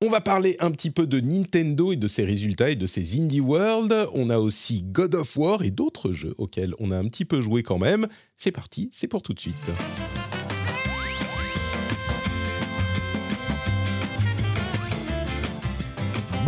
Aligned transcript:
On 0.00 0.10
va 0.10 0.20
parler 0.20 0.56
un 0.60 0.70
petit 0.70 0.92
peu 0.92 1.08
de 1.08 1.18
Nintendo 1.18 1.90
et 1.90 1.96
de 1.96 2.06
ses 2.06 2.24
résultats 2.24 2.70
et 2.70 2.76
de 2.76 2.86
ses 2.86 3.18
Indie 3.18 3.40
World. 3.40 3.92
On 4.14 4.30
a 4.30 4.38
aussi 4.38 4.84
God 4.84 5.16
of 5.16 5.36
War 5.36 5.64
et 5.64 5.72
d'autres 5.72 6.12
jeux 6.12 6.36
auxquels 6.38 6.72
on 6.78 6.92
a 6.92 6.96
un 6.96 7.08
petit 7.08 7.24
peu 7.24 7.42
joué 7.42 7.64
quand 7.64 7.78
même. 7.78 8.06
C'est 8.36 8.52
parti, 8.52 8.90
c'est 8.94 9.08
pour 9.08 9.22
tout 9.22 9.34
de 9.34 9.40
suite. 9.40 9.56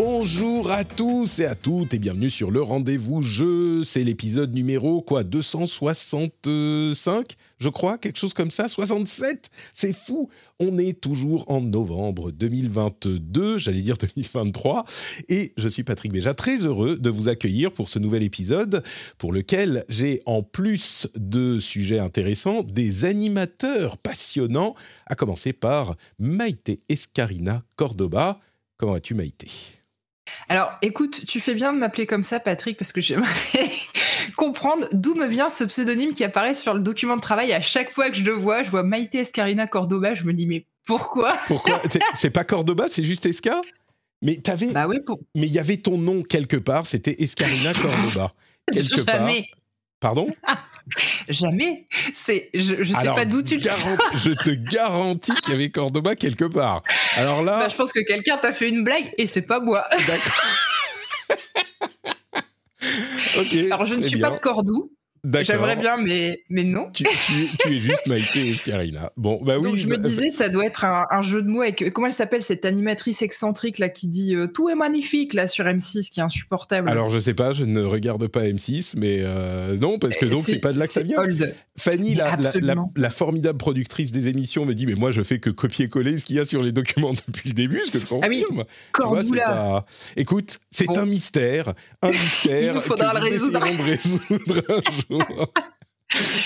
Bonjour 0.03 0.71
à 0.71 0.83
tous 0.83 1.41
et 1.41 1.45
à 1.45 1.55
toutes 1.55 1.93
et 1.93 1.99
bienvenue 1.99 2.31
sur 2.31 2.51
le 2.51 2.63
rendez-vous 2.63 3.21
jeu. 3.21 3.85
C'est 3.85 4.03
l'épisode 4.03 4.55
numéro 4.55 5.03
quoi 5.03 5.25
265 5.25 7.37
je 7.59 7.69
crois, 7.69 7.99
quelque 7.99 8.17
chose 8.17 8.33
comme 8.33 8.51
ça, 8.51 8.71
67 8.71 9.51
C'est 9.75 9.93
fou 9.93 10.31
On 10.59 10.79
est 10.79 10.99
toujours 10.99 11.45
en 11.51 11.61
novembre 11.61 12.31
2022, 12.31 13.59
j'allais 13.59 13.83
dire 13.83 13.99
2023, 13.99 14.87
et 15.29 15.53
je 15.59 15.69
suis 15.69 15.85
Patrick 15.85 16.13
Béja, 16.13 16.33
très 16.33 16.65
heureux 16.65 16.97
de 16.97 17.11
vous 17.11 17.29
accueillir 17.29 17.71
pour 17.71 17.91
ce 17.91 17.99
nouvel 17.99 18.23
épisode, 18.23 18.83
pour 19.19 19.35
lequel 19.35 19.85
j'ai, 19.91 20.23
en 20.25 20.43
plus 20.43 21.09
de 21.15 21.61
sujets 21.61 21.99
intéressants, 21.99 22.63
des 22.63 23.05
animateurs 23.05 23.99
passionnants, 23.99 24.75
à 25.05 25.15
commencer 25.15 25.53
par 25.53 25.95
Maïté 26.19 26.81
Escarina 26.89 27.65
Cordoba. 27.77 28.41
Comment 28.79 28.93
vas-tu 28.93 29.13
Maïté? 29.13 29.49
Alors, 30.49 30.73
écoute, 30.83 31.25
tu 31.27 31.41
fais 31.41 31.55
bien 31.55 31.73
de 31.73 31.79
m'appeler 31.79 32.07
comme 32.07 32.23
ça, 32.23 32.41
Patrick, 32.41 32.77
parce 32.77 32.93
que 32.93 33.01
j'aimerais 33.01 33.71
comprendre 34.37 34.89
d'où 34.93 35.15
me 35.15 35.27
vient 35.27 35.51
ce 35.51 35.65
pseudonyme 35.65 36.15
qui 36.15 36.25
apparaît 36.25 36.55
sur 36.55 36.75
le 36.75 36.81
document 36.81 37.17
de 37.17 37.21
travail. 37.21 37.53
À 37.53 37.61
chaque 37.61 37.91
fois 37.91 38.11
que 38.11 38.17
je 38.17 38.25
le 38.25 38.33
vois, 38.33 38.63
je 38.63 38.71
vois 38.71 38.83
Maïté 38.83 39.19
Escarina 39.19 39.67
Cordoba, 39.67 40.15
je 40.15 40.25
me 40.25 40.33
dis, 40.33 40.47
mais 40.47 40.67
pourquoi? 40.87 41.37
Pourquoi? 41.47 41.81
C'est 42.15 42.31
pas 42.31 42.45
Cordoba, 42.45 42.87
c'est 42.89 43.05
juste 43.05 43.27
Esca? 43.27 43.61
Mais 44.23 44.37
t'avais. 44.37 44.73
Bah 44.73 44.87
oui, 44.87 44.99
Mais 45.35 45.47
il 45.47 45.53
y 45.53 45.59
avait 45.59 45.79
ton 45.79 45.97
nom 45.97 46.23
quelque 46.23 46.57
part, 46.57 46.87
c'était 46.87 47.23
Escarina 47.23 47.73
Cordoba. 47.81 48.33
Quelque 48.71 49.05
Jamais. 49.05 49.43
part. 49.43 49.61
Pardon? 50.01 50.29
Jamais. 51.29 51.87
C'est, 52.15 52.51
je, 52.55 52.83
je 52.83 52.93
sais 52.93 52.99
Alors, 52.99 53.17
pas 53.17 53.25
d'où 53.25 53.43
tu 53.43 53.57
le 53.57 53.61
sais. 53.63 53.71
Je 54.17 54.31
te 54.33 54.51
garantis 54.51 55.33
qu'il 55.43 55.53
y 55.53 55.57
avait 55.57 55.71
Cordoba 55.71 56.17
quelque 56.17 56.45
part. 56.45 56.83
Alors 57.17 57.43
là, 57.43 57.61
Bah, 57.61 57.69
je 57.69 57.77
pense 57.77 57.93
que 57.93 58.01
quelqu'un 58.01 58.37
t'a 58.39 58.53
fait 58.53 58.69
une 58.69 58.85
blague 58.85 59.13
et 59.19 59.27
c'est 59.27 59.43
pas 59.43 59.61
moi. 59.61 59.85
d'accord. 60.07 60.45
Alors, 63.73 63.87
je 63.87 63.95
ne 63.95 64.03
suis 64.03 64.17
bien. 64.17 64.31
pas 64.31 64.37
de 64.37 64.41
Cordoue. 64.41 64.91
J'aimerais 65.43 65.77
bien, 65.77 65.97
mais, 65.99 66.43
mais 66.49 66.65
non. 66.65 66.91
Tu, 66.93 67.05
tu- 67.05 67.47
tu 67.59 67.77
es 67.77 67.79
juste 67.79 68.07
Maïté 68.07 68.51
Escarina. 68.51 69.13
Bon, 69.17 69.41
bah 69.43 69.59
oui. 69.59 69.65
Donc 69.65 69.77
je 69.77 69.87
me 69.87 69.97
bah, 69.97 70.09
disais, 70.09 70.31
ça 70.31 70.49
doit 70.49 70.65
être 70.65 70.85
un, 70.85 71.07
un 71.11 71.23
jeu 71.23 71.43
de 71.43 71.49
mots 71.49 71.61
avec 71.63 71.91
comment 71.93 72.07
elle 72.07 72.13
s'appelle 72.13 72.43
cette 72.43 72.65
animatrice 72.65 73.21
excentrique 73.23 73.79
là 73.79 73.89
qui 73.89 74.09
dit 74.09 74.35
euh, 74.35 74.47
tout 74.47 74.69
est 74.71 74.75
magnifique 74.75 75.35
là 75.35 75.47
sur 75.47 75.65
M6 75.67 76.09
qui 76.11 76.21
est 76.21 76.23
insupportable. 76.23 76.89
Alors 76.89 77.11
je 77.11 77.19
sais 77.19 77.35
pas, 77.35 77.53
je 77.53 77.65
ne 77.65 77.83
regarde 77.83 78.27
pas 78.29 78.45
M6, 78.45 78.95
mais 78.97 79.19
euh, 79.21 79.77
non 79.77 79.99
parce 79.99 80.17
que 80.17 80.25
Euh, 80.27 80.31
donc 80.31 80.43
c'est 80.45 80.59
pas 80.59 80.73
de 80.73 80.79
là 80.79 80.87
que 80.87 80.93
ça 80.93 81.03
vient. 81.03 81.19
old. 81.21 81.55
Fanny, 81.79 82.15
la, 82.15 82.25
la- 82.25 82.37
la- 82.37 82.49
absolument. 82.49 82.93
la 82.97 83.11
formidable 83.11 83.59
productrice 83.59 84.13
des 84.13 84.29
émissions, 84.29 84.65
me 84.67 84.75
dit 84.75 84.87
mais 84.87 84.95
moi 84.95 85.13
je 85.13 85.23
fais 85.23 85.39
que 85.39 85.51
copier-coller 85.51 86.19
ce 86.19 86.25
qu'il 86.25 86.37
y 86.37 86.39
a 86.39 86.45
sur 86.45 86.63
les 86.63 86.73
documents 86.73 87.13
depuis 87.29 87.49
le 87.51 87.55
début, 87.55 87.81
ce 87.87 87.91
que 87.91 87.99
je 87.99 88.07
confirme. 88.07 88.23
Ah 88.25 88.29
oui, 88.29 88.45
Tu 88.49 88.55
vois, 88.55 88.67
Cordoula. 88.93 89.45
pas- 89.47 89.83
Écoute, 90.17 90.61
c'est 90.71 90.87
Bon. 90.87 90.99
un 90.99 91.07
mystère, 91.07 91.75
un 92.03 92.11
mystère. 92.11 92.73
Il 92.73 92.75
nous 92.75 92.81
faudra 92.81 93.13
que 93.13 93.19
le 93.19 93.23
résoudre. 93.25 93.61
résoudre 93.63 94.63
un 94.69 94.91
jour. 94.91 95.10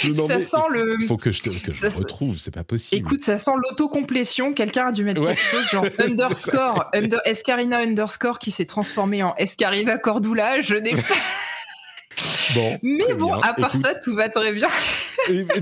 N'en 0.05 0.29
Ça 0.29 0.41
sent 0.41 0.57
le. 0.71 0.99
Faut 1.07 1.17
que 1.17 1.33
je 1.33 1.43
te 1.43 1.49
que 1.49 1.73
je 1.73 1.79
Ça 1.79 1.89
le 1.89 1.95
retrouve, 1.95 2.37
c'est 2.37 2.51
pas 2.51 2.65
possible. 2.65 3.01
Écoute, 3.01 3.23
ça 3.23 3.39
sent 3.39 3.53
l'autocomplétion. 3.57 4.53
Quelqu'un 4.53 4.89
a 4.89 4.93
dû 4.93 5.05
mettre 5.05 5.23
Ouais. 5.23 5.35
quelque 5.35 5.51
chose 5.51 5.71
genre 5.71 5.87
underscore, 6.07 6.91
under, 6.93 7.21
Escarina 7.25 7.79
underscore 7.79 8.39
qui 8.39 8.51
s'est 8.51 8.67
transformé 8.67 9.23
en 9.23 9.35
Escarina 9.37 9.97
Cordula. 9.97 10.61
Je 10.61 10.75
n'ai 10.75 10.91
pas. 10.93 10.99
bon, 12.55 12.79
Mais 12.83 13.15
bon, 13.15 13.27
bien. 13.29 13.41
à 13.43 13.55
part 13.55 13.75
Écoute, 13.75 13.87
ça, 13.87 13.95
tout 13.95 14.15
va 14.15 14.29
très 14.29 14.53
bien. 14.53 14.69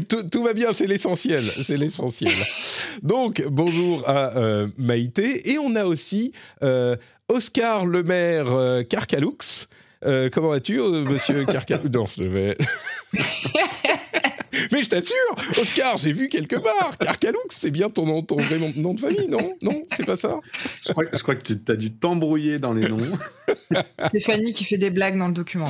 Tout, 0.08 0.24
tout 0.24 0.42
va 0.42 0.52
bien, 0.52 0.72
c'est 0.72 0.88
l'essentiel, 0.88 1.44
c'est 1.62 1.76
l'essentiel. 1.76 2.34
Donc, 3.02 3.44
bonjour 3.46 4.08
à 4.08 4.36
euh, 4.36 4.66
Maïté. 4.78 5.52
Et 5.52 5.58
on 5.58 5.76
a 5.76 5.84
aussi 5.84 6.32
euh, 6.64 6.96
Oscar 7.28 7.86
Lemaire 7.86 8.46
euh, 8.48 8.82
Carcalux. 8.82 9.68
Euh, 10.04 10.28
comment 10.30 10.48
vas-tu, 10.48 10.80
euh, 10.80 11.04
monsieur 11.04 11.44
Carcalux 11.46 11.88
Non, 11.88 12.06
je 12.06 12.24
vais... 12.24 12.54
Mais 14.70 14.82
je 14.82 14.88
t'assure, 14.90 15.16
Oscar, 15.58 15.96
j'ai 15.96 16.12
vu 16.12 16.28
quelque 16.28 16.56
part. 16.56 16.98
Carcalux, 16.98 17.38
c'est 17.48 17.70
bien 17.70 17.88
ton 17.88 18.04
nom, 18.04 18.22
ton 18.22 18.36
vrai 18.36 18.58
nom, 18.76 18.94
de 18.94 19.00
famille, 19.00 19.26
non? 19.26 19.54
Non, 19.62 19.82
c'est 19.94 20.04
pas 20.04 20.16
ça? 20.16 20.40
Je 20.86 20.92
crois, 20.92 21.04
je 21.10 21.22
crois 21.22 21.34
que 21.34 21.54
tu 21.54 21.72
as 21.72 21.76
dû 21.76 21.92
t'embrouiller 21.92 22.58
dans 22.58 22.72
les 22.72 22.88
noms. 22.88 22.98
C'est 24.10 24.20
Fanny 24.20 24.52
qui 24.52 24.64
fait 24.64 24.78
des 24.78 24.90
blagues 24.90 25.18
dans 25.18 25.28
le 25.28 25.34
document. 25.34 25.68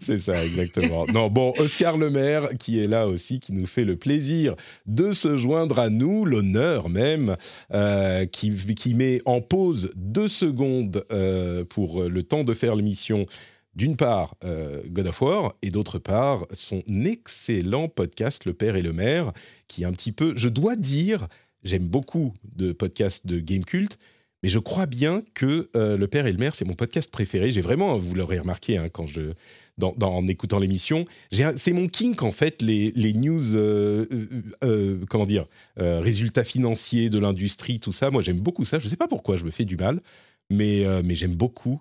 C'est 0.00 0.18
ça, 0.18 0.44
exactement. 0.44 1.06
Non, 1.06 1.28
bon, 1.28 1.52
Oscar 1.58 1.96
Lemaire, 1.96 2.48
qui 2.58 2.82
est 2.82 2.86
là 2.86 3.06
aussi, 3.06 3.40
qui 3.40 3.52
nous 3.52 3.66
fait 3.66 3.84
le 3.84 3.96
plaisir 3.96 4.54
de 4.86 5.12
se 5.12 5.36
joindre 5.36 5.78
à 5.78 5.88
nous, 5.88 6.24
l'honneur 6.24 6.88
même, 6.88 7.36
euh, 7.72 8.26
qui, 8.26 8.54
qui 8.74 8.94
met 8.94 9.20
en 9.24 9.40
pause 9.40 9.92
deux 9.96 10.28
secondes 10.28 11.04
euh, 11.12 11.64
pour 11.64 12.02
le 12.04 12.22
temps 12.22 12.44
de 12.44 12.54
faire 12.54 12.74
l'émission. 12.74 13.26
D'une 13.74 13.96
part, 13.96 14.36
euh, 14.44 14.82
God 14.86 15.06
of 15.06 15.22
War, 15.22 15.54
et 15.62 15.70
d'autre 15.70 15.98
part, 15.98 16.46
son 16.52 16.82
excellent 17.04 17.88
podcast 17.88 18.44
Le 18.44 18.52
Père 18.52 18.76
et 18.76 18.82
le 18.82 18.92
Maire, 18.92 19.32
qui 19.66 19.82
est 19.82 19.86
un 19.86 19.92
petit 19.92 20.12
peu, 20.12 20.34
je 20.36 20.50
dois 20.50 20.76
dire, 20.76 21.26
j'aime 21.64 21.88
beaucoup 21.88 22.34
de 22.54 22.72
podcasts 22.72 23.26
de 23.26 23.40
Game 23.40 23.64
Cult, 23.64 23.96
mais 24.42 24.50
je 24.50 24.58
crois 24.58 24.84
bien 24.84 25.22
que 25.32 25.70
euh, 25.74 25.96
Le 25.96 26.06
Père 26.06 26.26
et 26.26 26.32
le 26.32 26.38
Maire, 26.38 26.54
c'est 26.54 26.66
mon 26.66 26.74
podcast 26.74 27.10
préféré. 27.10 27.50
J'ai 27.50 27.62
vraiment, 27.62 27.96
vous 27.96 28.14
l'aurez 28.14 28.40
remarqué 28.40 28.76
hein, 28.76 28.88
quand 28.92 29.06
je, 29.06 29.32
dans, 29.78 29.94
en 30.02 30.28
écoutant 30.28 30.58
l'émission, 30.58 31.06
c'est 31.30 31.72
mon 31.72 31.88
kink 31.88 32.22
en 32.22 32.30
fait, 32.30 32.60
les, 32.60 32.92
les 32.94 33.14
news, 33.14 33.56
euh, 33.56 34.98
comment 35.08 35.24
dire, 35.24 35.46
résultats 35.76 36.44
financiers 36.44 37.08
de 37.08 37.18
l'industrie, 37.18 37.80
tout 37.80 37.92
ça. 37.92 38.10
Moi, 38.10 38.20
j'aime 38.20 38.40
beaucoup 38.40 38.66
ça. 38.66 38.78
Je 38.78 38.84
ne 38.84 38.90
sais 38.90 38.96
pas 38.96 39.08
pourquoi 39.08 39.36
je 39.36 39.44
me 39.44 39.50
fais 39.50 39.64
du 39.64 39.78
mal, 39.78 40.02
mais, 40.50 40.84
mais 41.02 41.14
j'aime 41.14 41.36
beaucoup. 41.36 41.80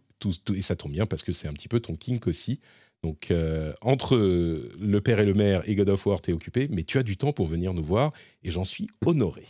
Et 0.56 0.62
ça 0.62 0.76
tombe 0.76 0.92
bien 0.92 1.06
parce 1.06 1.24
que 1.24 1.32
c'est 1.32 1.48
un 1.48 1.54
petit 1.54 1.68
peu 1.68 1.80
ton 1.80 1.96
kink 1.96 2.28
aussi. 2.28 2.60
Donc, 3.04 3.32
euh, 3.32 3.74
entre 3.82 4.16
Le 4.18 5.02
Père 5.02 5.20
et 5.20 5.26
le 5.26 5.34
Maire 5.34 5.68
et 5.68 5.76
God 5.76 5.90
of 5.90 6.06
War, 6.06 6.22
t'es 6.22 6.34
occupé, 6.34 6.68
mais 6.70 6.84
tu 6.84 6.98
as 7.00 7.04
du 7.04 7.18
temps 7.18 7.32
pour 7.32 7.48
venir 7.48 7.74
nous 7.74 7.84
voir 7.84 8.14
et 8.44 8.52
j'en 8.52 8.64
suis 8.64 8.88
honoré. 9.06 9.46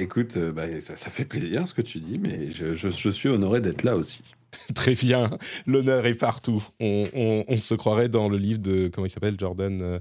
Écoute, 0.00 0.38
euh, 0.38 0.50
bah, 0.50 0.64
ça, 0.80 1.10
fait 1.10 1.26
plaisir 1.26 1.68
ce 1.68 1.74
que 1.74 1.82
tu 1.82 1.98
dis, 1.98 2.18
mais 2.18 2.50
je, 2.50 3.10
suis 3.10 3.28
honoré 3.28 3.60
d'être 3.60 3.82
là 3.82 3.96
aussi. 3.96 4.22
Très 4.74 4.94
bien, 4.94 5.28
l'honneur 5.66 6.06
est 6.06 6.14
partout. 6.14 6.64
On, 6.80 7.44
se 7.58 7.74
croirait 7.74 8.08
dans 8.08 8.30
le 8.30 8.38
livre 8.38 8.60
de, 8.60 8.88
comment 8.88 9.06
il 9.06 9.10
s'appelle, 9.10 9.36
Jordan 9.38 9.78
euh, 9.82 9.98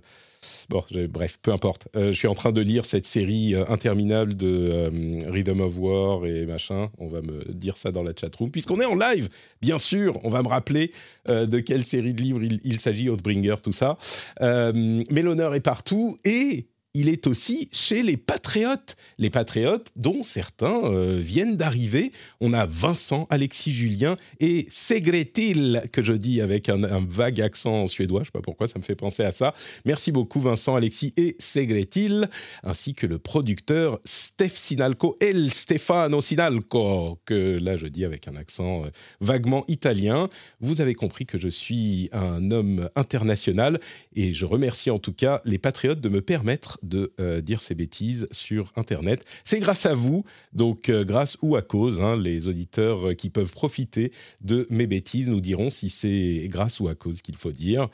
Bon, 0.69 0.85
bref, 1.09 1.37
peu 1.41 1.51
importe. 1.51 1.89
Euh, 1.97 2.13
je 2.13 2.17
suis 2.17 2.29
en 2.29 2.33
train 2.33 2.53
de 2.53 2.61
lire 2.61 2.85
cette 2.85 3.05
série 3.05 3.55
interminable 3.67 4.35
de 4.37 4.89
Rhythm 5.29 5.59
of 5.59 5.77
War 5.77 6.25
et 6.25 6.45
machin. 6.45 6.89
On 6.97 7.09
va 7.09 7.21
me 7.21 7.51
dire 7.51 7.75
ça 7.75 7.91
dans 7.91 8.01
la 8.01 8.13
chatroom. 8.15 8.51
Puisqu'on 8.51 8.79
est 8.79 8.85
en 8.85 8.95
live, 8.95 9.27
bien 9.61 9.79
sûr, 9.79 10.17
on 10.23 10.29
va 10.29 10.41
me 10.43 10.47
rappeler 10.47 10.93
de 11.27 11.59
quelle 11.59 11.83
série 11.83 12.13
de 12.13 12.21
livres 12.21 12.41
il, 12.41 12.61
il 12.63 12.79
s'agit, 12.79 13.09
Oathbringer, 13.09 13.57
tout 13.61 13.73
ça. 13.73 13.97
Mais 14.39 15.21
l'honneur 15.21 15.55
est 15.55 15.59
partout 15.59 16.17
et 16.23 16.69
il 16.99 17.07
est 17.07 17.27
aussi 17.27 17.69
chez 17.71 18.03
les 18.03 18.17
patriotes. 18.17 18.97
Les 19.19 19.29
patriotes 19.29 19.87
dont 19.95 20.21
certains 20.21 20.83
euh, 20.83 21.17
viennent 21.17 21.55
d'arriver. 21.55 22.11
On 22.41 22.51
a 22.51 22.65
Vincent, 22.65 23.25
Alexis, 23.29 23.71
Julien 23.71 24.17
et 24.41 24.67
Segretil, 24.69 25.79
que 25.93 26.03
je 26.03 26.11
dis 26.11 26.41
avec 26.41 26.67
un, 26.67 27.05
vague 27.07 27.39
accent 27.39 27.87
suédois. 27.87 28.19
Je 28.19 28.23
ne 28.23 28.25
sais 28.25 28.31
pas 28.33 28.41
pourquoi, 28.41 28.67
ça 28.67 28.79
me 28.79 28.83
fait 28.83 28.97
penser 28.97 29.23
à 29.23 29.31
ça. 29.31 29.53
Merci 29.85 30.11
beaucoup 30.11 30.41
Vincent, 30.41 30.75
Alexis 30.75 31.13
et 31.15 31.37
Segretil, 31.39 32.27
ainsi 32.63 32.93
que 32.93 33.07
le 33.07 33.17
producteur 33.17 33.99
Steph 34.03 34.55
Sinalco, 34.55 35.15
El 35.21 35.53
Stefano 35.53 36.19
Sinalco, 36.19 37.19
que 37.23 37.59
là 37.61 37.77
je 37.77 37.87
dis 37.87 38.03
avec 38.03 38.27
un 38.27 38.35
accent 38.35 38.83
euh, 38.83 38.89
vaguement 39.21 39.63
italien. 39.69 40.27
Vous 40.59 40.81
avez 40.81 40.95
compris 40.95 41.25
que 41.25 41.39
je 41.39 41.47
suis 41.47 42.09
un 42.11 42.51
homme 42.51 42.89
international 42.97 43.79
et 44.17 44.33
je 44.33 44.45
remercie 44.45 44.91
en 44.91 44.99
tout 44.99 45.13
cas 45.13 45.41
les 45.45 45.59
patriotes 45.59 46.01
de 46.01 46.09
me 46.09 46.21
permettre 46.21 46.77
de 46.89 47.13
euh, 47.19 47.41
dire 47.41 47.61
ces 47.61 47.75
bêtises 47.75 48.27
sur 48.31 48.73
Internet. 48.75 49.23
C'est 49.43 49.59
grâce 49.59 49.85
à 49.85 49.93
vous, 49.93 50.25
donc 50.53 50.89
euh, 50.89 51.05
grâce 51.05 51.37
ou 51.41 51.55
à 51.55 51.61
cause, 51.61 52.01
hein, 52.01 52.17
les 52.17 52.47
auditeurs 52.47 53.15
qui 53.15 53.29
peuvent 53.29 53.51
profiter 53.51 54.11
de 54.41 54.67
mes 54.69 54.87
bêtises 54.87 55.29
nous 55.29 55.41
diront 55.41 55.69
si 55.69 55.89
c'est 55.89 56.47
grâce 56.49 56.79
ou 56.79 56.87
à 56.87 56.95
cause 56.95 57.21
qu'il 57.21 57.37
faut 57.37 57.51
dire. 57.51 57.87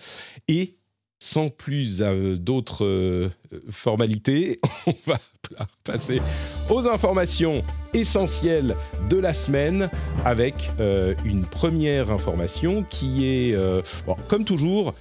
Et 0.47 0.77
sans 1.19 1.49
plus 1.49 2.01
euh, 2.01 2.35
d'autres 2.35 3.29
formalités, 3.69 4.59
on 4.87 4.95
va 5.05 5.19
passer 5.83 6.21
aux 6.69 6.87
informations 6.87 7.63
essentielles 7.93 8.75
de 9.09 9.17
la 9.17 9.33
semaine 9.33 9.89
avec 10.25 10.71
une 11.23 11.45
première 11.45 12.11
information 12.11 12.83
qui 12.83 13.25
est, 13.25 13.55
comme 14.27 14.43
toujours, 14.43 14.95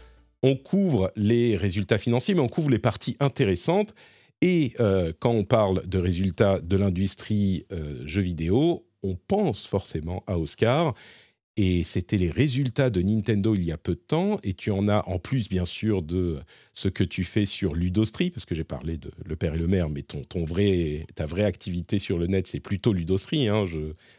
on 0.44 0.56
couvre 0.56 1.10
les 1.16 1.56
résultats 1.56 1.96
financiers, 1.96 2.34
mais 2.34 2.42
on 2.42 2.48
couvre 2.48 2.68
les 2.68 2.78
parties 2.78 3.16
intéressantes. 3.18 3.94
Et 4.42 4.74
euh, 4.78 5.10
quand 5.18 5.30
on 5.30 5.44
parle 5.44 5.86
de 5.86 5.98
résultats 5.98 6.60
de 6.60 6.76
l'industrie 6.76 7.64
euh, 7.72 8.06
jeux 8.06 8.20
vidéo, 8.20 8.86
on 9.02 9.16
pense 9.16 9.66
forcément 9.66 10.22
à 10.26 10.38
Oscar. 10.38 10.94
Et 11.56 11.82
c'était 11.82 12.18
les 12.18 12.28
résultats 12.28 12.90
de 12.90 13.00
Nintendo 13.00 13.54
il 13.54 13.64
y 13.64 13.72
a 13.72 13.78
peu 13.78 13.94
de 13.94 14.02
temps. 14.06 14.38
Et 14.42 14.52
tu 14.52 14.70
en 14.70 14.86
as 14.86 15.08
en 15.08 15.18
plus, 15.18 15.48
bien 15.48 15.64
sûr, 15.64 16.02
de 16.02 16.40
ce 16.74 16.88
que 16.88 17.04
tu 17.04 17.24
fais 17.24 17.46
sur 17.46 17.72
Ludostri, 17.72 18.30
parce 18.30 18.44
que 18.44 18.54
j'ai 18.54 18.64
parlé 18.64 18.98
de 18.98 19.10
Le 19.24 19.36
Père 19.36 19.54
et 19.54 19.58
le 19.58 19.66
Maire, 19.66 19.88
mais 19.88 20.02
ton, 20.02 20.24
ton 20.24 20.44
vrai, 20.44 21.06
ta 21.14 21.24
vraie 21.24 21.44
activité 21.44 21.98
sur 21.98 22.18
le 22.18 22.26
net, 22.26 22.46
c'est 22.48 22.60
plutôt 22.60 22.92
Ludostri. 22.92 23.48
Hein. 23.48 23.64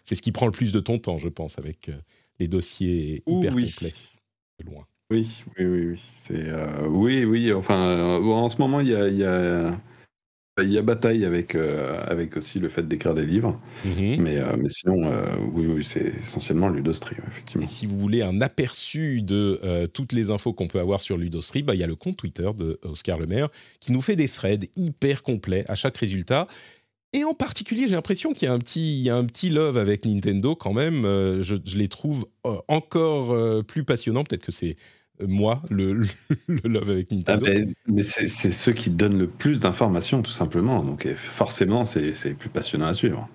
c'est 0.06 0.16
ce 0.16 0.24
qui 0.24 0.32
prend 0.32 0.48
le 0.48 0.54
plus 0.54 0.72
de 0.72 0.80
ton 0.80 0.98
temps, 0.98 1.20
je 1.20 1.30
pense, 1.30 1.60
avec 1.60 1.90
euh, 1.90 1.98
les 2.40 2.48
dossiers 2.48 3.22
hyper 3.28 3.54
complets. 3.54 3.94
De 4.58 4.66
loin. 4.66 4.88
Oui, 5.12 5.44
oui, 5.60 5.66
oui, 5.66 5.86
oui. 5.92 6.02
C'est, 6.20 6.48
euh, 6.50 6.88
oui, 6.88 7.26
oui. 7.26 7.54
Enfin, 7.54 7.88
euh, 7.88 8.20
en 8.24 8.50
ce 8.50 8.58
moment, 8.58 8.80
il 8.80 8.88
y 8.90 8.96
a, 8.96 9.08
il 9.08 9.18
y 9.18 9.24
a, 9.24 9.80
il 10.64 10.72
y 10.72 10.78
a 10.80 10.82
bataille 10.82 11.26
avec, 11.26 11.56
euh, 11.56 12.04
avec 12.08 12.38
aussi 12.38 12.60
le 12.60 12.70
fait 12.70 12.88
d'écrire 12.88 13.14
des 13.14 13.26
livres. 13.26 13.60
Mhm. 13.86 14.22
Mais, 14.22 14.42
mais 14.58 14.70
sinon, 14.70 15.12
oui, 15.54 15.68
oui, 15.68 15.84
c'est 15.84 16.14
essentiellement 16.20 16.70
Ludostri. 16.70 17.18
Et 17.62 17.68
si 17.68 17.86
vous 17.86 18.00
voulez 18.00 18.24
un 18.24 18.42
aperçu 18.42 19.22
de 19.22 19.88
toutes 19.94 20.14
les 20.14 20.32
infos 20.32 20.54
qu'on 20.54 20.68
peut 20.68 20.80
avoir 20.80 21.02
sur 21.02 21.18
Ludostri, 21.18 21.62
bah, 21.62 21.76
il 21.76 21.82
y 21.82 21.84
a 21.84 21.88
le 21.88 21.96
compte 21.96 22.18
Twitter 22.18 22.50
de 22.58 22.80
Oscar 22.84 23.20
Lemaire 23.20 23.50
qui 23.80 23.92
nous 23.92 24.02
fait 24.02 24.16
des 24.16 24.30
threads 24.30 24.68
hyper 24.76 25.24
complets 25.24 25.66
à 25.68 25.76
chaque 25.76 25.98
résultat. 25.98 26.48
Et 27.14 27.24
en 27.24 27.34
particulier, 27.34 27.88
j'ai 27.88 27.96
l'impression 27.96 28.34
qu'il 28.34 28.48
y 28.48 28.52
a 28.52 28.54
un 28.54 28.60
petit, 28.60 28.98
il 29.00 29.04
y 29.04 29.10
a 29.10 29.16
un 29.16 29.26
petit 29.26 29.50
love 29.50 29.78
avec 29.78 30.06
Nintendo 30.06 30.56
quand 30.56 30.74
même. 30.74 31.04
je, 31.04 31.56
je 31.64 31.78
les 31.78 31.90
trouve 31.90 32.28
encore 32.68 33.64
plus 33.66 33.84
passionnants. 33.84 34.24
Peut-être 34.24 34.46
que 34.46 34.52
c'est 34.52 34.76
moi, 35.26 35.62
le, 35.70 35.94
le, 36.48 36.60
love 36.64 36.90
avec 36.90 37.12
Nintendo. 37.12 37.46
Ah, 37.48 37.72
mais 37.88 38.04
c'est 38.04 38.28
ceux 38.28 38.74
qui 38.74 38.90
donnent 38.90 39.18
le 39.18 39.28
plus 39.28 39.60
d'informations, 39.60 40.22
tout 40.22 40.32
simplement. 40.32 40.82
Donc 40.82 41.08
forcément, 41.16 41.86
c'est 41.86 42.34
plus 42.38 42.50
passionnant 42.50 42.88
à 42.88 42.94
suivre. 42.94 43.30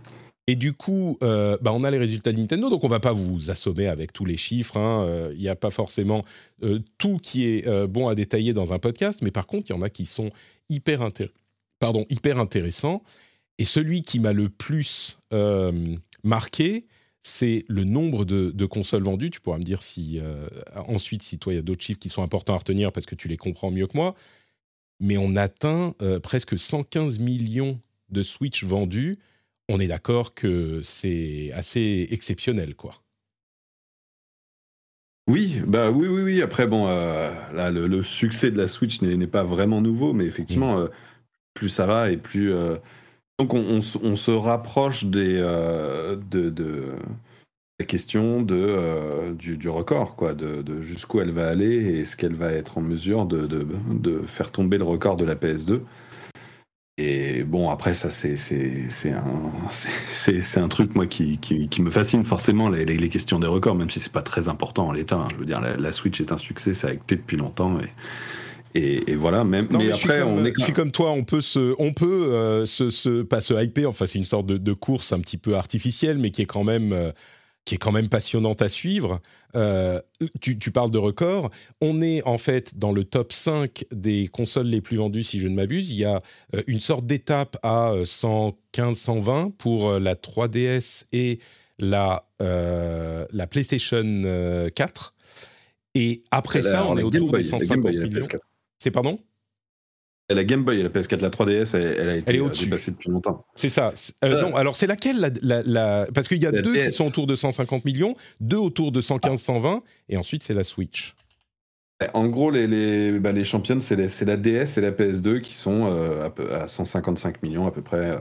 Et 0.51 0.57
du 0.57 0.73
coup, 0.73 1.17
euh, 1.23 1.57
bah 1.61 1.73
on 1.73 1.85
a 1.85 1.93
les 1.93 1.99
résultats 1.99 2.33
de 2.33 2.39
Nintendo, 2.39 2.71
donc 2.71 2.83
on 2.83 2.89
va 2.89 2.99
pas 2.99 3.13
vous 3.13 3.53
assommer 3.53 3.87
avec 3.87 4.13
tous 4.13 4.25
les 4.25 4.37
chiffres. 4.37 4.77
Hein. 4.77 5.05
Euh, 5.07 5.31
il 5.35 5.41
n'y 5.41 5.49
a 5.49 5.55
pas 5.55 5.71
forcément 5.71 6.25
euh, 6.65 6.81
tout 6.99 7.19
qui 7.19 7.47
est 7.47 7.87
bon 7.87 8.09
à 8.09 8.17
détailler 8.17 8.53
dans 8.53 8.73
un 8.73 8.81
podcast, 8.81 9.21
mais 9.23 9.31
par 9.31 9.47
contre, 9.47 9.71
il 9.71 9.75
y 9.75 9.77
en 9.77 9.83
a 9.83 9.91
qui 9.91 10.07
sont 10.07 10.31
hyper, 10.69 11.09
Pardon, 11.79 12.05
hyper 12.11 12.41
intéressants. 12.41 13.01
Et 13.59 13.65
celui 13.65 14.03
qui 14.03 14.19
m'a 14.19 14.33
le 14.33 14.49
plus 14.49 15.19
marqué, 16.25 16.87
c'est 17.23 17.65
le 17.69 17.85
nombre 17.85 18.25
de, 18.25 18.67
consoles 18.67 19.03
vendues. 19.03 19.31
Tu 19.31 19.41
pourras 19.41 19.59
me 19.59 19.63
dire 19.63 19.83
si 19.83 20.19
euh, 20.21 20.49
ensuite, 20.75 21.23
si 21.23 21.39
toi, 21.39 21.53
il 21.53 21.57
y 21.57 21.59
a 21.59 21.63
d'autres 21.63 21.83
chiffres 21.83 21.99
qui 21.99 22.09
sont 22.09 22.23
importants 22.23 22.55
à 22.55 22.59
retenir 22.59 22.93
parce 22.93 23.07
que 23.07 23.15
tu 23.15 23.29
les 23.29 23.37
comprends 23.37 23.71
mieux 23.71 23.87
que 23.87 23.97
moi. 23.97 24.15
Mais 25.01 25.17
on 25.17 25.37
atteint 25.37 25.95
euh, 26.03 26.21
presque 26.21 26.59
115 26.59 27.19
millions 27.19 27.81
de 28.11 28.23
Switch 28.23 28.65
vendus. 28.65 29.19
On 29.69 29.79
est 29.81 29.87
d'accord 29.87 30.35
que 30.35 30.81
c'est 30.83 31.53
assez 31.53 32.09
exceptionnel, 32.11 32.75
quoi. 32.75 33.03
Oui, 35.29 35.61
bah 35.67 35.91
oui, 35.91 36.09
oui, 36.09 36.23
oui. 36.23 36.43
Après, 36.43 36.67
bon, 36.67 36.89
euh, 36.89 37.31
là, 37.53 37.71
le, 37.71 38.03
succès 38.03 38.51
de 38.51 38.59
la 38.59 38.67
Switch 38.67 39.01
n'est 39.01 39.27
pas 39.27 39.45
vraiment 39.45 39.81
nouveau, 39.81 40.13
mais 40.13 40.25
effectivement, 40.25 40.81
mmh. 40.81 40.89
plus 41.55 41.69
ça 41.69 41.87
va 41.87 42.11
et 42.11 42.17
plus 42.17 42.53
donc 43.41 43.55
on, 43.55 44.17
se 44.17 44.31
rapproche 44.31 45.05
des, 45.05 45.39
euh, 45.39 46.15
de, 46.31 46.53
la 47.79 47.87
question 47.87 48.47
euh, 48.51 49.33
du, 49.33 49.69
record, 49.71 50.15
quoi, 50.15 50.35
de, 50.35 50.63
jusqu'où 50.83 51.23
elle 51.23 51.31
va 51.31 51.49
aller 51.49 51.75
et 51.75 52.01
est-ce 52.01 52.19
qu'elle 52.19 52.35
va 52.35 52.53
être 52.53 52.77
en 52.77 52.83
mesure 52.83 53.25
de, 53.25 54.21
faire 54.27 54.53
tomber 54.53 54.77
le 54.77 54.85
record 54.85 55.17
de 55.17 55.25
la 55.25 55.37
PS2. 55.37 55.81
Et 56.99 57.45
bon, 57.45 57.71
après, 57.71 57.95
ça, 57.95 58.11
c'est, 58.11 58.35
un, 60.57 60.69
truc, 60.69 60.95
moi, 60.95 61.07
qui, 61.07 61.71
me 61.81 61.91
fascine 61.91 62.27
forcément, 62.27 62.69
les, 62.69 63.09
questions 63.09 63.39
des 63.39 63.47
records, 63.47 63.75
même 63.75 63.89
si 63.89 64.01
c'est 64.01 64.13
pas 64.13 64.21
très 64.21 64.49
important 64.49 64.89
en 64.89 64.93
l'état. 64.93 65.17
Hein. 65.17 65.29
Je 65.33 65.37
veux 65.37 65.47
dire, 65.47 65.63
la, 65.63 65.93
Switch 65.93 66.21
est 66.21 66.31
un 66.31 66.37
succès, 66.37 66.75
ça 66.75 66.89
a 66.89 66.93
été 66.93 67.17
depuis 67.17 67.39
longtemps. 67.39 67.79
Et, 68.75 69.15
voilà, 69.17 69.43
même. 69.45 69.69
mais, 69.71 69.91
après, 69.91 70.23
on 70.23 70.45
est. 70.45 70.53
Je 70.57 70.65
suis 70.65 70.73
comme 70.73 70.93
toi, 70.93 71.11
on 71.11 71.25
peut 71.25 71.41
se, 71.41 71.75
on 71.79 71.93
peut 71.93 72.33
euh, 72.33 72.67
se, 72.67 73.23
pas 73.23 73.41
se 73.41 73.55
hyper. 73.55 73.89
Enfin, 73.89 74.07
c'est 74.07 74.19
une 74.19 74.25
sorte 74.25 74.47
de, 74.47 74.73
course 74.73 75.13
un 75.13 75.21
petit 75.21 75.39
peu 75.39 75.57
artificielle, 75.57 76.19
mais 76.19 76.31
qui 76.31 76.43
est 76.43 76.47
quand 76.47 76.65
même. 76.65 76.93
Euh, 76.93 77.13
qui 77.67 77.75
est 77.75 77.79
quand 77.79 77.93
même 77.93 78.09
passionnante 78.09 78.63
à 78.63 78.71
suivre. 78.71 79.21
Euh, 79.55 80.01
tu, 80.41 80.57
parles 80.71 80.91
de 80.91 80.97
records. 80.97 81.51
On 81.83 82.01
est 82.01 82.23
en 82.27 82.39
fait 82.39 82.79
dans 82.79 82.91
le 82.91 83.05
top 83.05 83.35
5 83.35 83.85
des 83.93 84.29
consoles 84.29 84.67
les 84.67 84.81
plus 84.81 84.97
vendues, 84.97 85.23
si 85.23 85.39
je 85.39 85.47
ne 85.47 85.55
m'abuse. 85.55 85.91
Il 85.91 85.99
y 85.99 86.07
a 86.07 86.23
une 86.67 86.81
sorte 86.81 87.05
d'étape 87.05 87.59
à 87.63 87.93
115-120 88.03 89.53
pour 89.53 89.93
la 90.01 90.15
3DS 90.15 91.05
et 91.13 91.39
la, 91.79 92.25
la 92.41 93.47
PlayStation 93.47 94.23
4. 94.75 95.15
Et 95.95 96.23
après 96.31 96.63
ça, 96.63 96.87
on 96.87 96.97
est 96.97 97.03
autour 97.03 97.31
des 97.31 97.43
150 97.43 97.85
millions. 97.85 98.09
C'est 98.81 98.91
pardon? 98.91 99.19
La 100.31 100.45
Game 100.45 100.65
Boy 100.65 100.79
et 100.79 100.83
la 100.85 100.89
PS4, 100.89 101.21
la 101.21 101.29
3DS, 101.29 101.77
elle, 101.77 102.09
a 102.09 102.17
été 102.17 102.39
euh, 102.39 102.49
dépassée 102.49 102.93
depuis 102.93 103.11
longtemps. 103.11 103.45
C'est 103.57 103.69
ça. 103.69 103.93
Euh, 104.25 104.29
euh. 104.29 104.43
non, 104.43 104.55
alors 104.55 104.77
c'est 104.77 104.87
laquelle 104.87 105.33
la, 105.43 106.07
Parce 106.15 106.29
qu'il 106.29 106.41
y 106.41 106.47
a 106.47 106.53
deux 106.53 106.77
qui 106.77 106.91
sont 106.93 107.07
autour 107.07 107.27
de 107.27 107.35
150 107.35 107.85
millions, 107.85 108.15
deux 108.41 108.57
autour 108.57 108.93
de 108.93 109.01
115-120, 109.01 109.83
et 110.09 110.17
ensuite 110.17 110.45
c'est 110.45 110.55
la 110.55 110.63
Switch. 110.63 111.15
En 112.15 112.29
gros, 112.29 112.51
les, 112.51 112.67
les, 112.67 113.19
bah, 113.19 113.33
les 113.33 113.45
championnes, 113.45 113.81
c'est 113.81 113.97
la 113.97 114.37
DS 114.37 114.79
et 114.79 114.81
la 114.81 114.93
PS2 114.93 115.41
qui 115.41 115.55
sont 115.55 115.87
à, 115.87 116.69
155 116.69 117.43
millions 117.43 117.67
à 117.67 117.73
peu 117.73 117.83
près. 117.83 118.17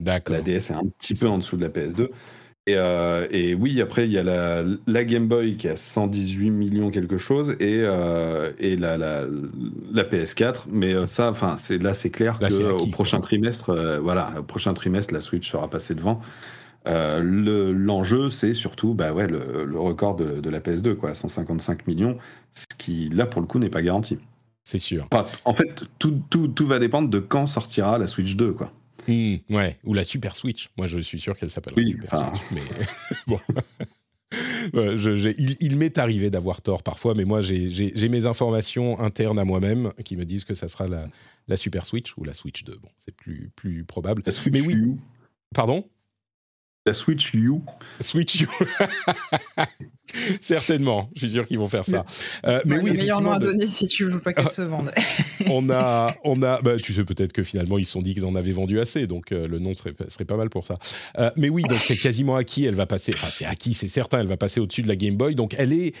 D'accord. 0.00 0.36
La 0.36 0.42
DS 0.42 0.70
est 0.70 0.74
un 0.74 0.86
petit 0.98 1.14
peu 1.14 1.26
en 1.26 1.38
dessous 1.38 1.56
de 1.56 1.62
la 1.62 1.70
PS2. 1.70 2.08
Euh, 2.76 3.26
et, 3.30 3.54
oui, 3.54 3.80
après, 3.80 4.06
il 4.06 4.12
y 4.12 4.18
a 4.18 4.22
la, 4.22 5.04
Game 5.04 5.26
Boy 5.26 5.56
qui 5.56 5.68
a 5.68 5.76
118 5.76 6.50
millions 6.50 6.90
quelque 6.90 7.18
chose 7.18 7.52
et, 7.60 7.80
euh, 7.82 8.52
et 8.58 8.76
la, 8.76 8.96
la, 8.96 9.24
PS4. 10.04 10.64
Mais 10.70 10.94
euh, 10.94 11.06
ça, 11.06 11.30
enfin, 11.30 11.56
là, 11.80 11.92
c'est 11.94 12.10
clair 12.10 12.38
qu'au 12.38 12.86
prochain 12.86 13.20
trimestre, 13.20 13.74
voilà, 14.02 14.32
au 14.38 14.42
prochain 14.42 14.74
trimestre, 14.74 15.14
la 15.14 15.20
Switch 15.20 15.50
sera 15.50 15.68
passée 15.68 15.94
devant. 15.94 16.20
L'enjeu, 16.86 18.30
c'est 18.30 18.54
surtout 18.54 18.94
bah 18.94 19.12
ouais, 19.12 19.26
le, 19.26 19.78
record 19.78 20.16
de, 20.16 20.50
la 20.50 20.60
PS2, 20.60 20.94
quoi, 20.94 21.14
155 21.14 21.86
millions, 21.86 22.18
ce 22.54 22.64
qui, 22.76 23.08
là, 23.08 23.26
pour 23.26 23.40
le 23.40 23.46
coup, 23.46 23.58
n'est 23.58 23.70
pas 23.70 23.82
garanti. 23.82 24.18
C'est 24.64 24.78
sûr. 24.78 25.08
en 25.44 25.54
fait, 25.54 25.84
tout, 25.98 26.20
tout, 26.28 26.48
tout 26.48 26.66
va 26.66 26.78
dépendre 26.78 27.08
de 27.08 27.20
quand 27.20 27.46
sortira 27.46 27.96
la 27.98 28.06
Switch 28.06 28.36
2, 28.36 28.52
quoi. 28.52 28.70
Hmm, 29.06 29.36
ouais, 29.50 29.78
ou 29.84 29.94
la 29.94 30.04
Super 30.04 30.36
Switch. 30.36 30.70
Moi, 30.76 30.86
je 30.86 30.98
suis 30.98 31.20
sûr 31.20 31.36
qu'elle 31.36 31.50
s'appelle 31.50 31.74
oui, 31.76 31.92
Super 31.92 32.30
Switch. 32.30 32.42
Mais 32.52 32.62
bon. 33.26 33.40
il, 35.60 35.76
m'est 35.76 35.98
arrivé 35.98 36.30
d'avoir 36.30 36.60
tort 36.60 36.82
parfois, 36.82 37.14
mais 37.14 37.24
moi 37.24 37.40
j'ai 37.40 38.08
mes 38.08 38.26
informations 38.26 39.00
internes 39.00 39.38
à 39.38 39.44
moi-même 39.44 39.90
qui 40.04 40.16
me 40.16 40.24
disent 40.24 40.44
que 40.44 40.54
ça 40.54 40.68
sera 40.68 40.86
la, 40.86 41.08
la, 41.46 41.56
Super 41.56 41.86
Switch 41.86 42.14
ou 42.18 42.24
la 42.24 42.34
Switch 42.34 42.64
2. 42.64 42.78
Bon, 42.82 42.90
c'est 42.98 43.14
plus, 43.14 43.50
plus 43.56 43.84
probable. 43.84 44.22
La 44.26 44.32
Switch 44.32 44.52
mais 44.52 44.60
oui. 44.60 44.96
Pardon? 45.54 45.88
La 46.84 46.94
Switch 46.94 47.32
U. 47.34 47.60
Switch 48.00 48.42
U. 48.42 48.48
Certainement, 50.40 51.10
je 51.14 51.20
suis 51.20 51.30
sûr 51.30 51.46
qu'ils 51.46 51.58
vont 51.58 51.66
faire 51.66 51.84
ça. 51.84 52.04
Euh, 52.46 52.60
mais 52.64 52.78
oui, 52.78 52.90
le 52.90 52.96
meilleur 52.96 53.20
nom 53.20 53.32
à 53.32 53.38
donner 53.38 53.66
si 53.66 53.86
tu 53.86 54.04
veux 54.04 54.20
pas 54.20 54.32
qu'elle 54.32 54.46
ah. 54.48 54.52
se 54.52 54.62
vende. 54.62 54.90
on 55.46 55.70
a, 55.70 56.14
on 56.24 56.42
a, 56.42 56.60
bah, 56.62 56.76
tu 56.76 56.92
sais 56.92 57.04
peut-être 57.04 57.32
que 57.32 57.42
finalement 57.42 57.78
ils 57.78 57.84
se 57.84 57.92
sont 57.92 58.02
dit 58.02 58.14
qu'ils 58.14 58.26
en 58.26 58.34
avaient 58.34 58.52
vendu 58.52 58.80
assez, 58.80 59.06
donc 59.06 59.32
euh, 59.32 59.46
le 59.46 59.58
nom 59.58 59.74
serait, 59.74 59.94
serait 60.08 60.24
pas 60.24 60.36
mal 60.36 60.50
pour 60.50 60.66
ça. 60.66 60.78
Euh, 61.18 61.30
mais 61.36 61.48
oui, 61.48 61.62
donc 61.64 61.78
c'est 61.78 61.96
quasiment 61.96 62.36
acquis. 62.36 62.64
Elle 62.64 62.74
va 62.74 62.86
passer, 62.86 63.12
enfin 63.14 63.28
c'est 63.30 63.46
acquis, 63.46 63.74
c'est 63.74 63.88
certain, 63.88 64.20
elle 64.20 64.26
va 64.26 64.36
passer 64.36 64.60
au-dessus 64.60 64.82
de 64.82 64.88
la 64.88 64.96
Game 64.96 65.16
Boy. 65.16 65.34
Donc 65.34 65.54
elle 65.58 65.72
est 65.72 65.94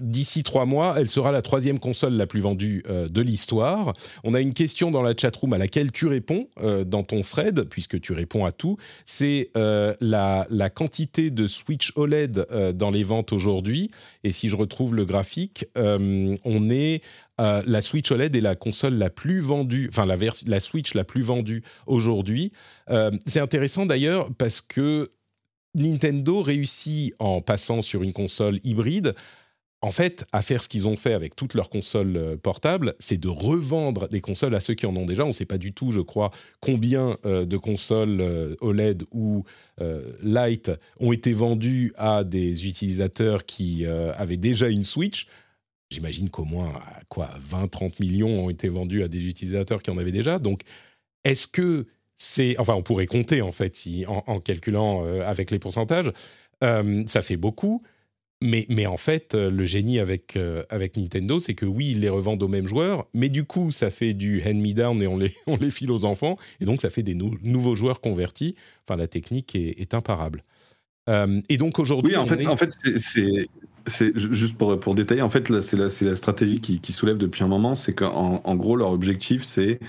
d'ici 0.00 0.42
trois 0.42 0.66
mois, 0.66 0.94
elle 0.98 1.08
sera 1.08 1.32
la 1.32 1.42
troisième 1.42 1.78
console 1.78 2.14
la 2.14 2.26
plus 2.26 2.40
vendue 2.40 2.82
euh, 2.88 3.08
de 3.08 3.20
l'histoire. 3.22 3.94
On 4.22 4.34
a 4.34 4.40
une 4.40 4.54
question 4.54 4.90
dans 4.90 5.02
la 5.02 5.14
chatroom 5.16 5.52
à 5.52 5.58
laquelle 5.58 5.90
tu 5.90 6.06
réponds 6.06 6.48
euh, 6.60 6.84
dans 6.84 7.02
ton 7.02 7.22
thread, 7.22 7.64
puisque 7.68 8.00
tu 8.00 8.12
réponds 8.12 8.44
à 8.44 8.52
tout. 8.52 8.76
C'est 9.04 9.50
euh, 9.56 9.94
la, 10.00 10.46
la, 10.50 10.70
quantité 10.70 11.30
de 11.30 11.46
Switch 11.46 11.92
OLED 11.96 12.46
dans 12.74 12.90
les 12.90 13.02
ventes 13.02 13.32
aujourd'hui. 13.34 13.90
Et 14.22 14.32
si 14.32 14.48
je 14.48 14.56
retrouve 14.56 14.94
le 14.94 15.04
graphique, 15.04 15.66
on 15.76 16.70
est 16.70 17.02
la 17.38 17.80
Switch 17.80 18.10
OLED 18.10 18.34
est 18.36 18.40
la 18.40 18.54
console 18.54 18.94
la 18.94 19.10
plus 19.10 19.40
vendue, 19.40 19.88
enfin 19.90 20.06
la, 20.06 20.16
la 20.46 20.60
Switch 20.60 20.94
la 20.94 21.04
plus 21.04 21.22
vendue 21.22 21.62
aujourd'hui. 21.86 22.52
c'est 23.26 23.40
intéressant 23.40 23.86
d'ailleurs 23.86 24.30
parce 24.38 24.60
que 24.60 25.10
Nintendo 25.74 26.42
réussit 26.42 27.14
en 27.18 27.40
passant 27.40 27.82
sur 27.82 28.02
une 28.02 28.12
console 28.12 28.60
hybride 28.62 29.14
en 29.84 29.92
fait, 29.92 30.24
à 30.32 30.40
faire 30.40 30.62
ce 30.62 30.68
qu'ils 30.70 30.88
ont 30.88 30.96
fait 30.96 31.12
avec 31.12 31.36
toutes 31.36 31.52
leurs 31.52 31.68
consoles 31.68 32.16
euh, 32.16 32.36
portables, 32.38 32.94
c'est 32.98 33.18
de 33.18 33.28
revendre 33.28 34.08
des 34.08 34.22
consoles 34.22 34.54
à 34.54 34.60
ceux 34.60 34.72
qui 34.72 34.86
en 34.86 34.96
ont 34.96 35.04
déjà. 35.04 35.24
On 35.24 35.28
ne 35.28 35.32
sait 35.32 35.44
pas 35.44 35.58
du 35.58 35.74
tout, 35.74 35.92
je 35.92 36.00
crois, 36.00 36.30
combien 36.60 37.18
euh, 37.26 37.44
de 37.44 37.58
consoles 37.58 38.22
euh, 38.22 38.56
OLED 38.62 39.04
ou 39.12 39.44
Light 40.22 40.70
ont 41.00 41.12
été 41.12 41.32
vendues 41.32 41.92
à 41.96 42.24
des 42.24 42.66
utilisateurs 42.66 43.44
qui 43.44 43.84
avaient 43.84 44.36
déjà 44.36 44.68
une 44.68 44.84
Switch. 44.84 45.26
J'imagine 45.90 46.30
qu'au 46.30 46.44
moins, 46.44 46.72
quoi, 47.08 47.28
20-30 47.50 47.94
millions 48.00 48.44
ont 48.44 48.50
été 48.50 48.68
vendus 48.68 49.02
à 49.02 49.08
des 49.08 49.24
utilisateurs 49.24 49.82
qui 49.82 49.90
en 49.90 49.98
avaient 49.98 50.12
déjà. 50.12 50.38
Donc, 50.38 50.60
est-ce 51.24 51.48
que 51.48 51.88
c'est... 52.16 52.54
Enfin, 52.60 52.74
on 52.74 52.82
pourrait 52.82 53.08
compter, 53.08 53.42
en 53.42 53.50
fait, 53.50 53.74
si, 53.74 54.04
en 54.06 54.38
calculant 54.38 55.04
avec 55.22 55.50
les 55.50 55.58
pourcentages. 55.58 56.12
ça 56.60 57.22
fait 57.22 57.36
beaucoup 57.36 57.82
mais, 58.42 58.66
mais, 58.68 58.86
en 58.86 58.96
fait, 58.96 59.34
euh, 59.34 59.50
le 59.50 59.64
génie 59.64 59.98
avec, 59.98 60.36
euh, 60.36 60.64
avec 60.68 60.96
Nintendo, 60.96 61.40
c'est 61.40 61.54
que 61.54 61.64
oui, 61.64 61.92
ils 61.92 62.00
les 62.00 62.08
revendent 62.08 62.42
aux 62.42 62.48
mêmes 62.48 62.66
joueurs, 62.66 63.06
mais 63.14 63.28
du 63.28 63.44
coup, 63.44 63.70
ça 63.70 63.90
fait 63.90 64.12
du 64.12 64.42
hand-me-down 64.44 65.00
et 65.02 65.06
on 65.06 65.16
les, 65.16 65.32
on 65.46 65.56
les 65.56 65.70
file 65.70 65.90
aux 65.90 66.04
enfants, 66.04 66.36
et 66.60 66.64
donc 66.64 66.80
ça 66.80 66.90
fait 66.90 67.02
des 67.02 67.14
nouveaux 67.14 67.74
joueurs 67.74 68.00
convertis. 68.00 68.54
Enfin, 68.86 68.98
la 68.98 69.06
technique 69.06 69.54
est, 69.54 69.94
imparable. 69.94 70.42
Euh, 71.08 71.40
et 71.48 71.56
donc 71.56 71.78
aujourd'hui. 71.78 72.12
Oui, 72.12 72.18
en 72.18 72.26
fait, 72.26 72.46
en 72.46 72.56
fait 72.56 72.74
c'est 73.86 74.18
juste 74.18 74.56
pour, 74.56 74.78
pour 74.80 74.94
détailler, 74.94 75.22
en 75.22 75.30
fait, 75.30 75.60
c'est 75.60 75.76
la, 75.76 75.88
la, 76.00 76.16
stratégie 76.16 76.60
qui, 76.60 76.80
qui, 76.80 76.92
soulève 76.92 77.18
depuis 77.18 77.44
un 77.44 77.48
moment, 77.48 77.74
c'est 77.74 77.94
qu'en 77.94 78.40
en 78.42 78.56
gros, 78.56 78.76
leur 78.76 78.90
objectif, 78.90 79.42
c'est 79.44 79.80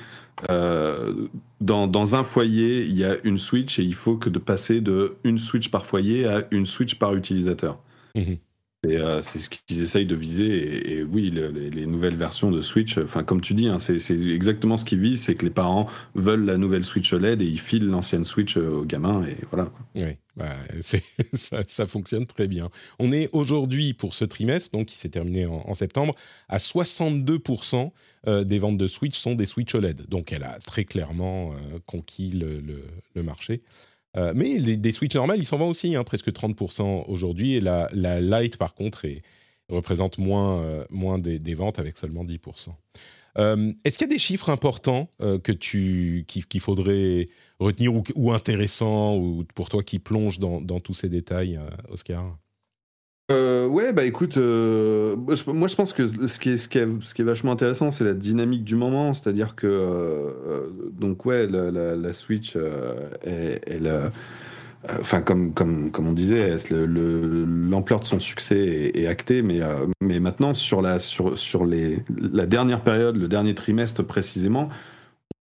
dans, 0.49 1.87
dans, 1.87 2.15
un 2.15 2.23
foyer, 2.23 2.83
il 2.83 2.97
y 2.97 3.05
a 3.05 3.15
une 3.23 3.37
Switch 3.37 3.79
et 3.79 3.83
il 3.83 3.95
faut 3.95 4.17
que 4.17 4.29
de 4.29 4.39
passer 4.39 4.81
de 4.81 5.15
une 5.23 5.39
Switch 5.39 5.69
par 5.69 5.85
foyer 5.85 6.25
à 6.25 6.43
une 6.51 6.65
Switch 6.65 6.95
par 6.95 7.15
utilisateur. 7.15 7.79
Mhm. 8.15 8.37
Euh, 8.85 9.21
c'est 9.21 9.39
ce 9.39 9.49
qu'ils 9.49 9.81
essayent 9.81 10.05
de 10.05 10.15
viser. 10.15 10.91
Et, 10.93 11.03
oui, 11.03 11.31
les, 11.31 11.85
nouvelles 11.85 12.15
versions 12.15 12.51
de 12.51 12.61
Switch, 12.61 12.97
enfin 12.97 13.23
comme 13.23 13.41
tu 13.41 13.53
dis, 13.53 13.67
hein, 13.67 13.79
c'est 13.79 14.11
exactement 14.11 14.77
ce 14.77 14.85
qu'ils 14.85 14.99
visent, 14.99 15.23
c'est 15.23 15.35
que 15.35 15.45
les 15.45 15.51
parents 15.51 15.87
veulent 16.13 16.45
la 16.45 16.57
nouvelle 16.57 16.83
Switch 16.83 17.11
OLED 17.13 17.41
et 17.41 17.45
ils 17.45 17.59
filent 17.59 17.87
l'ancienne 17.87 18.23
Switch 18.23 18.57
euh, 18.57 18.81
aux 18.81 18.85
gamins 18.85 19.25
et 19.25 19.37
voilà. 19.51 19.69
Oui, 19.95 20.17
bah, 20.35 20.55
ça, 21.67 21.85
fonctionne 21.87 22.25
très 22.25 22.47
bien. 22.47 22.69
On 22.99 23.11
est 23.11 23.29
aujourd'hui 23.33 23.93
pour 23.93 24.13
ce 24.13 24.25
trimestre, 24.25 24.71
donc 24.71 24.87
qui 24.87 24.97
s'est 24.97 25.09
terminé 25.09 25.45
en, 25.45 25.73
septembre, 25.73 26.15
à 26.49 26.57
62% 26.57 27.91
euh, 28.27 28.43
des 28.43 28.59
ventes 28.59 28.77
de 28.77 28.87
Switch 28.87 29.17
sont 29.17 29.35
des 29.35 29.45
Switch 29.45 29.73
OLED. 29.73 30.07
Donc 30.09 30.31
elle 30.31 30.43
a 30.43 30.59
très 30.59 30.83
clairement 30.83 31.53
conquis 31.85 32.31
le, 32.31 32.61
le 33.13 33.23
marché. 33.23 33.61
Euh, 34.17 34.33
mais 34.35 34.59
des 34.59 34.91
Switch 34.91 35.15
normales, 35.15 35.39
ils 35.39 35.45
s'en 35.45 35.57
vendent 35.57 35.71
aussi, 35.71 35.95
hein, 35.95 36.03
presque 36.03 36.29
30% 36.29 37.05
aujourd'hui. 37.07 37.55
Et 37.55 37.61
la, 37.61 37.89
la, 37.93 38.21
Lite, 38.21 38.57
par 38.57 38.73
contre, 38.73 39.05
représente 39.69 40.17
moins, 40.17 40.61
euh, 40.61 41.17
des, 41.17 41.53
ventes 41.53 41.79
avec 41.79 41.97
seulement 41.97 42.23
10%. 42.23 42.69
Euh, 43.37 43.73
est-ce 43.83 43.97
qu'il 43.97 44.07
y 44.07 44.09
a 44.09 44.13
des 44.13 44.19
chiffres 44.19 44.49
importants 44.49 45.09
que 45.19 45.51
tu 45.51 46.25
qu'il 46.27 46.61
faudrait 46.61 47.27
retenir 47.59 47.93
ou, 47.93 48.03
ou, 48.15 48.31
intéressants 48.31 49.17
ou 49.17 49.43
pour 49.55 49.67
toi 49.67 49.83
qui 49.83 49.99
plonge 49.99 50.39
dans, 50.39 50.61
dans 50.61 50.79
tous 50.79 50.93
ces 50.93 51.09
détails, 51.09 51.59
Oscar? 51.89 52.37
Euh, 53.31 53.67
ouais, 53.67 53.91
bah 53.91 54.03
écoute, 54.03 54.37
euh, 54.37 55.15
moi 55.47 55.67
je 55.67 55.75
pense 55.75 55.93
que 55.93 56.27
ce 56.27 56.37
qui 56.37 56.49
est, 56.49 57.23
vachement 57.23 57.51
intéressant, 57.51 57.89
c'est 57.89 58.03
la 58.03 58.13
dynamique 58.13 58.63
du 58.63 58.75
moment. 58.75 59.15
C'est-à-dire 59.15 59.55
que, 59.55 59.65
euh, 59.65 60.69
donc 60.91 61.25
ouais, 61.25 61.47
la, 61.47 62.13
Switch, 62.13 62.55
elle, 63.23 64.11
enfin 64.99 65.21
comme, 65.21 65.53
on 65.97 66.13
disait, 66.13 66.55
l'ampleur 66.69 67.99
de 67.99 68.05
son 68.05 68.19
succès 68.19 68.91
est, 68.93 69.07
actée, 69.07 69.41
mais, 69.41 69.59
maintenant 70.19 70.53
sur, 70.53 70.83
la, 70.83 70.99
sur, 70.99 71.65
la 71.65 72.45
dernière 72.45 72.81
période, 72.81 73.17
le 73.17 73.27
dernier 73.27 73.55
trimestre 73.55 74.03
précisément, 74.03 74.69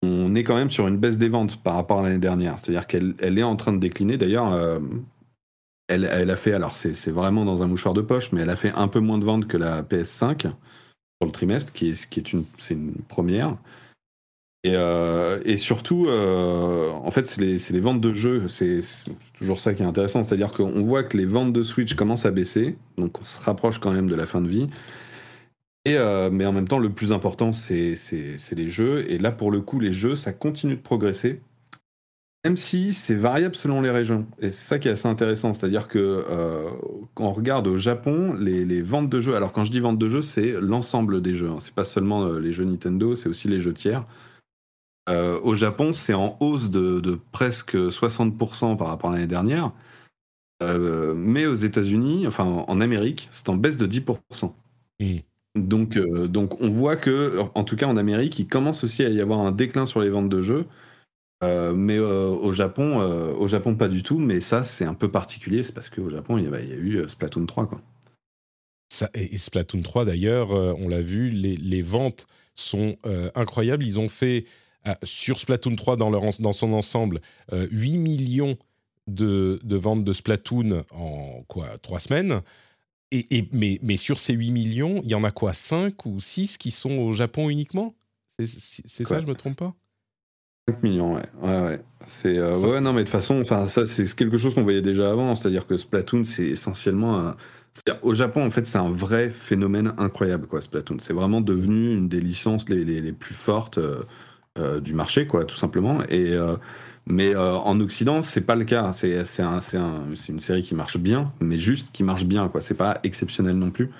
on 0.03 0.35
est 0.35 0.43
quand 0.45 0.57
même 0.57 0.71
sur 0.71 0.89
une 0.89 0.97
baisse 0.97 1.19
des 1.19 1.29
ventes 1.29 1.63
par 1.63 1.75
rapport 1.75 2.01
à 2.01 2.03
l'année 2.03 2.19
dernière. 2.19 2.59
C'est-à-dire 2.59 2.87
qu'elle 2.87 3.15
elle 3.19 3.39
est 3.39 3.43
en 3.43 3.57
train 3.57 3.73
de 3.73 3.79
décliner. 3.79 4.17
D'ailleurs, 4.17 4.81
elle, 5.89 6.31
a 6.31 6.37
fait, 6.37 6.53
alors 6.53 6.77
c'est 6.77 7.11
vraiment 7.11 7.45
dans 7.45 7.63
un 7.63 7.67
mouchoir 7.67 7.95
de 7.95 8.01
poche, 8.01 8.33
mais 8.33 8.43
elle 8.43 8.51
a 8.51 8.57
fait 8.57 8.73
un 8.75 8.89
peu 8.89 9.01
moins 9.01 9.19
de 9.19 9.25
ventes 9.25 9.47
que 9.47 9.57
la 9.57 9.83
PS5 9.83 10.51
pour 11.19 11.27
le 11.27 11.33
trimestre, 11.33 11.73
qui 11.73 11.91
est, 11.91 12.09
qui 12.09 12.21
est 12.21 12.33
une, 12.33 12.45
première. 13.09 13.57
Et, 14.65 14.75
euh, 14.75 15.57
surtout, 15.57 16.07
euh, 16.09 16.91
en 16.91 17.11
fait, 17.11 17.27
c'est 17.27 17.41
les, 17.41 17.59
les, 17.71 17.81
ventes 17.81 18.01
de 18.01 18.13
jeux. 18.15 18.49
C'est 18.49 18.81
toujours 19.35 19.61
ça 19.61 19.75
qui 19.75 19.83
est 19.83 19.87
intéressant. 19.87 20.25
C'est-à-dire 20.25 20.53
qu'on 20.53 20.83
voit 20.83 21.03
que 21.03 21.19
les 21.19 21.27
ventes 21.27 21.53
de 21.53 21.63
Switch 21.63 21.95
commencent 21.95 22.25
à 22.25 22.31
baisser. 22.31 22.77
Donc, 22.97 23.21
on 23.21 23.25
se 23.25 23.43
rapproche 23.43 23.79
quand 23.79 23.93
même 23.93 24.09
de 24.09 24.15
la 24.15 24.27
fin 24.27 24.41
de 24.41 24.49
vie. 24.49 24.69
Et, 25.85 25.97
euh, 25.99 26.31
mais 26.31 26.47
en 26.47 26.53
même 26.53 26.67
temps, 26.67 26.79
le 26.79 26.91
plus 26.91 27.13
important, 27.13 27.53
c'est 27.53 27.97
les 28.53 28.69
jeux. 28.69 29.11
Et 29.11 29.19
là, 29.19 29.33
pour 29.33 29.51
le 29.51 29.61
coup, 29.61 29.81
les 29.81 29.93
jeux, 29.93 30.17
ça 30.17 30.33
continue 30.33 30.77
de 30.77 30.81
progresser. 30.81 31.43
Même 32.45 32.59
si 32.59 32.93
c'est 32.93 33.15
variable 33.15 33.55
selon 33.55 33.81
les 33.81 33.91
régions. 33.91 34.27
Et 34.39 34.51
c'est 34.51 34.67
ça 34.67 34.79
qui 34.79 34.89
est 34.89 34.91
assez 34.91 35.09
intéressant. 35.09 35.55
C'est-à-dire 35.55 35.89
que 35.89 35.99
euh, 35.99 36.69
quand 37.15 37.25
on 37.25 37.33
regarde 37.33 37.67
au 37.67 37.79
Japon, 37.79 38.35
les, 38.35 38.83
ventes 38.83 39.09
de 39.09 39.19
jeux, 39.19 39.35
alors 39.35 39.53
quand 39.53 39.65
je 39.65 39.71
dis 39.71 39.81
ventes 39.81 39.99
de 39.99 40.09
jeux, 40.09 40.21
c'est 40.21 40.61
l'ensemble 40.61 41.23
des 41.23 41.35
jeux. 41.35 41.49
Hein. 41.49 41.57
C'est 41.61 41.73
pas 41.73 41.85
seulement 41.85 42.27
euh, 42.27 42.39
les 42.39 42.53
jeux 42.53 42.65
Nintendo, 42.65 43.17
c'est 43.17 43.31
aussi 43.31 43.49
les 43.49 43.61
jeux 43.61 43.73
tiers. 43.73 44.05
Euh, 45.09 45.41
au 45.43 45.55
Japon, 45.55 45.95
c'est 45.95 46.13
en 46.13 46.37
hausse 46.41 46.71
de, 46.71 47.19
presque 47.33 47.77
60% 47.77 48.77
par 48.77 48.89
rapport 48.89 49.11
à 49.11 49.15
l'année 49.15 49.27
dernière. 49.27 49.73
mais 50.61 51.47
aux 51.47 51.55
États-Unis, 51.55 52.27
enfin 52.27 52.45
en 52.45 52.81
Amérique, 52.81 53.29
c'est 53.31 53.49
en 53.49 53.57
baisse 53.57 53.79
de 53.79 53.87
10%. 53.87 54.53
Donc, 55.55 55.99
donc 55.99 56.61
on 56.61 56.69
voit 56.69 56.97
que, 56.97 57.39
en 57.55 57.65
tout 57.65 57.77
cas 57.77 57.87
en 57.87 57.97
Amérique, 57.97 58.39
il 58.39 58.49
commence 58.49 58.85
aussi 58.85 59.03
à 59.03 59.09
y 59.09 59.21
avoir 59.21 59.41
un 59.41 59.53
déclin 59.53 59.87
sur 59.87 60.01
les 60.01 60.11
ventes 60.11 60.29
de 60.29 60.43
jeux. 60.43 60.67
Euh, 61.45 61.73
mais 61.75 61.99
euh, 61.99 62.29
au 62.29 62.53
Japon, 62.53 63.01
euh, 63.01 63.33
au 63.35 63.49
Japon 63.49 63.75
pas 63.75 63.89
du 63.89 64.03
tout. 64.03 64.19
Mais 64.19 64.41
ça, 64.41 64.63
c'est 64.63 64.85
un 64.85 64.95
peu 64.95 65.11
particulier. 65.11 65.65
C'est 65.65 65.73
parce 65.73 65.91
qu'au 65.91 66.11
Japon, 66.11 66.39
il 66.39 66.45
y, 66.45 66.55
a, 66.55 66.61
il 66.61 66.69
y 66.69 66.73
a 66.73 66.77
eu 66.77 67.09
Splatoon 67.09 67.47
3, 67.47 67.67
quoi. 67.67 67.81
Ça, 68.93 69.11
et 69.15 69.37
Splatoon 69.37 69.83
3, 69.83 70.05
d'ailleurs, 70.05 70.51
on 70.51 70.89
l'a 70.89 71.03
vu, 71.03 71.31
les, 71.31 71.57
les, 71.57 71.83
ventes 71.83 72.27
sont 72.55 72.97
incroyables. 73.35 73.85
Ils 73.85 73.99
ont 73.99 74.09
fait 74.09 74.45
sur 75.03 75.41
Splatoon 75.41 75.75
3 75.75 75.97
dans, 75.97 76.11
leur, 76.11 76.23
dans 76.39 76.53
son 76.53 76.73
ensemble 76.73 77.21
8 77.53 77.99
millions 77.99 78.57
de, 79.09 79.59
de, 79.65 79.77
ventes 79.77 80.05
de 80.05 80.13
Splatoon 80.13 80.85
en 80.93 81.43
quoi 81.49 81.77
trois 81.79 81.99
semaines. 81.99 82.43
Et, 83.11 83.39
et, 83.39 83.49
mais, 83.53 83.81
mais 83.83 83.97
sur 83.97 84.21
ces 84.21 84.35
8 84.35 84.53
millions, 84.53 85.01
il 85.03 85.09
y 85.09 85.15
en 85.17 85.25
a 85.25 85.33
quoi 85.33 85.55
5 85.55 86.07
ou 86.07 86.21
6 86.21 86.57
qui 86.57 86.71
sont 86.71 86.99
au 86.99 87.13
Japon 87.13 87.51
uniquement? 87.51 87.95
C'est 88.39 89.05
ça, 89.05 89.21
je 89.21 89.27
me 89.27 89.35
trompe 89.35 89.57
pas? 89.57 89.75
5 90.69 90.83
millions, 90.83 91.15
ouais. 91.15 91.23
ouais, 91.43 91.61
ouais. 91.61 91.81
C'est, 92.07 92.37
euh, 92.39 92.53
ouais, 92.53 92.81
non, 92.81 92.93
mais 92.93 93.01
de 93.01 93.05
toute 93.05 93.13
façon, 93.13 93.41
enfin, 93.41 93.67
ça, 93.69 93.87
c'est 93.87 94.15
quelque 94.15 94.39
chose 94.39 94.55
qu'on 94.55 94.63
voyait 94.63 94.83
déjà 94.83 95.11
avant. 95.11 95.35
C'est-à-dire 95.37 95.67
que 95.67 95.77
Splatoon, 95.77 96.25
c'est 96.25 96.45
essentiellement 96.45 97.19
un. 97.19 97.37
Au 98.03 98.15
Japon, 98.15 98.47
en 98.47 98.51
fait, 98.51 98.67
c'est 98.67 98.79
un 98.79 98.91
vrai 98.91 99.31
phénomène 99.31 99.95
incroyable, 99.99 100.47
quoi, 100.47 100.61
Splatoon. 100.61 100.99
C'est 101.01 101.13
vraiment 101.13 101.41
devenu 101.41 101.93
une 101.95 102.09
des 102.09 102.21
licences 102.21 102.69
les, 102.69 102.85
les, 102.85 103.01
les 103.01 103.13
plus 103.13 103.35
fortes 103.35 103.79
euh, 103.79 104.05
euh, 104.59 104.81
du 104.81 104.95
marché, 104.95 105.27
quoi, 105.27 105.45
tout 105.45 105.57
simplement. 105.57 106.03
Et, 106.09 106.35
mais 107.07 107.35
en 107.37 107.81
Occident, 107.81 108.23
c'est 108.23 108.43
pas 108.43 108.55
le 108.55 108.65
cas. 108.65 108.93
C'est 108.93 109.43
un, 109.43 109.59
un, 109.75 110.05
une 110.29 110.41
série 110.41 110.63
qui 110.63 110.75
marche 110.75 110.99
bien, 110.99 111.33
mais 111.41 111.57
juste 111.57 111.89
qui 111.93 112.05
marche 112.05 112.25
bien, 112.25 112.49
quoi. 112.49 112.61
C'est 112.61 112.77
pas 112.77 113.01
exceptionnel 113.03 113.59
non 113.59 113.71
plus. 113.71 113.91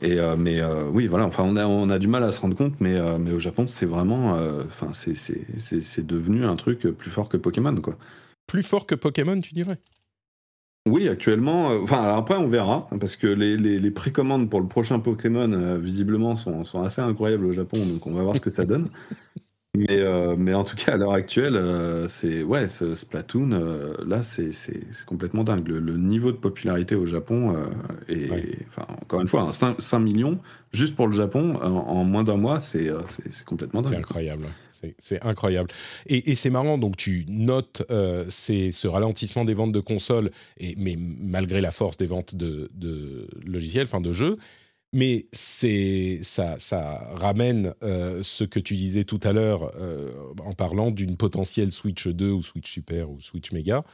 Et, 0.00 0.18
euh, 0.18 0.36
mais 0.36 0.60
euh, 0.60 0.88
oui, 0.88 1.06
voilà, 1.06 1.26
enfin, 1.26 1.44
on 1.44 1.56
a, 1.56 1.66
on 1.66 1.90
a 1.90 1.98
du 1.98 2.08
mal 2.08 2.22
à 2.22 2.32
se 2.32 2.40
rendre 2.40 2.56
compte, 2.56 2.80
mais, 2.80 2.94
euh, 2.94 3.18
mais 3.18 3.32
au 3.32 3.38
Japon, 3.38 3.66
c'est 3.66 3.86
vraiment. 3.86 4.38
Enfin, 4.66 4.90
c'est 4.92 6.06
devenu 6.06 6.44
un 6.44 6.56
truc 6.56 6.80
plus 6.80 7.10
fort 7.10 7.28
que 7.28 7.36
Pokémon, 7.36 7.74
quoi. 7.76 7.96
Plus 8.46 8.62
fort 8.62 8.86
que 8.86 8.94
Pokémon, 8.94 9.40
tu 9.40 9.54
dirais? 9.54 9.78
Oui, 10.86 11.08
actuellement. 11.08 11.68
Enfin, 11.68 12.16
après, 12.16 12.36
on 12.36 12.46
verra, 12.46 12.88
parce 13.00 13.16
que 13.16 13.26
les, 13.26 13.56
les, 13.56 13.90
précommandes 13.90 14.48
pour 14.48 14.60
le 14.60 14.68
prochain 14.68 15.00
Pokémon, 15.00 15.76
visiblement, 15.78 16.36
sont, 16.36 16.64
sont, 16.64 16.82
assez 16.82 17.02
incroyables 17.02 17.44
au 17.44 17.52
Japon, 17.52 17.84
donc 17.84 18.06
on 18.06 18.12
va 18.12 18.22
voir 18.22 18.36
ce 18.36 18.40
que 18.40 18.50
ça 18.50 18.64
donne. 18.64 18.88
Mais, 19.76 20.00
euh, 20.00 20.34
mais 20.36 20.54
en 20.54 20.64
tout 20.64 20.76
cas, 20.76 20.94
à 20.94 20.96
l'heure 20.96 21.12
actuelle, 21.12 21.54
euh, 21.54 22.08
c'est 22.08 22.42
ouais, 22.42 22.68
ce 22.68 22.94
Splatoon, 22.94 23.52
euh, 23.52 23.92
là, 24.06 24.22
c'est 24.22 24.50
complètement 25.04 25.44
dingue. 25.44 25.68
Le, 25.68 25.96
niveau 25.98 26.32
de 26.32 26.38
popularité 26.38 26.94
au 26.94 27.04
Japon 27.04 27.54
est, 28.08 28.66
enfin, 28.66 28.86
encore 29.02 29.20
une 29.20 29.28
fois, 29.28 29.52
5, 29.52 29.80
5, 29.80 29.98
millions 29.98 30.40
juste 30.72 30.96
pour 30.96 31.06
le 31.06 31.14
Japon 31.14 31.56
en, 31.56 32.04
moins 32.04 32.24
d'un 32.24 32.36
mois, 32.36 32.60
c'est 32.60 32.90
complètement 33.44 33.82
dingue. 33.82 33.92
C'est 33.92 33.98
incroyable. 33.98 34.46
C'est 34.98 35.20
incroyable. 35.22 35.70
Et, 36.06 36.30
et 36.30 36.34
c'est 36.34 36.50
marrant, 36.50 36.78
donc 36.78 36.96
tu 36.96 37.26
notes 37.28 37.82
ce 37.88 38.88
ralentissement 38.88 39.44
des 39.44 39.54
ventes 39.54 39.72
de 39.72 39.80
consoles, 39.80 40.30
et, 40.58 40.74
mais 40.78 40.96
malgré 40.98 41.60
la 41.60 41.72
force 41.72 41.98
des 41.98 42.06
ventes 42.06 42.34
de, 42.34 42.70
de 42.74 43.28
logiciels, 43.44 43.84
enfin 43.84 44.00
de 44.00 44.12
jeux, 44.12 44.36
mais 44.92 45.26
c'est 45.32 46.20
ça, 46.22 46.56
ça 46.58 47.10
ramène 47.14 47.74
euh, 47.82 48.22
ce 48.22 48.44
que 48.44 48.58
tu 48.58 48.74
disais 48.74 49.04
tout 49.04 49.20
à 49.22 49.32
l'heure 49.32 49.72
euh, 49.76 50.12
en 50.44 50.54
parlant 50.54 50.90
d'une 50.90 51.16
potentielle 51.16 51.72
Switch 51.72 52.08
2 52.08 52.30
ou 52.30 52.42
Switch 52.42 52.70
Super 52.70 53.10
ou 53.10 53.20
Switch 53.20 53.52
Mega. 53.52 53.84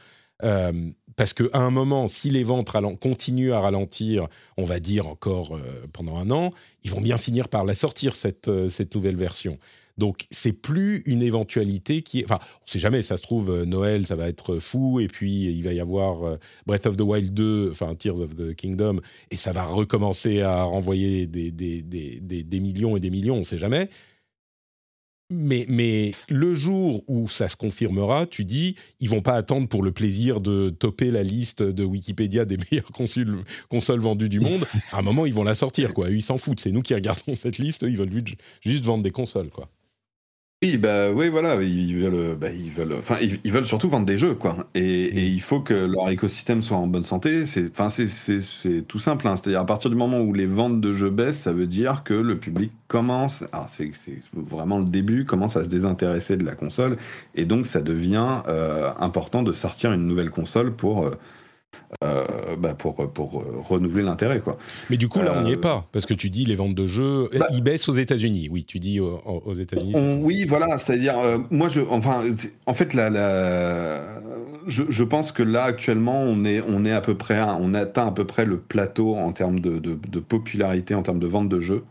Euh, 0.43 0.91
parce 1.15 1.33
qu'à 1.33 1.45
un 1.59 1.69
moment, 1.69 2.07
si 2.07 2.29
les 2.29 2.43
ventes 2.43 2.69
continuent 3.01 3.53
à 3.53 3.59
ralentir, 3.59 4.27
on 4.57 4.65
va 4.65 4.79
dire 4.79 5.07
encore 5.07 5.57
pendant 5.93 6.17
un 6.17 6.29
an, 6.29 6.51
ils 6.83 6.91
vont 6.91 7.01
bien 7.01 7.17
finir 7.17 7.47
par 7.47 7.63
la 7.63 7.73
sortir, 7.73 8.15
cette, 8.15 8.49
cette 8.67 8.95
nouvelle 8.95 9.15
version. 9.15 9.57
Donc 9.97 10.25
c'est 10.31 10.53
plus 10.53 11.03
une 11.05 11.21
éventualité 11.21 12.01
qui, 12.01 12.23
enfin, 12.23 12.39
on 12.61 12.67
sait 12.67 12.79
jamais. 12.79 13.01
Ça 13.01 13.17
se 13.17 13.21
trouve 13.21 13.49
euh, 13.49 13.65
Noël, 13.65 14.05
ça 14.05 14.15
va 14.15 14.27
être 14.27 14.59
fou, 14.59 14.99
et 14.99 15.07
puis 15.07 15.45
il 15.45 15.63
va 15.63 15.73
y 15.73 15.79
avoir 15.79 16.23
euh, 16.23 16.37
Breath 16.65 16.85
of 16.85 16.97
the 16.97 17.01
Wild 17.01 17.33
2, 17.33 17.69
enfin 17.71 17.95
Tears 17.95 18.19
of 18.19 18.35
the 18.35 18.53
Kingdom, 18.53 18.97
et 19.31 19.35
ça 19.35 19.53
va 19.53 19.65
recommencer 19.65 20.41
à 20.41 20.63
renvoyer 20.63 21.27
des, 21.27 21.51
des, 21.51 21.81
des, 21.81 22.19
des 22.19 22.59
millions 22.59 22.97
et 22.97 22.99
des 22.99 23.09
millions. 23.09 23.35
On 23.35 23.43
sait 23.43 23.57
jamais. 23.57 23.89
Mais, 25.31 25.65
mais, 25.67 26.13
le 26.29 26.53
jour 26.53 27.03
où 27.07 27.27
ça 27.27 27.47
se 27.47 27.55
confirmera, 27.55 28.27
tu 28.27 28.45
dis, 28.45 28.75
ils 28.99 29.09
vont 29.09 29.23
pas 29.23 29.33
attendre 29.33 29.67
pour 29.67 29.81
le 29.81 29.91
plaisir 29.91 30.39
de 30.39 30.69
toper 30.69 31.09
la 31.09 31.23
liste 31.23 31.63
de 31.63 31.83
Wikipédia 31.83 32.45
des 32.45 32.57
meilleures 32.71 32.91
consoles, 32.91 33.43
consoles 33.67 34.01
vendues 34.01 34.29
du 34.29 34.39
monde. 34.39 34.67
À 34.91 34.99
un 34.99 35.01
moment, 35.01 35.25
ils 35.25 35.33
vont 35.33 35.43
la 35.43 35.55
sortir, 35.55 35.95
quoi. 35.95 36.11
Ils 36.11 36.21
s'en 36.21 36.37
foutent. 36.37 36.59
C'est 36.59 36.71
nous 36.71 36.83
qui 36.83 36.93
regardons 36.93 37.33
cette 37.33 37.57
liste. 37.57 37.81
Ils 37.81 37.97
veulent 37.97 38.11
juste 38.61 38.85
vendre 38.85 39.03
des 39.03 39.11
consoles, 39.11 39.49
quoi. 39.49 39.67
Oui, 40.65 40.77
bah 40.77 41.11
oui, 41.11 41.29
voilà, 41.29 41.61
ils 41.61 41.95
veulent, 41.95 42.35
bah, 42.35 42.49
ils 42.49 42.71
veulent, 42.71 42.95
enfin, 42.97 43.17
ils, 43.21 43.51
veulent 43.51 43.65
surtout 43.65 43.87
vendre 43.87 44.07
des 44.07 44.17
jeux, 44.17 44.33
quoi. 44.33 44.65
Et, 44.73 45.11
mm. 45.13 45.17
il 45.17 45.41
faut 45.41 45.59
que 45.59 45.75
leur 45.75 46.09
écosystème 46.09 46.63
soit 46.63 46.77
en 46.77 46.87
bonne 46.87 47.03
santé. 47.03 47.45
C'est, 47.45 47.69
enfin, 47.69 47.89
c'est, 47.89 48.81
tout 48.87 48.97
simple. 48.97 49.27
Hein. 49.27 49.35
C'est-à-dire 49.35 49.59
à 49.59 49.65
partir 49.67 49.91
du 49.91 49.95
moment 49.95 50.21
où 50.21 50.33
les 50.33 50.47
ventes 50.47 50.81
de 50.81 50.91
jeux 50.91 51.11
baissent, 51.11 51.39
ça 51.39 51.53
veut 51.53 51.67
dire 51.67 52.03
que 52.03 52.15
le 52.15 52.39
public 52.39 52.71
commence, 52.87 53.43
alors 53.51 53.69
c'est, 53.69 53.91
vraiment 54.33 54.79
le 54.79 54.85
début, 54.85 55.23
commence 55.25 55.55
à 55.55 55.63
se 55.63 55.69
désintéresser 55.69 56.35
de 56.35 56.45
la 56.45 56.55
console, 56.55 56.97
et 57.35 57.45
donc 57.45 57.67
ça 57.67 57.81
devient 57.81 58.41
euh, 58.47 58.91
important 58.97 59.43
de 59.43 59.51
sortir 59.51 59.91
une 59.91 60.07
nouvelle 60.07 60.31
console 60.31 60.75
pour 60.75 61.05
euh, 61.05 61.11
euh, 62.03 62.55
bah 62.57 62.73
pour, 62.73 62.95
pour 63.11 63.45
renouveler 63.67 64.03
l'intérêt. 64.03 64.39
quoi. 64.39 64.57
Mais 64.89 64.97
du 64.97 65.07
coup, 65.07 65.19
là, 65.19 65.33
on 65.37 65.43
n'y 65.43 65.51
est 65.51 65.57
euh, 65.57 65.61
pas, 65.61 65.87
parce 65.91 66.05
que 66.05 66.13
tu 66.13 66.29
dis 66.29 66.45
les 66.45 66.55
ventes 66.55 66.75
de 66.75 66.87
jeux, 66.87 67.29
bah 67.37 67.47
ils 67.51 67.61
baissent 67.61 67.87
aux 67.87 67.93
États-Unis. 67.93 68.49
Oui, 68.51 68.65
tu 68.65 68.79
dis 68.79 68.99
aux, 68.99 69.53
États-Unis. 69.53 69.93
Oui, 70.21 70.45
voilà, 70.45 70.77
c'est-à-dire, 70.77 71.17
euh, 71.17 71.37
moi, 71.51 71.69
je, 71.69 71.81
enfin, 71.89 72.23
en 72.65 72.73
fait, 72.73 72.93
la, 72.93 73.09
la 73.09 74.01
je, 74.67 74.83
je, 74.89 75.03
pense 75.03 75.31
que 75.31 75.43
là, 75.43 75.63
actuellement, 75.63 76.21
on 76.21 76.43
est, 76.43 76.61
on 76.67 76.85
est 76.85 76.91
à 76.91 77.01
peu 77.01 77.15
près, 77.15 77.39
on 77.41 77.73
atteint 77.73 78.07
à 78.07 78.11
peu 78.11 78.25
près 78.25 78.45
le 78.45 78.57
plateau 78.57 79.15
en 79.15 79.31
termes 79.31 79.59
de, 79.59 79.79
de, 79.79 80.19
popularité, 80.19 80.95
en 80.95 81.03
termes 81.03 81.19
de 81.19 81.27
vente 81.27 81.49
de 81.49 81.59
jeux. 81.59 81.83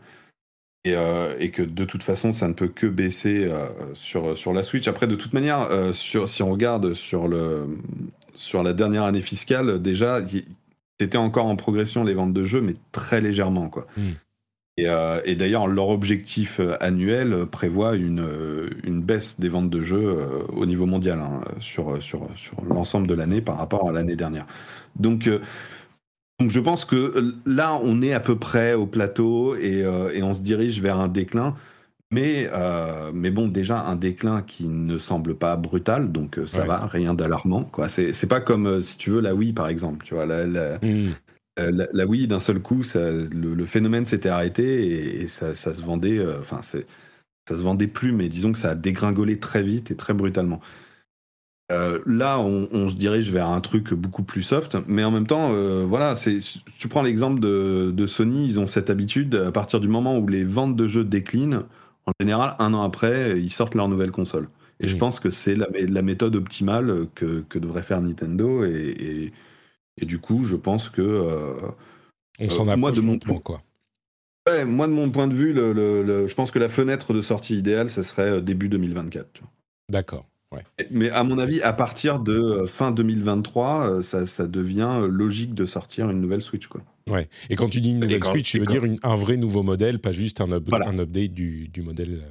Et, 0.83 0.93
et, 1.39 1.49
que 1.49 1.63
de 1.63 1.83
toute 1.83 2.03
façon, 2.03 2.31
ça 2.31 2.47
ne 2.47 2.53
peut 2.53 2.67
que 2.67 2.85
baisser 2.85 3.49
sur, 3.95 4.37
sur 4.37 4.53
la 4.53 4.61
Switch. 4.61 4.87
Après, 4.87 5.07
de 5.07 5.15
toute 5.15 5.33
manière, 5.33 5.67
sur, 5.93 6.29
si 6.29 6.43
on 6.43 6.51
regarde 6.51 6.93
sur 6.93 7.27
le, 7.27 7.65
sur 8.35 8.63
la 8.63 8.73
dernière 8.73 9.03
année 9.03 9.21
fiscale, 9.21 9.81
déjà, 9.81 10.21
c'était 10.99 11.17
encore 11.17 11.45
en 11.45 11.55
progression 11.55 12.03
les 12.03 12.13
ventes 12.13 12.33
de 12.33 12.45
jeux, 12.45 12.61
mais 12.61 12.75
très 12.91 13.21
légèrement. 13.21 13.69
Quoi. 13.69 13.87
Hmm. 13.97 14.11
Euh, 14.81 15.21
et, 15.23 15.35
d'ailleurs, 15.35 15.67
leur 15.67 15.89
objectif 15.89 16.59
euh, 16.59 16.75
annuel 16.81 17.45
prévoit 17.45 17.95
une, 17.95 18.19
euh, 18.19 18.69
une, 18.83 19.01
baisse 19.01 19.39
des 19.39 19.47
ventes 19.47 19.69
de 19.69 19.81
jeux 19.81 20.17
au 20.51 20.65
niveau 20.65 20.85
mondial 20.85 21.19
hein, 21.19 21.41
sur, 21.59 22.01
sur, 22.03 22.27
sur 22.35 22.61
l'ensemble 22.65 23.07
de 23.07 23.13
l'année 23.13 23.39
par 23.39 23.57
rapport 23.57 23.87
à 23.87 23.93
l'année 23.93 24.17
dernière. 24.17 24.45
Donc, 24.97 25.29
donc, 26.39 26.49
je 26.49 26.59
pense 26.59 26.83
que 26.83 27.33
là, 27.45 27.79
on 27.81 28.01
est 28.01 28.11
à 28.11 28.19
peu 28.19 28.37
près 28.37 28.73
au 28.73 28.85
plateau 28.85 29.55
et, 29.55 29.85
et 30.13 30.21
on 30.21 30.33
se 30.33 30.41
dirige 30.41 30.81
vers 30.81 30.99
un 30.99 31.07
déclin. 31.07 31.55
Mais, 32.11 32.47
euh, 32.53 33.11
mais 33.13 33.31
bon, 33.31 33.47
déjà 33.47 33.81
un 33.81 33.95
déclin 33.95 34.41
qui 34.43 34.67
ne 34.67 34.97
semble 34.97 35.35
pas 35.35 35.55
brutal, 35.55 36.11
donc 36.11 36.37
euh, 36.37 36.45
ça 36.45 36.63
va, 36.63 36.85
rien 36.85 37.13
d'alarmant. 37.13 37.63
Quoi. 37.63 37.89
C'est, 37.89 38.27
pas 38.27 38.41
comme, 38.41 38.67
euh, 38.67 38.81
si 38.81 38.97
tu 38.97 39.09
veux, 39.09 39.21
la 39.21 39.33
Wii 39.33 39.53
par 39.53 39.67
exemple. 39.67 40.05
Tu 40.05 40.13
vois, 40.13 40.25
la, 40.25 40.45
la, 40.45 40.77
mmh. 40.79 42.05
Wii, 42.07 42.27
d'un 42.27 42.39
seul 42.39 42.61
coup, 42.61 42.83
ça, 42.83 43.11
le, 43.11 43.65
phénomène 43.65 44.05
s'était 44.05 44.29
arrêté 44.29 45.21
et, 45.21 45.27
ça, 45.27 45.55
se 45.55 45.81
vendait, 45.81 46.23
enfin, 46.39 46.61
ça 46.61 46.77
se 47.47 47.61
vendait 47.61 47.87
plus, 47.87 48.11
mais 48.11 48.29
disons 48.29 48.53
que 48.53 48.59
ça 48.59 48.71
a 48.71 48.75
dégringolé 48.75 49.39
très 49.39 49.63
vite 49.63 49.89
et 49.89 49.95
très 49.95 50.13
brutalement. 50.13 50.61
là, 51.69 52.39
on, 52.39 52.87
se 52.87 52.95
dirige 52.95 53.31
vers 53.31 53.47
un 53.47 53.61
truc 53.61 53.95
beaucoup 53.95 54.23
plus 54.23 54.43
soft, 54.43 54.77
mais 54.87 55.03
en 55.03 55.11
même 55.11 55.25
temps, 55.25 55.49
voilà, 55.85 56.15
c'est, 56.15 56.37
tu 56.77 56.87
prends 56.87 57.01
l'exemple 57.01 57.39
de, 57.39 57.91
de, 57.91 58.05
Sony, 58.05 58.45
ils 58.45 58.59
ont 58.59 58.67
cette 58.67 58.91
habitude, 58.91 59.33
à 59.35 59.51
partir 59.51 59.79
du 59.79 59.87
moment 59.87 60.19
où 60.19 60.27
les 60.27 60.43
ventes 60.43 60.75
de 60.75 60.87
jeux 60.87 61.03
déclinent, 61.03 61.63
en 62.05 62.11
général, 62.19 62.55
un 62.59 62.73
an 62.73 62.83
après, 62.83 63.39
ils 63.39 63.51
sortent 63.51 63.75
leur 63.75 63.87
nouvelle 63.87 64.11
console. 64.11 64.47
Et 64.79 64.87
je 64.87 64.97
pense 64.97 65.19
que 65.19 65.29
c'est 65.29 65.55
la, 65.55 66.01
méthode 66.01 66.35
optimale 66.35 67.07
que, 67.15 67.45
devrait 67.57 67.83
faire 67.83 68.01
Nintendo. 68.01 68.63
Et, 68.65 69.31
du 70.01 70.19
coup, 70.19 70.43
je 70.43 70.55
pense 70.55 70.89
que. 70.89 71.01
Euh, 71.01 71.69
On 72.39 72.49
s'en 72.49 72.67
euh, 72.67 72.75
moi, 72.75 72.91
de 72.91 73.01
mon 73.01 73.17
point, 73.17 73.39
quoi. 73.39 73.61
Ouais, 74.47 74.65
moi, 74.65 74.87
de 74.87 74.91
mon 74.91 75.09
point 75.09 75.27
de 75.27 75.33
vue, 75.33 75.53
le, 75.53 76.27
je 76.27 76.35
pense 76.35 76.51
que 76.51 76.59
la 76.59 76.69
fenêtre 76.69 77.13
de 77.13 77.21
sortie 77.21 77.57
idéale, 77.57 77.89
ce 77.89 78.03
serait 78.03 78.33
euh, 78.33 78.41
début 78.41 78.69
2024. 78.69 79.41
D'accord. 79.89 80.25
Mais 80.91 81.09
à 81.09 81.23
mon 81.23 81.37
avis, 81.37 81.61
à 81.61 81.73
partir 81.73 82.19
de 82.19 82.33
euh, 82.33 82.67
fin 82.67 82.91
2023, 82.91 83.89
euh, 83.89 84.01
ça, 84.01 84.25
ça, 84.25 84.47
devient 84.47 84.89
euh, 85.01 85.07
logique 85.07 85.53
de 85.53 85.65
sortir 85.65 86.09
une 86.09 86.21
nouvelle 86.21 86.41
Switch. 86.41 86.67
Quoi. 86.67 86.81
Ouais. 87.07 87.29
Et 87.49 87.55
quand 87.55 87.69
tu 87.69 87.81
dis 87.81 87.91
une 87.91 87.99
nouvelle 87.99 88.23
Switch, 88.23 88.51
tu 88.51 88.59
veux 88.59 88.65
dire 88.65 88.83
un 89.03 89.15
vrai 89.15 89.37
nouveau 89.37 89.63
modèle, 89.63 89.99
pas 89.99 90.11
juste 90.11 90.41
un, 90.41 90.51
un 90.51 90.99
update 90.99 91.33
du, 91.33 91.67
du 91.67 91.81
modèle 91.81 92.23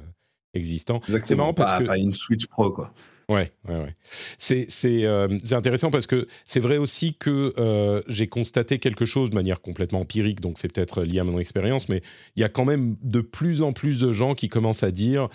existant. 0.53 1.01
C'est 1.23 1.35
marrant 1.35 1.53
parce 1.53 1.79
que. 1.79 1.85
Pas 1.85 1.97
une 1.97 2.13
Switch 2.13 2.47
Pro, 2.47 2.71
quoi. 2.71 2.93
Ouais, 3.27 3.51
ouais, 3.67 3.75
ouais. 3.75 3.95
C'est 4.37 4.67
euh, 4.85 5.39
intéressant 5.51 5.89
parce 5.89 6.05
que 6.05 6.27
c'est 6.45 6.59
vrai 6.59 6.77
aussi 6.77 7.15
que 7.15 7.53
euh, 7.57 8.01
j'ai 8.07 8.27
constaté 8.27 8.77
quelque 8.77 9.05
chose 9.05 9.31
de 9.31 9.35
manière 9.35 9.61
complètement 9.61 10.01
empirique, 10.01 10.41
donc 10.41 10.59
c'est 10.59 10.71
peut-être 10.71 11.01
lié 11.01 11.19
à 11.19 11.23
mon 11.23 11.39
expérience, 11.39 11.89
mais 11.89 12.03
il 12.35 12.41
y 12.41 12.43
a 12.43 12.49
quand 12.49 12.65
même 12.65 12.97
de 13.01 13.21
plus 13.21 13.63
en 13.63 13.73
plus 13.73 13.99
de 13.99 14.11
gens 14.11 14.35
qui 14.35 14.47
commencent 14.47 14.83
à 14.83 14.91
dire 14.91 15.27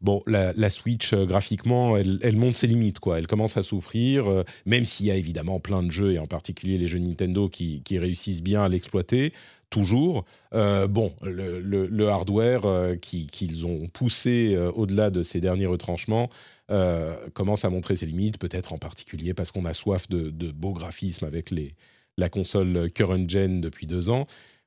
bon, 0.00 0.22
la, 0.28 0.70
Switch 0.70 1.12
euh, 1.12 1.26
graphiquement, 1.26 1.96
elle, 1.96 2.36
monte 2.36 2.54
ses 2.54 2.68
limites, 2.68 3.00
quoi. 3.00 3.18
Elle 3.18 3.26
commence 3.26 3.56
à 3.56 3.62
souffrir, 3.62 4.44
même 4.64 4.84
s'il 4.84 5.06
y 5.06 5.10
a 5.10 5.16
évidemment 5.16 5.58
plein 5.58 5.82
de 5.82 5.90
jeux 5.90 6.12
et 6.12 6.18
en 6.18 6.26
particulier 6.26 6.78
les 6.78 6.86
jeux 6.86 6.98
Nintendo 6.98 7.48
qui, 7.48 7.82
réussissent 7.90 8.42
bien 8.42 8.62
à 8.62 8.68
l'exploiter 8.68 9.32
toujours. 9.70 10.24
bon, 10.52 11.12
le, 11.22 12.08
hardware 12.08 12.62
qu'ils 13.00 13.66
ont 13.66 13.88
poussé 13.88 14.56
au-delà 14.74 15.10
de 15.10 15.22
ces 15.22 15.40
derniers 15.40 15.66
retranchements 15.66 16.28
euh, 16.70 17.14
commence 17.34 17.64
à 17.64 17.70
montrer 17.70 17.96
ses 17.96 18.06
limites, 18.06 18.38
peut-être 18.38 18.72
en 18.72 18.78
particulier 18.78 19.34
parce 19.34 19.50
qu'on 19.52 19.64
a 19.64 19.72
soif 19.72 20.08
de, 20.08 20.30
beaux 20.50 20.72
graphismes 20.72 21.26
avec 21.26 21.50
les, 21.50 21.74
la 22.16 22.28
console 22.28 22.90
current 22.92 23.28
gen 23.28 23.60
depuis 23.60 23.86
deux 23.86 24.08
ans. 24.10 24.26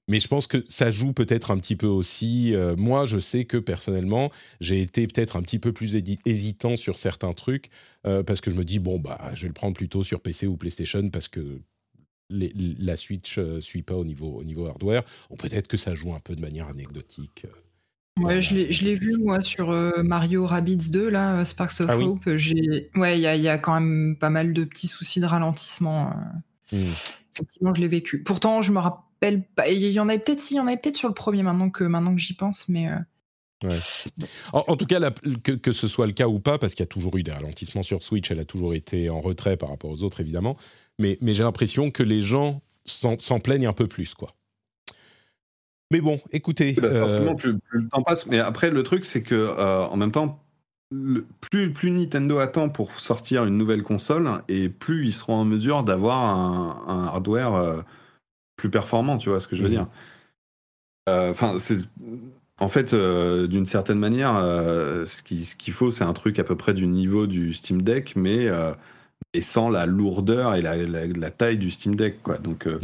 Mais 0.10 0.20
je 0.20 0.28
pense 0.28 0.48
que 0.48 0.64
ça 0.68 0.90
joue 0.90 1.12
peut-être 1.12 1.52
un 1.52 1.58
petit 1.58 1.76
peu 1.76 1.88
aussi. 1.88 2.56
Euh, 2.56 2.76
moi, 2.78 3.06
je 3.06 3.20
sais 3.20 3.44
que 3.44 3.58
personnellement, 3.58 4.32
j'ai 4.62 4.82
été 4.82 5.06
peut-être 5.06 5.36
un 5.36 5.42
petit 5.42 5.60
peu 5.60 5.74
plus 5.74 5.98
hésitant 6.26 6.78
sur 6.78 6.98
certains 6.98 7.34
trucs 7.34 7.70
euh, 8.06 8.24
parce 8.24 8.40
que 8.40 8.50
je 8.50 8.56
me 8.56 8.64
dis 8.64 8.80
bon 8.80 9.00
bah, 9.00 9.20
je 9.36 9.42
vais 9.42 9.48
le 9.48 9.54
prendre 9.54 9.76
plutôt 9.76 10.04
sur 10.04 10.22
PC 10.22 10.48
ou 10.48 10.56
PlayStation 10.56 11.10
parce 11.10 11.28
que 11.28 11.60
la 12.30 12.96
Switch 12.96 13.38
ne 13.38 13.60
suit 13.60 13.84
pas 13.84 13.96
au 13.96 14.06
niveau, 14.06 14.38
au 14.38 14.44
niveau 14.44 14.68
hardware. 14.68 15.04
Ou 15.30 15.36
peut-être 15.36 15.68
que 15.68 15.78
ça 15.78 15.96
joue 15.96 16.14
un 16.14 16.20
peu 16.20 16.36
de 16.36 16.42
manière 16.42 16.68
anecdotique. 16.68 17.46
Ouais, 18.20 18.42
je 18.42 18.84
l'ai 18.84 18.94
vu 18.94 19.18
moi 19.18 19.42
sur 19.42 19.72
euh, 19.72 20.04
Mario 20.04 20.46
Rabbids 20.46 20.90
2, 20.92 21.10
là, 21.10 21.38
euh, 21.38 21.46
Sparks 21.46 21.82
of 21.82 21.88
ah 21.90 21.98
Hope. 21.98 22.26
Ouais, 22.26 23.18
il 23.18 23.22
y 23.22 23.28
a, 23.28 23.36
y 23.36 23.48
a, 23.48 23.58
quand 23.58 23.74
même 23.74 24.16
pas 24.20 24.30
mal 24.30 24.54
de 24.54 24.64
petits 24.64 24.88
soucis 24.88 25.20
de 25.20 25.26
ralentissement. 25.26 26.12
Euh. 26.74 26.78
Mmh. 26.78 26.92
Effectivement, 27.34 27.74
je 27.74 27.82
l'ai 27.82 27.88
vécu. 27.88 28.24
Pourtant, 28.24 28.62
je 28.62 28.72
me 28.72 28.80
rappelle 28.80 29.44
pas. 29.56 29.70
Il 29.70 29.86
y 29.86 30.00
en 30.00 30.10
avait 30.10 30.20
peut-être, 30.20 30.40
si, 30.40 30.56
il 30.56 30.58
y 30.58 30.60
en 30.60 30.68
avait 30.68 30.78
peut-être 30.78 30.98
sur 30.98 31.08
le 31.08 31.14
premier 31.14 31.44
maintenant 31.44 31.70
que, 31.70 31.84
maintenant 31.84 32.16
que 32.16 32.22
j'y 32.22 32.34
pense, 32.34 32.68
mais. 32.70 32.90
Ouais. 33.64 33.78
En, 34.54 34.76
tout 34.76 34.86
cas, 34.86 35.00
que, 35.44 35.52
que, 35.54 35.72
ce 35.72 35.88
soit 35.88 36.06
le 36.06 36.14
cas 36.14 36.28
ou 36.28 36.40
pas, 36.40 36.60
parce 36.60 36.76
qu'il 36.76 36.84
y 36.84 36.88
a 36.88 36.88
toujours 36.88 37.18
eu 37.18 37.24
des 37.24 37.32
ralentissements 37.32 37.82
sur 37.82 38.04
Switch, 38.04 38.30
elle 38.30 38.40
a 38.40 38.46
toujours 38.46 38.76
été 38.76 39.10
en 39.10 39.20
retrait 39.20 39.58
par 39.58 39.70
rapport 39.70 39.90
aux 39.90 40.04
autres, 40.04 40.22
évidemment. 40.22 40.58
mais, 41.00 41.18
mais 41.22 41.34
j'ai 41.34 41.42
l'impression 41.42 41.90
que 41.90 42.04
les 42.04 42.22
gens 42.22 42.62
s'en 42.86 43.40
plaignent 43.40 43.68
un 43.68 43.74
peu 43.74 43.88
plus, 43.88 44.14
quoi. 44.14 44.36
Mais 45.92 46.02
bon, 46.02 46.20
écoutez. 46.32 46.74
Bah, 46.74 46.94
forcément, 46.94 47.36
plus, 47.36 47.58
le 47.70 47.88
temps 47.88 48.02
passe. 48.04 48.26
Mais 48.28 48.40
après, 48.40 48.70
le 48.70 48.84
truc, 48.84 49.06
c'est 49.06 49.24
que 49.24 49.58
en 49.58 49.96
même 49.96 50.12
temps, 50.12 50.44
plus, 51.42 51.72
plus 51.74 51.92
Nintendo 51.92 52.40
attend 52.40 52.70
pour 52.70 53.00
sortir 53.00 53.46
une 53.46 53.58
nouvelle 53.58 53.84
console, 53.84 54.30
et 54.48 54.70
plus 54.70 55.08
ils 55.08 55.14
seront 55.14 55.36
en 55.36 55.46
mesure 55.46 55.84
d'avoir 55.84 56.20
un, 56.90 57.06
hardware 57.06 57.84
plus 58.58 58.70
performant, 58.70 59.18
tu 59.18 59.30
vois 59.30 59.40
ce 59.40 59.48
que 59.48 59.56
je 59.56 59.64
veux 59.64 59.70
mmh. 59.70 59.72
dire. 59.72 59.88
Enfin, 61.08 61.58
c'est 61.60 61.78
en 62.60 62.68
fait, 62.70 62.94
euh, 62.94 63.48
d'une 63.48 63.66
certaine 63.66 64.00
manière, 64.00 64.36
euh, 64.36 65.06
ce 65.06 65.22
qu'il 65.22 65.74
faut, 65.74 65.92
c'est 65.92 66.04
un 66.04 66.14
truc 66.14 66.40
à 66.40 66.44
peu 66.44 66.56
près 66.56 66.74
du 66.74 66.88
niveau 66.88 67.28
du 67.28 67.54
Steam 67.54 67.84
Deck, 67.84 68.16
mais, 68.16 68.48
euh, 68.48 68.74
sans 69.40 69.70
la 69.70 69.86
lourdeur 69.86 70.56
et 70.56 70.62
la, 70.64 71.32
taille 71.32 71.58
du 71.58 71.70
Steam 71.70 71.96
Deck. 71.96 72.24
Quoi. 72.24 72.40
Donc, 72.40 72.66
mhm. 72.66 72.82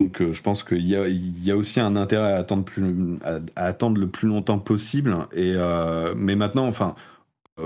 Donc 0.00 0.32
je 0.32 0.42
pense 0.42 0.64
qu'il 0.64 0.86
y 0.86 1.50
a, 1.50 1.56
aussi 1.56 1.78
un 1.80 1.94
intérêt 1.96 2.32
à 2.32 2.36
attendre, 2.36 3.98
le 3.98 4.08
plus 4.08 4.28
longtemps 4.28 4.58
possible. 4.58 5.16
Et, 5.32 5.54
mais 6.16 6.36
maintenant, 6.36 6.66
enfin, 6.66 6.94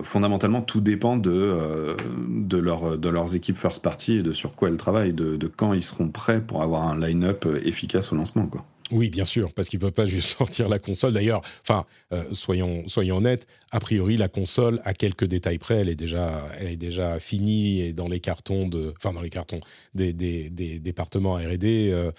fondamentalement, 0.03 0.61
tout 0.61 0.81
dépend 0.81 1.17
de, 1.17 1.97
de, 2.29 2.59
leur, 2.59 2.99
de 2.99 3.09
leurs 3.09 3.37
équipes 3.37 3.57
first 3.57 3.83
party 3.83 4.15
et 4.15 4.23
de 4.23 4.33
sur 4.33 4.55
quoi 4.55 4.69
elles 4.69 4.77
travaillent, 4.77 5.13
de, 5.13 5.37
de 5.37 5.47
quand 5.47 5.73
ils 5.73 5.85
seront 5.85 6.09
prêts 6.09 6.41
pour 6.41 6.63
avoir 6.63 6.83
un 6.83 6.99
line-up 6.99 7.47
efficace 7.63 8.13
au 8.13 8.17
lancement. 8.17 8.47
Quoi. 8.47 8.65
Oui, 8.91 9.09
bien 9.09 9.25
sûr, 9.25 9.55
parce 9.55 9.69
qu'ils 9.69 9.79
ne 9.79 9.83
peuvent 9.83 9.93
pas 9.93 10.05
juste 10.05 10.29
sortir 10.37 10.69
la 10.69 10.79
console. 10.79 11.15
D'ailleurs, 11.15 11.43
enfin, 11.63 11.87
euh, 12.13 12.23
soyons, 12.33 12.87
soyons 12.87 13.17
honnêtes, 13.17 13.47
a 13.71 13.81
priori, 13.81 14.17
la 14.17 14.29
console, 14.29 14.81
à 14.85 14.93
quelques 14.93 15.25
détails 15.25 15.59
près, 15.59 15.77
elle 15.77 15.89
est 15.89 15.95
déjà, 15.95 16.47
elle 16.59 16.69
est 16.69 16.77
déjà 16.77 17.19
finie 17.19 17.81
et 17.81 17.93
dans 17.95 18.09
les 18.09 18.21
cartons 18.21 18.69
de, 18.69 18.93
enfin, 18.97 19.13
dans 19.13 19.23
les 19.23 19.31
cartons 19.31 19.61
des, 19.95 20.13
des, 20.13 20.51
départements 20.81 21.35
R&D, 21.35 21.91
euh, 21.93 22.11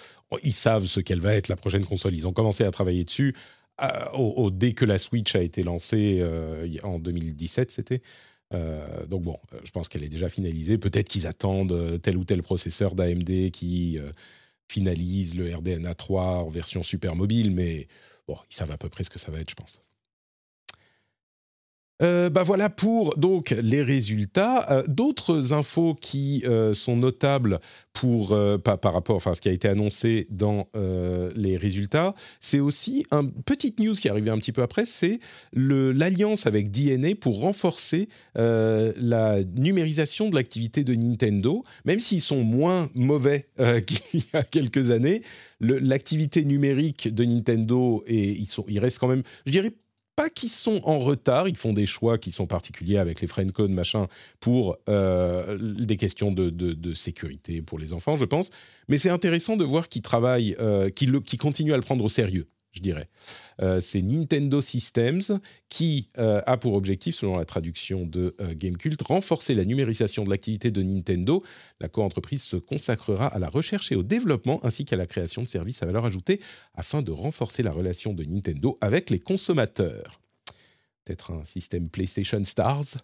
ils 0.44 0.54
savent 0.54 0.88
ce 0.88 1.00
qu'elle 1.00 1.22
va 1.22 1.36
être 1.36 1.50
la 1.50 1.56
prochaine 1.56 1.86
console. 1.86 2.16
Ils 2.16 2.26
ont 2.26 2.34
commencé 2.34 2.64
à 2.64 2.72
travailler 2.72 3.04
dessus 3.04 3.36
euh, 3.82 4.50
dès 4.50 4.72
que 4.72 4.86
la 4.86 4.98
Switch 4.98 5.36
a 5.36 5.44
été 5.44 5.62
lancée 5.62 6.24
en 6.84 6.98
2017, 6.98 7.72
c'était. 7.72 8.02
donc 9.08 9.22
bon, 9.22 9.38
je 9.64 9.70
pense 9.70 9.88
qu'elle 9.88 10.04
est 10.04 10.10
déjà 10.10 10.30
finalisée. 10.30 10.80
Peut-être 10.80 11.10
qu'ils 11.10 11.28
attendent 11.28 12.00
tel 12.02 12.18
ou 12.18 12.24
tel 12.24 12.42
processeur 12.42 12.96
d'AMD 12.96 13.52
qui 13.52 14.00
finalise 14.70 15.36
le 15.36 15.54
RDNA 15.56 15.96
3 15.96 16.44
en 16.44 16.50
version 16.50 16.84
super 16.84 17.16
mobile, 17.16 17.52
mais 17.52 17.88
bon, 18.28 18.38
ils 18.50 18.56
savent 18.56 18.72
à 18.72 18.78
peu 18.78 18.90
près 18.90 19.04
ce 19.04 19.10
que 19.10 19.20
ça 19.20 19.32
va 19.32 19.40
être, 19.40 19.50
je 19.50 19.56
pense. 19.56 19.82
Euh, 22.02 22.30
bah 22.30 22.44
voilà 22.44 22.70
pour 22.70 23.18
donc 23.18 23.52
les 23.52 23.82
résultats. 23.82 24.70
Euh, 24.72 24.84
d'autres 24.88 25.54
infos 25.54 25.96
qui 25.96 26.44
euh, 26.46 26.74
sont 26.74 26.98
notables 26.98 27.60
pour 27.94 28.38
par, 28.62 28.78
par, 28.78 28.92
rapport, 28.92 29.16
enfin 29.16 29.34
ce 29.34 29.40
qui 29.40 29.48
a 29.48 29.54
été 29.54 29.70
annoncé 29.70 30.28
dans 30.30 30.68
les 31.34 31.56
résultats, 31.56 32.14
c'est 32.42 32.60
aussi 32.60 33.06
une 33.10 33.32
petite 33.32 33.80
news 33.80 33.94
qui 33.94 34.10
est 34.10 34.12
arrivée 34.12 34.32
un 34.32 34.38
petit 34.38 34.52
peu 34.52 34.62
après, 34.62 34.84
c'est 34.84 35.22
l'alliance 35.54 36.46
avec 36.46 36.72
DNA 36.72 37.16
pour 37.16 37.40
renforcer 37.40 38.10
la 38.36 39.42
numérisation 39.56 40.30
de 40.30 40.36
l'activité 40.36 40.84
de 40.84 40.94
Nintendo, 40.94 41.64
même 41.86 42.02
s'ils 42.02 42.20
sont 42.20 42.44
moins 42.44 42.90
mauvais 42.96 43.48
qu'il 43.88 44.20
y 44.20 44.26
a 44.34 44.44
quelques 44.44 44.92
années. 44.92 45.22
L'activité 45.62 46.44
numérique 46.44 47.16
de 47.16 47.24
Nintendo 47.24 48.04
et 48.08 48.32
ils, 48.32 48.50
sont, 48.50 48.66
ils 48.68 48.80
restent 48.80 49.00
quand 49.00 49.08
même, 49.08 49.24
je 49.46 49.54
dirais 49.54 49.72
pas 50.16 50.30
qu'ils 50.30 50.50
sont 50.50 50.82
en 50.84 51.00
retard, 51.00 51.50
ils 51.50 51.58
font 51.58 51.74
des 51.74 51.86
choix 51.86 52.18
qui 52.18 52.32
sont 52.32 52.48
particuliers 52.48 52.98
avec 52.98 53.22
les 53.22 53.28
friend 53.28 53.52
machin 53.70 54.08
pour 54.40 54.78
euh, 54.90 55.58
des 55.60 55.98
questions 55.98 56.32
de, 56.32 56.94
sécurité 56.94 57.62
pour 57.62 57.80
les 57.80 57.94
enfants, 57.94 58.18
je 58.18 58.26
pense. 58.26 58.52
Mais 58.88 58.98
c'est 58.98 59.10
intéressant 59.10 59.58
de 59.58 59.64
voir 59.64 59.90
qu'ils 59.90 60.02
travaillent, 60.02 60.56
euh, 60.60 60.90
qu'ils 60.90 61.40
continuent 61.40 61.74
à 61.74 61.78
le 61.78 61.84
prendre 61.84 62.04
au 62.04 62.10
sérieux 62.10 62.48
je 62.76 62.82
dirais. 62.82 63.10
Euh, 63.62 63.80
c'est 63.80 64.02
Nintendo 64.02 64.60
Systems 64.60 65.40
qui 65.70 66.10
euh, 66.18 66.42
a 66.46 66.58
pour 66.58 66.74
objectif, 66.74 67.16
selon 67.16 67.38
la 67.38 67.46
traduction 67.46 68.06
de 68.06 68.36
euh, 68.42 68.54
Gamecult, 68.54 69.02
renforcer 69.02 69.56
la 69.56 69.66
numérisation 69.66 70.26
de 70.26 70.30
l'activité 70.30 70.72
de 70.72 70.84
Nintendo. 70.84 71.42
La 71.80 71.88
coentreprise 71.88 72.44
se 72.44 72.58
consacrera 72.58 73.28
à 73.28 73.40
la 73.40 73.48
recherche 73.48 73.92
et 73.92 73.96
au 73.96 74.04
développement 74.04 74.64
ainsi 74.66 74.84
qu'à 74.84 74.98
la 74.98 75.08
création 75.08 75.42
de 75.42 75.48
services 75.48 75.82
à 75.82 75.86
valeur 75.86 76.06
ajoutée 76.06 76.42
afin 76.74 77.02
de 77.02 77.12
renforcer 77.12 77.64
la 77.64 77.72
relation 77.72 78.14
de 78.14 78.24
Nintendo 78.24 78.78
avec 78.82 79.10
les 79.10 79.20
consommateurs. 79.20 80.22
Peut-être 81.06 81.32
un 81.32 81.46
système 81.46 81.90
PlayStation 81.90 82.44
Stars 82.44 82.98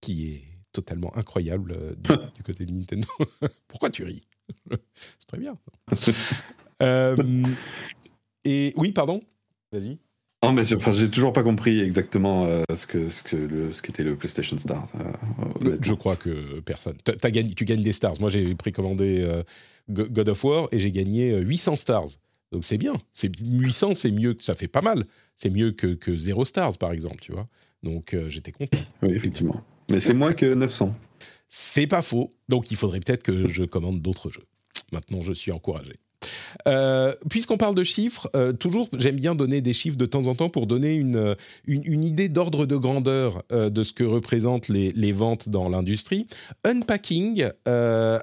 qui 0.00 0.28
est 0.28 0.44
totalement 0.72 1.16
incroyable 1.16 1.96
du 2.36 2.42
côté 2.44 2.64
de 2.64 2.72
Nintendo. 2.72 3.08
Pourquoi 3.68 3.90
tu 3.90 4.04
ris? 4.04 4.22
C'est 4.94 5.26
très 5.26 5.38
bien. 5.38 5.58
Et 8.46 8.72
oui, 8.76 8.92
pardon 8.92 9.20
Vas-y. 9.72 9.98
Non, 10.44 10.52
mais 10.52 10.64
j'ai 10.64 11.10
toujours 11.10 11.32
pas 11.32 11.42
compris 11.42 11.80
exactement 11.80 12.46
euh, 12.46 12.62
ce 12.76 12.86
que 12.86 13.08
ce 13.08 13.22
que 13.22 13.36
le, 13.36 13.72
ce 13.72 13.82
qu'était 13.82 14.04
le 14.04 14.16
PlayStation 14.16 14.56
Stars. 14.58 14.92
Euh, 15.64 15.76
je 15.80 15.92
crois 15.94 16.14
que 16.14 16.60
personne. 16.60 16.96
As 17.22 17.30
gagné, 17.30 17.52
tu 17.54 17.64
gagnes 17.64 17.82
des 17.82 17.92
stars. 17.92 18.20
Moi, 18.20 18.30
j'ai 18.30 18.54
précommandé 18.54 19.20
euh, 19.20 19.42
God 19.90 20.28
of 20.28 20.44
War 20.44 20.68
et 20.70 20.78
j'ai 20.78 20.92
gagné 20.92 21.36
800 21.36 21.76
stars. 21.76 22.08
Donc 22.52 22.64
c'est 22.64 22.78
bien. 22.78 22.94
C'est 23.12 23.32
800, 23.36 23.94
c'est 23.94 24.12
mieux 24.12 24.34
que 24.34 24.44
ça 24.44 24.54
fait 24.54 24.68
pas 24.68 24.82
mal. 24.82 25.04
C'est 25.36 25.50
mieux 25.50 25.72
que 25.72 25.88
que 25.88 26.16
0 26.16 26.44
stars 26.44 26.78
par 26.78 26.92
exemple, 26.92 27.18
tu 27.20 27.32
vois. 27.32 27.48
Donc 27.82 28.16
j'étais 28.28 28.52
content. 28.52 28.78
Oui, 29.02 29.12
effectivement. 29.14 29.60
Mais 29.90 29.98
c'est 29.98 30.14
moins 30.14 30.32
que 30.32 30.54
900. 30.54 30.94
C'est 31.48 31.86
pas 31.86 32.02
faux. 32.02 32.30
Donc 32.48 32.70
il 32.70 32.76
faudrait 32.76 33.00
peut-être 33.00 33.22
que 33.24 33.48
je 33.48 33.64
commande 33.64 34.00
d'autres 34.00 34.30
jeux. 34.30 34.44
Maintenant, 34.92 35.22
je 35.22 35.32
suis 35.32 35.50
encouragé. 35.50 35.94
Euh, 36.66 37.14
puisqu'on 37.28 37.56
parle 37.56 37.74
de 37.74 37.84
chiffres, 37.84 38.28
euh, 38.34 38.52
toujours, 38.52 38.88
j'aime 38.98 39.16
bien 39.16 39.34
donner 39.34 39.60
des 39.60 39.72
chiffres 39.72 39.96
de 39.96 40.06
temps 40.06 40.26
en 40.26 40.34
temps 40.34 40.48
pour 40.48 40.66
donner 40.66 40.94
une, 40.94 41.36
une, 41.66 42.04
idée 42.04 42.28
d'ordre 42.28 42.66
de 42.66 42.76
grandeur 42.76 43.42
euh, 43.52 43.70
de 43.70 43.82
ce 43.82 43.92
que 43.92 44.04
représentent 44.04 44.68
les, 44.68 44.92
les 44.92 45.12
ventes 45.12 45.48
dans 45.48 45.68
l'industrie. 45.68 46.26
Unpacking, 46.64 47.48
à 47.66 48.22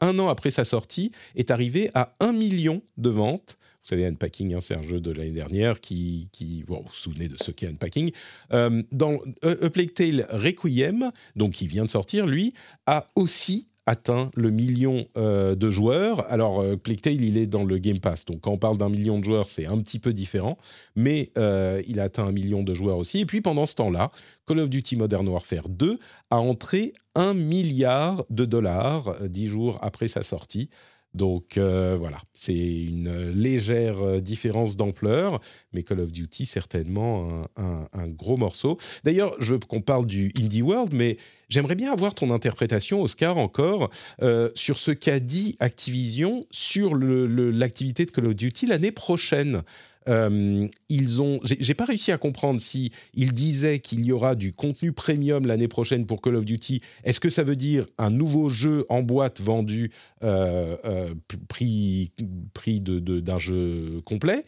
un 0.00 0.18
an 0.18 0.28
après 0.28 0.50
sa 0.50 0.64
sortie, 0.64 1.12
est 1.34 1.50
arrivé 1.50 1.90
à 1.94 2.12
un 2.20 2.32
million 2.32 2.82
de 2.96 3.10
ventes. 3.10 3.58
Vous 3.82 3.94
savez, 3.94 4.06
Unpacking, 4.06 4.54
hein, 4.54 4.60
c'est 4.60 4.74
un 4.74 4.82
jeu 4.82 5.00
de 5.00 5.10
l'année 5.10 5.30
dernière 5.30 5.80
qui, 5.80 6.28
qui 6.32 6.62
vous 6.66 6.74
vous 6.74 6.92
souvenez 6.92 7.28
de 7.28 7.36
ce 7.42 7.50
qu'est 7.50 7.68
Unpacking. 7.68 8.12
dans 8.50 9.18
A 9.42 9.70
Plague 9.70 9.94
Tale 9.94 10.26
Requiem, 10.30 11.10
donc 11.36 11.52
qui 11.52 11.66
vient 11.66 11.84
de 11.84 11.90
sortir, 11.90 12.26
lui, 12.26 12.52
a 12.86 13.06
aussi 13.16 13.66
atteint 13.88 14.30
le 14.36 14.50
million 14.50 15.06
euh, 15.16 15.54
de 15.54 15.70
joueurs. 15.70 16.30
Alors, 16.30 16.60
euh, 16.60 16.76
il 17.06 17.38
est 17.38 17.46
dans 17.46 17.64
le 17.64 17.78
Game 17.78 18.00
Pass, 18.00 18.26
donc 18.26 18.42
quand 18.42 18.52
on 18.52 18.58
parle 18.58 18.76
d'un 18.76 18.90
million 18.90 19.18
de 19.18 19.24
joueurs, 19.24 19.48
c'est 19.48 19.64
un 19.64 19.78
petit 19.78 19.98
peu 19.98 20.12
différent, 20.12 20.58
mais 20.94 21.30
euh, 21.38 21.80
il 21.88 21.98
a 21.98 22.04
atteint 22.04 22.24
un 22.24 22.32
million 22.32 22.62
de 22.62 22.74
joueurs 22.74 22.98
aussi. 22.98 23.20
Et 23.20 23.26
puis, 23.26 23.40
pendant 23.40 23.64
ce 23.64 23.74
temps-là, 23.76 24.10
Call 24.46 24.60
of 24.60 24.68
Duty 24.68 24.96
Modern 24.96 25.26
Warfare 25.26 25.70
2 25.70 25.98
a 26.30 26.36
entré 26.36 26.92
un 27.14 27.32
milliard 27.32 28.24
de 28.28 28.44
dollars 28.44 29.08
euh, 29.08 29.28
dix 29.28 29.46
jours 29.46 29.78
après 29.80 30.06
sa 30.06 30.22
sortie. 30.22 30.68
Donc 31.14 31.56
euh, 31.56 31.96
voilà, 31.98 32.18
c'est 32.34 32.54
une 32.54 33.30
légère 33.30 34.02
euh, 34.02 34.20
différence 34.20 34.76
d'ampleur, 34.76 35.40
mais 35.72 35.82
Call 35.82 36.00
of 36.00 36.12
Duty 36.12 36.46
certainement 36.46 37.46
un, 37.56 38.08
gros 38.08 38.36
morceau. 38.36 38.78
D'ailleurs, 39.04 39.34
je 39.40 39.54
veux 39.54 39.60
qu'on 39.60 39.80
parle 39.80 40.06
du 40.06 40.32
Indie 40.38 40.62
World, 40.62 40.92
mais 40.92 41.16
j'aimerais 41.48 41.74
bien 41.74 41.92
avoir 41.92 42.14
ton 42.14 42.30
interprétation, 42.30 43.02
Oscar, 43.02 43.38
encore 43.38 43.90
euh, 44.22 44.50
sur 44.54 44.78
ce 44.78 44.90
qu'a 44.90 45.18
dit 45.18 45.56
Activision 45.60 46.44
sur 46.50 46.94
l'activité 46.94 48.04
de 48.04 48.10
Call 48.10 48.26
of 48.26 48.34
Duty 48.34 48.66
l'année 48.66 48.92
prochaine. 48.92 49.62
Euh, 50.08 50.66
ils 50.88 51.20
ont, 51.20 51.40
j'ai 51.42 51.74
pas 51.74 51.84
réussi 51.84 52.12
à 52.12 52.18
comprendre 52.18 52.60
si 52.60 52.92
ils 53.14 53.32
disaient 53.32 53.78
qu'il 53.80 54.04
y 54.04 54.12
aura 54.12 54.34
du 54.34 54.52
contenu 54.52 54.92
premium 54.92 55.46
l'année 55.46 55.68
prochaine 55.68 56.06
pour 56.06 56.22
Call 56.22 56.36
of 56.36 56.44
Duty. 56.44 56.80
Est-ce 57.04 57.20
que 57.20 57.28
ça 57.28 57.42
veut 57.42 57.56
dire 57.56 57.86
un 57.98 58.10
nouveau 58.10 58.48
jeu 58.48 58.86
en 58.88 59.02
boîte 59.02 59.40
vendu 59.40 59.90
euh, 60.22 60.76
euh, 60.84 61.14
prix 61.48 62.12
prix 62.54 62.80
de, 62.80 63.20
d'un 63.20 63.38
jeu 63.38 64.00
complet? 64.04 64.44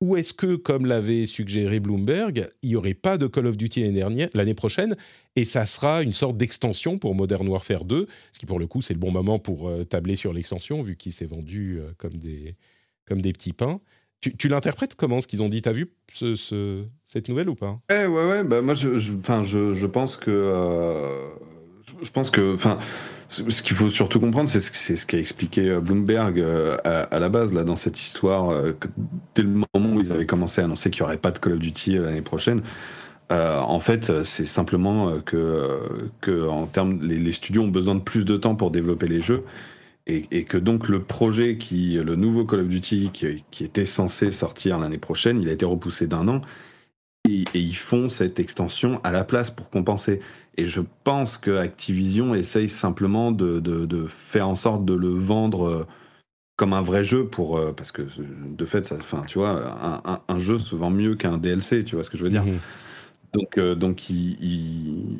Ou 0.00 0.16
est-ce 0.16 0.34
que, 0.34 0.56
comme 0.56 0.84
l'avait 0.84 1.26
suggéré 1.26 1.78
Bloomberg, 1.78 2.50
il 2.62 2.70
n'y 2.70 2.74
aurait 2.74 2.92
pas 2.92 3.18
de 3.18 3.28
Call 3.28 3.46
of 3.46 3.56
Duty 3.56 3.92
l'année 4.34 4.54
prochaine 4.54 4.96
et 5.36 5.44
ça 5.44 5.64
sera 5.64 6.02
une 6.02 6.12
sorte 6.12 6.36
d'extension 6.36 6.98
pour 6.98 7.14
Modern 7.14 7.46
Warfare 7.48 7.84
2, 7.84 8.08
ce 8.32 8.38
qui 8.40 8.44
pour 8.44 8.58
le 8.58 8.66
coup 8.66 8.82
c'est 8.82 8.94
le 8.94 8.98
bon 8.98 9.12
moment 9.12 9.38
pour 9.38 9.70
tabler 9.88 10.16
sur 10.16 10.32
l'extension 10.32 10.82
vu 10.82 10.96
qu'il 10.96 11.12
s'est 11.12 11.24
vendu 11.24 11.78
comme, 11.98 12.14
des, 12.14 12.56
comme 13.06 13.22
des 13.22 13.32
petits 13.32 13.52
pains. 13.52 13.80
Tu, 14.22 14.48
l'interprètes 14.48 14.94
comment 14.94 15.20
ce 15.20 15.26
qu'ils 15.26 15.42
ont 15.42 15.48
dit? 15.48 15.62
T'as 15.62 15.72
vu 15.72 15.90
ce, 16.12 16.84
cette 17.04 17.28
nouvelle 17.28 17.48
ou 17.48 17.56
pas? 17.56 17.80
Ouais, 17.90 18.06
ouais. 18.06 18.44
Bah, 18.44 18.62
moi, 18.62 18.74
je, 18.74 19.00
je 19.00 19.86
pense 19.86 20.16
que. 20.16 20.30
Euh, 20.30 21.26
je, 22.02 22.10
pense 22.10 22.30
que. 22.30 22.54
Enfin, 22.54 22.78
ce 23.28 23.62
qu'il 23.62 23.74
faut 23.74 23.90
surtout 23.90 24.20
comprendre, 24.20 24.48
c'est 24.48 24.60
ce, 24.60 24.96
ce 24.96 25.06
qu'a 25.06 25.18
expliqué 25.18 25.68
euh, 25.68 25.80
Bloomberg 25.80 26.38
euh, 26.38 26.76
à, 26.84 27.18
la 27.18 27.28
base, 27.28 27.52
là, 27.52 27.64
dans 27.64 27.74
cette 27.74 27.98
histoire, 27.98 28.54
dès 29.34 29.42
le 29.42 29.48
moment 29.48 29.96
où 29.96 30.00
ils 30.00 30.12
avaient 30.12 30.26
commencé 30.26 30.60
à 30.60 30.64
annoncer 30.64 30.90
qu'il 30.90 31.02
n'y 31.02 31.06
aurait 31.06 31.18
pas 31.18 31.32
de 31.32 31.40
Call 31.40 31.54
of 31.54 31.58
Duty 31.58 31.94
l'année 31.94 32.22
prochaine. 32.22 32.62
en 33.28 33.80
fait, 33.80 34.22
c'est 34.22 34.46
simplement 34.46 35.18
que, 35.20 35.80
que 36.20 36.48
en 36.48 36.66
termes, 36.66 37.00
les, 37.02 37.32
studios 37.32 37.62
ont 37.62 37.68
besoin 37.68 37.96
de 37.96 38.02
plus 38.02 38.24
de 38.24 38.36
temps 38.36 38.54
pour 38.54 38.70
développer 38.70 39.08
les 39.08 39.20
jeux. 39.20 39.42
Et, 40.08 40.44
que 40.44 40.58
donc 40.58 40.88
le 40.88 41.02
projet 41.02 41.58
qui, 41.58 41.94
le 41.94 42.16
nouveau 42.16 42.44
Call 42.44 42.60
of 42.60 42.68
Duty 42.68 43.10
qui, 43.12 43.64
était 43.64 43.84
censé 43.84 44.30
sortir 44.32 44.78
l'année 44.78 44.98
prochaine, 44.98 45.40
il 45.40 45.48
a 45.48 45.52
été 45.52 45.64
repoussé 45.64 46.06
d'un 46.08 46.26
an. 46.26 46.40
Et, 47.28 47.44
ils 47.54 47.76
font 47.76 48.08
cette 48.08 48.40
extension 48.40 49.00
à 49.04 49.12
la 49.12 49.22
place 49.22 49.50
pour 49.52 49.70
compenser. 49.70 50.20
Et 50.56 50.66
je 50.66 50.80
pense 51.04 51.38
que 51.38 51.56
Activision 51.56 52.34
essaye 52.34 52.68
simplement 52.68 53.30
de, 53.30 53.60
de, 53.60 54.06
faire 54.08 54.48
en 54.48 54.56
sorte 54.56 54.84
de 54.84 54.94
le 54.94 55.08
vendre 55.08 55.68
euh, 55.68 55.86
comme 56.56 56.72
un 56.72 56.82
vrai 56.82 57.04
jeu 57.04 57.28
pour 57.28 57.56
euh, 57.56 57.72
parce 57.72 57.92
que 57.92 58.02
de 58.02 58.64
fait, 58.66 58.92
enfin, 58.92 59.22
tu 59.26 59.38
vois, 59.38 60.20
un, 60.28 60.38
jeu 60.38 60.58
se 60.58 60.74
vend 60.74 60.90
mieux 60.90 61.14
qu'un 61.14 61.38
DLC. 61.38 61.84
Tu 61.84 61.94
vois 61.94 62.04
ce 62.04 62.10
que 62.10 62.18
je 62.18 62.24
veux 62.24 62.30
dire 62.30 62.44
mhm. 62.44 62.58
Donc, 63.32 63.56
euh, 63.56 63.74
donc 63.74 64.10
ils, 64.10 64.36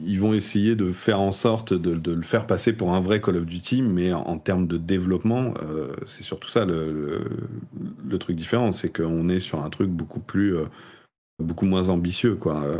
ils, 0.06 0.20
vont 0.20 0.34
essayer 0.34 0.74
de 0.74 0.92
faire 0.92 1.20
en 1.20 1.32
sorte 1.32 1.72
de, 1.72 1.94
de, 1.94 2.12
le 2.12 2.22
faire 2.22 2.46
passer 2.46 2.74
pour 2.74 2.92
un 2.92 3.00
vrai 3.00 3.20
Call 3.20 3.36
of 3.36 3.46
Duty, 3.46 3.80
mais 3.80 4.12
en, 4.12 4.38
termes 4.38 4.66
de 4.66 4.76
développement, 4.76 5.54
c'est 6.04 6.22
surtout 6.22 6.48
ça 6.48 6.66
le, 6.66 7.24
le, 8.06 8.18
truc 8.18 8.36
différent, 8.36 8.70
c'est 8.72 8.90
qu'on 8.90 9.30
est 9.30 9.40
sur 9.40 9.64
un 9.64 9.70
truc 9.70 9.88
beaucoup 9.88 10.20
plus 10.20 10.58
beaucoup 11.42 11.66
moins 11.66 11.88
ambitieux 11.88 12.36
quoi. 12.36 12.62
Euh, 12.62 12.78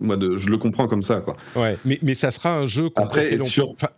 moi 0.00 0.16
de, 0.16 0.36
je 0.36 0.48
le 0.48 0.56
comprends 0.56 0.88
comme 0.88 1.02
ça 1.02 1.20
quoi. 1.20 1.36
Ouais 1.54 1.76
mais, 1.84 1.98
mais 2.02 2.14
ça 2.14 2.30
sera 2.30 2.56
un 2.58 2.66
jeu 2.66 2.88
après 2.96 3.36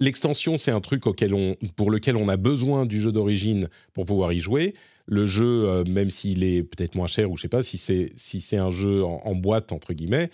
l'extension 0.01 0.59
c'est 0.59 0.71
un 0.71 0.81
truc 0.81 1.07
auquel 1.07 1.35
on 1.35 1.55
pour 1.77 1.91
lequel 1.91 2.17
on 2.17 2.29
a 2.29 2.37
besoin 2.37 2.87
du 2.87 3.01
jeu 3.01 3.12
d'origine 3.12 3.69
pour 3.95 4.07
pouvoir 4.07 4.33
y 4.33 4.41
jouer. 4.41 4.75
Le 5.07 5.27
jeu 5.27 5.69
euh, 5.69 5.85
même 5.85 6.11
s'il 6.11 6.43
est 6.45 6.62
peut-être 6.62 6.95
moins 6.95 7.07
cher 7.07 7.31
ou 7.31 7.37
je 7.37 7.43
sais 7.43 7.49
pas 7.49 7.62
si 7.62 7.79
c'est 7.79 8.07
si 8.17 8.41
c'est 8.41 8.59
un 8.59 8.71
jeu 8.71 9.05
en, 9.05 9.35
boîte 9.35 9.73
entre 9.73 9.93
guillemets 9.93 10.31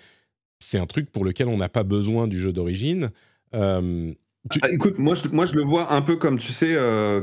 c'est 0.64 0.78
un 0.78 0.86
truc 0.86 1.10
pour 1.10 1.24
lequel 1.24 1.48
on 1.48 1.56
n'a 1.56 1.68
pas 1.68 1.84
besoin 1.84 2.26
du 2.26 2.38
jeu 2.38 2.52
d'origine 2.52 3.10
euh, 3.54 4.12
ah, 4.60 4.70
écoute, 4.70 4.98
moi 4.98 5.14
je, 5.14 5.26
moi 5.28 5.46
je 5.46 5.54
le 5.54 5.62
vois 5.62 5.94
un 5.94 6.02
peu 6.02 6.16
comme 6.16 6.38
tu 6.38 6.52
sais 6.52 6.76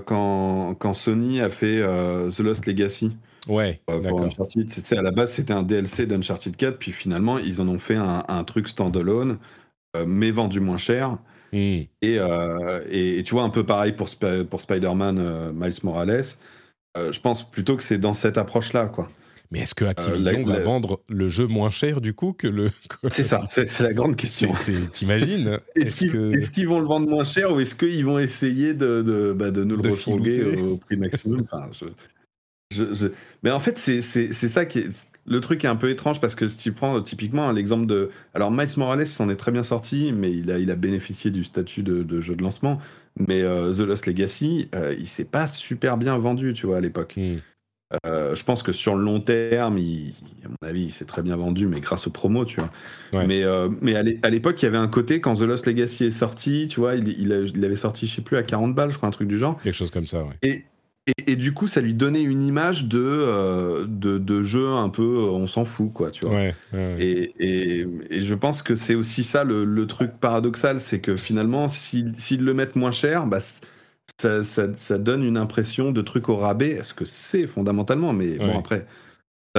quand, 0.08 0.74
quand 0.80 0.96
Sony 0.96 1.40
a 1.40 1.52
fait 1.52 1.80
The 1.80 2.40
Lost 2.40 2.66
Legacy. 2.66 3.12
Ouais, 3.48 3.82
euh, 3.90 4.04
Uncharted. 4.04 4.70
À 4.92 5.02
la 5.02 5.12
base, 5.12 5.34
c'était 5.34 5.54
un 5.54 5.64
DLC 5.64 6.06
d'Uncharted 6.06 6.56
4, 6.56 6.78
puis 6.78 6.92
finalement, 6.92 7.40
ils 7.40 7.62
en 7.62 7.68
ont 7.68 7.80
fait 7.80 7.96
un, 7.96 8.44
truc 8.44 8.68
standalone, 8.68 9.40
euh, 9.96 10.06
mais 10.08 10.32
vendu 10.32 10.60
moins 10.60 10.78
cher. 10.78 11.18
Hmm. 11.52 11.82
Euh, 12.04 12.86
et, 12.90 13.20
et, 13.20 13.24
tu 13.24 13.34
vois, 13.34 13.44
un 13.44 13.50
peu 13.50 13.66
pareil 13.66 13.94
pour, 13.94 14.10
pour 14.50 14.62
Spider-Man 14.62 15.52
Miles 15.54 15.74
Morales. 15.84 16.24
je 16.96 17.20
pense 17.20 17.50
plutôt 17.50 17.78
que 17.78 17.84
c'est 17.84 17.98
dans 17.98 18.14
cette 18.14 18.38
approche-là, 18.38 18.88
quoi. 18.88 19.10
Mais 19.52 19.60
est-ce 19.60 19.76
que 19.76 19.84
Activision 19.84 20.44
va 20.44 20.60
vendre 20.60 21.02
le 21.10 21.28
jeu 21.28 21.46
moins 21.46 21.70
cher 21.70 22.00
du 22.00 22.14
coup 22.14 22.32
que 22.32 22.48
le 22.48 22.70
C'est 23.10 23.24
ça, 23.24 23.44
c'est 23.46 23.80
la 23.82 23.94
grande 23.94 24.16
question. 24.16 24.54
T'imagines 24.94 25.60
Est-ce 25.76 26.52
qu'ils 26.52 26.68
vont 26.68 26.80
le 26.80 26.88
vendre 26.88 27.08
moins 27.10 27.26
cher 27.26 27.54
ou 27.54 27.60
est-ce 27.60 27.76
qu'ils 27.76 28.06
vont 28.06 28.18
essayer 28.18 28.74
de, 28.74 29.02
de, 29.02 29.34
bah, 29.34 29.52
de 29.52 29.64
nous 29.64 29.76
le 29.76 29.92
refourguer 29.92 30.56
au 30.56 30.78
prix 30.78 30.96
maximum? 30.96 31.42
Enfin, 31.42 31.70
mais 33.44 33.52
en 33.52 33.60
fait, 33.60 33.78
c'est 33.78 34.02
ça 34.02 34.66
qui 34.66 34.80
est. 34.80 35.12
Le 35.28 35.40
truc 35.40 35.64
est 35.64 35.68
un 35.68 35.76
peu 35.76 35.92
étrange 35.92 36.20
parce 36.20 36.34
que 36.34 36.48
si 36.48 36.58
tu 36.58 36.72
prends 36.72 37.00
typiquement 37.02 37.52
l'exemple 37.52 37.86
de. 37.86 38.10
Alors, 38.34 38.50
Miles 38.52 38.70
Morales 38.78 39.06
s'en 39.06 39.30
est 39.30 39.36
très 39.36 39.52
bien 39.52 39.62
sorti, 39.62 40.12
mais 40.14 40.32
il 40.32 40.50
a, 40.50 40.58
il 40.58 40.72
a 40.72 40.76
bénéficié 40.76 41.30
du 41.30 41.44
statut 41.44 41.84
de, 41.84 42.22
jeu 42.22 42.36
de 42.36 42.42
lancement. 42.42 42.80
Mais 43.20 43.42
euh, 43.42 43.72
The 43.72 43.82
Lost 43.82 44.08
Legacy, 44.08 44.70
euh, 44.74 44.96
il 44.98 45.08
s'est 45.08 45.26
pas 45.26 45.46
super 45.46 45.98
bien 45.98 46.18
vendu, 46.18 46.54
tu 46.54 46.66
vois, 46.66 46.78
à 46.78 46.82
l'époque. 46.82 47.14
Hmm. 47.18 47.38
Euh, 48.06 48.36
je 48.36 48.44
pense 48.44 48.64
que 48.64 48.72
sur 48.72 48.96
le 48.96 49.04
long 49.04 49.20
terme, 49.20 49.78
il, 49.78 50.14
à 50.46 50.50
mon 50.50 50.68
avis, 50.68 50.84
il 50.84 50.92
s'est 50.92 51.06
très 51.06 51.22
bien 51.22 51.36
vendu, 51.36 51.68
mais 51.68 51.80
grâce 51.80 52.08
aux 52.08 52.12
promos, 52.12 52.46
tu 52.46 52.60
vois. 52.60 53.26
Mais, 53.26 53.44
mais 53.82 53.96
à 53.96 54.30
l'époque, 54.30 54.62
il 54.62 54.66
y 54.66 54.68
avait 54.68 54.78
un 54.78 54.88
côté, 54.88 55.22
quand 55.22 55.36
The 55.36 55.42
Lost 55.42 55.66
Legacy 55.66 56.06
est 56.06 56.12
sorti, 56.12 56.68
tu 56.70 56.80
vois, 56.80 56.96
il, 56.96 57.08
il, 57.08 57.66
avait 57.66 57.76
sorti, 57.76 58.08
je 58.08 58.16
sais 58.16 58.22
plus, 58.22 58.38
à 58.38 58.44
40 58.44 58.74
balles, 58.74 58.92
je 58.92 58.98
crois, 58.98 59.10
un 59.10 59.12
truc 59.12 59.28
du 59.28 59.38
genre. 59.38 59.60
Quelque 59.62 59.74
chose 59.74 59.92
comme 59.92 60.08
ça, 60.08 60.24
ouais. 60.24 60.36
Et, 60.42 60.66
et, 61.26 61.36
du 61.36 61.52
coup, 61.54 61.68
ça 61.68 61.82
lui 61.82 61.96
donnait 61.96 62.22
une 62.22 62.44
image 62.44 62.86
de, 62.86 63.00
euh, 63.02 63.86
de, 63.88 64.44
jeu 64.44 64.68
un 64.68 64.90
peu, 64.90 65.02
euh, 65.02 65.32
on 65.32 65.48
s'en 65.48 65.66
fout, 65.66 65.92
quoi, 65.92 66.12
tu 66.12 66.26
vois. 66.26 66.52
Et, 67.00 67.34
et, 67.40 68.22
je 68.22 68.36
pense 68.36 68.62
que 68.62 68.76
c'est 68.76 68.94
aussi 68.94 69.24
ça 69.24 69.44
le, 69.44 69.88
truc 69.88 70.12
paradoxal, 70.20 70.80
c'est 70.80 71.00
que 71.00 71.16
finalement, 71.16 71.70
s'ils 71.70 72.46
le 72.46 72.54
mettent 72.54 72.76
moins 72.76 72.92
cher, 72.92 73.26
bah, 73.26 73.40
ça, 74.44 74.74
ça, 74.74 74.98
donne 74.98 75.24
une 75.24 75.38
impression 75.38 75.92
de 75.92 76.02
truc 76.02 76.30
au 76.30 76.36
rabais, 76.36 76.82
ce 76.84 76.94
que 76.94 77.06
c'est 77.06 77.48
fondamentalement, 77.48 78.14
mais 78.14 78.38
bon, 78.38 78.58
après, 78.58 78.86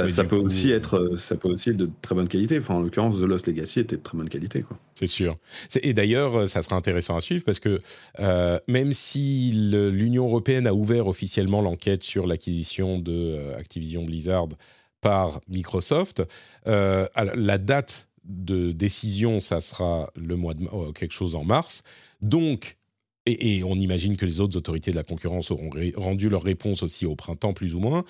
ça, 0.08 0.24
peut 0.24 0.36
aussi 0.36 0.70
être, 0.70 0.96
euh, 0.96 1.16
ça 1.16 1.36
peut 1.36 1.48
aussi 1.48 1.70
être 1.70 1.76
de 1.76 1.90
très 2.00 2.14
bonne 2.14 2.28
qualité. 2.28 2.58
Enfin, 2.58 2.74
en 2.74 2.80
l'occurrence, 2.80 3.16
The 3.16 3.24
Lost 3.24 3.46
Legacy 3.46 3.80
était 3.80 3.96
de 3.96 4.02
très 4.02 4.16
bonne 4.16 4.28
qualité. 4.28 4.62
Quoi. 4.62 4.78
C'est 4.94 5.06
sûr. 5.06 5.36
Et 5.82 5.92
d'ailleurs, 5.92 6.34
euh, 6.34 6.46
ça 6.46 6.62
sera 6.62 6.76
intéressant 6.76 7.14
à 7.14 7.20
suivre 7.20 7.44
parce 7.44 7.60
que 7.60 7.80
euh, 8.18 8.58
même 8.68 8.92
si 8.94 9.52
l'Union 9.52 10.26
européenne 10.26 10.66
a 10.66 10.72
ouvert 10.72 11.08
officiellement 11.08 11.60
l'enquête 11.60 12.02
sur 12.04 12.26
l'acquisition 12.26 12.98
de 12.98 13.52
Activision 13.58 14.04
Blizzard 14.04 14.48
par 15.02 15.40
Microsoft, 15.48 16.22
la 16.64 17.58
date 17.58 18.08
de 18.24 18.72
décision, 18.72 19.40
ça 19.40 19.60
sera 19.60 20.10
le 20.16 20.36
mois 20.36 20.54
de 20.54 20.92
quelque 20.92 21.12
chose 21.12 21.34
en 21.34 21.44
mars. 21.44 21.82
Donc, 22.20 22.78
et, 23.26 23.62
on 23.62 23.76
imagine 23.76 24.16
que 24.16 24.26
les 24.26 24.40
autres 24.40 24.56
autorités 24.56 24.90
de 24.90 24.96
la 24.96 25.04
concurrence 25.04 25.50
auront 25.50 25.70
rendu 25.96 26.28
leur 26.28 26.42
réponse 26.42 26.82
aussi 26.82 27.06
au 27.06 27.14
printemps, 27.14 27.52
plus 27.52 27.74
ou 27.74 27.80
moins. 27.80 28.04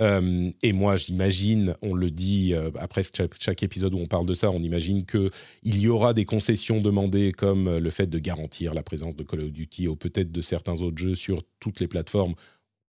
Euh, 0.00 0.50
et 0.62 0.72
moi, 0.72 0.96
j'imagine, 0.96 1.74
on 1.82 1.94
le 1.94 2.10
dit 2.10 2.54
euh, 2.54 2.70
après 2.78 3.02
chaque, 3.02 3.62
épisode 3.62 3.94
où 3.94 3.98
on 3.98 4.06
parle 4.06 4.26
de 4.26 4.34
ça, 4.34 4.50
on 4.50 4.62
imagine 4.62 5.04
qu'il 5.06 5.30
y 5.64 5.88
aura 5.88 6.14
des 6.14 6.24
concessions 6.24 6.80
demandées 6.80 7.32
comme 7.32 7.66
euh, 7.66 7.80
le 7.80 7.90
fait 7.90 8.06
de 8.06 8.18
garantir 8.18 8.74
la 8.74 8.82
présence 8.82 9.16
de 9.16 9.24
Call 9.24 9.40
of 9.40 9.50
Duty 9.50 9.88
ou 9.88 9.96
peut-être 9.96 10.30
de 10.30 10.42
certains 10.42 10.82
autres 10.82 10.98
jeux 10.98 11.14
sur 11.14 11.42
toutes 11.58 11.80
les 11.80 11.88
plateformes, 11.88 12.34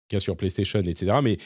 cas 0.09 0.19
sur 0.19 0.35
PlayStation, 0.35 0.81
etc. 0.81 1.17
Mais 1.23 1.37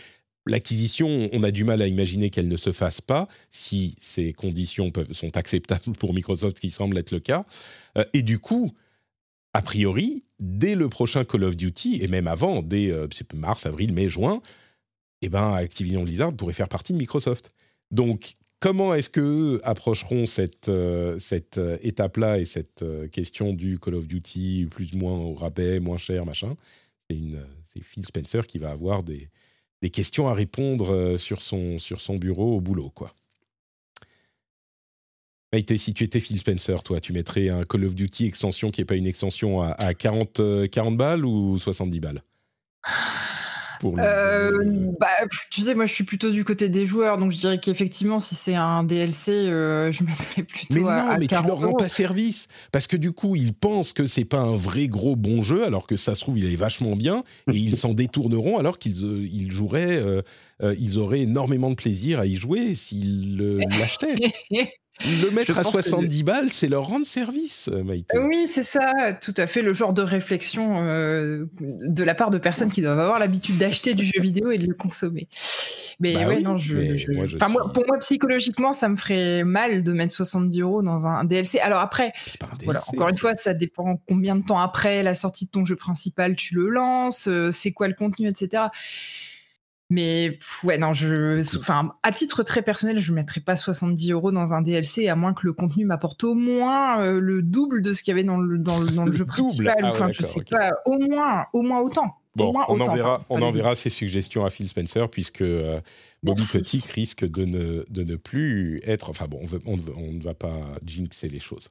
l'acquisition, 0.47 1.29
on 1.31 1.43
a 1.43 1.51
du 1.51 1.65
mal 1.65 1.81
à 1.81 1.87
imaginer 1.87 2.29
qu'elle 2.31 2.47
ne 2.47 2.57
se 2.57 2.71
fasse 2.71 3.01
pas 3.01 3.27
si 3.51 3.95
ces 3.99 4.33
conditions 4.33 4.91
sont 5.11 5.37
acceptables 5.37 5.95
pour 5.99 6.13
Microsoft, 6.13 6.57
ce 6.57 6.61
qui 6.61 6.71
semble 6.71 6.97
être 6.97 7.11
le 7.11 7.19
cas. 7.19 7.45
et 8.13 8.23
du 8.23 8.39
coup, 8.39 8.73
a 9.53 9.61
priori, 9.61 10.23
dès 10.39 10.75
le 10.75 10.89
prochain 10.89 11.23
Call 11.23 11.43
of 11.43 11.55
Duty, 11.55 11.99
et 12.01 12.07
même 12.07 12.27
avant, 12.27 12.61
dès 12.61 12.91
mars, 13.33 13.65
avril, 13.65 13.93
mai, 13.93 14.09
juin, 14.09 14.41
eh 15.21 15.29
ben, 15.29 15.53
Activision 15.53 16.03
Blizzard 16.03 16.33
pourrait 16.33 16.53
faire 16.53 16.67
partie 16.67 16.93
de 16.93 16.97
Microsoft. 16.97 17.49
Donc, 17.91 18.33
comment 18.59 18.93
est-ce 18.93 19.09
que 19.09 19.61
approcheront 19.63 20.25
cette, 20.25 20.69
euh, 20.69 21.17
euh, 21.57 21.77
étape-là 21.81 22.39
et 22.39 22.45
cette 22.45 22.81
euh, 22.81 23.07
question 23.07 23.53
du 23.53 23.79
Call 23.79 23.95
of 23.95 24.07
Duty 24.07 24.67
plus 24.69 24.93
ou 24.93 24.97
moins 24.97 25.17
au 25.17 25.33
rabais, 25.33 25.79
moins 25.79 25.97
cher, 25.97 26.25
machin? 26.25 26.55
C'est 27.09 27.83
Phil 27.83 28.05
Spencer 28.05 28.47
qui 28.47 28.57
va 28.57 28.71
avoir 28.71 29.03
des, 29.03 29.29
des 29.81 29.89
questions 29.89 30.27
à 30.27 30.33
répondre 30.33 31.17
sur 31.17 31.41
son, 31.41 31.77
sur 31.77 32.01
son 32.01 32.15
bureau 32.15 32.57
au 32.57 32.61
boulot, 32.61 32.89
quoi. 32.89 33.13
Si 35.77 35.93
tu 35.93 36.03
étais 36.03 36.19
Phil 36.19 36.39
Spencer, 36.39 36.81
toi, 36.83 36.99
tu 36.99 37.13
mettrais 37.13 37.49
un 37.49 37.63
Call 37.63 37.85
of 37.85 37.95
Duty 37.95 38.25
extension 38.25 38.71
qui 38.71 38.81
n'est 38.81 38.85
pas 38.85 38.95
une 38.95 39.07
extension 39.07 39.61
à, 39.61 39.71
à 39.71 39.93
40, 39.93 40.69
40 40.69 40.97
balles 40.97 41.25
ou 41.25 41.57
70 41.57 41.99
balles? 41.99 42.23
Euh, 43.85 44.91
bah, 44.99 45.07
tu 45.49 45.61
sais, 45.61 45.75
moi 45.75 45.85
je 45.85 45.93
suis 45.93 46.03
plutôt 46.03 46.31
du 46.31 46.43
côté 46.43 46.69
des 46.69 46.85
joueurs, 46.85 47.17
donc 47.17 47.31
je 47.31 47.37
dirais 47.37 47.59
qu'effectivement, 47.59 48.19
si 48.19 48.35
c'est 48.35 48.55
un 48.55 48.83
DLC, 48.83 49.31
euh, 49.31 49.91
je 49.91 50.03
mettrais 50.03 50.43
plutôt. 50.43 50.75
Mais 50.75 50.81
non, 50.81 51.17
mais 51.19 51.27
tu 51.27 51.33
leur 51.33 51.59
rends 51.59 51.73
pas 51.73 51.89
service 51.89 52.47
parce 52.71 52.87
que 52.87 52.97
du 52.97 53.11
coup, 53.11 53.35
ils 53.35 53.53
pensent 53.53 53.93
que 53.93 54.05
c'est 54.05 54.25
pas 54.25 54.39
un 54.39 54.55
vrai 54.55 54.87
gros 54.87 55.15
bon 55.15 55.43
jeu, 55.43 55.65
alors 55.65 55.87
que 55.87 55.97
ça 55.97 56.15
se 56.15 56.21
trouve, 56.21 56.39
il 56.39 56.51
est 56.51 56.55
vachement 56.55 56.95
bien 56.95 57.23
et 57.51 57.57
ils 57.57 57.75
s'en 57.75 57.93
détourneront 57.93 58.57
alors 58.57 58.79
qu'ils 58.79 59.03
euh, 59.03 59.27
ils 59.31 59.51
joueraient, 59.51 60.01
ils 60.77 60.97
auraient 60.97 61.21
énormément 61.21 61.69
de 61.69 61.75
plaisir 61.75 62.19
à 62.19 62.25
y 62.25 62.35
jouer 62.35 62.75
s'ils 62.75 63.37
l'achetaient. 63.79 64.15
Le 65.01 65.31
mettre 65.31 65.57
à 65.57 65.63
70 65.63 66.23
balles, 66.23 66.51
c'est 66.51 66.67
leur 66.67 66.85
rendre 66.85 67.05
service, 67.05 67.69
euh, 67.73 67.83
Maïté. 67.83 68.17
Oui, 68.17 68.45
c'est 68.47 68.63
ça, 68.63 69.13
tout 69.19 69.33
à 69.37 69.47
fait, 69.47 69.61
le 69.61 69.73
genre 69.73 69.91
de 69.91 70.03
réflexion 70.03 70.85
euh, 70.87 71.45
de 71.59 72.03
la 72.03 72.15
part 72.15 72.29
de 72.29 72.37
personnes 72.37 72.69
qui 72.69 72.81
doivent 72.81 72.99
avoir 72.99 73.19
l'habitude 73.19 73.57
d'acheter 73.57 73.95
du 73.95 74.05
jeu 74.05 74.21
vidéo 74.21 74.51
et 74.51 74.57
de 74.57 74.67
le 74.67 74.75
consommer. 74.75 75.27
Mais 75.99 76.13
bah 76.13 76.39
non, 76.41 76.57
je, 76.57 77.37
pour 77.37 77.87
moi, 77.87 77.97
psychologiquement, 77.99 78.73
ça 78.73 78.89
me 78.89 78.95
ferait 78.95 79.43
mal 79.43 79.83
de 79.83 79.93
mettre 79.93 80.13
70 80.13 80.61
euros 80.61 80.81
dans 80.81 81.05
un 81.05 81.23
DLC. 81.23 81.59
Alors 81.59 81.79
après, 81.79 82.13
voilà, 82.63 82.81
encore 82.87 83.09
une 83.09 83.17
fois, 83.17 83.35
ça 83.35 83.53
dépend 83.53 83.97
combien 84.07 84.35
de 84.35 84.43
temps 84.43 84.59
après 84.59 85.03
la 85.03 85.13
sortie 85.13 85.45
de 85.45 85.51
ton 85.51 85.65
jeu 85.65 85.75
principal 85.75 86.35
tu 86.35 86.55
le 86.55 86.69
lances, 86.69 87.27
euh, 87.27 87.51
c'est 87.51 87.71
quoi 87.71 87.87
le 87.87 87.93
contenu, 87.93 88.27
etc. 88.27 88.63
Mais 89.93 90.39
ouais, 90.63 90.79
non, 90.79 90.91
je, 90.93 91.39
enfin, 91.59 91.93
à 92.01 92.11
titre 92.11 92.41
très 92.41 92.63
personnel, 92.63 92.99
je 92.99 93.11
ne 93.11 93.17
mettrais 93.17 93.41
pas 93.41 93.55
70 93.55 94.11
euros 94.11 94.31
dans 94.31 94.55
un 94.55 94.63
DLC, 94.63 95.07
à 95.07 95.15
moins 95.15 95.35
que 95.35 95.45
le 95.45 95.53
contenu 95.53 95.85
m'apporte 95.85 96.23
au 96.23 96.33
moins 96.33 96.99
euh, 96.99 97.19
le 97.19 97.43
double 97.43 97.83
de 97.83 97.93
ce 97.93 98.01
qu'il 98.01 98.11
y 98.11 98.15
avait 98.15 98.23
dans 98.23 98.37
le, 98.37 98.57
dans 98.57 98.79
le, 98.79 99.11
jeu 99.11 99.25
principal. 99.25 99.75
Ah 99.83 99.91
enfin, 99.91 100.09
je 100.09 100.23
sais 100.23 100.41
pas, 100.49 100.71
au 100.85 100.97
moins, 100.97 101.45
au 101.53 101.61
moins 101.61 101.79
autant. 101.79 102.15
Bon, 102.35 102.51
on 102.69 102.79
enverra, 102.79 103.23
on 103.29 103.43
enverra 103.43 103.75
ses 103.75 103.91
suggestions 103.91 104.43
à 104.43 104.49
Phil 104.49 104.67
Spencer 104.67 105.07
puisque 105.11 105.41
euh, 105.41 105.79
Bobby 106.23 106.43
Kotick 106.47 106.85
risque 106.85 107.29
de 107.29 107.45
ne, 107.45 107.85
de 107.87 108.03
ne 108.03 108.15
plus 108.15 108.81
être. 108.85 109.11
Enfin 109.11 109.27
bon, 109.27 109.41
on, 109.67 109.77
on, 109.95 110.11
ne 110.11 110.23
va 110.23 110.33
pas 110.33 110.57
jinxer 110.83 111.27
les 111.27 111.37
choses. 111.37 111.69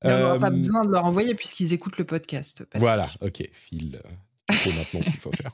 on 0.00 0.08
n'aura 0.08 0.38
pas 0.38 0.48
besoin 0.48 0.86
de 0.86 0.90
leur 0.90 1.04
envoyer 1.04 1.34
puisqu'ils 1.34 1.74
écoutent 1.74 1.98
le 1.98 2.06
podcast. 2.06 2.66
Voilà, 2.76 3.10
ok, 3.20 3.46
Phil, 3.52 4.00
c'est 4.56 4.74
maintenant 4.74 5.02
ce 5.02 5.10
qu'il 5.10 5.20
faut 5.20 5.32
faire. 5.32 5.52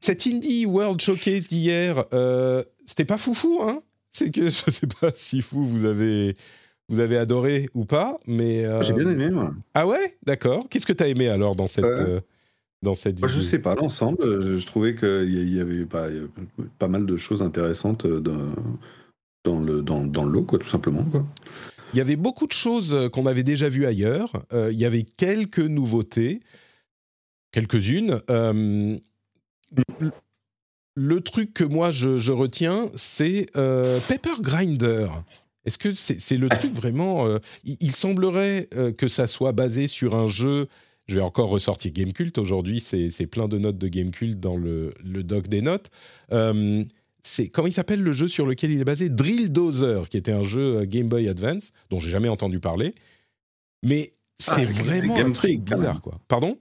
Cette 0.00 0.26
Indie 0.26 0.64
World 0.64 1.00
Showcase 1.00 1.48
d'hier, 1.48 2.04
euh, 2.12 2.62
c'était 2.86 3.04
pas 3.04 3.18
foufou, 3.18 3.60
hein? 3.62 3.82
C'est 4.12 4.30
que 4.30 4.44
je 4.48 4.70
sais 4.70 4.86
pas 5.00 5.10
si 5.14 5.40
vous, 5.50 5.68
vous 5.68 5.84
avez, 5.84 6.36
vous 6.88 7.00
avez 7.00 7.18
adoré 7.18 7.68
ou 7.74 7.84
pas, 7.84 8.18
mais... 8.26 8.64
Euh, 8.64 8.82
J'ai 8.82 8.92
bien 8.92 9.10
aimé, 9.10 9.30
moi. 9.30 9.54
Ah 9.74 9.86
ouais? 9.86 10.16
D'accord. 10.24 10.66
Qu'est-ce 10.68 10.86
que 10.86 10.92
tu 10.92 11.02
as 11.02 11.08
aimé 11.08 11.28
alors 11.28 11.56
dans 11.56 11.66
cette... 11.66 11.84
Euh, 11.84 12.20
dans 12.80 12.94
cette 12.94 13.18
Je 13.26 13.40
sais 13.40 13.58
pas, 13.58 13.74
l'ensemble, 13.74 14.56
je, 14.56 14.64
trouvais 14.64 14.94
qu'il 14.94 15.52
y 15.52 15.60
avait 15.60 15.84
pas, 15.84 16.06
pas 16.78 16.86
mal 16.86 17.06
de 17.06 17.16
choses 17.16 17.42
intéressantes 17.42 18.06
dans, 18.06 18.52
dans, 19.44 19.58
le, 19.58 19.82
dans, 19.82 20.04
dans 20.04 20.22
le 20.22 20.30
lot, 20.30 20.44
quoi, 20.44 20.60
tout 20.60 20.68
simplement. 20.68 21.02
Quoi. 21.02 21.26
Il 21.92 21.96
y 21.96 22.00
avait 22.00 22.14
beaucoup 22.14 22.46
de 22.46 22.52
choses 22.52 23.10
qu'on 23.12 23.26
avait 23.26 23.42
déjà 23.42 23.68
vues 23.68 23.84
ailleurs. 23.84 24.30
il 24.52 24.78
y 24.78 24.84
avait 24.84 25.02
quelques 25.02 25.58
nouveautés, 25.58 26.40
quelques-unes 27.52 28.20
le 30.98 31.20
truc 31.20 31.54
que 31.54 31.64
moi 31.64 31.90
je, 31.92 32.32
retiens, 32.32 32.90
c'est 32.94 33.46
euh, 33.56 34.00
Pepper 34.08 34.40
Grinder. 34.40 35.08
Est-ce 35.64 35.78
que 35.78 35.92
c'est 35.92 36.36
le 36.36 36.48
truc 36.48 36.72
vraiment 36.72 37.26
euh, 37.26 37.38
il, 37.64 37.92
semblerait 37.92 38.68
euh, 38.74 38.90
que 38.90 39.06
ça 39.06 39.26
soit 39.26 39.52
basé 39.52 39.86
sur 39.86 40.16
un 40.16 40.26
jeu. 40.26 40.66
Je 41.06 41.14
vais 41.14 41.20
encore 41.20 41.50
ressortir 41.50 41.92
Gamecult 41.92 42.36
aujourd'hui, 42.38 42.80
c'est 42.80 43.26
plein 43.26 43.48
de 43.48 43.58
notes 43.58 43.78
de 43.78 43.88
Gamecult 43.88 44.40
dans 44.40 44.56
le, 44.56 44.92
le 45.04 45.22
doc 45.22 45.48
des 45.48 45.62
notes. 45.62 45.90
c'est 47.22 47.48
comment 47.48 47.68
il 47.68 47.72
s'appelle 47.72 48.02
le 48.02 48.12
jeu 48.12 48.28
sur 48.28 48.44
lequel 48.44 48.72
il 48.72 48.80
est 48.80 48.84
basé? 48.84 49.08
Drill 49.08 49.52
Dozer, 49.52 50.08
qui 50.08 50.16
était 50.16 50.32
un 50.32 50.42
jeu 50.42 50.84
Game 50.84 51.08
Boy 51.08 51.28
Advance 51.28 51.72
dont 51.90 52.00
j'ai 52.00 52.10
jamais 52.10 52.28
entendu 52.28 52.60
parler. 52.60 52.94
Mais 53.82 54.12
c'est 54.38 54.66
ah, 54.66 54.82
vraiment 54.82 55.16
un 55.16 55.30
truc 55.30 55.60
bizarre, 55.60 56.02
quoi. 56.02 56.20
Pardon? 56.28 56.58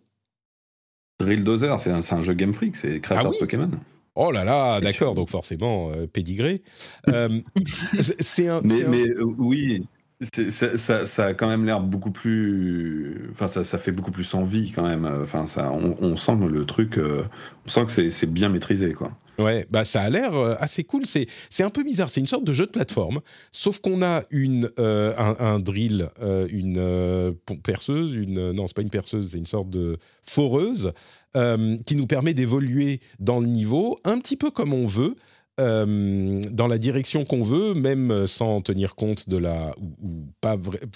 Drill 1.20 1.44
Dozer, 1.44 1.80
c'est 1.80 1.92
un, 1.92 2.22
jeu 2.22 2.34
Game 2.34 2.54
Freak, 2.54 2.76
c'est 2.76 3.00
créateur 3.00 3.32
ah 3.32 3.36
de 3.36 3.40
Pokémon. 3.40 3.70
Oh 4.16 4.32
là 4.32 4.44
là, 4.44 4.82
d'accord, 4.82 5.14
donc 5.14 5.30
forcément, 5.30 5.92
euh, 5.92 6.08
pédigré. 6.08 6.64
Euh, 7.08 7.42
c'est 8.20 8.48
un. 8.48 8.62
Mais, 8.64 8.82
euh, 8.82 9.24
oui, 9.38 9.86
ça, 10.22 11.26
a 11.26 11.34
quand 11.34 11.48
même 11.48 11.66
l'air 11.66 11.80
beaucoup 11.80 12.12
plus. 12.12 13.30
Enfin, 13.32 13.48
ça, 13.48 13.64
ça, 13.64 13.78
fait 13.78 13.92
beaucoup 13.92 14.12
plus 14.12 14.34
envie 14.34 14.72
quand 14.72 14.84
même. 14.84 15.06
Enfin, 15.06 15.48
ça, 15.48 15.72
on, 15.72 16.16
sent 16.16 16.38
le 16.50 16.66
truc. 16.66 16.98
on 16.98 17.70
sent 17.70 17.86
que 17.86 18.10
c'est 18.10 18.32
bien 18.32 18.50
maîtrisé, 18.50 18.94
quoi. 18.94 19.12
Ouais, 19.38 19.68
bah 19.70 19.86
ça 19.86 20.02
a 20.02 20.10
l'air 20.10 20.34
assez 20.60 20.84
cool. 20.84 21.04
C'est 21.06 21.28
un 21.60 21.70
peu 21.70 21.84
bizarre. 21.84 22.10
C'est 22.10 22.20
une 22.20 22.26
sorte 22.28 22.44
de 22.44 22.54
jeu 22.54 22.66
de 22.66 22.72
plateforme, 22.72 23.20
sauf 23.52 23.80
qu'on 23.80 24.02
a 24.02 24.24
une 24.32 24.72
un, 24.78 25.36
un, 25.40 25.60
drill, 25.60 26.10
une 26.50 27.36
perceuse, 27.64 28.16
une 28.16 28.52
non 28.54 28.66
c'est 28.66 28.76
pas 28.76 28.82
une 28.82 28.90
perceuse, 28.90 29.32
c'est 29.32 29.38
une 29.38 29.46
sorte 29.46 29.70
de 29.70 30.00
foreuse 30.24 30.92
euh, 31.38 31.78
qui 31.86 31.96
nous 31.96 32.08
permet 32.08 32.34
d'évoluer 32.34 33.00
dans 33.20 33.40
le 33.40 33.46
niveau 33.46 34.00
un 34.06 34.18
petit 34.18 34.38
peu 34.38 34.50
comme 34.50 34.74
on 34.74 34.86
veut. 34.86 35.16
Euh, 35.60 36.42
dans 36.52 36.68
la 36.68 36.78
direction 36.78 37.26
qu'on 37.26 37.42
veut, 37.42 37.74
même 37.74 38.28
sans 38.28 38.62
tenir 38.62 38.94
compte 38.94 39.28
de 39.28 39.38
la 39.38 39.74
ou, 39.80 40.28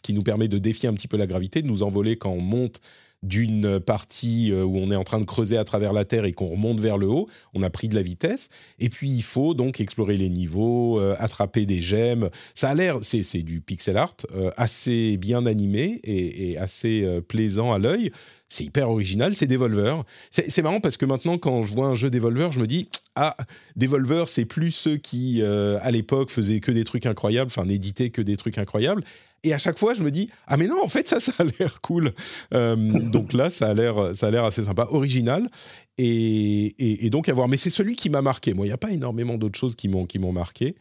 qui 0.04 0.14
nous 0.14 0.22
permet 0.22 0.48
de 0.48 0.60
défier 0.60 0.88
un 0.88 0.94
petit 0.94 1.08
peu 1.08 1.18
la 1.18 1.26
gravité, 1.26 1.64
de 1.64 1.68
nous 1.68 1.82
envoler 1.82 2.16
quand 2.16 2.30
on 2.30 2.42
monte 2.42 2.80
d'une 3.24 3.80
partie 3.80 4.52
euh, 4.52 4.64
où 4.64 4.78
on 4.78 4.90
est 4.92 4.96
en 4.96 5.04
train 5.04 5.20
de 5.20 5.26
creuser 5.26 5.58
à 5.58 5.64
travers 5.64 5.94
la 5.94 6.06
Terre 6.06 6.26
et 6.26 6.32
qu'on 6.32 6.48
remonte 6.48 6.80
vers 6.80 6.98
le 6.98 7.08
haut, 7.08 7.30
on 7.54 7.62
a 7.62 7.70
pris 7.70 7.88
de 7.88 7.94
la 7.94 8.02
vitesse. 8.02 8.50
Et 8.80 8.90
puis 8.90 9.10
il 9.10 9.22
faut 9.22 9.54
donc 9.54 9.80
explorer 9.80 10.18
les 10.18 10.30
niveaux, 10.30 11.00
euh, 11.00 11.16
attraper 11.20 11.68
des 11.68 11.82
gemmes. 11.82 12.30
Ça 12.56 12.70
a 12.70 12.74
l'air, 12.74 12.98
c'est 13.02 13.44
du 13.44 13.62
pixel 13.62 13.98
art, 13.98 14.16
euh, 14.34 14.50
assez 14.58 15.18
bien 15.18 15.46
animé 15.46 16.00
et, 16.04 16.58
assez 16.58 17.08
plaisant 17.28 17.72
à 17.72 17.80
l'œil. 17.80 18.12
C'est 18.50 18.66
hyper 18.66 18.90
original, 18.90 19.36
c'est 19.36 19.48
Devolver. 19.48 20.04
C'est 20.30 20.62
marrant 20.62 20.82
parce 20.82 20.98
que 20.98 21.06
maintenant, 21.06 21.38
quand 21.38 21.66
je 21.66 21.74
vois 21.74 21.88
un 21.88 21.96
jeu 21.96 22.10
Devolver, 22.10 22.52
je 22.52 22.60
me 22.60 22.68
dis 22.68 22.90
ah, 23.16 23.38
Devolver, 23.78 24.28
c'est 24.28 24.46
plus 24.46 24.72
ceux 24.72 24.98
qui, 24.98 25.42
à 25.42 25.92
l'époque, 25.92 26.30
faisaient 26.30 26.60
que 26.60 26.72
des 26.72 26.84
trucs 26.84 27.06
incroyables, 27.06 27.50
enfin, 27.50 27.66
n'éditaient 27.66 28.10
que 28.10 28.22
des 28.22 28.36
trucs 28.36 28.58
incroyables. 28.58 29.04
Et 29.44 29.54
à 29.54 29.58
chaque 29.58 29.80
fois, 29.80 29.94
je 29.94 30.04
me 30.04 30.12
dis 30.12 30.30
ah 30.48 30.58
mais 30.58 30.68
non, 30.68 30.84
en 30.84 30.88
fait 30.88 31.08
ça, 31.08 31.20
ça 31.20 31.34
a 31.40 31.44
l'air 31.44 31.82
cool. 31.82 32.14
Euh, 32.54 32.76
donc 32.76 33.34
là, 33.34 33.50
ça 33.50 33.70
a 33.70 33.74
l'air, 33.74 34.16
ça 34.16 34.28
a 34.28 34.32
l'air 34.32 34.46
assez 34.46 34.64
sympa, 34.64 34.88
original. 34.90 35.50
Et, 35.98 37.06
et, 37.06 37.10
donc 37.10 37.30
à 37.30 37.34
voir. 37.34 37.48
Mais 37.48 37.58
c'est 37.58 37.70
celui 37.70 37.96
qui 37.96 38.10
m'a 38.10 38.22
marqué. 38.22 38.54
Moi, 38.54 38.66
il 38.66 38.70
n'y 38.70 38.74
a 38.74 38.78
pas 38.78 38.92
énormément 38.92 39.38
d'autres 39.38 39.58
choses 39.60 39.76
qui 39.76 39.88
m'ont 39.88 40.06
qui 40.06 40.20
m'ont 40.20 40.32
marqué 40.32 40.76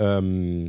euh, 0.00 0.68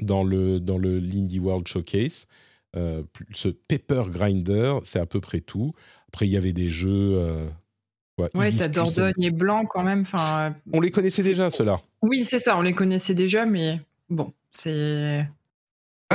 dans 0.00 0.24
le 0.24 0.60
dans 0.60 0.78
le 0.78 0.98
l'Indie 0.98 1.38
World 1.38 1.66
Showcase. 1.66 2.26
Euh, 2.74 3.02
ce 3.32 3.48
Paper 3.48 4.04
Grinder, 4.08 4.78
c'est 4.84 4.98
à 4.98 5.06
peu 5.06 5.20
près 5.20 5.40
tout. 5.40 5.72
Après, 6.08 6.26
il 6.26 6.32
y 6.32 6.36
avait 6.36 6.54
des 6.54 6.70
jeux. 6.70 7.50
Ouais, 8.18 8.30
ouais 8.34 8.52
t'as 8.52 8.68
Dordogne 8.68 9.22
et 9.22 9.30
Blanc 9.30 9.64
quand 9.66 9.82
même. 9.82 10.02
Enfin, 10.02 10.54
on 10.72 10.80
les 10.80 10.90
connaissait 10.90 11.22
déjà, 11.22 11.50
ceux-là. 11.50 11.80
Oui, 12.02 12.24
c'est 12.24 12.38
ça, 12.38 12.58
on 12.58 12.62
les 12.62 12.74
connaissait 12.74 13.14
déjà, 13.14 13.46
mais 13.46 13.80
bon, 14.10 14.32
c'est 14.50 15.26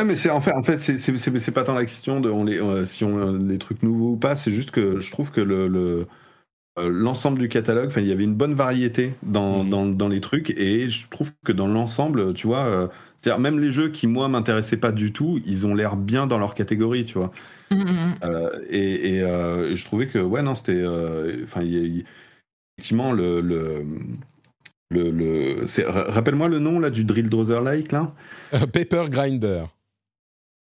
mais 0.03 0.15
c'est 0.15 0.29
en 0.29 0.41
fait, 0.41 0.53
en 0.53 0.63
fait, 0.63 0.79
c'est 0.79 1.51
pas 1.51 1.63
tant 1.63 1.73
la 1.73 1.85
question 1.85 2.19
de 2.19 2.29
on 2.29 2.43
les, 2.43 2.59
euh, 2.59 2.85
si 2.85 3.03
on 3.03 3.35
a 3.35 3.37
des 3.37 3.57
trucs 3.57 3.83
nouveaux 3.83 4.13
ou 4.13 4.17
pas. 4.17 4.35
C'est 4.35 4.51
juste 4.51 4.71
que 4.71 4.99
je 4.99 5.11
trouve 5.11 5.31
que 5.31 5.41
le, 5.41 6.07
euh, 6.79 6.89
l'ensemble 6.89 7.39
du 7.39 7.49
catalogue, 7.49 7.91
il 7.97 8.05
y 8.05 8.11
avait 8.11 8.23
une 8.23 8.35
bonne 8.35 8.53
variété 8.53 9.15
dans, 9.23 9.63
mmh. 9.63 9.69
dans, 9.69 9.85
dans, 9.85 10.07
les 10.07 10.21
trucs 10.21 10.51
et 10.51 10.89
je 10.89 11.07
trouve 11.09 11.31
que 11.45 11.51
dans 11.51 11.67
l'ensemble, 11.67 12.33
tu 12.33 12.47
vois, 12.47 12.65
euh, 12.65 12.87
c'est-à-dire 13.17 13.39
même 13.39 13.59
les 13.59 13.71
jeux 13.71 13.89
qui 13.89 14.07
moi 14.07 14.27
m'intéressaient 14.27 14.77
pas 14.77 14.91
du 14.91 15.13
tout, 15.13 15.39
ils 15.45 15.65
ont 15.65 15.73
l'air 15.73 15.95
bien 15.95 16.27
dans 16.27 16.37
leur 16.37 16.53
catégorie, 16.53 17.05
tu 17.05 17.17
vois. 17.17 17.31
Mmh, 17.71 17.75
mmh, 17.75 18.15
et, 18.69 19.17
et, 19.17 19.19
je 19.75 19.85
trouvais 19.85 20.07
que 20.07 20.19
ouais 20.19 20.41
non 20.41 20.55
c'était, 20.55 20.85
enfin 21.43 21.61
effectivement 21.61 23.11
le, 23.11 23.41
le 23.41 23.85
le, 24.89 25.11
le 25.11 25.65
rappelle-moi 26.09 26.47
le 26.47 26.59
nom 26.59 26.79
là 26.79 26.89
du 26.89 27.03
drill 27.03 27.29
Drother 27.29 27.61
like 27.61 27.91
là. 27.91 28.13
Paper 28.71 29.09
Grinder. 29.09 29.65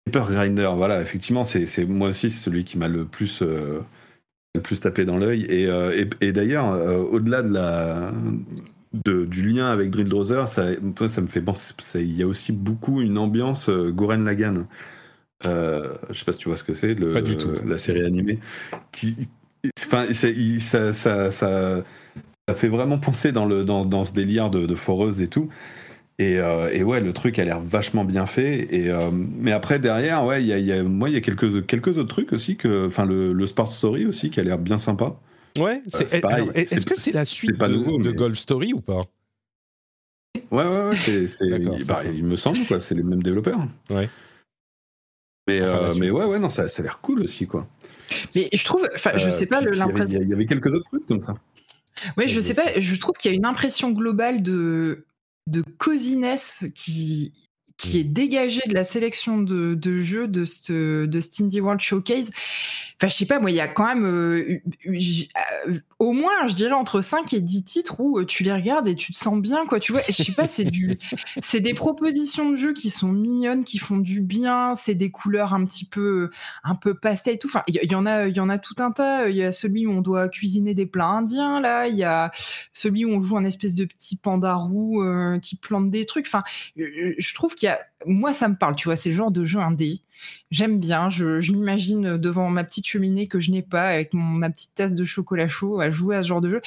Paper 0.07 0.33
Grinder, 0.33 0.71
voilà, 0.77 1.01
effectivement, 1.01 1.45
c'est 1.45 1.85
moi 1.85 2.09
aussi 2.09 2.31
celui 2.31 2.65
qui 2.65 2.79
m'a 2.79 2.87
le 2.87 3.05
plus 3.05 3.43
euh, 3.43 3.81
le 4.55 4.63
plus 4.63 4.79
tapé 4.79 5.05
dans 5.05 5.19
l'œil. 5.19 5.47
Et, 5.49 5.67
euh, 5.67 6.05
et, 6.21 6.33
d'ailleurs, 6.33 6.73
euh, 6.73 6.99
au-delà 6.99 7.43
de 7.43 7.53
la 7.53 8.13
de, 9.05 9.25
du 9.25 9.43
lien 9.43 9.67
avec 9.67 9.91
Drill 9.91 10.09
Drother, 10.09 10.47
ça, 10.47 10.69
ça 11.09 11.21
me 11.21 11.27
fait 11.27 11.43
penser. 11.43 11.75
Il 11.97 12.17
y 12.17 12.23
a 12.23 12.27
aussi 12.27 12.53
beaucoup 12.53 13.01
une 13.01 13.19
ambiance 13.19 13.69
Goren 13.69 14.25
Lagan. 14.25 14.67
je 15.43 15.91
sais 16.13 16.25
pas 16.25 16.33
si 16.33 16.39
tu 16.39 16.49
vois 16.49 16.57
ce 16.57 16.65
que 16.65 16.75
c'est, 16.75 16.95
la 16.95 17.79
série 17.79 18.03
animée. 18.03 18.39
Qui, 18.93 19.29
enfin, 19.77 20.07
ça, 20.13 20.93
ça, 20.93 21.31
ça, 21.33 21.85
fait 22.55 22.69
vraiment 22.69 22.99
penser 22.99 23.33
dans, 23.33 23.45
le, 23.45 23.65
dans, 23.65 23.85
dans 23.85 24.05
ce 24.05 24.13
délire 24.13 24.51
de, 24.51 24.67
de 24.67 24.75
foreuse 24.77 25.21
et 25.21 25.29
tout. 25.29 25.51
Euh, 26.21 26.71
et, 26.73 26.83
ouais, 26.83 27.01
le 27.01 27.13
truc 27.13 27.39
a 27.39 27.45
l'air 27.45 27.61
vachement 27.61 28.05
bien 28.05 28.27
fait. 28.27 28.75
Et, 28.75 28.91
euh, 28.91 29.11
mais 29.13 29.53
après, 29.53 29.79
derrière, 29.79 30.25
ouais, 30.25 30.43
il 30.43 30.49
y 30.49 30.73
a, 30.73 30.83
moi, 30.83 31.11
il 31.11 31.15
y 31.15 31.19
a 31.19 31.21
quelques, 31.21 31.67
quelques 31.67 31.99
autres 31.99 32.09
trucs 32.09 32.33
aussi, 32.33 32.57
que, 32.57 32.87
enfin, 32.87 33.05
le, 33.05 33.33
le 33.33 33.47
Sport 33.47 33.71
Story 33.71 34.07
aussi, 34.07 34.31
qui 34.31 34.41
a 34.41 34.43
l'air 34.43 34.59
bien 34.59 34.79
sympa. 34.79 35.17
Ouais, 35.59 35.83
euh, 35.95 36.53
est-ce 36.55 36.85
que 36.85 36.99
c'est 36.99 37.13
la 37.13 37.25
suite 37.25 37.59
de, 37.59 38.13
Golf 38.13 38.39
Story 38.39 38.73
ou 38.73 38.81
pas? 38.81 39.05
Ouais, 40.51 40.65
ouais, 40.65 40.89
ouais, 40.89 41.27
c'est, 41.27 41.49
bah, 41.87 42.01
il 42.05 42.25
me 42.25 42.37
semble, 42.37 42.59
quoi, 42.67 42.81
c'est 42.81 42.95
les 42.95 43.03
mêmes 43.03 43.23
développeurs. 43.23 43.61
Ouais. 43.91 44.09
Mais, 45.47 45.61
mais 45.99 46.11
ouais, 46.11 46.25
ouais, 46.25 46.39
non, 46.39 46.51
ça, 46.51 46.69
ça 46.69 46.83
a 46.83 46.85
l'air 46.85 47.01
cool 47.01 47.23
aussi, 47.23 47.47
quoi. 47.47 47.69
Mais 48.35 48.49
je 48.53 48.65
trouve, 48.65 48.89
enfin, 48.95 49.13
je 49.17 49.31
sais 49.31 49.47
pas, 49.47 49.61
l'impression. 49.61 50.21
Il 50.21 50.29
y, 50.29 50.33
avait 50.33 50.47
quelques 50.47 50.73
autres 50.73 50.89
trucs 50.89 51.07
comme 51.07 51.21
ça. 51.21 51.35
Ouais, 52.17 52.29
je 52.29 52.41
sais 52.41 52.55
pas, 52.55 52.79
je 52.79 52.97
trouve 52.97 53.17
qu'il 53.17 53.31
y 53.31 53.35
a 53.35 53.37
une 53.37 53.47
impression 53.47 53.91
globale 53.91 54.43
de 54.43 55.06
de 55.47 55.63
cosiness 55.63 56.65
qui, 56.75 57.33
qui 57.77 57.99
est 57.99 58.05
dégagé 58.05 58.61
de 58.69 58.75
la 58.75 58.85
sélection 58.85 59.39
de, 59.39 59.75
de 59.75 59.99
jeux 59.99 60.29
de 60.29 60.45
ce 60.45 61.07
de 61.07 61.21
Indie 61.41 61.61
World 61.61 61.81
Showcase. 61.81 62.31
Enfin, 62.99 63.11
je 63.11 63.15
sais 63.15 63.27
pas, 63.27 63.41
moi, 63.41 63.51
il 63.51 63.57
y 63.57 63.61
a 63.61 63.69
quand 63.69 63.87
même 63.87 64.07
euh, 64.07 64.59
euh, 64.87 65.79
au 65.99 66.13
moins, 66.13 66.47
je 66.47 66.55
dirais, 66.55 66.73
entre 66.73 67.03
5 67.03 67.35
et 67.35 67.43
10 67.43 67.65
titres 67.65 68.01
où 68.01 68.19
euh, 68.19 68.25
tu 68.25 68.43
les 68.43 68.53
regardes 68.53 68.89
et 68.89 68.95
tu 68.95 69.13
te 69.13 69.19
sens 69.19 69.39
bien, 69.39 69.67
quoi. 69.67 69.81
Tu 69.81 69.93
vois, 69.93 70.01
je 70.09 70.13
sais 70.15 70.33
pas, 70.33 70.47
c'est 70.47 70.65
du, 70.65 70.99
c'est 71.41 71.61
des 71.61 71.75
propositions 71.75 72.51
de 72.51 72.57
jeux 72.57 72.73
qui 72.73 72.89
sont 72.89 73.13
mignonnes, 73.13 73.65
qui 73.65 73.77
font 73.77 73.99
du 73.99 74.23
bien, 74.23 74.73
c'est 74.75 74.95
des 74.95 75.11
couleurs 75.11 75.53
un 75.53 75.67
petit 75.67 75.85
peu, 75.85 76.31
un 76.65 76.75
peu 76.75 76.95
pastel 76.95 77.35
et 77.35 77.39
tout. 77.39 77.49
Enfin, 77.49 77.63
il 77.67 77.75
y, 77.75 77.95
en 77.95 78.07
a, 78.07 78.29
il 78.29 78.37
y 78.37 78.41
en 78.41 78.49
a 78.49 78.59
tout 78.59 78.77
un 78.79 78.93
tas. 78.93 79.29
Il 79.29 79.37
y 79.37 79.43
a 79.43 79.53
celui 79.53 79.87
où 79.87 79.91
on 79.91 80.01
doit 80.01 80.31
cuisiner 80.31 80.73
des 80.73 80.87
plats 80.87 81.09
indiens, 81.09 81.61
là. 81.61 81.89
Il 81.89 81.97
y 81.97 82.05
a 82.05 82.31
celui 82.73 83.05
où 83.05 83.11
on 83.11 83.21
joue 83.21 83.37
un 83.37 83.45
espèce 83.45 83.75
de 83.75 83.85
petit 83.85 84.17
panda 84.17 84.55
roux 84.55 85.05
qui 85.43 85.57
plante 85.57 85.91
des 85.91 86.07
trucs. 86.07 86.27
Enfin, 86.27 86.45
je 86.77 87.35
trouve 87.35 87.55
qu'il 87.55 87.57
qu'il 87.57 87.69
y 87.69 87.73
a, 87.73 87.81
moi, 88.07 88.33
ça 88.33 88.49
me 88.49 88.57
parle, 88.57 88.77
tu 88.77 88.89
vois, 88.89 88.97
c'est 88.97 89.11
le 89.11 89.17
genre 89.17 89.31
de 89.31 89.45
jeu 89.45 89.59
indé. 89.59 90.03
J'aime 90.51 90.79
bien, 90.81 91.09
je, 91.09 91.41
je 91.41 91.53
m'imagine 91.53 92.17
devant 92.17 92.49
ma 92.51 92.65
petite 92.65 92.87
cheminée 92.87 93.27
que 93.29 93.39
je 93.41 93.51
n'ai 93.51 93.63
pas, 93.63 93.89
avec 93.89 94.13
mon, 94.15 94.23
ma 94.23 94.51
petite 94.51 94.75
tasse 94.75 94.95
de 94.95 95.05
chocolat 95.05 95.49
chaud, 95.49 95.81
à 95.81 95.91
jouer 95.91 96.17
à 96.17 96.23
ce 96.23 96.29
genre 96.29 96.41
de 96.41 96.49
jeu. 96.51 96.61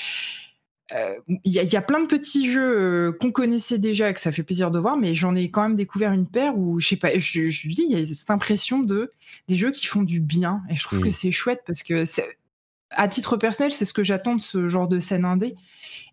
Euh, 0.95 1.13
Il 1.45 1.51
y, 1.53 1.59
a- 1.59 1.63
il 1.63 1.71
y 1.71 1.75
a 1.75 1.81
plein 1.83 1.99
de 2.01 2.07
petits 2.07 2.51
jeux 2.51 2.77
euh, 2.79 3.11
qu'on 3.11 3.31
connaissait 3.31 3.77
déjà, 3.77 4.11
que 4.11 4.19
ça 4.19 4.31
fait 4.31 4.41
plaisir 4.43 4.71
de 4.71 4.79
voir, 4.79 4.97
mais 4.97 5.13
j'en 5.13 5.35
ai 5.35 5.51
quand 5.51 5.61
même 5.61 5.75
découvert 5.75 6.11
une 6.13 6.25
paire 6.27 6.57
où, 6.57 6.79
je 6.79 6.87
sais 6.87 6.95
pas, 6.95 7.11
je, 7.17 7.49
je 7.49 7.67
dis, 7.67 7.85
il 7.87 7.97
y 7.97 8.01
a 8.01 8.05
cette 8.05 8.31
impression 8.31 8.79
de 8.79 9.11
des 9.47 9.55
jeux 9.55 9.71
qui 9.71 9.85
font 9.85 10.01
du 10.01 10.19
bien. 10.19 10.61
Et 10.69 10.75
je 10.75 10.83
trouve 10.83 10.99
Mm. 10.99 11.03
que 11.03 11.09
c'est 11.11 11.31
chouette 11.31 11.61
parce 11.67 11.83
que, 11.83 12.03
à 12.91 13.07
titre 13.07 13.37
personnel, 13.37 13.71
c'est 13.71 13.85
ce 13.85 13.93
que 13.93 14.03
j'attends 14.03 14.35
de 14.35 14.41
ce 14.41 14.67
genre 14.67 14.87
de 14.87 14.99
scène 14.99 15.25
indé. 15.25 15.55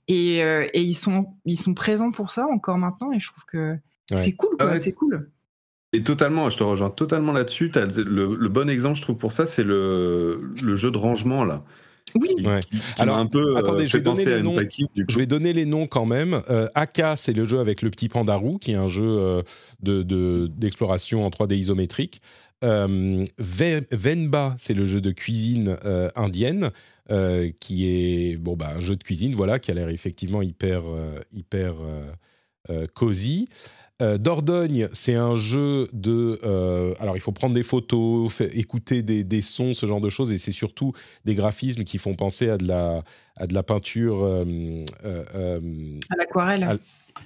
Et, 0.09 0.43
euh, 0.43 0.68
et 0.74 0.82
ils, 0.82 0.95
sont, 0.95 1.26
ils 1.47 1.57
sont 1.59 1.72
présents 1.72 2.11
pour 2.11 2.30
ça 2.30 2.47
encore 2.47 2.76
maintenant, 2.76 3.12
et 3.12 3.18
je 3.18 3.28
trouve 3.28 3.45
que 3.47 3.76
Ouais. 4.11 4.16
c'est 4.16 4.32
cool, 4.32 4.51
quoi, 4.59 4.68
Ah 4.68 4.72
ouais. 4.72 4.76
c'est 4.76 4.93
cool. 4.93 5.30
Et 5.93 6.03
totalement, 6.03 6.51
je 6.51 6.57
te 6.59 6.62
rejoins 6.64 6.91
totalement 6.91 7.32
là-dessus. 7.32 7.70
Le, 7.74 8.34
le 8.34 8.49
bon 8.49 8.68
exemple, 8.68 8.97
je 8.97 9.03
trouve, 9.03 9.16
pour 9.16 9.32
ça, 9.32 9.47
c'est 9.47 9.64
le, 9.64 10.41
le 10.62 10.74
jeu 10.74 10.91
de 10.91 10.99
rangement, 10.99 11.45
là. 11.45 11.62
Oui, 12.14 12.28
Qui, 12.37 12.47
Ouais. 12.47 12.61
qui- 12.62 12.76
qui 12.78 12.82
Alors, 12.99 13.16
un 13.18 13.26
peu 13.26 13.55
euh, 13.55 13.57
attendez, 13.57 13.87
je 13.89 13.97
vais 13.97 14.03
donner 14.03 14.24
les 14.24 14.43
noms. 14.43 14.57
Je 15.09 15.16
vais 15.18 15.26
donner 15.26 15.53
les 15.53 15.66
noms 15.66 15.87
quand 15.87 16.07
même. 16.07 16.41
Euh, 16.51 16.68
Aka, 16.74 17.16
c'est 17.16 17.32
le 17.32 17.45
jeu 17.45 17.59
avec 17.61 17.82
le 17.82 17.91
petit 17.91 18.09
pandarou, 18.09 18.59
qui 18.59 18.72
est 18.72 18.76
un 18.76 18.87
jeu 18.89 19.05
euh, 19.07 19.43
de- 19.82 20.03
de- 20.03 20.49
d'exploration 20.51 21.24
en 21.26 21.30
3D 21.30 21.57
isométrique. 21.57 22.20
Euh, 22.64 23.24
Ve- 23.39 23.87
Venba, 23.93 24.55
c'est 24.59 24.72
le 24.72 24.87
jeu 24.87 25.01
de 25.03 25.11
cuisine 25.11 25.76
euh, 25.84 26.09
indienne, 26.16 26.70
euh, 27.11 27.51
qui 27.61 27.87
est 27.87 28.37
bon, 28.39 28.57
bah, 28.57 28.72
un 28.76 28.80
jeu 28.80 28.97
de 28.97 29.03
cuisine, 29.03 29.34
voilà, 29.34 29.59
qui 29.59 29.70
a 29.70 29.74
l'air 29.74 29.89
effectivement 29.91 30.41
hyper, 30.43 30.82
euh, 30.87 31.18
hyper 31.32 31.74
euh, 31.82 32.11
euh, 32.70 32.87
cosy. 32.95 33.47
Euh, 34.03 34.18
Dordogne, 34.18 34.88
c'est 34.92 35.14
un 35.14 35.34
jeu 35.34 35.88
de. 35.94 36.38
euh, 36.44 36.94
alors, 37.01 37.16
il 37.16 37.20
faut 37.20 37.32
prendre 37.32 37.55
des 37.55 37.62
photos, 37.62 38.40
écouter 38.53 39.03
des, 39.03 39.24
des 39.24 39.40
sons, 39.40 39.72
ce 39.72 39.86
genre 39.86 40.03
de 40.03 40.11
choses, 40.11 40.32
et 40.32 40.38
c'est 40.38 40.51
surtout 40.53 40.92
des 41.24 41.34
graphismes 41.34 41.84
qui 41.84 41.97
font 41.97 42.14
penser 42.14 42.51
à 42.51 42.59
de 42.59 42.66
la, 42.68 43.03
à 43.36 43.47
de 43.47 43.55
la 43.55 43.62
peinture 43.62 44.22
euh, 44.22 44.84
à 46.11 46.16
l'aquarelle. 46.16 46.62
à- 46.64 46.76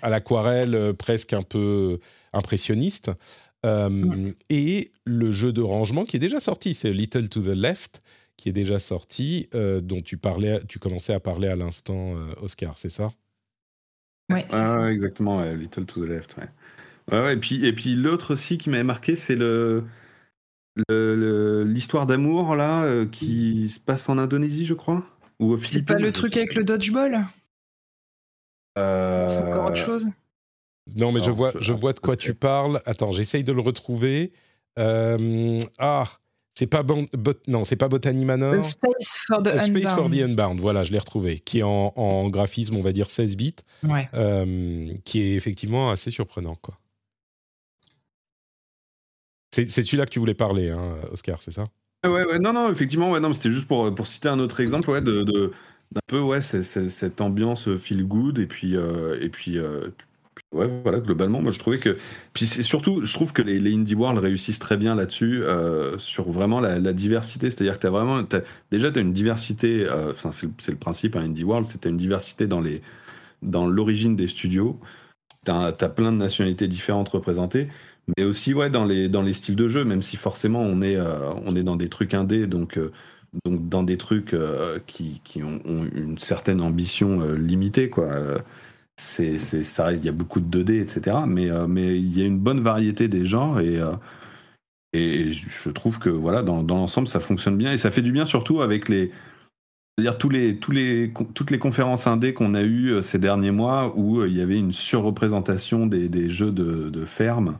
à 0.02 0.08
l'aquarelle, 0.08 0.74
euh, 0.76 0.92
presque 0.92 1.32
un 1.32 1.42
peu 1.42 1.98
impressionniste. 2.32 3.10
Euh, 3.66 4.30
Et 4.48 4.92
le 5.04 5.32
jeu 5.32 5.52
de 5.52 5.60
rangement 5.60 6.04
qui 6.04 6.16
est 6.16 6.20
déjà 6.20 6.38
sorti, 6.38 6.72
c'est 6.74 6.92
Little 6.92 7.28
to 7.28 7.42
the 7.42 7.46
Left, 7.56 8.00
qui 8.36 8.48
est 8.48 8.52
déjà 8.52 8.78
sorti, 8.78 9.48
euh, 9.54 9.80
dont 9.80 10.00
tu 10.00 10.16
parlais, 10.16 10.60
tu 10.68 10.78
commençais 10.78 11.12
à 11.12 11.18
parler 11.20 11.48
à 11.48 11.56
l'instant, 11.56 12.14
euh, 12.16 12.32
Oscar, 12.40 12.78
c'est 12.78 12.88
ça? 12.88 13.10
Ouais, 14.32 14.46
Ah, 14.52 14.66
ça. 14.74 14.92
exactement, 14.92 15.38
ouais, 15.38 15.56
Little 15.56 15.84
to 15.84 16.06
the 16.06 16.08
Left. 16.08 16.36
Ouais. 16.38 16.48
Ouais, 17.10 17.20
ouais, 17.20 17.32
et 17.34 17.36
puis, 17.36 17.64
et 17.66 17.72
puis 17.72 17.94
l'autre 17.96 18.34
aussi 18.34 18.58
qui 18.58 18.70
m'avait 18.70 18.82
marqué, 18.84 19.16
c'est 19.16 19.36
le 19.36 19.84
le- 20.88 21.14
le- 21.16 21.64
l'histoire 21.64 22.06
d'amour 22.06 22.54
là 22.54 22.84
euh, 22.84 23.04
qui 23.06 23.68
se 23.68 23.80
passe 23.80 24.08
en 24.08 24.18
Indonésie, 24.18 24.64
je 24.64 24.74
crois, 24.74 25.04
ou 25.40 25.58
C'est 25.62 25.82
pas 25.84 25.94
le 25.94 26.12
truc 26.12 26.36
avec 26.36 26.54
le 26.54 26.62
dodgeball? 26.64 27.26
Euh, 28.78 29.28
C'est 29.28 29.42
encore 29.42 29.66
autre 29.66 29.76
chose? 29.76 30.06
Non, 30.96 31.12
mais 31.12 31.22
je 31.22 31.30
vois, 31.30 31.52
je- 31.54 31.58
je 31.60 31.72
vois 31.72 31.92
de 31.92 32.00
quoi 32.00 32.16
tu 32.16 32.34
parles. 32.34 32.80
Attends, 32.86 33.12
j'essaye 33.12 33.42
de 33.44 33.52
le 33.52 33.60
retrouver. 33.60 34.32
Euh, 34.78 35.60
ah, 35.78 36.04
c'est 36.54 36.66
pas 36.66 36.82
Bot- 36.82 37.06
non, 37.48 37.64
c'est 37.64 37.76
pas 37.76 37.88
Botany 37.88 38.24
Manor. 38.24 38.54
A 38.54 38.62
Space 38.62 39.18
for 39.26 39.42
the 39.42 39.48
A 39.48 39.58
Space 39.58 39.82
for 39.92 40.06
Unbound. 40.06 40.14
the 40.14 40.22
Unbound, 40.22 40.60
voilà, 40.60 40.84
je 40.84 40.92
l'ai 40.92 40.98
retrouvé, 40.98 41.38
qui 41.40 41.58
est 41.58 41.62
en, 41.64 41.92
en 41.96 42.28
graphisme, 42.30 42.76
on 42.76 42.80
va 42.80 42.92
dire 42.92 43.10
16 43.10 43.36
bits, 43.36 43.56
Ouais. 43.82 44.08
euh, 44.14 44.92
qui 45.04 45.20
est 45.20 45.34
effectivement 45.34 45.90
assez 45.90 46.10
surprenant, 46.10 46.54
quoi. 46.56 46.78
C'est 49.50 49.68
celui-là 49.68 50.06
que 50.06 50.10
tu 50.10 50.18
voulais 50.18 50.34
parler, 50.34 50.70
hein, 50.70 50.96
Oscar, 51.12 51.42
c'est 51.42 51.50
ça? 51.50 51.64
Ah 52.02 52.10
Ouais, 52.10 52.24
ouais, 52.24 52.38
non, 52.38 52.52
non, 52.52 52.70
effectivement, 52.72 53.10
ouais, 53.10 53.20
non, 53.20 53.32
c'était 53.34 53.50
juste 53.52 53.66
pour, 53.66 53.94
pour 53.94 54.06
citer 54.06 54.28
un 54.28 54.38
autre 54.38 54.60
exemple, 54.60 54.88
ouais, 54.90 55.02
de, 55.02 55.22
de- 55.22 55.52
d'un 55.92 56.00
peu, 56.06 56.20
ouais, 56.20 56.40
cette 56.40 57.20
ambiance 57.20 57.74
feel 57.76 58.04
good, 58.06 58.38
et 58.38 58.46
puis, 58.46 58.76
euh, 58.76 59.16
et 59.20 59.24
euh, 59.26 59.28
puis, 59.28 59.58
ouais, 60.52 60.66
voilà, 60.82 61.00
globalement, 61.00 61.42
moi, 61.42 61.52
je 61.52 61.58
trouvais 61.58 61.78
que, 61.78 61.98
puis 62.32 62.46
surtout, 62.46 63.04
je 63.04 63.12
trouve 63.12 63.32
que 63.32 63.42
les, 63.42 63.58
indie 63.74 63.94
world 63.94 64.18
réussissent 64.18 64.58
très 64.60 64.76
bien 64.78 64.94
là-dessus, 64.94 65.42
euh, 65.42 65.98
sur 65.98 66.30
vraiment 66.30 66.60
la, 66.60 66.78
diversité, 66.94 67.50
c'est-à-dire 67.50 67.74
que 67.74 67.80
t'as 67.80 67.90
vraiment, 67.90 68.24
t'as, 68.24 68.40
déjà, 68.70 68.90
t'as 68.92 69.00
une 69.02 69.12
diversité, 69.12 69.84
euh, 69.86 70.12
enfin, 70.12 70.30
c'est, 70.32 70.48
le- 70.68 70.76
principe, 70.78 71.16
un 71.16 71.22
indie 71.24 71.44
world, 71.44 71.66
t'as 71.80 71.90
une 71.90 71.96
diversité 71.98 72.46
dans 72.46 72.60
les, 72.62 72.82
dans 73.42 73.66
l'origine 73.68 74.16
des 74.16 74.28
studios, 74.28 74.80
t'as, 75.44 75.72
t'as 75.72 75.88
plein 75.88 76.12
de 76.12 76.16
nationalités 76.18 76.68
différentes 76.68 77.08
représentées, 77.10 77.68
mais 78.16 78.24
aussi 78.24 78.54
ouais 78.54 78.70
dans 78.70 78.84
les 78.84 79.08
dans 79.08 79.22
les 79.22 79.32
styles 79.32 79.56
de 79.56 79.68
jeu 79.68 79.84
même 79.84 80.02
si 80.02 80.16
forcément 80.16 80.60
on 80.60 80.82
est 80.82 80.96
euh, 80.96 81.30
on 81.44 81.56
est 81.56 81.62
dans 81.62 81.76
des 81.76 81.88
trucs 81.88 82.14
indés 82.14 82.46
donc 82.46 82.78
euh, 82.78 82.92
donc 83.44 83.68
dans 83.68 83.82
des 83.82 83.96
trucs 83.96 84.34
euh, 84.34 84.78
qui, 84.86 85.20
qui 85.24 85.42
ont, 85.42 85.60
une 85.64 86.18
certaine 86.18 86.60
ambition 86.60 87.32
limitée 87.34 87.88
quoi 87.88 88.08
c'est 88.96 89.38
c'est 89.38 89.62
ça 89.62 89.92
il 89.92 90.04
y 90.04 90.08
a 90.08 90.12
beaucoup 90.12 90.40
de 90.40 90.62
2D 90.62 90.80
etc 90.80 91.18
mais 91.26 91.48
mais 91.68 91.96
il 91.96 92.18
y 92.18 92.22
a 92.22 92.26
une 92.26 92.38
bonne 92.38 92.60
variété 92.60 93.08
des 93.08 93.26
genres 93.26 93.60
et 93.60 93.78
et 94.92 95.30
je 95.32 95.70
trouve 95.70 95.98
que 96.00 96.08
voilà 96.10 96.42
dans, 96.42 96.62
dans 96.62 96.76
l'ensemble 96.76 97.06
ça 97.06 97.20
fonctionne 97.20 97.56
bien 97.56 97.72
et 97.72 97.78
ça 97.78 97.90
fait 97.90 98.02
du 98.02 98.12
bien 98.12 98.24
surtout 98.24 98.60
avec 98.60 98.88
les 98.88 99.12
c'est-à-dire 99.98 100.18
tous 100.18 100.30
les, 100.30 100.56
tous 100.56 100.72
les, 100.72 101.12
toutes 101.34 101.50
les 101.50 101.58
conférences 101.58 102.06
indées 102.06 102.32
qu'on 102.32 102.54
a 102.54 102.62
eues 102.62 103.02
ces 103.02 103.18
derniers 103.18 103.50
mois 103.50 103.92
où 103.96 104.24
il 104.24 104.34
y 104.34 104.40
avait 104.40 104.56
une 104.56 104.72
surreprésentation 104.72 105.86
des, 105.86 106.08
des 106.08 106.30
jeux 106.30 106.52
de, 106.52 106.88
de 106.88 107.04
ferme. 107.04 107.58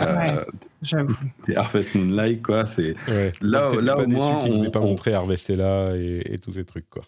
Euh, 0.00 0.16
Ouais. 0.16 0.46
J'avoue. 0.82 1.16
des 1.46 1.54
Harvest 1.56 1.94
Moonlight, 1.94 2.42
quoi. 2.42 2.66
C'est 2.66 2.94
ouais. 3.08 3.32
Là- 3.40 3.70
là, 3.80 3.94
pas 3.96 4.02
au 4.02 4.06
moins, 4.08 4.44
aient 4.46 4.50
on- 4.66 4.70
pas 4.70 4.80
on- 4.80 4.86
montré 4.88 5.12
Harvestella 5.12 5.96
et, 5.96 6.22
et 6.34 6.38
tous 6.38 6.52
ces 6.52 6.64
trucs, 6.64 6.88
quoi. 6.90 7.02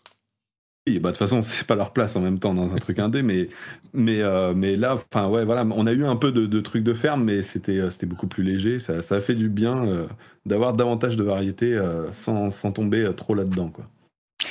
Oui, 0.86 0.98
bah, 0.98 1.08
de 1.10 1.14
toute 1.14 1.18
façon, 1.20 1.42
c'est 1.42 1.66
pas 1.66 1.74
leur 1.76 1.92
place 1.94 2.14
en 2.14 2.20
même 2.20 2.38
temps 2.38 2.52
dans 2.54 2.70
un 2.72 2.76
truc 2.76 2.98
indé, 2.98 3.22
mais, 3.22 3.48
mais, 3.94 4.20
euh, 4.20 4.52
mais 4.54 4.76
là, 4.76 4.94
enfin, 5.12 5.28
ouais, 5.28 5.44
voilà, 5.44 5.64
on 5.64 5.86
a 5.86 5.92
eu 5.92 6.04
un 6.04 6.16
peu 6.16 6.30
de, 6.30 6.44
de 6.46 6.60
trucs 6.60 6.84
de 6.84 6.92
ferme, 6.94 7.24
mais 7.24 7.40
c'était 7.42 7.78
euh, 7.78 7.90
c'était 7.90 8.06
beaucoup 8.06 8.26
plus 8.28 8.42
léger. 8.44 8.78
Ça, 8.78 9.00
ça 9.00 9.16
a 9.16 9.20
fait 9.20 9.34
du 9.34 9.48
bien 9.48 9.86
euh, 9.86 10.06
d'avoir 10.44 10.74
davantage 10.74 11.16
de 11.16 11.24
variété 11.24 11.72
euh, 11.72 12.12
sans, 12.12 12.50
sans 12.50 12.70
tomber 12.70 13.10
trop 13.16 13.34
là-dedans, 13.34 13.68
quoi. 13.70 13.86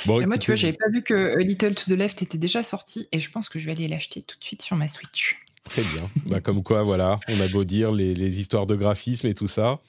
Bon, 0.06 0.20
Et 0.20 0.26
moi, 0.26 0.36
tu 0.38 0.50
vois, 0.50 0.56
j'avais 0.56 0.72
pas 0.72 0.88
vu 0.92 1.02
que 1.02 1.38
Little 1.38 1.74
to 1.76 1.84
the 1.86 1.96
Left 1.96 2.20
était 2.20 2.36
déjà 2.36 2.62
sorti 2.64 3.08
et 3.12 3.20
je 3.20 3.30
pense 3.30 3.48
que 3.48 3.58
je 3.60 3.64
vais 3.66 3.72
aller 3.72 3.86
l'acheter 3.88 4.20
tout 4.22 4.36
de 4.38 4.44
suite 4.44 4.60
sur 4.60 4.74
ma 4.76 4.88
Switch. 4.88 5.38
Très 5.64 5.82
bien. 5.82 6.08
Bah, 6.26 6.40
comme 6.40 6.62
quoi, 6.62 6.82
voilà, 6.82 7.18
on 7.28 7.40
a 7.40 7.48
beau 7.48 7.64
dire 7.64 7.90
les, 7.92 8.14
les 8.14 8.38
histoires 8.40 8.66
de 8.66 8.76
graphisme 8.76 9.26
et 9.26 9.34
tout 9.34 9.48
ça. 9.48 9.80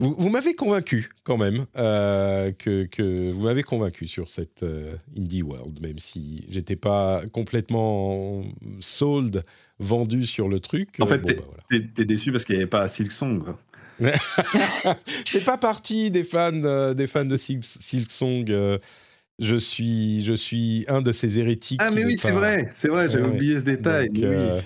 Vous, 0.00 0.14
vous 0.16 0.28
m'avez 0.28 0.54
convaincu 0.54 1.08
quand 1.24 1.36
même 1.36 1.66
euh, 1.76 2.52
que, 2.52 2.84
que 2.84 3.32
vous 3.32 3.40
m'avez 3.42 3.62
convaincu 3.64 4.06
sur 4.06 4.28
cette 4.28 4.62
euh, 4.62 4.94
indie 5.16 5.42
world, 5.42 5.80
même 5.80 5.98
si 5.98 6.44
j'étais 6.48 6.76
pas 6.76 7.22
complètement 7.32 8.44
sold, 8.80 9.44
vendu 9.80 10.24
sur 10.26 10.48
le 10.48 10.60
truc. 10.60 10.90
En 11.00 11.04
Euh, 11.06 11.08
fait, 11.08 11.18
bon, 11.18 11.26
t'es 11.26 11.34
bah, 11.34 11.42
voilà. 11.46 11.82
t'es- 11.94 12.04
déçu 12.04 12.30
parce 12.30 12.44
qu'il 12.44 12.54
n'y 12.56 12.60
avait 12.62 12.70
pas 12.70 12.86
Silk 12.86 13.10
Song, 13.10 13.42
quoi. 13.42 13.58
C'est 15.26 15.44
pas 15.44 15.58
partie 15.58 16.12
des 16.12 16.22
fans 16.22 16.52
euh, 16.64 16.94
des 16.94 17.08
fans 17.08 17.24
de 17.24 17.36
Silk, 17.36 17.64
Silk 17.64 18.10
Song. 18.12 18.44
euh, 18.50 18.78
je 19.38 19.56
suis 19.56 20.24
je 20.24 20.32
suis 20.34 20.84
un 20.88 21.00
de 21.02 21.12
ces 21.12 21.38
hérétiques. 21.38 21.80
Ah, 21.82 21.90
mais 21.90 22.04
oui, 22.04 22.16
c'est 22.18 22.28
pas- 22.32 22.38
vrai, 22.38 22.68
c'est 22.72 22.88
vrai, 22.88 23.08
j'avais 23.08 23.24
Ouais. 23.24 23.34
oublié 23.34 23.56
ce 23.56 23.60
détail. 23.64 24.08
Donc, 24.10 24.24
euh, 24.24 24.60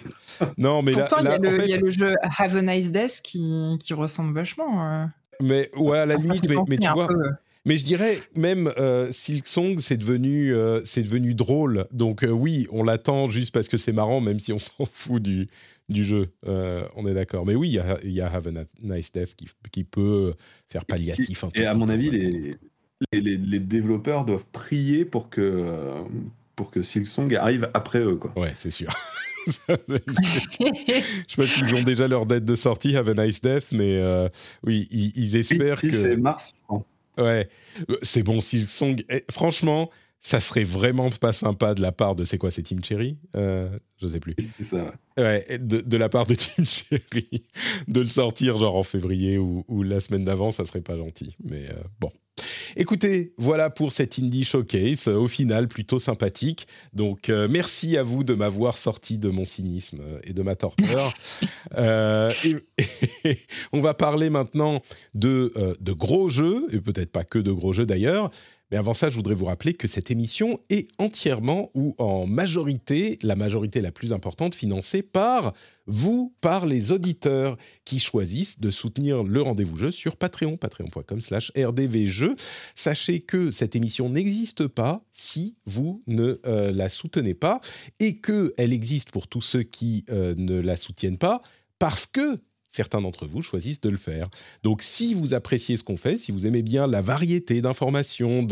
Non, 0.56 0.82
mais 0.82 0.92
là, 0.92 1.00
Pourtant, 1.06 1.16
il 1.18 1.24
y, 1.24 1.28
là, 1.28 1.34
a 1.34 1.38
le- 1.38 1.48
en 1.48 1.52
fait- 1.52 1.64
il 1.64 1.70
y 1.70 1.74
a 1.74 1.78
le 1.80 1.90
jeu 1.90 2.14
Have 2.38 2.56
a 2.56 2.62
Nice 2.62 2.90
Death 2.90 3.20
qui, 3.22 3.76
qui 3.80 3.92
ressemble 3.94 4.34
vachement. 4.34 4.84
euh. 5.02 5.06
mais 5.42 5.70
ouais, 5.76 5.98
à 5.98 6.06
la 6.06 6.16
Enfin, 6.16 6.22
limite, 6.24 6.48
mais, 6.68 6.78
tu 6.78 6.86
un 6.86 6.94
vois. 6.94 7.08
peu, 7.08 7.14
euh, 7.14 7.30
Mais 7.64 7.76
je 7.78 7.84
dirais 7.84 8.16
même 8.34 8.72
euh, 8.78 9.12
Silk 9.12 9.46
Song, 9.46 9.76
c'est 9.78 9.96
devenu, 9.96 10.52
euh, 10.54 10.80
c'est 10.84 11.02
devenu 11.02 11.34
drôle. 11.34 11.86
Donc 11.92 12.24
euh, 12.24 12.30
oui, 12.30 12.66
on 12.72 12.82
l'attend 12.82 13.30
juste 13.30 13.52
parce 13.54 13.68
que 13.68 13.76
c'est 13.76 13.92
marrant, 13.92 14.20
même 14.20 14.40
si 14.40 14.52
on 14.52 14.58
s'en 14.58 14.84
fout 14.92 15.22
du, 15.22 15.46
du 15.88 16.02
jeu. 16.02 16.30
Euh, 16.48 16.82
on 16.96 17.06
est 17.06 17.14
d'accord. 17.14 17.46
Mais 17.46 17.54
oui, 17.54 17.68
il 17.68 17.74
y 17.74 17.78
a, 17.78 17.98
il 18.02 18.10
y 18.12 18.20
a 18.20 18.26
Have 18.32 18.48
a 18.48 18.64
Nice 18.82 19.12
Death 19.12 19.36
qui, 19.36 19.46
qui 19.70 19.84
peut 19.84 20.34
faire 20.70 20.84
palliatif. 20.86 21.44
un 21.44 21.50
tout 21.50 21.60
Et 21.60 21.66
à 21.66 21.74
mon 21.74 21.88
avis, 21.88 22.10
les, 22.10 22.56
les, 23.12 23.20
les- 23.20 23.36
les 23.36 23.58
développeurs 23.60 24.24
doivent 24.24 24.46
prier 24.52 25.04
pour 25.04 25.30
que, 25.30 25.40
euh, 25.40 26.02
pour 26.56 26.70
que 26.70 26.82
Silksong 26.82 27.34
arrive 27.34 27.68
après 27.74 28.00
eux. 28.00 28.16
Quoi. 28.16 28.32
Ouais, 28.36 28.52
c'est 28.54 28.70
sûr. 28.70 28.88
je 29.46 29.52
sais 31.28 31.36
pas 31.36 31.46
s'ils 31.46 31.74
ont 31.74 31.82
déjà 31.82 32.06
leur 32.08 32.26
date 32.26 32.44
de 32.44 32.54
sortie, 32.54 32.96
Have 32.96 33.08
a 33.08 33.14
Nice 33.26 33.40
Death, 33.40 33.72
mais 33.72 33.96
euh, 33.96 34.28
oui, 34.64 34.86
ils, 34.90 35.12
ils 35.16 35.36
espèrent 35.36 35.78
Si, 35.78 35.88
que. 35.88 35.96
c'est 35.96 36.16
mars. 36.16 36.52
je 36.54 36.62
crois. 36.66 36.84
Ouais, 37.18 37.48
c'est 38.02 38.22
bon, 38.22 38.40
Silk 38.40 38.68
Song. 38.70 39.02
eh, 39.10 39.24
franchement, 39.30 39.90
ça 40.20 40.40
serait 40.40 40.64
vraiment 40.64 41.10
pas 41.10 41.32
sympa 41.32 41.74
de 41.74 41.82
la 41.82 41.92
part 41.92 42.14
de. 42.14 42.24
C'est 42.24 42.38
quoi, 42.38 42.50
c'est 42.50 42.62
Team 42.62 42.82
Cherry 42.82 43.18
euh, 43.36 43.68
Je 44.00 44.06
sais 44.06 44.20
plus. 44.20 44.34
Ça, 44.60 44.92
ouais. 45.18 45.44
Ouais, 45.50 45.58
de, 45.58 45.80
de 45.80 45.96
la 45.96 46.08
part 46.08 46.26
de 46.26 46.34
Team 46.34 46.64
Cherry, 46.64 47.44
de 47.88 48.00
le 48.00 48.08
sortir 48.08 48.56
genre 48.56 48.76
en 48.76 48.82
février 48.84 49.36
ou, 49.38 49.64
ou 49.68 49.82
la 49.82 50.00
semaine 50.00 50.24
d'avant, 50.24 50.50
ça 50.52 50.64
serait 50.64 50.80
pas 50.80 50.96
gentil. 50.96 51.36
Mais 51.44 51.68
euh, 51.68 51.74
bon, 52.00 52.12
Écoutez, 52.76 53.34
voilà 53.36 53.68
pour 53.70 53.92
cet 53.92 54.18
Indie 54.18 54.44
Showcase, 54.44 55.08
au 55.08 55.28
final 55.28 55.68
plutôt 55.68 55.98
sympathique. 55.98 56.66
Donc 56.92 57.28
merci 57.28 57.96
à 57.96 58.02
vous 58.02 58.24
de 58.24 58.34
m'avoir 58.34 58.76
sorti 58.76 59.18
de 59.18 59.28
mon 59.28 59.44
cynisme 59.44 60.00
et 60.24 60.32
de 60.32 60.42
ma 60.42 60.56
torpeur. 60.56 61.12
on 63.72 63.80
va 63.80 63.94
parler 63.94 64.30
maintenant 64.30 64.82
de, 65.14 65.52
de 65.80 65.92
gros 65.92 66.28
jeux, 66.28 66.66
et 66.72 66.80
peut-être 66.80 67.12
pas 67.12 67.24
que 67.24 67.38
de 67.38 67.52
gros 67.52 67.72
jeux 67.72 67.86
d'ailleurs. 67.86 68.30
Mais 68.72 68.78
avant 68.78 68.94
ça, 68.94 69.10
je 69.10 69.16
voudrais 69.16 69.34
vous 69.34 69.44
rappeler 69.44 69.74
que 69.74 69.86
cette 69.86 70.10
émission 70.10 70.58
est 70.70 70.88
entièrement 70.96 71.70
ou 71.74 71.94
en 71.98 72.26
majorité, 72.26 73.18
la 73.22 73.36
majorité 73.36 73.82
la 73.82 73.92
plus 73.92 74.14
importante, 74.14 74.54
financée 74.54 75.02
par 75.02 75.52
vous, 75.86 76.34
par 76.40 76.64
les 76.64 76.90
auditeurs 76.90 77.58
qui 77.84 77.98
choisissent 77.98 78.60
de 78.60 78.70
soutenir 78.70 79.24
le 79.24 79.42
rendez-vous 79.42 79.76
jeu 79.76 79.90
sur 79.90 80.16
Patreon, 80.16 80.56
patreon.com 80.56 81.20
slash 81.20 81.52
rdvjeux. 81.54 82.34
Sachez 82.74 83.20
que 83.20 83.50
cette 83.50 83.76
émission 83.76 84.08
n'existe 84.08 84.66
pas 84.66 85.04
si 85.12 85.54
vous 85.66 86.02
ne 86.06 86.40
euh, 86.46 86.72
la 86.72 86.88
soutenez 86.88 87.34
pas 87.34 87.60
et 88.00 88.14
qu'elle 88.14 88.72
existe 88.72 89.10
pour 89.10 89.28
tous 89.28 89.42
ceux 89.42 89.64
qui 89.64 90.06
euh, 90.08 90.34
ne 90.38 90.58
la 90.58 90.76
soutiennent 90.76 91.18
pas 91.18 91.42
parce 91.78 92.06
que 92.06 92.40
certains 92.72 93.00
d'entre 93.00 93.26
vous 93.26 93.42
choisissent 93.42 93.80
de 93.80 93.90
le 93.90 93.96
faire. 93.96 94.28
Donc 94.62 94.82
si 94.82 95.14
vous 95.14 95.34
appréciez 95.34 95.76
ce 95.76 95.84
qu'on 95.84 95.96
fait, 95.96 96.16
si 96.16 96.32
vous 96.32 96.46
aimez 96.46 96.62
bien 96.62 96.86
la 96.86 97.02
variété 97.02 97.60
d'informations, 97.60 98.46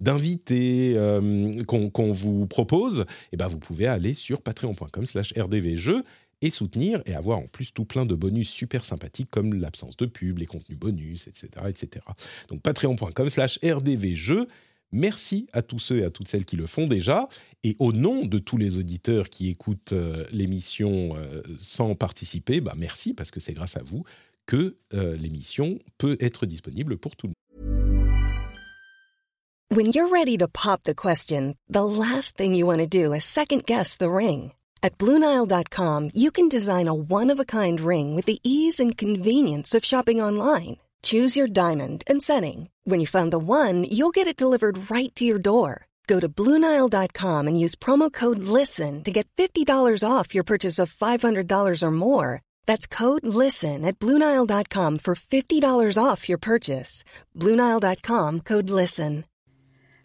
d'invités 0.00 0.94
euh, 0.96 1.52
qu'on 1.64 2.12
vous 2.12 2.46
propose, 2.46 3.04
eh 3.32 3.36
ben 3.36 3.46
vous 3.46 3.58
pouvez 3.58 3.86
aller 3.86 4.14
sur 4.14 4.42
patreon.com 4.42 5.06
slash 5.06 5.32
rdvjeux 5.36 6.02
et 6.40 6.50
soutenir 6.50 7.02
et 7.04 7.14
avoir 7.14 7.38
en 7.38 7.46
plus 7.46 7.72
tout 7.72 7.84
plein 7.84 8.06
de 8.06 8.14
bonus 8.14 8.48
super 8.48 8.84
sympathiques 8.84 9.30
comme 9.30 9.54
l'absence 9.54 9.96
de 9.96 10.06
pub, 10.06 10.38
les 10.38 10.46
contenus 10.46 10.78
bonus, 10.78 11.26
etc. 11.26 11.48
etc. 11.68 12.04
Donc 12.48 12.62
patreon.com 12.62 13.28
slash 13.28 13.58
rdvjeux 13.62 14.46
Merci 14.92 15.48
à 15.52 15.62
tous 15.62 15.78
ceux 15.78 15.98
et 15.98 16.04
à 16.04 16.10
toutes 16.10 16.28
celles 16.28 16.44
qui 16.44 16.56
le 16.56 16.66
font 16.66 16.86
déjà. 16.86 17.28
Et 17.64 17.76
au 17.78 17.92
nom 17.92 18.24
de 18.24 18.38
tous 18.38 18.56
les 18.56 18.76
auditeurs 18.76 19.28
qui 19.28 19.48
écoutent 19.48 19.92
euh, 19.92 20.24
l'émission 20.32 21.16
euh, 21.16 21.42
sans 21.58 21.94
participer, 21.94 22.60
bah 22.60 22.74
merci 22.76 23.12
parce 23.12 23.30
que 23.30 23.40
c'est 23.40 23.52
grâce 23.52 23.76
à 23.76 23.82
vous 23.82 24.04
que 24.46 24.76
euh, 24.94 25.16
l'émission 25.16 25.78
peut 25.98 26.16
être 26.20 26.46
disponible 26.46 26.96
pour 26.96 27.16
tout 27.16 27.26
le 27.26 27.30
monde. 27.30 27.34
When 29.70 29.92
you're 29.92 30.08
ready 30.10 30.38
to 30.38 30.48
pop 30.48 30.84
the 30.84 30.94
question, 30.94 31.54
the 31.68 31.84
last 31.84 32.38
thing 32.38 32.54
you 32.54 32.66
want 32.66 32.78
to 32.78 32.86
do 32.86 33.12
is 33.12 33.24
second 33.24 33.64
guess 33.66 33.98
the 33.98 34.08
ring. 34.08 34.52
At 34.82 34.96
BlueNile.com, 34.96 36.10
you 36.14 36.30
can 36.30 36.48
design 36.48 36.88
a 36.88 36.94
one-of-a-kind 36.94 37.80
ring 37.80 38.14
with 38.14 38.24
the 38.24 38.38
ease 38.42 38.80
and 38.80 38.96
convenience 38.96 39.74
of 39.74 39.84
shopping 39.84 40.22
online. 40.22 40.78
Choose 41.08 41.38
your 41.38 41.46
diamond 41.46 42.04
and 42.06 42.22
setting. 42.22 42.68
When 42.84 43.00
you 43.00 43.06
find 43.06 43.32
the 43.32 43.38
one, 43.38 43.84
you'll 43.84 44.16
get 44.18 44.26
it 44.26 44.36
delivered 44.36 44.90
right 44.90 45.14
to 45.14 45.24
your 45.24 45.38
door. 45.38 45.86
Go 46.06 46.20
to 46.20 46.28
Bluenile.com 46.28 47.46
and 47.48 47.58
use 47.58 47.74
promo 47.74 48.12
code 48.12 48.40
LISTEN 48.40 49.04
to 49.04 49.10
get 49.10 49.26
$50 49.36 50.04
off 50.06 50.34
your 50.34 50.44
purchase 50.44 50.78
of 50.78 50.92
$500 50.92 51.82
or 51.82 51.90
more. 51.90 52.42
That's 52.66 52.86
code 52.86 53.26
LISTEN 53.26 53.86
at 53.86 53.98
Bluenile.com 53.98 54.98
for 54.98 55.14
$50 55.14 55.96
off 55.96 56.28
your 56.28 56.36
purchase. 56.36 57.04
Bluenile.com 57.34 58.40
code 58.40 58.68
LISTEN. 58.68 59.24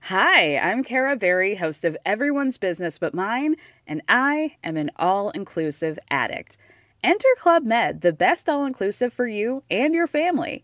Hi, 0.03 0.57
I'm 0.57 0.83
Kara 0.83 1.17
Berry, 1.17 1.55
host 1.55 1.83
of 1.83 1.97
Everyone's 2.05 2.57
Business 2.57 2.97
But 2.97 3.13
Mine, 3.13 3.57
and 3.85 4.01
I 4.07 4.55
am 4.63 4.77
an 4.77 4.91
all 4.95 5.31
inclusive 5.31 5.99
addict. 6.09 6.55
Enter 7.03 7.35
Club 7.37 7.65
Med, 7.65 7.99
the 7.99 8.13
best 8.13 8.47
all 8.47 8.65
inclusive 8.65 9.11
for 9.11 9.27
you 9.27 9.63
and 9.69 9.93
your 9.93 10.07
family. 10.07 10.63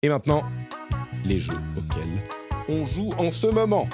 Et 0.00 0.08
maintenant, 0.08 0.44
les 1.24 1.40
jeux 1.40 1.58
auxquels 1.76 2.22
on 2.68 2.84
joue 2.84 3.10
en 3.18 3.30
ce 3.30 3.48
moment. 3.48 3.88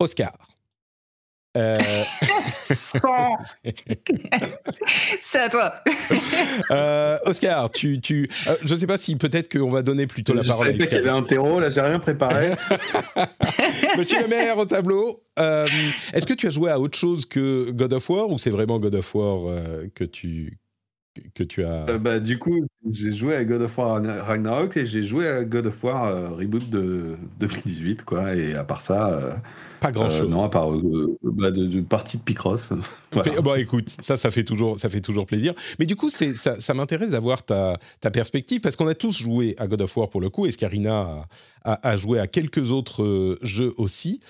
Oscar. 0.00 0.32
Euh... 1.56 1.76
C'est 5.22 5.38
à 5.38 5.48
toi. 5.48 5.74
euh, 6.72 7.18
Oscar, 7.24 7.70
tu, 7.70 8.00
tu, 8.00 8.28
euh, 8.48 8.56
je 8.64 8.74
sais 8.74 8.88
pas 8.88 8.98
si 8.98 9.14
peut-être 9.14 9.48
qu'on 9.48 9.70
va 9.70 9.82
donner 9.82 10.08
plutôt 10.08 10.34
la 10.34 10.42
je 10.42 10.48
parole. 10.48 10.66
Je 10.66 10.72
savais 10.72 10.86
qu'il 10.88 10.96
y 10.96 11.00
avait 11.00 11.10
un 11.10 11.22
terreau, 11.22 11.60
là 11.60 11.70
j'ai 11.70 11.80
rien 11.80 12.00
préparé. 12.00 12.54
Monsieur 13.96 14.20
le 14.20 14.26
maire 14.26 14.58
au 14.58 14.66
tableau, 14.66 15.22
euh, 15.38 15.68
est-ce 16.12 16.26
que 16.26 16.34
tu 16.34 16.48
as 16.48 16.50
joué 16.50 16.72
à 16.72 16.80
autre 16.80 16.98
chose 16.98 17.26
que 17.26 17.70
God 17.70 17.92
of 17.92 18.10
War 18.10 18.28
ou 18.28 18.38
c'est 18.38 18.50
vraiment 18.50 18.80
God 18.80 18.96
of 18.96 19.14
War 19.14 19.46
euh, 19.46 19.86
que 19.94 20.02
tu 20.02 20.58
que 21.34 21.42
tu 21.42 21.64
as 21.64 21.86
Euh, 21.88 21.98
bah, 21.98 22.20
du 22.20 22.38
coup, 22.38 22.66
j'ai 22.90 23.12
joué 23.12 23.34
à 23.34 23.44
God 23.44 23.62
of 23.62 23.76
War 23.76 24.00
Ragnarok 24.26 24.76
et 24.76 24.86
j'ai 24.86 25.02
joué 25.02 25.28
à 25.28 25.44
God 25.44 25.66
of 25.66 25.82
War 25.84 26.04
euh, 26.06 26.28
Reboot 26.30 26.70
de 26.70 27.16
2018, 27.40 28.04
quoi. 28.04 28.34
Et 28.34 28.54
à 28.54 28.64
part 28.64 28.80
ça, 28.80 29.08
euh, 29.10 29.32
Pas 29.80 29.90
grand 29.92 30.10
euh, 30.10 30.10
chose. 30.10 30.28
non, 30.28 30.44
à 30.44 30.48
part 30.48 30.72
euh, 30.72 31.18
bah, 31.22 31.50
de, 31.50 31.66
de 31.66 31.80
partie 31.80 32.18
de 32.18 32.22
Picross. 32.22 32.70
Voilà. 33.10 33.40
Bon, 33.40 33.54
écoute, 33.54 33.96
ça, 34.02 34.18
ça 34.18 34.30
fait 34.30 34.44
toujours, 34.44 34.78
ça 34.78 34.90
fait 34.90 35.00
toujours 35.00 35.24
plaisir. 35.24 35.54
Mais 35.78 35.86
du 35.86 35.96
coup, 35.96 36.10
c'est, 36.10 36.34
ça, 36.34 36.60
ça 36.60 36.74
m'intéresse 36.74 37.12
d'avoir 37.12 37.42
ta, 37.42 37.78
ta 38.02 38.10
perspective 38.10 38.60
parce 38.60 38.76
qu'on 38.76 38.86
a 38.86 38.94
tous 38.94 39.16
joué 39.16 39.54
à 39.56 39.66
God 39.66 39.80
of 39.80 39.96
War 39.96 40.10
pour 40.10 40.20
le 40.20 40.28
coup. 40.28 40.44
Escarina 40.44 41.24
a, 41.64 41.72
a, 41.72 41.88
a 41.88 41.96
joué 41.96 42.18
à 42.18 42.26
quelques 42.26 42.70
autres 42.70 43.38
jeux 43.40 43.72
aussi. 43.78 44.20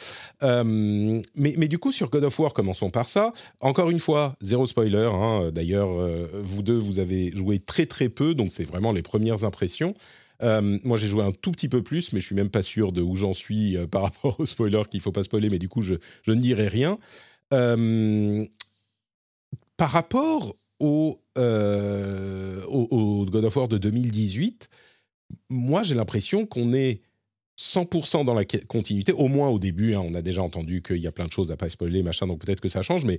Mais, 0.42 1.22
mais 1.34 1.66
du 1.66 1.78
coup, 1.78 1.90
sur 1.90 2.08
God 2.08 2.22
of 2.22 2.38
War, 2.38 2.52
commençons 2.52 2.90
par 2.90 3.08
ça. 3.08 3.32
Encore 3.60 3.90
une 3.90 3.98
fois, 3.98 4.36
zéro 4.40 4.64
spoiler. 4.64 5.10
hein. 5.12 5.50
D'ailleurs, 5.52 5.88
vous 6.40 6.62
deux, 6.62 6.78
vous 6.78 7.00
avez 7.00 7.32
joué 7.36 7.58
très 7.58 7.86
très 7.86 8.08
peu, 8.08 8.34
donc 8.38 8.50
c'est 8.50 8.64
vraiment 8.64 8.92
les 8.92 9.02
premières 9.02 9.44
impressions. 9.44 9.94
Euh, 10.42 10.78
moi, 10.84 10.96
j'ai 10.96 11.08
joué 11.08 11.24
un 11.24 11.32
tout 11.32 11.52
petit 11.52 11.68
peu 11.68 11.82
plus, 11.82 12.12
mais 12.12 12.20
je 12.20 12.26
suis 12.26 12.34
même 12.34 12.50
pas 12.50 12.62
sûr 12.62 12.92
de 12.92 13.02
où 13.02 13.16
j'en 13.16 13.32
suis 13.32 13.76
euh, 13.76 13.86
par 13.86 14.02
rapport 14.02 14.38
au 14.40 14.46
spoiler 14.46 14.82
qu'il 14.90 15.00
faut 15.00 15.12
pas 15.12 15.22
spoiler. 15.22 15.50
Mais 15.50 15.58
du 15.58 15.68
coup, 15.68 15.82
je, 15.82 15.94
ne 16.26 16.34
dirai 16.34 16.68
rien. 16.68 16.98
Euh, 17.52 18.46
par 19.76 19.90
rapport 19.90 20.56
au, 20.80 21.20
God 21.36 23.44
of 23.44 23.56
War 23.56 23.68
de 23.68 23.78
2018, 23.78 24.68
moi 25.50 25.82
j'ai 25.82 25.94
l'impression 25.94 26.46
qu'on 26.46 26.72
est 26.72 27.02
100% 27.60 28.24
dans 28.24 28.34
la 28.34 28.44
continuité, 28.44 29.12
au 29.12 29.28
moins 29.28 29.48
au 29.48 29.58
début. 29.58 29.94
hein, 29.94 30.02
on 30.04 30.14
a 30.14 30.22
déjà 30.22 30.42
entendu 30.42 30.82
qu'il 30.82 30.98
y 30.98 31.06
a 31.06 31.12
plein 31.12 31.26
de 31.26 31.32
choses 31.32 31.50
à 31.50 31.56
pas 31.56 31.68
spoiler, 31.68 32.02
machin, 32.02 32.26
donc 32.26 32.44
peut-être 32.44 32.60
que 32.60 32.68
ça 32.68 32.82
change, 32.82 33.04
mais 33.04 33.18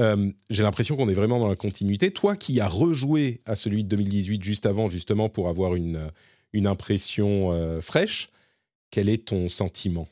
euh, 0.00 0.30
j'ai 0.50 0.62
l'impression 0.64 0.96
qu'on 0.96 1.08
est 1.08 1.14
vraiment 1.14 1.38
dans 1.38 1.48
la 1.48 1.56
continuité. 1.56 2.10
Toi 2.12 2.34
qui 2.36 2.60
as 2.60 2.68
rejoué 2.68 3.42
à 3.46 3.54
celui 3.54 3.84
de 3.84 3.88
2018 3.90 4.42
juste 4.42 4.66
avant, 4.66 4.88
justement, 4.90 5.28
pour 5.28 5.48
avoir 5.48 5.76
une, 5.76 6.10
une 6.52 6.66
impression 6.66 7.52
euh, 7.52 7.80
fraîche, 7.80 8.30
quel 8.90 9.08
est 9.08 9.26
ton 9.28 9.48
sentiment? 9.48 10.08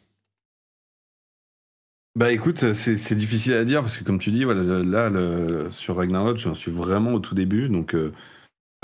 Bah 2.17 2.33
écoute, 2.33 2.73
c'est 2.73 3.15
difficile 3.15 3.53
à 3.55 3.65
dire 3.65 3.81
parce 3.83 3.97
que 3.97 4.05
comme 4.05 4.19
tu 4.19 4.31
dis, 4.33 4.45
voilà, 4.45 4.63
là 4.83 5.71
sur 5.71 5.97
Ragnarok, 5.97 6.37
j'en 6.39 6.55
suis 6.55 6.73
vraiment 6.73 7.13
au 7.15 7.21
tout 7.21 7.35
début, 7.35 7.69
donc. 7.69 7.95
euh, 7.95 8.13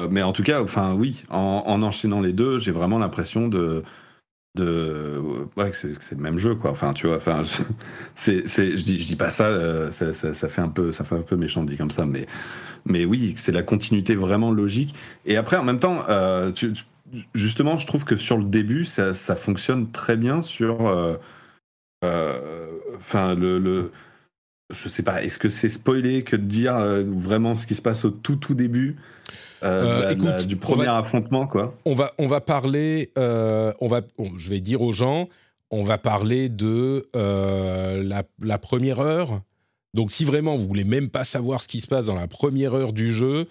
euh, 0.00 0.08
mais 0.10 0.22
en 0.22 0.32
tout 0.32 0.42
cas, 0.42 0.62
enfin 0.62 0.94
oui, 0.94 1.22
en 1.30 1.82
enchaînant 1.82 2.20
les 2.20 2.32
deux, 2.32 2.58
j'ai 2.58 2.72
vraiment 2.72 2.98
l'impression 2.98 3.48
de 3.48 3.84
de 4.54 5.20
ouais 5.56 5.72
c'est 5.72 6.12
le 6.12 6.20
même 6.20 6.38
jeu 6.38 6.54
quoi. 6.54 6.70
Enfin 6.70 6.92
tu 6.92 7.06
vois, 7.06 7.16
enfin 7.16 7.42
c'est 8.14 8.46
je 8.46 8.84
dis 8.84 8.98
je 8.98 9.06
dis 9.06 9.16
pas 9.16 9.30
ça, 9.30 9.46
euh, 9.46 9.90
ça, 9.90 10.12
ça, 10.12 10.32
ça 10.32 10.48
fait 10.48 10.60
un 10.60 10.68
peu 10.68 10.92
ça 10.92 11.04
fait 11.04 11.16
un 11.16 11.22
peu 11.22 11.36
méchant 11.36 11.64
comme 11.78 11.90
ça, 11.90 12.06
mais 12.06 12.26
mais 12.84 13.04
oui, 13.04 13.34
c'est 13.36 13.52
la 13.52 13.62
continuité 13.62 14.14
vraiment 14.14 14.52
logique. 14.52 14.94
Et 15.26 15.36
après 15.36 15.56
en 15.56 15.64
même 15.64 15.80
temps, 15.80 16.04
euh, 16.08 16.52
justement, 17.34 17.76
je 17.76 17.86
trouve 17.86 18.04
que 18.04 18.16
sur 18.16 18.36
le 18.38 18.44
début, 18.44 18.84
ça, 18.84 19.14
ça 19.14 19.36
fonctionne 19.36 19.90
très 19.90 20.16
bien 20.16 20.42
sur 20.42 20.86
euh, 20.86 21.16
enfin 22.96 23.34
le, 23.34 23.58
le 23.58 23.90
je 24.72 24.88
sais 24.88 25.02
pas, 25.02 25.22
est-ce 25.22 25.38
que 25.38 25.48
c'est 25.48 25.68
spoilé 25.68 26.24
que 26.24 26.36
de 26.36 26.42
dire 26.44 26.76
vraiment 27.06 27.56
ce 27.56 27.66
qui 27.66 27.74
se 27.74 27.82
passe 27.82 28.04
au 28.04 28.10
tout 28.10 28.36
tout 28.36 28.54
début? 28.54 28.96
Euh, 29.64 29.82
de 29.82 29.86
Euh, 29.86 30.00
la- 30.02 30.14
de 30.14 30.20
écoute, 30.20 30.46
du 30.46 30.54
on 30.54 30.58
premier 30.58 30.84
va- 30.86 30.98
affrontement 30.98 31.46
quoi 31.46 31.74
on 31.84 31.94
va, 31.94 32.12
on 32.18 32.26
va 32.26 32.40
parler, 32.40 33.12
euh, 33.18 33.72
on 33.80 33.88
va, 33.88 34.02
on- 34.18 34.36
je 34.36 34.50
vais 34.50 34.60
dire 34.60 34.82
aux 34.82 34.92
gens, 34.92 35.28
on 35.70 35.82
va 35.84 35.98
parler 35.98 36.48
de 36.48 37.08
la, 37.14 38.22
la 38.40 38.58
première 38.58 39.00
heure. 39.00 39.40
Donc, 39.94 40.10
si 40.10 40.24
vraiment 40.24 40.56
vous 40.56 40.66
voulez 40.66 40.84
même 40.84 41.08
pas 41.08 41.24
savoir 41.24 41.60
ce 41.60 41.68
qui 41.68 41.80
se 41.80 41.86
passe 41.86 42.06
dans 42.06 42.16
la 42.16 42.26
première 42.28 42.74
heure 42.74 42.92
du 42.92 43.12
jeu, 43.12 43.46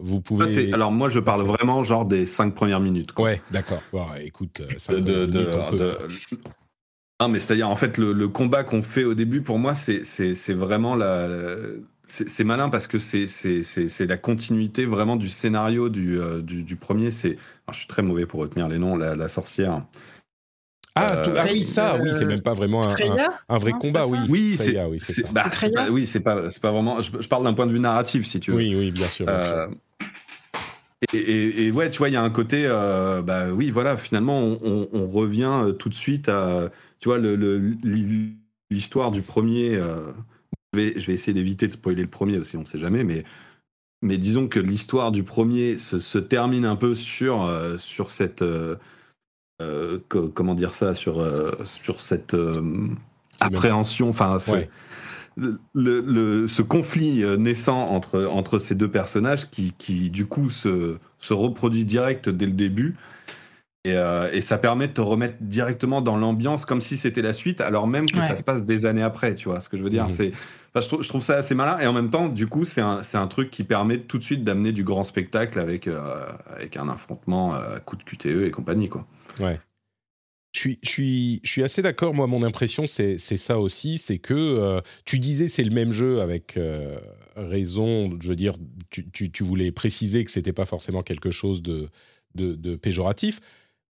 Vous 0.00 0.20
pouvez. 0.20 0.72
alors 0.74 0.90
moi, 0.90 1.08
je 1.08 1.20
parle 1.20 1.42
vraiment 1.46 1.82
genre 1.84 2.04
des 2.04 2.26
cinq 2.26 2.54
premières 2.54 2.80
minutes. 2.80 3.12
Quoi. 3.12 3.24
Ouais, 3.26 3.42
d'accord. 3.52 3.80
écoute, 4.22 4.60
Non, 7.20 7.28
mais 7.28 7.38
c'est-à-dire 7.38 7.70
en 7.70 7.76
fait 7.76 7.96
le, 7.96 8.28
combat 8.28 8.64
qu'on 8.64 8.82
fait 8.82 9.04
au 9.04 9.14
début, 9.14 9.40
pour 9.40 9.58
moi, 9.58 9.74
c'est 9.74 10.52
vraiment 10.52 10.96
la. 10.96 11.28
C'est 12.06 12.44
malin 12.44 12.68
parce 12.68 12.86
que 12.86 12.98
c'est 12.98 14.06
la 14.06 14.16
continuité 14.16 14.84
vraiment 14.84 15.16
du 15.16 15.28
scénario 15.28 15.88
du, 15.88 16.18
du, 16.42 16.76
premier. 16.76 17.10
C'est, 17.10 17.36
je 17.70 17.76
suis 17.76 17.86
très 17.86 18.02
mauvais 18.02 18.26
pour 18.26 18.40
retenir 18.40 18.68
les 18.68 18.78
noms. 18.78 18.96
La, 18.96 19.28
sorcière. 19.28 19.82
Ah, 20.96 21.06
ah, 21.10 21.46
oui, 21.50 21.64
ça, 21.64 21.98
oui, 22.00 22.10
c'est 22.12 22.24
même 22.24 22.42
pas 22.42 22.54
vraiment 22.54 22.88
un, 22.88 22.94
un, 23.48 23.58
vrai 23.58 23.72
combat, 23.72 24.06
oui. 24.06 24.18
Oui, 24.28 24.56
c'est 24.56 24.74
bah, 25.32 25.46
oui, 25.90 26.06
c'est 26.06 26.20
pas, 26.20 26.42
pas, 26.62 26.70
vraiment. 26.70 27.02
Je, 27.02 27.26
parle 27.26 27.42
d'un 27.42 27.54
point 27.54 27.66
de 27.66 27.72
vue 27.72 27.80
narratif, 27.80 28.26
si 28.26 28.38
tu 28.38 28.52
veux. 28.52 28.58
Oui, 28.58 28.76
oui, 28.76 28.90
bien 28.92 29.08
sûr. 29.08 29.26
Et, 31.12 31.70
ouais, 31.72 31.90
tu 31.90 31.98
vois, 31.98 32.08
il 32.08 32.12
y 32.12 32.16
a 32.16 32.22
un 32.22 32.30
côté, 32.30 32.64
euh, 32.66 33.22
bah 33.22 33.50
oui, 33.52 33.70
voilà, 33.70 33.96
finalement, 33.96 34.40
on, 34.40 35.06
revient 35.06 35.50
euh, 35.64 35.72
tout 35.72 35.88
de 35.88 35.94
suite 35.94 36.28
à, 36.28 36.70
tu 37.00 37.08
vois, 37.08 37.18
l'histoire 38.70 39.10
du 39.10 39.22
premier. 39.22 39.80
Euh, 40.74 40.90
je, 40.90 40.92
vais, 40.94 41.00
je 41.00 41.06
vais 41.06 41.12
essayer 41.12 41.34
d'éviter 41.34 41.66
de 41.66 41.72
spoiler 41.72 42.02
le 42.02 42.08
premier 42.08 42.38
aussi, 42.38 42.56
on 42.56 42.60
ne 42.60 42.66
sait 42.66 42.78
jamais, 42.78 43.04
mais, 43.04 43.24
mais 44.02 44.18
disons 44.18 44.48
que 44.48 44.60
l'histoire 44.60 45.12
du 45.12 45.22
premier 45.22 45.78
se, 45.78 46.18
termine 46.18 46.64
un 46.64 46.76
peu 46.76 46.94
sur, 46.94 47.50
sur 47.78 48.10
cette. 48.10 48.44
comment 50.08 50.54
dire 50.54 50.74
ça 50.74 50.94
Sur, 50.94 51.24
sur 51.64 52.00
cette 52.00 52.36
appréhension, 53.40 54.08
enfin 54.08 54.38
le, 55.36 56.46
ce 56.48 56.62
conflit 56.62 57.22
euh, 57.22 57.36
naissant 57.36 57.88
entre, 57.90 58.24
entre 58.24 58.58
ces 58.58 58.74
deux 58.74 58.90
personnages 58.90 59.50
qui, 59.50 59.72
qui 59.76 60.10
du 60.10 60.26
coup 60.26 60.50
se, 60.50 60.96
se, 61.18 61.34
reproduit 61.34 61.84
direct 61.84 62.28
dès 62.28 62.46
le 62.46 62.52
début. 62.52 62.96
Et, 63.86 63.92
euh, 63.92 64.30
et, 64.32 64.40
ça 64.40 64.56
permet 64.56 64.88
de 64.88 64.94
te 64.94 65.02
remettre 65.02 65.36
directement 65.42 66.00
dans 66.00 66.16
l'ambiance 66.16 66.64
comme 66.64 66.80
si 66.80 66.96
c'était 66.96 67.20
la 67.20 67.34
suite, 67.34 67.60
alors 67.60 67.86
même 67.86 68.06
que 68.06 68.18
ça 68.18 68.34
se 68.34 68.42
passe 68.42 68.64
des 68.64 68.86
années 68.86 69.02
après, 69.02 69.34
tu 69.34 69.50
vois 69.50 69.60
ce 69.60 69.68
que 69.68 69.76
je 69.76 69.82
veux 69.82 69.90
dire. 69.90 70.06
Mmh. 70.06 70.10
C'est, 70.10 70.32
je, 70.74 70.86
trouve, 70.86 71.02
je, 71.02 71.08
trouve, 71.08 71.22
ça 71.22 71.34
assez 71.34 71.54
malin 71.54 71.78
et 71.78 71.86
en 71.86 71.92
même 71.92 72.08
temps, 72.08 72.28
du 72.28 72.46
coup, 72.46 72.64
c'est 72.64 72.80
un, 72.80 73.02
un, 73.12 73.26
truc 73.26 73.50
qui 73.50 73.62
permet 73.62 73.98
tout 73.98 74.16
de 74.16 74.24
suite 74.24 74.42
d'amener 74.42 74.72
du 74.72 74.84
grand 74.84 75.04
spectacle 75.04 75.60
avec, 75.60 75.86
euh, 75.86 76.24
avec 76.46 76.78
un 76.78 76.88
affrontement 76.88 77.52
à 77.52 77.78
coup 77.80 77.96
de 77.96 78.04
QTE 78.04 78.46
et 78.46 78.50
compagnie, 78.50 78.88
quoi. 78.88 79.06
Ouais. 79.38 79.60
Je 80.54 80.60
suis, 80.60 80.78
je 80.82 80.88
suis, 80.88 81.40
je 81.42 81.50
suis 81.50 81.62
assez 81.64 81.82
d'accord. 81.82 82.14
Moi, 82.14 82.28
mon 82.28 82.44
impression, 82.44 82.86
c'est 82.86 83.18
ça 83.18 83.58
aussi. 83.58 83.98
C'est 83.98 84.18
que 84.18 84.34
euh, 84.34 84.80
tu 85.04 85.18
disais 85.18 85.48
c'est 85.48 85.64
le 85.64 85.74
même 85.74 85.90
jeu 85.90 86.20
avec 86.20 86.56
euh, 86.56 86.96
raison. 87.34 88.16
Je 88.22 88.28
veux 88.28 88.36
dire, 88.36 88.54
tu, 88.90 89.10
tu, 89.10 89.32
tu 89.32 89.42
voulais 89.42 89.72
préciser 89.72 90.24
que 90.24 90.30
c'était 90.30 90.52
pas 90.52 90.64
forcément 90.64 91.02
quelque 91.02 91.32
chose 91.32 91.60
de, 91.60 91.88
de, 92.36 92.54
de 92.54 92.76
péjoratif. 92.76 93.40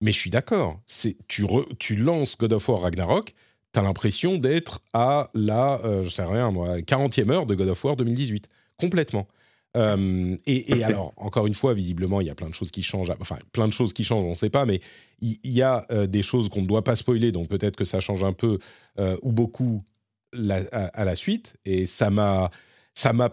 Mais 0.01 0.13
je 0.13 0.19
suis 0.19 0.31
d'accord. 0.31 0.81
Tu, 1.29 1.47
tu 1.79 1.97
lances 1.97 2.37
God 2.37 2.53
of 2.53 2.69
War 2.69 2.83
Ragnarok, 2.83 3.35
tu 3.73 3.81
as 3.81 3.83
l'impression 3.83 4.39
d'être 4.39 4.81
à 4.93 5.31
la, 5.35 5.81
euh, 5.85 6.05
je 6.05 6.11
sais 6.11 6.25
rien 6.25 6.51
moi, 6.51 6.79
40e 6.79 7.31
heure 7.31 7.47
de 7.47 7.55
God 7.55 7.69
of 7.69 7.85
War 7.85 7.97
2018. 7.97 8.49
Complètement. 8.77 9.29
Euh, 9.77 10.37
et, 10.47 10.85
alors, 10.85 11.13
encore 11.17 11.47
une 11.47 11.55
fois, 11.55 11.75
visiblement, 11.75 12.21
il 12.21 12.27
y 12.27 12.31
a 12.31 12.35
plein 12.35 12.49
de 12.49 12.55
choses 12.55 12.71
qui 12.71 12.83
changent. 12.83 13.13
Enfin, 13.21 13.39
plein 13.53 13.69
de 13.69 13.73
choses 13.73 13.93
qui 13.93 14.05
changent, 14.05 14.25
on 14.25 14.33
ne 14.33 14.37
sait 14.37 14.51
pas, 14.51 14.67
mais 14.67 14.81
il 15.21 15.39
y, 15.45 15.63
a 15.63 15.87
euh, 15.91 16.07
des 16.07 16.23
choses 16.23 16.49
qu'on 16.49 16.63
ne 16.63 16.67
doit 16.67 16.85
pas 16.85 16.97
spoiler, 16.97 17.33
donc 17.33 17.49
peut-être 17.49 17.77
que 17.77 17.85
ça 17.85 18.01
change 18.01 18.23
un 18.25 18.33
peu 18.33 18.59
euh, 18.99 19.17
ou 19.23 19.33
beaucoup 19.33 19.85
à, 20.33 21.05
la 21.05 21.17
suite. 21.17 21.57
Et 21.65 21.87
ça 21.87 22.11
m'a, 22.11 22.51
ça 22.93 23.13
m'a 23.13 23.31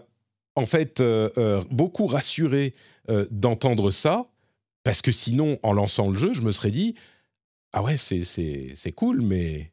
en 0.54 0.66
fait 0.66 1.02
beaucoup 1.70 2.06
rassuré 2.06 2.74
d'entendre 3.30 3.90
ça, 3.90 4.26
parce 4.84 5.02
que 5.02 5.12
sinon, 5.12 5.58
en 5.62 5.72
lançant 5.72 6.10
le 6.10 6.18
jeu, 6.18 6.32
je 6.32 6.42
me 6.42 6.52
serais 6.52 6.70
dit, 6.70 6.94
ah 7.72 7.82
ouais, 7.82 7.96
c'est, 7.96 8.22
c'est, 8.24 8.72
c'est 8.74 8.92
cool, 8.92 9.22
mais, 9.22 9.72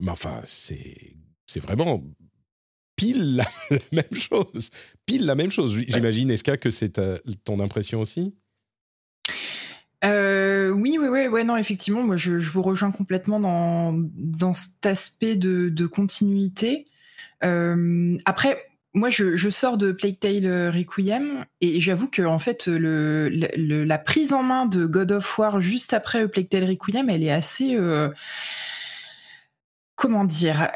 mais 0.00 0.10
enfin, 0.10 0.40
c'est, 0.44 1.16
c'est 1.46 1.60
vraiment 1.60 2.02
pile 2.96 3.36
la, 3.36 3.46
même 3.92 4.12
chose. 4.12 4.70
Pile 5.06 5.26
la 5.26 5.34
même 5.34 5.50
chose. 5.50 5.76
J'imagine, 5.88 6.30
Eska, 6.30 6.56
que 6.56 6.70
c'est 6.70 7.00
ton 7.44 7.60
impression 7.60 8.00
aussi? 8.00 8.34
Euh, 10.04 10.70
oui, 10.70 10.96
oui, 10.98 11.06
oui, 11.08 11.26
ouais, 11.28 11.44
non, 11.44 11.56
effectivement, 11.56 12.02
moi, 12.02 12.16
je, 12.16 12.32
vous 12.32 12.62
rejoins 12.62 12.90
complètement 12.90 13.38
dans, 13.38 13.92
dans 13.94 14.52
cet 14.52 14.84
aspect 14.86 15.36
de, 15.36 15.86
continuité. 15.86 16.86
Euh, 17.44 18.16
après, 18.24 18.71
moi, 18.94 19.08
je, 19.10 19.50
sors 19.50 19.78
de 19.78 19.92
Plague 19.92 20.18
Tale 20.18 20.68
Requiem 20.68 21.46
et 21.60 21.80
j'avoue 21.80 22.08
que 22.08 22.22
en 22.22 22.38
fait, 22.38 22.66
la 22.66 23.98
prise 23.98 24.32
en 24.32 24.42
main 24.42 24.66
de 24.66 24.86
God 24.86 25.12
of 25.12 25.38
War 25.38 25.60
juste 25.60 25.94
après 25.94 26.28
Plague 26.28 26.48
Tale 26.48 26.64
Requiem, 26.64 27.08
elle 27.08 27.24
est 27.24 27.32
assez 27.32 27.74
euh, 27.74 28.10
comment 29.96 30.24
dire 30.24 30.70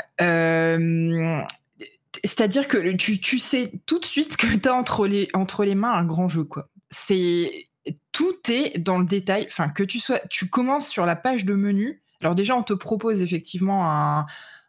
c'est-à-dire 2.24 2.68
que 2.68 2.92
tu, 2.92 3.38
sais 3.38 3.72
tout 3.86 3.98
de 3.98 4.04
suite 4.04 4.36
que 4.36 4.46
tu 4.54 4.68
as 4.68 4.74
entre 4.74 5.06
les, 5.06 5.28
entre 5.34 5.64
les 5.64 5.74
mains 5.74 5.92
un 5.92 6.04
grand 6.04 6.28
jeu. 6.28 6.44
quoi. 6.44 6.68
C'est 6.90 7.68
Tout 8.12 8.36
est 8.50 8.78
dans 8.78 8.98
le 8.98 9.06
détail. 9.06 9.46
Enfin, 9.48 9.68
que 9.68 9.82
tu 9.82 10.00
sois. 10.00 10.20
Tu 10.30 10.48
commences 10.48 10.88
sur 10.88 11.06
la 11.06 11.16
page 11.16 11.44
de 11.44 11.54
menu. 11.54 12.02
Alors, 12.20 12.34
déjà, 12.34 12.56
on 12.56 12.62
te 12.62 12.72
propose 12.72 13.22
effectivement 13.22 13.90
un, 13.90 14.26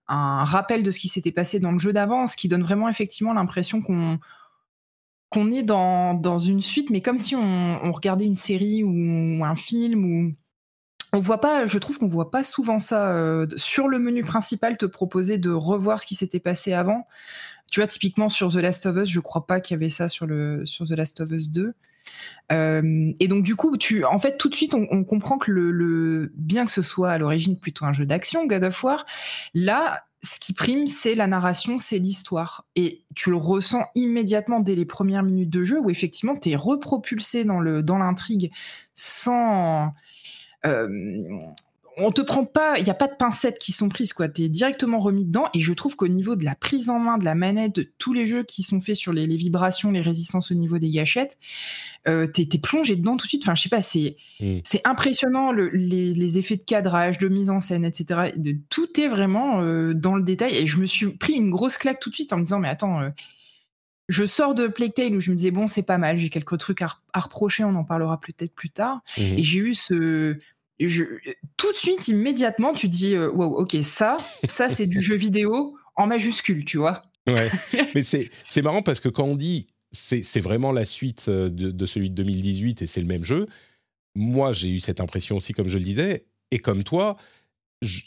rappel 0.08 0.84
de 0.84 0.92
ce 0.92 1.00
qui 1.00 1.10
s'était 1.10 1.32
passé 1.32 1.60
dans 1.60 1.72
le 1.72 1.80
jeu 1.80 1.94
d'avant, 1.94 2.28
ce 2.28 2.38
qui 2.38 2.48
donne 2.48 2.64
vraiment 2.64 2.90
effectivement 2.90 3.34
l'impression 3.34 3.82
qu'on 3.82 5.52
est 5.52 5.64
dans, 5.64 6.38
une 6.38 6.62
suite, 6.62 6.90
mais 6.90 7.02
comme 7.02 7.18
si 7.18 7.36
on, 7.36 7.92
regardait 7.92 8.26
une 8.26 8.36
série 8.36 8.84
ou 8.84 9.44
un 9.44 9.56
film 9.56 10.06
ou 10.06 10.34
on 11.14 11.20
voit 11.20 11.40
pas, 11.40 11.66
je 11.66 11.78
trouve 11.78 11.98
qu'on 12.00 12.08
voit 12.08 12.32
pas 12.32 12.44
souvent 12.44 12.80
ça 12.80 13.12
euh, 13.12 13.48
sur 13.56 13.88
le 13.88 13.98
menu 13.98 14.24
principal 14.24 14.78
te 14.78 14.86
proposer 14.86 15.38
de 15.38 15.50
revoir 15.50 16.02
ce 16.02 16.06
qui 16.06 16.16
s'était 16.16 16.40
passé 16.40 16.74
avant. 16.74 17.08
Tu 17.72 17.80
vois, 17.80 17.88
typiquement 17.88 18.30
sur 18.30 18.52
The 18.52 18.56
Last 18.56 18.86
of 18.86 18.98
Us, 18.98 19.10
je 19.10 19.20
crois 19.20 19.48
pas 19.48 19.62
qu'il 19.62 19.76
y 19.76 19.78
avait 19.78 19.90
ça 19.90 20.08
sur 20.08 20.26
le 20.26 20.66
sur 20.66 20.86
The 20.86 20.92
Last 20.92 21.22
of 21.22 21.32
Us 21.32 21.50
2. 21.50 21.74
Euh, 22.52 23.12
et 23.20 23.28
donc 23.28 23.44
du 23.44 23.56
coup, 23.56 23.78
tu, 23.78 24.06
en 24.06 24.20
fait, 24.20 24.38
tout 24.38 24.50
de 24.50 24.56
suite, 24.56 24.74
on, 24.74 25.04
comprend 25.04 25.38
que 25.38 25.52
le, 25.52 26.32
bien 26.36 26.66
que 26.66 26.72
ce 26.72 26.82
soit 26.82 27.12
à 27.12 27.18
l'origine 27.18 27.60
plutôt 27.60 27.86
un 27.86 27.94
jeu 27.94 28.06
d'action, 28.06 28.46
God 28.46 28.64
of 28.64 28.84
War, 28.84 29.06
là, 29.54 30.04
ce 30.24 30.40
qui 30.40 30.54
prime, 30.54 30.88
c'est 30.88 31.16
la 31.16 31.28
narration, 31.28 31.78
c'est 31.78 32.00
l'histoire. 32.00 32.66
Et 32.76 33.04
tu 33.16 33.30
le 33.30 33.38
ressens 33.38 33.86
immédiatement 33.96 34.60
dès 34.60 34.76
les 34.76 34.86
premières 34.86 35.24
minutes 35.24 35.50
de 35.50 35.64
jeu, 35.64 35.80
où 35.80 35.90
effectivement, 35.90 36.36
tu 36.36 36.50
es 36.50 36.56
repropulsé 36.56 37.44
dans 37.44 37.62
dans 37.82 37.98
l'intrigue 37.98 38.52
sans 38.94 39.92
euh, 40.66 41.40
on 42.00 42.12
te 42.12 42.22
prend 42.22 42.46
pas, 42.46 42.78
il 42.78 42.84
n'y 42.84 42.92
a 42.92 42.96
pas 42.96 43.08
de 43.08 43.16
pincettes 43.16 43.58
qui 43.58 43.72
sont 43.72 43.90
prises, 43.90 44.14
quoi. 44.14 44.30
Tu 44.30 44.44
es 44.44 44.50
directement 44.50 45.00
remis 45.00 45.26
dedans. 45.26 45.46
Et 45.56 45.62
je 45.62 45.74
trouve 45.74 45.96
qu'au 45.96 46.08
niveau 46.08 46.36
de 46.36 46.46
la 46.46 46.54
prise 46.54 46.92
en 46.92 47.00
main 47.00 47.18
de 47.18 47.26
la 47.26 47.34
manette, 47.34 47.76
de 47.76 47.92
tous 47.98 48.14
les 48.14 48.28
jeux 48.28 48.44
qui 48.44 48.62
sont 48.62 48.80
faits 48.80 48.96
sur 48.96 49.14
les, 49.14 49.26
vibrations, 49.26 49.90
les 49.90 50.02
résistances 50.02 50.52
au 50.52 50.54
niveau 50.54 50.78
des 50.78 50.92
gâchettes, 50.92 51.40
euh, 52.08 52.28
tu 52.32 52.42
es, 52.42 52.60
plongé 52.60 52.96
dedans 52.96 53.18
tout 53.18 53.26
de 53.26 53.30
suite. 53.30 53.44
Enfin, 53.44 53.56
je 53.56 53.64
sais 53.64 53.70
pas, 53.70 53.82
c'est 53.82 54.16
mm. 54.40 54.60
impressionnant 54.86 55.52
les, 55.52 56.38
effets 56.38 56.58
de 56.58 56.64
cadrage, 56.64 57.18
de 57.18 57.28
mise 57.30 57.50
en 57.50 57.60
scène, 57.60 57.84
etc. 57.84 58.32
De, 58.36 58.56
tout 58.70 59.00
est 59.00 59.08
vraiment 59.08 59.62
euh, 59.62 59.96
dans 59.96 60.16
le 60.16 60.22
détail. 60.22 60.56
Et 60.56 60.68
je 60.68 60.78
me 60.78 60.86
suis 60.86 61.10
pris 61.10 61.34
une 61.34 61.50
grosse 61.50 61.80
claque 61.80 62.00
tout 62.00 62.12
de 62.12 62.16
suite 62.16 62.32
en 62.32 62.38
me 62.38 62.44
disant, 62.44 62.60
mais 62.60 62.70
attends. 62.70 63.02
Euh, 63.02 63.10
je 64.10 64.26
sors 64.26 64.56
de 64.56 64.68
Plague 64.68 64.94
Tale 64.94 65.16
où 65.18 65.20
je 65.20 65.32
me 65.32 65.36
disais 65.36 65.52
bon 65.52 65.68
c'est 65.68 65.84
pas 65.84 65.98
mal 65.98 66.18
j'ai 66.18 66.30
quelques 66.30 66.58
trucs 66.60 66.82
à, 66.82 66.88
reprocher 67.14 67.66
on 67.66 67.76
en 67.76 67.84
parlera 67.84 68.22
peut-être 68.22 68.56
plus 68.56 68.70
tard 68.70 69.02
mm. 69.18 69.22
et 69.22 69.44
j'ai 69.44 69.60
eu 69.60 69.74
ce 69.74 70.38
tout 70.80 71.72
de 71.72 71.78
suite, 71.78 72.08
immédiatement, 72.08 72.74
tu 72.74 72.88
dis 72.88 73.16
euh, 73.16 73.30
wow, 73.30 73.62
ok, 73.62 73.78
ça, 73.82 74.18
ça 74.46 74.70
c'est 74.70 74.88
du 74.88 75.02
jeu 75.02 75.16
vidéo 75.16 75.78
en 75.96 76.08
majuscule, 76.08 76.66
tu 76.66 76.78
vois. 76.78 77.04
Ouais. 77.28 77.50
Mais 77.96 78.04
c'est 78.04 78.62
marrant 78.62 78.82
parce 78.82 79.00
que 79.00 79.10
quand 79.10 79.26
on 79.26 79.36
dit 79.36 79.68
c'est 79.92 80.42
vraiment 80.42 80.72
la 80.72 80.86
suite 80.86 81.28
euh, 81.30 81.50
de, 81.50 81.86
celui 81.86 82.10
de 82.10 82.16
2018 82.16 82.82
et 82.82 82.88
c'est 82.88 83.02
le 83.02 83.08
même 83.08 83.24
jeu, 83.24 83.48
moi 84.16 84.54
j'ai 84.54 84.70
eu 84.70 84.80
cette 84.80 85.02
impression 85.02 85.38
aussi, 85.38 85.54
comme 85.54 85.70
je 85.70 85.78
le 85.78 85.84
disais, 85.84 86.26
et 86.52 86.60
comme 86.60 86.84
toi, 86.84 87.18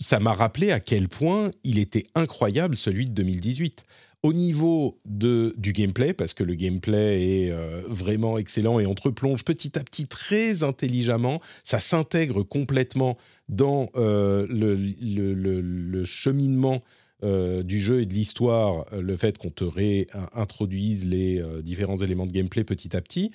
ça 0.00 0.20
m'a 0.20 0.32
rappelé 0.32 0.72
à 0.72 0.80
quel 0.80 1.08
point 1.08 1.50
il 1.64 1.78
était 1.78 2.04
incroyable 2.14 2.76
celui 2.76 3.06
de 3.06 3.12
2018 3.12 3.82
au 4.22 4.32
niveau 4.34 5.00
de, 5.06 5.54
du 5.56 5.72
gameplay, 5.72 6.12
parce 6.12 6.34
que 6.34 6.44
le 6.44 6.54
gameplay 6.54 7.22
est 7.22 7.50
euh, 7.50 7.82
vraiment 7.88 8.36
excellent 8.36 8.78
et 8.78 8.86
on 8.86 8.94
te 8.94 9.02
replonge 9.02 9.44
petit 9.44 9.78
à 9.78 9.84
petit 9.84 10.06
très 10.06 10.62
intelligemment, 10.62 11.40
ça 11.64 11.80
s'intègre 11.80 12.42
complètement 12.42 13.16
dans 13.48 13.88
euh, 13.96 14.46
le, 14.50 14.74
le, 14.76 16.04
cheminement 16.04 16.82
euh, 17.22 17.62
du 17.62 17.80
jeu 17.80 18.02
et 18.02 18.06
de 18.06 18.12
l'histoire, 18.12 18.84
le 18.92 19.16
fait 19.16 19.38
qu'on 19.38 19.50
te 19.50 19.64
réintroduise 19.64 21.06
les 21.06 21.42
différents 21.62 21.96
éléments 21.96 22.26
de 22.26 22.32
gameplay 22.32 22.64
petit 22.64 22.94
à 22.94 23.00
petit, 23.00 23.30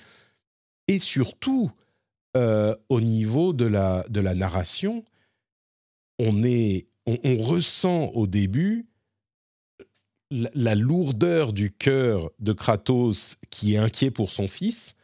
et 0.88 0.98
surtout 0.98 1.70
au 2.90 3.00
niveau 3.00 3.54
de 3.54 3.64
la, 3.64 4.04
de 4.10 4.20
la 4.20 4.34
narration, 4.34 5.04
on, 6.18 6.42
est, 6.42 6.86
on 7.06 7.38
ressent 7.38 8.08
au 8.08 8.26
début 8.26 8.84
la, 10.30 10.74
lourdeur 10.74 11.52
du 11.52 11.70
cœur 11.70 12.30
de 12.38 12.52
Kratos 12.52 13.36
qui 13.50 13.74
est 13.74 13.78
inquiet 13.78 14.10
pour 14.10 14.32
son 14.32 14.48
fils, 14.48 14.96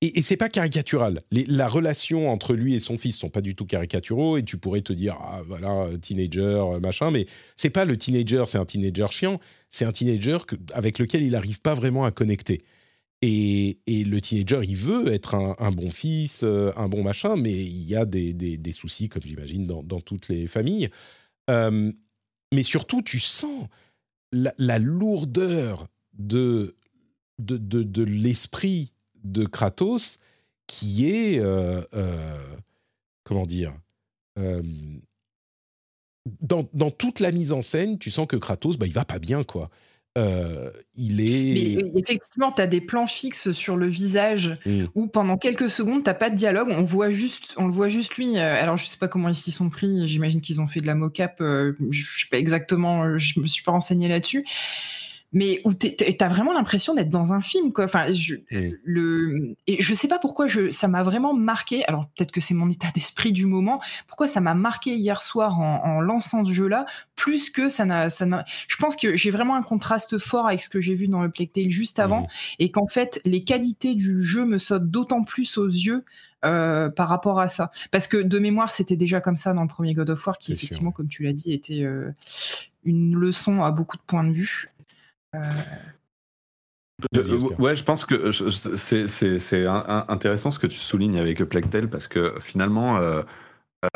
et, 0.00 0.18
et 0.18 0.22
c'est 0.22 0.36
pas 0.36 0.48
caricatural. 0.48 1.22
la 1.30 1.68
relation 1.68 2.28
entre 2.30 2.54
lui 2.54 2.74
et 2.74 2.80
son 2.80 2.98
fils 2.98 3.16
sont 3.16 3.30
pas 3.30 3.40
du 3.40 3.54
tout 3.54 3.66
caricaturaux 3.66 4.36
et 4.36 4.42
tu 4.42 4.58
pourrais 4.58 4.80
te 4.80 4.92
dire 4.92 5.16
ah 5.20 5.42
voilà 5.46 5.86
teenager 6.00 6.64
machin, 6.82 7.12
mais 7.12 7.26
c'est 7.56 7.70
pas 7.70 7.84
le 7.84 7.96
teenager, 7.96 8.44
c'est 8.46 8.58
un 8.58 8.64
teenager 8.64 9.06
chiant, 9.10 9.40
c'est 9.70 9.84
un 9.84 9.92
teenager 9.92 10.38
avec 10.72 10.98
lequel 10.98 11.22
il 11.22 11.30
n'arrive 11.30 11.60
pas 11.60 11.74
vraiment 11.74 12.04
à 12.04 12.10
connecter. 12.10 12.62
Et, 13.22 13.78
le 13.86 14.20
teenager, 14.20 14.60
il 14.64 14.76
veut 14.76 15.12
être 15.12 15.36
un, 15.36 15.70
bon 15.70 15.90
fils, 15.90 16.42
euh, 16.42 16.72
un 16.76 16.88
bon 16.88 17.04
machin, 17.04 17.36
mais 17.36 17.52
il 17.52 17.84
y 17.84 17.94
a 17.94 18.04
des, 18.04 18.72
soucis, 18.72 19.08
comme 19.08 19.22
j'imagine, 19.22 19.66
dans, 19.66 20.00
toutes 20.00 20.28
les 20.28 20.48
familles. 20.48 20.90
Euh, 21.48 21.92
mais 22.52 22.64
surtout, 22.64 23.00
tu 23.00 23.20
sens 23.20 23.68
la, 24.32 24.78
lourdeur 24.78 25.88
de, 26.14 26.74
l'esprit 27.38 28.92
de 29.24 29.44
Kratos 29.44 30.18
qui 30.66 31.08
est, 31.08 31.38
euh, 31.38 31.82
comment 33.24 33.46
dire, 33.46 33.74
dans, 36.40 36.68
dans, 36.72 36.90
toute 36.90 37.20
la 37.20 37.32
mise 37.32 37.52
en 37.52 37.62
scène, 37.62 37.98
tu 37.98 38.10
sens 38.10 38.26
que 38.26 38.36
Kratos, 38.36 38.78
bah, 38.78 38.86
il 38.86 38.92
va 38.92 39.04
pas 39.04 39.18
bien, 39.18 39.44
quoi. 39.44 39.70
Euh, 40.18 40.70
il 40.94 41.20
est. 41.20 41.82
Mais 41.82 42.00
effectivement, 42.00 42.52
tu 42.52 42.60
as 42.60 42.66
des 42.66 42.82
plans 42.82 43.06
fixes 43.06 43.52
sur 43.52 43.76
le 43.76 43.86
visage 43.86 44.58
mmh. 44.66 44.84
où 44.94 45.06
pendant 45.06 45.38
quelques 45.38 45.70
secondes, 45.70 46.04
t'as 46.04 46.14
pas 46.14 46.28
de 46.28 46.34
dialogue. 46.34 46.68
On 46.70 46.82
voit 46.82 47.10
juste, 47.10 47.54
on 47.56 47.66
le 47.66 47.72
voit 47.72 47.88
juste 47.88 48.16
lui. 48.16 48.36
Euh, 48.36 48.62
alors, 48.62 48.76
je 48.76 48.86
sais 48.86 48.98
pas 48.98 49.08
comment 49.08 49.28
ils 49.28 49.34
s'y 49.34 49.52
sont 49.52 49.70
pris. 49.70 50.06
J'imagine 50.06 50.40
qu'ils 50.42 50.60
ont 50.60 50.66
fait 50.66 50.80
de 50.80 50.86
la 50.86 50.94
mocap. 50.94 51.40
Euh, 51.40 51.72
je 51.90 52.02
sais 52.02 52.28
pas 52.30 52.38
exactement. 52.38 53.16
Je 53.16 53.40
me 53.40 53.46
suis 53.46 53.62
pas 53.62 53.72
renseigné 53.72 54.08
là-dessus 54.08 54.44
mais 55.32 55.60
où 55.64 55.72
tu 55.72 55.88
as 56.20 56.28
vraiment 56.28 56.52
l'impression 56.52 56.94
d'être 56.94 57.10
dans 57.10 57.32
un 57.32 57.40
film 57.40 57.72
quoi 57.72 57.84
enfin 57.84 58.12
je 58.12 58.34
mm. 58.50 58.74
le 58.84 59.56
et 59.66 59.82
je 59.82 59.94
sais 59.94 60.08
pas 60.08 60.18
pourquoi 60.18 60.46
je 60.46 60.70
ça 60.70 60.88
m'a 60.88 61.02
vraiment 61.02 61.34
marqué 61.34 61.84
alors 61.86 62.06
peut-être 62.16 62.32
que 62.32 62.40
c'est 62.40 62.54
mon 62.54 62.68
état 62.68 62.88
d'esprit 62.94 63.32
du 63.32 63.46
moment 63.46 63.80
pourquoi 64.06 64.28
ça 64.28 64.40
m'a 64.40 64.54
marqué 64.54 64.94
hier 64.94 65.20
soir 65.20 65.60
en, 65.60 66.00
lançant 66.00 66.44
ce 66.44 66.52
jeu 66.52 66.68
là 66.68 66.86
plus 67.16 67.50
que 67.50 67.68
ça 67.68 67.84
n'a 67.84 68.10
ça 68.10 68.26
je 68.68 68.76
pense 68.76 68.96
que 68.96 69.16
j'ai 69.16 69.30
vraiment 69.30 69.56
un 69.56 69.62
contraste 69.62 70.18
fort 70.18 70.46
avec 70.46 70.62
ce 70.62 70.68
que 70.68 70.80
j'ai 70.80 70.94
vu 70.94 71.08
dans 71.08 71.22
le 71.22 71.30
Plague 71.30 71.52
Tale 71.52 71.70
juste 71.70 71.98
avant 71.98 72.26
et 72.58 72.70
qu'en 72.70 72.86
fait 72.86 73.20
les 73.24 73.44
qualités 73.44 73.94
du 73.94 74.22
jeu 74.22 74.44
me 74.44 74.58
sautent 74.58 74.90
d'autant 74.90 75.22
plus 75.22 75.58
aux 75.58 75.66
yeux 75.66 76.04
euh, 76.44 76.90
par 76.90 77.08
rapport 77.08 77.38
à 77.38 77.46
ça. 77.46 77.70
Parce 77.92 78.08
que 78.08 78.16
de 78.16 78.38
mémoire, 78.40 78.68
c'était 78.72 78.96
déjà 78.96 79.20
comme 79.20 79.36
ça 79.36 79.54
dans 79.54 79.62
le 79.62 79.68
premier 79.68 79.94
God 79.94 80.10
of 80.10 80.26
War, 80.26 80.38
qui 80.38 80.52
effectivement, 80.52 80.90
comme 80.90 81.06
tu 81.06 81.22
l'as 81.22 81.32
dit, 81.32 81.52
était 81.52 81.84
euh, 81.84 82.10
une 82.84 83.14
leçon 83.14 83.62
à 83.62 83.70
beaucoup 83.70 83.96
de 83.96 84.02
points 84.02 84.24
de 84.24 84.32
vue. 84.32 84.72
Euh, 87.16 87.38
ouais, 87.58 87.74
je 87.74 87.84
pense 87.84 88.04
que 88.04 88.30
c'est 88.30 89.66
intéressant 89.66 90.50
ce 90.50 90.58
que 90.58 90.66
tu 90.66 90.78
soulignes 90.78 91.18
avec 91.18 91.42
Plectel 91.44 91.88
parce 91.88 92.08
que 92.08 92.34
finalement, 92.40 92.98
euh, 92.98 93.22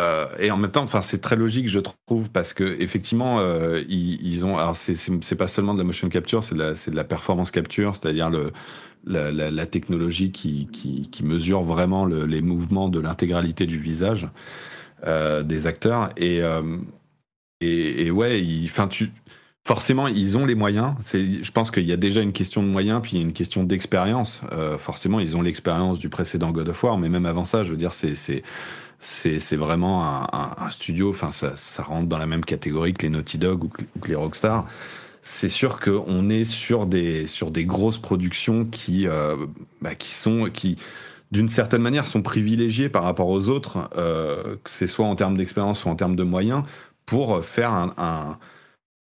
euh, 0.00 0.26
et 0.38 0.50
en 0.50 0.56
même 0.56 0.70
temps, 0.70 0.82
enfin, 0.82 1.00
c'est 1.00 1.20
très 1.20 1.36
logique, 1.36 1.68
je 1.68 1.78
trouve, 1.78 2.30
parce 2.30 2.52
que 2.54 2.64
effectivement, 2.80 3.40
ils, 3.88 4.44
ont. 4.44 4.58
Alors, 4.58 4.76
c'est 4.76 5.36
pas 5.36 5.46
seulement 5.46 5.74
de 5.74 5.78
la 5.78 5.84
motion 5.84 6.08
capture, 6.08 6.42
c'est 6.42 6.56
de, 6.56 6.90
de, 6.90 6.96
la 6.96 7.04
performance 7.04 7.50
capture, 7.50 7.94
c'est-à-dire 7.94 8.30
le, 8.30 8.52
la, 9.04 9.30
la, 9.30 9.66
technologie 9.66 10.32
qui, 10.32 10.68
qui, 10.72 11.08
qui, 11.10 11.24
mesure 11.24 11.62
vraiment 11.62 12.06
le, 12.06 12.26
les 12.26 12.42
mouvements 12.42 12.88
de 12.88 12.98
l'intégralité 12.98 13.66
du 13.66 13.78
visage 13.78 14.28
des 15.04 15.66
acteurs. 15.68 16.08
Et, 16.16 16.40
et, 17.60 18.06
et 18.06 18.10
ouais, 18.10 18.42
enfin, 18.64 18.88
tu 18.88 19.12
forcément, 19.66 20.06
ils 20.06 20.38
ont 20.38 20.46
les 20.46 20.54
moyens. 20.54 20.94
Je 21.12 21.50
pense 21.50 21.72
qu'il 21.72 21.86
y 21.86 21.92
a 21.92 21.96
déjà 21.96 22.20
une 22.20 22.32
question 22.32 22.62
de 22.62 22.68
moyens, 22.68 23.00
puis 23.02 23.16
une 23.16 23.32
question 23.32 23.64
d'expérience. 23.64 24.40
Euh, 24.52 24.78
forcément, 24.78 25.18
ils 25.18 25.36
ont 25.36 25.42
l'expérience 25.42 25.98
du 25.98 26.08
précédent 26.08 26.52
God 26.52 26.68
of 26.68 26.84
War, 26.84 26.96
mais 26.98 27.08
même 27.08 27.26
avant 27.26 27.44
ça, 27.44 27.64
je 27.64 27.72
veux 27.72 27.76
dire, 27.76 27.92
c'est 27.92 29.56
vraiment 29.56 30.04
un, 30.32 30.70
studio. 30.70 31.10
Enfin, 31.10 31.32
ça, 31.32 31.82
rentre 31.82 32.06
dans 32.06 32.16
la 32.16 32.28
même 32.28 32.44
catégorie 32.44 32.94
que 32.94 33.02
les 33.02 33.08
Naughty 33.08 33.38
Dog 33.38 33.64
ou 33.64 33.68
que, 33.68 34.08
les 34.08 34.14
Rockstar. 34.14 34.66
C'est 35.22 35.48
sûr 35.48 35.80
qu'on 35.80 36.30
est 36.30 36.44
sur 36.44 36.86
des 36.86 37.26
sur 37.26 37.50
des 37.50 37.64
grosses 37.64 37.98
productions 37.98 38.64
qui 38.64 39.08
euh, 39.08 39.34
bah, 39.82 39.96
qui 39.96 40.12
sont 40.12 40.48
qui 40.54 40.76
d'une 41.32 41.48
certaine 41.48 41.82
manière 41.82 42.06
sont 42.06 42.22
privilégiées 42.22 42.88
par 42.88 43.02
rapport 43.02 43.28
aux 43.30 43.48
autres, 43.48 43.90
euh, 43.96 44.54
que 44.62 44.70
ce 44.70 44.86
soit 44.86 45.06
en 45.06 45.16
termes 45.16 45.36
d'expérience 45.36 45.84
ou 45.84 45.88
en 45.88 45.96
termes 45.96 46.14
de 46.14 46.22
moyens, 46.22 46.62
pour 47.04 47.44
faire 47.44 47.72
un 47.72 48.38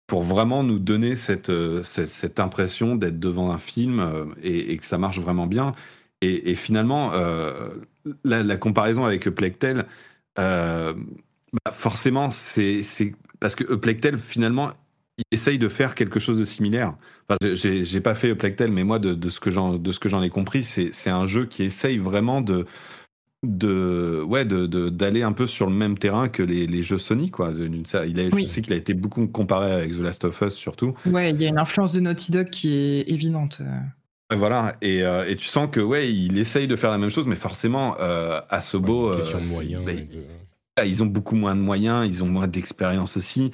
pour 0.09 0.23
vraiment 0.23 0.63
nous 0.63 0.79
donner 0.79 1.15
cette, 1.15 1.49
euh, 1.49 1.83
cette, 1.83 2.39
impression 2.39 2.95
d'être 2.95 3.19
devant 3.19 3.51
un 3.51 3.59
film 3.59 3.99
euh, 3.99 4.25
et, 4.41 4.75
que 4.75 4.83
ça 4.83 4.97
marche 4.97 5.19
vraiment 5.19 5.47
bien. 5.47 5.71
Et, 6.21 6.55
finalement, 6.55 7.13
euh, 7.13 7.69
la, 8.25 8.57
comparaison 8.57 9.05
avec 9.05 9.29
Plectel, 9.29 9.85
bah 10.35 10.93
forcément, 11.71 12.29
c'est 12.29 12.81
parce 13.39 13.55
que 13.55 13.63
Plectel, 13.75 14.17
finalement, 14.17 14.71
il 15.17 15.23
essaye 15.31 15.57
de 15.57 15.69
faire 15.69 15.95
quelque 15.95 16.19
chose 16.19 16.37
de 16.37 16.43
similaire. 16.43 16.93
Enfin, 17.29 17.37
j'ai 17.53 18.01
pas 18.01 18.15
fait 18.15 18.35
Plectel, 18.35 18.69
mais 18.69 18.83
moi, 18.83 18.99
de, 18.99 19.13
de 19.13 19.29
ce 19.29 19.39
que 19.39 19.49
j'en 20.09 20.21
ai 20.21 20.29
compris, 20.29 20.65
c'est 20.65 21.09
un 21.09 21.25
jeu 21.25 21.45
qui 21.45 21.63
essaye 21.63 21.97
vraiment 21.97 22.41
de 22.41 22.65
de 23.43 24.21
ouais 24.27 24.43
de 24.43 24.89
d'aller 24.89 25.23
un 25.23 25.31
peu 25.31 25.47
sur 25.47 25.67
le 25.67 25.73
même 25.73 25.97
terrain 25.97 26.27
que 26.27 26.43
les, 26.43 26.67
les 26.67 26.83
jeux 26.83 26.97
Sony 26.97 27.31
quoi. 27.31 27.53
Il 27.55 28.19
a, 28.19 28.29
je 28.29 28.45
sais 28.45 28.61
qu'il 28.61 28.73
a 28.73 28.75
été 28.75 28.93
beaucoup 28.93 29.27
comparé 29.27 29.71
avec 29.71 29.91
The 29.91 29.99
Last 29.99 30.25
of 30.25 30.41
Us 30.41 30.53
surtout. 30.53 30.93
Ouais 31.05 31.31
il 31.31 31.41
y 31.41 31.45
a 31.45 31.49
une 31.49 31.59
influence 31.59 31.93
de 31.93 32.01
Naughty 32.01 32.31
Dog 32.31 32.49
qui 32.49 32.73
est 32.73 33.09
évidente. 33.09 33.61
Voilà. 34.35 34.73
Et, 34.81 35.03
euh, 35.03 35.27
et 35.27 35.35
tu 35.35 35.47
sens 35.47 35.69
que 35.71 35.79
ouais 35.79 36.13
il 36.13 36.37
essaye 36.37 36.67
de 36.67 36.75
faire 36.75 36.91
la 36.91 36.97
même 36.97 37.09
chose 37.09 37.27
mais 37.27 37.37
forcément 37.37 37.95
euh, 37.99 38.41
Asobo 38.49 39.09
ouais, 39.09 39.17
question 39.17 39.39
de 39.39 39.45
euh, 39.45 39.49
moyens 39.49 39.83
bah, 40.75 40.85
ils 40.85 41.01
ont 41.01 41.07
beaucoup 41.07 41.35
moins 41.35 41.55
de 41.55 41.61
moyens 41.61 42.05
ils 42.05 42.23
ont 42.23 42.27
moins 42.27 42.47
d'expérience 42.47 43.15
aussi. 43.15 43.51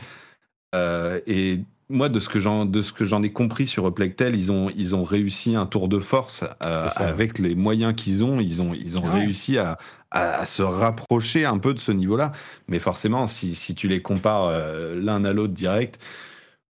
Euh, 0.74 1.22
et 1.28 1.62
moi, 1.90 2.10
de 2.10 2.20
ce 2.20 2.30
que 2.30 2.40
j'en 2.40 2.66
de 2.66 2.82
ce 2.82 2.94
que 2.94 3.06
j'en 3.06 3.22
ai 3.22 3.32
compris 3.32 3.68
sur 3.68 3.94
Plectel, 3.94 4.36
ils 4.36 4.52
ont 4.52 4.72
ils 4.76 4.96
ont 4.96 5.04
réussi 5.04 5.56
un 5.56 5.66
tour 5.66 5.88
de 5.88 6.00
force 6.00 6.44
euh, 6.66 6.90
avec 6.96 7.38
les 7.38 7.54
moyens 7.54 7.94
qu'ils 7.96 8.24
ont. 8.24 8.40
Ils 8.40 8.62
ont 8.62 8.74
ils 8.74 8.98
ont 8.98 9.04
ah 9.06 9.14
réussi 9.14 9.58
à, 9.58 9.78
à, 10.10 10.46
se 10.46 10.64
rapprocher 10.64 11.46
un 11.46 11.60
peu 11.60 11.74
de 11.74 11.80
ce 11.80 11.92
niveau-là. 11.92 12.32
Mais 12.68 12.80
forcément, 12.80 13.28
si, 13.28 13.54
si 13.54 13.76
tu 13.76 13.88
les 13.88 14.02
compares 14.02 14.48
euh, 14.48 14.96
l'un 15.00 15.24
à 15.26 15.34
l'autre 15.34 15.54
direct, 15.54 16.00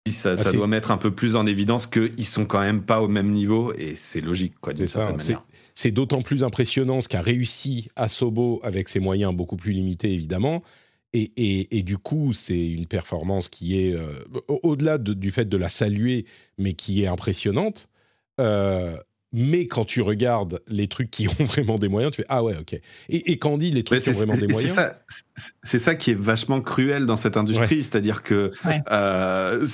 ça, 0.08 0.36
ça 0.36 0.48
ah, 0.48 0.52
doit 0.52 0.66
mettre 0.66 0.90
un 0.90 0.96
peu 0.96 1.10
plus 1.10 1.36
en 1.36 1.46
évidence 1.46 1.86
qu'ils 1.86 2.26
sont 2.26 2.46
quand 2.46 2.60
même 2.60 2.82
pas 2.82 3.02
au 3.02 3.08
même 3.08 3.30
niveau. 3.30 3.72
Et 3.76 3.94
c'est 3.94 4.20
logique, 4.20 4.54
quoi, 4.60 4.72
d'une 4.72 4.86
certaine 4.86 5.16
manière. 5.16 5.44
C'est 5.74 5.92
d'autant 5.92 6.22
plus 6.22 6.42
impressionnant 6.44 7.00
ce 7.00 7.08
qu'a 7.08 7.22
réussi 7.22 7.88
Asobo 7.96 8.60
avec 8.62 8.88
ses 8.88 9.00
moyens 9.00 9.34
beaucoup 9.34 9.56
plus 9.56 9.72
limités, 9.72 10.12
évidemment 10.12 10.62
et, 11.14 11.82
du 11.82 11.98
coup, 11.98 12.32
c'est 12.32 12.66
une 12.66 12.86
performance 12.86 13.48
qui 13.48 13.78
est, 13.78 13.94
euh, 13.94 14.24
au-delà 14.48 14.98
du 14.98 15.30
fait 15.30 15.44
de 15.46 15.56
la 15.56 15.68
saluer, 15.68 16.24
mais 16.58 16.72
qui 16.72 17.02
est 17.02 17.06
impressionnante. 17.06 17.88
Euh, 18.40 18.96
mais 19.32 19.66
quand 19.66 19.84
tu 19.84 20.02
regardes 20.02 20.60
les 20.68 20.88
trucs 20.88 21.10
qui 21.10 21.28
ont 21.40 21.44
vraiment 21.44 21.78
des 21.78 21.88
moyens, 21.88 22.12
tu 22.12 22.22
fais 22.22 22.26
ah 22.28 22.42
ouais 22.44 22.56
ok. 22.58 22.78
Et, 23.08 23.38
quand 23.38 23.50
on 23.50 23.58
dit 23.58 23.70
les 23.70 23.82
trucs 23.82 24.02
qui 24.02 24.10
ont 24.10 24.12
vraiment 24.12 24.36
des 24.36 24.46
moyens, 24.46 24.78
c'est 25.62 25.78
ça, 25.78 25.94
qui 25.94 26.10
est 26.10 26.18
vachement 26.18 26.60
cruel 26.60 27.06
dans 27.06 27.16
cette 27.16 27.36
industrie, 27.36 27.82
c'est-à-dire 27.82 28.22
que 28.22 28.52
euh, 28.90 29.66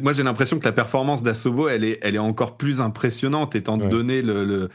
moi 0.00 0.12
j'ai 0.12 0.22
l'impression 0.22 0.58
que 0.58 0.64
la 0.64 0.72
performance 0.72 1.22
d'Asobo 1.22 1.68
elle 1.68 1.84
est, 1.84 1.98
elle 2.02 2.14
est 2.14 2.20
encore 2.20 2.56
plus 2.56 2.80
impressionnante 2.80 3.54
étant 3.54 3.76
donné 3.76 4.22
le, 4.22 4.70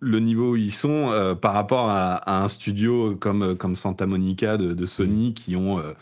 le, 0.00 0.20
niveau 0.20 0.52
où 0.52 0.56
ils 0.56 0.72
sont 0.72 1.10
euh, 1.10 1.34
par 1.34 1.52
rapport 1.52 1.88
à, 1.90 2.44
un 2.44 2.48
studio 2.48 3.16
comme, 3.16 3.56
comme 3.56 3.74
Santa 3.74 4.06
Monica 4.06 4.56
de, 4.56 4.86
Sony 4.86 5.30
mm. 5.30 5.34
qui 5.34 5.56
ont 5.56 5.78
euh, 5.78 5.92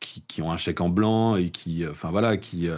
qui, 0.00 0.22
qui, 0.28 0.42
ont 0.42 0.52
un 0.52 0.56
chèque 0.56 0.80
en 0.80 0.88
blanc 0.88 1.36
et 1.36 1.50
qui 1.50 1.84
enfin 1.88 2.10
voilà 2.10 2.36
qui 2.36 2.68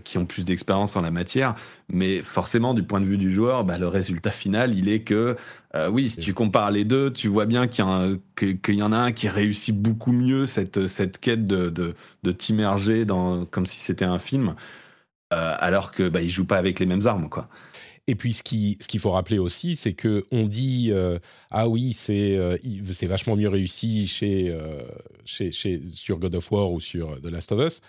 qui 0.00 0.16
ont 0.16 0.24
plus 0.24 0.44
d'expérience 0.44 0.96
en 0.96 1.02
la 1.02 1.10
matière, 1.10 1.54
mais 1.88 2.22
forcément 2.22 2.72
du 2.72 2.82
point 2.82 3.00
de 3.00 3.04
vue 3.04 3.18
du 3.18 3.32
joueur, 3.32 3.64
bah, 3.64 3.76
le 3.76 3.88
résultat 3.88 4.30
final, 4.30 4.76
il 4.76 4.88
est 4.88 5.02
que 5.02 5.36
euh, 5.74 5.88
oui, 5.88 6.08
si 6.08 6.20
tu 6.20 6.32
compares 6.32 6.70
les 6.70 6.84
deux, 6.84 7.12
tu 7.12 7.28
vois 7.28 7.44
bien 7.44 7.66
qu'il 7.66 7.84
y, 7.84 8.72
y, 8.72 8.82
en 8.82 8.92
a 8.92 8.96
un 8.96 9.12
qui 9.12 9.28
réussit 9.28 9.76
beaucoup 9.76 10.12
mieux 10.12 10.46
cette, 10.46 10.86
cette 10.86 11.18
quête 11.18 11.46
de, 11.46 11.68
de, 11.68 11.94
de 12.22 12.32
t'immerger 12.32 13.04
dans 13.04 13.44
comme 13.44 13.66
si 13.66 13.80
c'était 13.80 14.06
un 14.06 14.18
film, 14.18 14.54
euh, 15.32 15.54
alors 15.58 15.90
que 15.92 16.08
bah, 16.08 16.22
il 16.22 16.30
joue 16.30 16.46
pas 16.46 16.56
avec 16.56 16.80
les 16.80 16.86
mêmes 16.86 17.06
armes, 17.06 17.28
quoi. 17.28 17.48
Et 18.08 18.16
puis 18.16 18.32
ce 18.32 18.42
qu'il 18.42 18.82
ce 18.82 18.88
qu'il 18.88 18.98
faut 18.98 19.12
rappeler 19.12 19.38
aussi, 19.38 19.76
c'est 19.76 19.92
que 19.92 20.24
on 20.32 20.46
dit 20.46 20.88
euh, 20.90 21.20
ah 21.52 21.68
oui 21.68 21.92
c'est 21.92 22.36
c'est 22.90 23.06
vachement 23.06 23.36
mieux 23.36 23.48
réussi 23.48 24.08
chez, 24.08 24.52
chez, 25.24 25.52
chez 25.52 25.80
sur 25.94 26.18
God 26.18 26.34
of 26.34 26.50
War 26.50 26.72
ou 26.72 26.80
sur 26.80 27.20
The 27.22 27.26
Last 27.26 27.52
of 27.52 27.64
Us, 27.64 27.80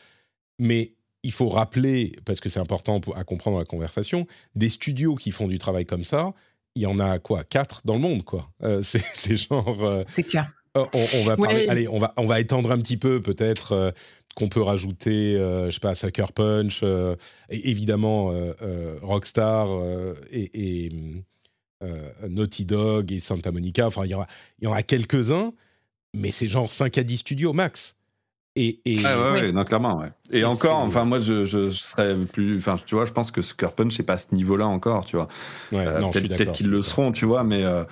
mais 0.59 0.93
il 1.23 1.31
faut 1.31 1.49
rappeler, 1.49 2.11
parce 2.25 2.39
que 2.39 2.49
c'est 2.49 2.59
important 2.59 2.99
à 3.15 3.23
comprendre 3.23 3.57
la 3.57 3.65
conversation, 3.65 4.27
des 4.55 4.69
studios 4.69 5.15
qui 5.15 5.31
font 5.31 5.47
du 5.47 5.57
travail 5.57 5.85
comme 5.85 6.03
ça, 6.03 6.33
il 6.75 6.81
y 6.81 6.85
en 6.85 6.99
a 6.99 7.19
quoi 7.19 7.43
Quatre 7.43 7.81
dans 7.85 7.93
le 7.93 7.99
monde, 7.99 8.23
quoi. 8.23 8.49
Euh, 8.63 8.81
c'est 8.83 9.35
genre. 9.35 9.83
Euh, 9.83 10.03
c'est 10.11 10.23
clair. 10.23 10.51
Euh, 10.75 10.85
on, 10.93 11.23
va 11.23 11.37
parler, 11.37 11.67
allez, 11.67 11.87
on 11.87 11.99
va, 11.99 12.13
on 12.17 12.25
va 12.25 12.39
étendre 12.39 12.71
un 12.71 12.79
petit 12.79 12.97
peu, 12.97 13.21
peut-être 13.21 13.93
qu'on 14.35 14.49
peut 14.49 14.61
rajouter, 14.63 15.37
je 15.37 15.69
sais 15.69 15.79
pas, 15.79 15.93
Sucker 15.93 16.25
Punch, 16.33 16.81
et 16.81 17.69
évidemment 17.69 18.33
Rockstar 19.03 19.69
et, 20.31 20.89
Naughty 22.27 22.65
Dog 22.65 23.11
et 23.11 23.19
Santa 23.19 23.51
Monica. 23.51 23.85
Enfin, 23.85 24.01
il 24.05 24.09
y, 24.09 24.15
en 24.15 24.25
aura 24.63 24.81
quelques-uns, 24.81 25.53
mais 26.15 26.31
c'est 26.31 26.47
genre 26.47 26.71
5 26.71 26.97
à 26.97 27.03
10 27.03 27.17
studios 27.17 27.53
max. 27.53 27.95
Et, 28.55 28.81
et... 28.85 29.03
Ah 29.03 29.31
ouais, 29.31 29.51
non, 29.51 29.63
clairement, 29.63 29.97
ouais. 29.97 30.11
Et, 30.31 30.43
encore, 30.43 30.77
enfin, 30.77 31.05
moi, 31.05 31.19
je, 31.19 31.43
je, 31.43 31.71
serais 31.71 32.15
plus. 32.17 32.57
Enfin, 32.57 32.75
tu 32.85 32.93
vois, 32.93 33.05
je 33.05 33.11
pense 33.11 33.31
que 33.31 33.41
Sucker 33.41 33.69
Punch, 33.75 33.95
c'est 33.95 34.03
pas 34.03 34.13
à 34.13 34.17
ce 34.17 34.33
niveau-là 34.33 34.67
encore, 34.67 35.05
tu 35.05 35.15
vois. 35.15 35.27
Ouais, 35.71 35.87
euh, 35.87 36.01
peut-être 36.11 36.51
qu'ils 36.51 36.69
le 36.69 36.81
seront, 36.83 37.11
tu 37.11 37.25
vois, 37.25 37.43
mais. 37.43 37.63
Euh, 37.63 37.83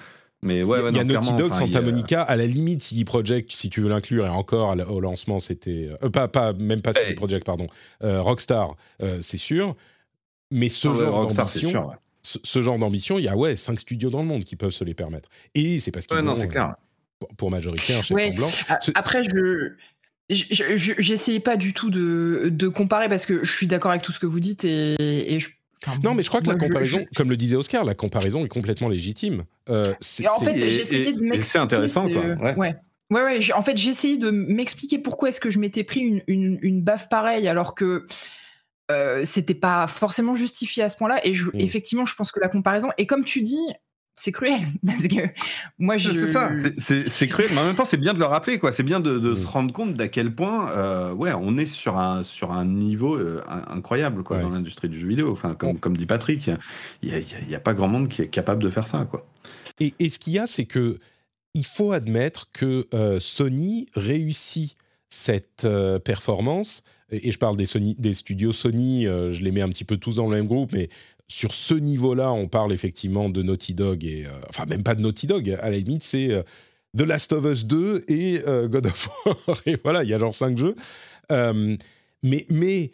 mais 0.43 0.63
ouais, 0.63 0.79
il 0.89 0.95
y 0.95 0.99
a, 0.99 1.03
Naughty 1.03 1.33
Dog, 1.35 1.53
Santa 1.53 1.81
Monica, 1.81 2.23
à 2.23 2.35
la 2.35 2.47
limite 2.47 2.81
CD 2.81 3.05
Projekt, 3.05 3.51
si 3.51 3.69
tu 3.69 3.79
veux 3.79 3.89
l'inclure, 3.89 4.25
et 4.25 4.29
encore 4.29 4.75
au 4.89 4.99
lancement, 4.99 5.37
c'était 5.37 5.89
euh, 6.03 6.09
pas, 6.09 6.27
pas 6.27 6.53
même 6.53 6.81
pas 6.81 6.93
CD 6.93 7.13
Projekt, 7.13 7.45
pardon, 7.45 7.67
Rockstar, 8.01 8.75
c'est 9.21 9.37
sûr. 9.37 9.75
Mais 10.49 10.69
ce 10.69 10.87
ah 10.87 10.93
genre 10.93 11.27
d'ambition, 11.27 11.91
ce, 12.23 12.61
genre 12.61 12.77
d'ambition, 12.77 13.19
il 13.19 13.25
y 13.25 13.29
a 13.29 13.37
ouais 13.37 13.55
cinq 13.55 13.79
studios 13.79 14.09
dans 14.09 14.21
le 14.21 14.27
monde 14.27 14.43
qui 14.43 14.55
peuvent 14.55 14.71
se 14.71 14.83
les 14.83 14.93
permettre. 14.93 15.29
Et 15.55 15.79
c'est 15.79 15.91
parce 15.91 16.07
qu'ils 16.07 16.17
ouais, 16.17 16.23
non, 16.23 16.35
c'est 16.35 16.47
clair. 16.47 16.75
Pour 17.37 17.51
majorité 17.51 17.93
un 17.93 18.01
chef 18.01 18.35
blanc. 18.35 18.49
Après, 18.95 19.23
je 19.23 19.75
J'essayais 20.31 21.39
pas 21.39 21.57
du 21.57 21.73
tout 21.73 21.89
de, 21.89 22.49
de, 22.51 22.67
comparer 22.67 23.09
parce 23.09 23.25
que 23.25 23.43
je 23.43 23.51
suis 23.51 23.67
d'accord 23.67 23.91
avec 23.91 24.03
tout 24.03 24.11
ce 24.11 24.19
que 24.19 24.25
vous 24.25 24.39
dites 24.39 24.63
et, 24.63 24.95
et 25.33 25.39
je, 25.39 25.49
non, 26.03 26.13
mais 26.13 26.23
je 26.23 26.29
crois 26.29 26.41
que 26.41 26.49
la 26.49 26.55
comparaison, 26.55 27.05
comme 27.15 27.29
le 27.29 27.37
disait 27.37 27.55
Oscar, 27.55 27.83
la 27.83 27.95
comparaison 27.95 28.45
est 28.45 28.49
complètement 28.49 28.89
légitime. 28.89 29.45
Euh, 29.69 29.93
en 30.29 30.43
fait, 30.43 30.55
essayé 30.55 31.11
de 31.11 31.19
m'expliquer. 31.21 31.43
C'est 31.43 31.57
intéressant, 31.57 32.07
quoi. 32.07 32.21
Ouais. 32.21 32.55
ouais. 32.55 32.75
ouais, 33.09 33.53
En 33.53 33.61
fait, 33.61 33.73
essayé 33.73 34.17
de 34.17 34.29
m'expliquer 34.29 34.99
pourquoi 34.99 35.29
est-ce 35.29 35.39
que 35.39 35.49
je 35.49 35.59
m'étais 35.59 35.83
pris 35.83 36.01
une, 36.01 36.21
une, 36.27 36.59
une, 36.61 36.81
baffe 36.81 37.09
pareille 37.09 37.47
alors 37.47 37.73
que 37.73 38.05
euh, 38.91 39.23
c'était 39.25 39.55
pas 39.55 39.87
forcément 39.87 40.35
justifié 40.35 40.83
à 40.83 40.89
ce 40.89 40.97
point-là. 40.97 41.25
Et 41.25 41.33
je, 41.33 41.47
mm. 41.47 41.59
effectivement, 41.59 42.05
je 42.05 42.15
pense 42.15 42.31
que 42.31 42.39
la 42.39 42.49
comparaison, 42.49 42.89
et 42.97 43.07
comme 43.07 43.25
tu 43.25 43.41
dis, 43.41 43.67
c'est 44.15 44.31
cruel 44.31 44.61
parce 44.85 45.07
que 45.07 45.21
moi 45.79 45.97
je 45.97 46.11
c'est 46.11 46.31
ça 46.31 46.49
c'est 47.07 47.27
cruel 47.27 47.49
mais 47.53 47.59
en 47.59 47.65
même 47.65 47.75
temps 47.75 47.85
c'est 47.85 47.97
bien 47.97 48.13
de 48.13 48.19
le 48.19 48.25
rappeler 48.25 48.59
quoi. 48.59 48.71
C'est 48.71 48.83
bien 48.83 48.99
de, 48.99 49.17
mm. 49.17 49.35
se 49.35 49.47
rendre 49.47 49.73
compte 49.73 49.95
d'à 49.95 50.07
quel 50.07 50.33
point 50.33 50.71
euh, 50.71 51.13
ouais 51.13 51.31
on 51.33 51.57
est 51.57 51.65
sur 51.65 51.97
un 51.97 52.23
sur 52.23 52.51
un 52.51 52.65
niveau 52.65 53.15
euh, 53.15 53.41
incroyable 53.67 54.23
quoi 54.23 54.39
dans 54.39 54.49
l'industrie 54.49 54.89
du 54.89 54.99
jeu 54.99 55.07
vidéo. 55.07 55.31
Enfin 55.31 55.55
comme, 55.55 55.79
comme 55.79 55.97
dit 55.97 56.05
Patrick 56.05 56.49
il 57.01 57.09
y 57.09 57.13
a, 57.13 57.19
y 57.19 57.55
a, 57.55 57.59
pas 57.59 57.73
grand 57.73 57.87
monde 57.87 58.09
qui 58.09 58.21
est 58.21 58.27
capable 58.27 58.61
de 58.63 58.69
faire 58.69 58.87
ça 58.87 59.05
quoi. 59.09 59.25
Et, 59.79 59.93
et 59.99 60.09
ce 60.09 60.19
qu'il 60.19 60.33
y 60.33 60.39
a 60.39 60.47
c'est 60.47 60.65
que 60.65 60.99
il 61.53 61.65
faut 61.65 61.91
admettre 61.91 62.49
que 62.53 62.87
euh, 62.93 63.19
Sony 63.19 63.87
réussit 63.95 64.77
cette 65.09 65.67
performance. 66.05 66.83
Et 67.11 67.33
je 67.33 67.37
parle 67.37 67.57
des, 67.57 67.65
Sony, 67.65 67.95
des 67.95 68.13
studios 68.13 68.53
Sony, 68.53 69.03
je 69.03 69.43
les 69.43 69.51
mets 69.51 69.61
un 69.61 69.67
petit 69.67 69.83
peu 69.83 69.97
tous 69.97 70.15
dans 70.15 70.29
le 70.29 70.37
même 70.37 70.47
groupe, 70.47 70.71
mais 70.71 70.87
sur 71.31 71.53
ce 71.53 71.73
niveau-là, 71.73 72.33
on 72.33 72.47
parle 72.47 72.73
effectivement 72.73 73.29
de 73.29 73.41
Naughty 73.41 73.73
Dog 73.73 74.03
et 74.03 74.25
euh, 74.25 74.31
enfin 74.49 74.65
même 74.65 74.83
pas 74.83 74.95
de 74.95 75.01
Naughty 75.01 75.27
Dog. 75.27 75.49
À 75.49 75.69
la 75.69 75.77
limite, 75.77 76.03
c'est 76.03 76.29
euh, 76.29 76.43
The 76.97 77.03
Last 77.03 77.31
of 77.31 77.45
Us 77.45 77.65
2 77.65 78.03
et 78.09 78.41
euh, 78.45 78.67
God 78.67 78.87
of 78.87 79.09
War. 79.25 79.61
et 79.65 79.77
voilà, 79.81 80.03
il 80.03 80.09
y 80.09 80.13
a 80.13 80.19
genre 80.19 80.35
cinq 80.35 80.57
jeux. 80.57 80.75
mais 81.29 82.45
mais 82.49 82.91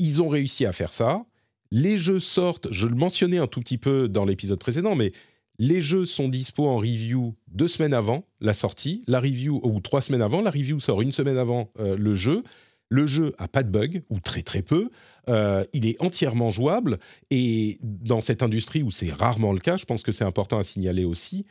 ils 0.00 0.22
ont 0.22 0.28
réussi 0.28 0.64
à 0.64 0.72
faire 0.72 0.92
ça. 0.92 1.24
Les 1.70 1.98
jeux 1.98 2.20
sortent. 2.20 2.68
Je 2.72 2.86
le 2.86 2.94
mentionnais 2.94 3.38
un 3.38 3.46
tout 3.46 3.60
petit 3.60 3.78
peu 3.78 4.08
dans 4.08 4.24
l'épisode 4.24 4.58
précédent, 4.58 4.94
mais 4.94 5.12
les 5.58 5.80
jeux 5.80 6.06
sont 6.06 6.28
dispo 6.28 6.66
en 6.66 6.78
review 6.78 7.34
deux 7.48 7.68
semaines 7.68 7.92
avant 7.92 8.24
la 8.40 8.54
sortie. 8.54 9.04
La 9.06 9.20
review 9.20 9.60
ou 9.62 9.80
trois 9.80 10.00
semaines 10.00 10.22
avant. 10.22 10.40
La 10.40 10.50
review 10.50 10.80
sort 10.80 11.02
une 11.02 11.12
semaine 11.12 11.36
avant 11.36 11.70
le 11.78 12.14
jeu. 12.14 12.42
Le 12.90 13.06
jeu 13.06 13.34
a 13.38 13.48
pas 13.48 13.62
de 13.62 13.70
bug 13.70 14.02
ou 14.08 14.18
très 14.20 14.42
très 14.42 14.62
peu. 14.62 14.90
Euh, 15.28 15.64
il 15.72 15.86
est 15.86 16.00
entièrement 16.00 16.50
jouable 16.50 16.98
et 17.30 17.78
dans 17.82 18.20
cette 18.20 18.42
industrie 18.42 18.82
où 18.82 18.90
c'est 18.90 19.12
rarement 19.12 19.52
le 19.52 19.58
cas, 19.58 19.76
je 19.76 19.84
pense 19.84 20.02
que 20.02 20.12
c'est 20.12 20.24
important 20.24 20.58
à 20.58 20.62
signaler 20.62 21.04
aussi. 21.04 21.44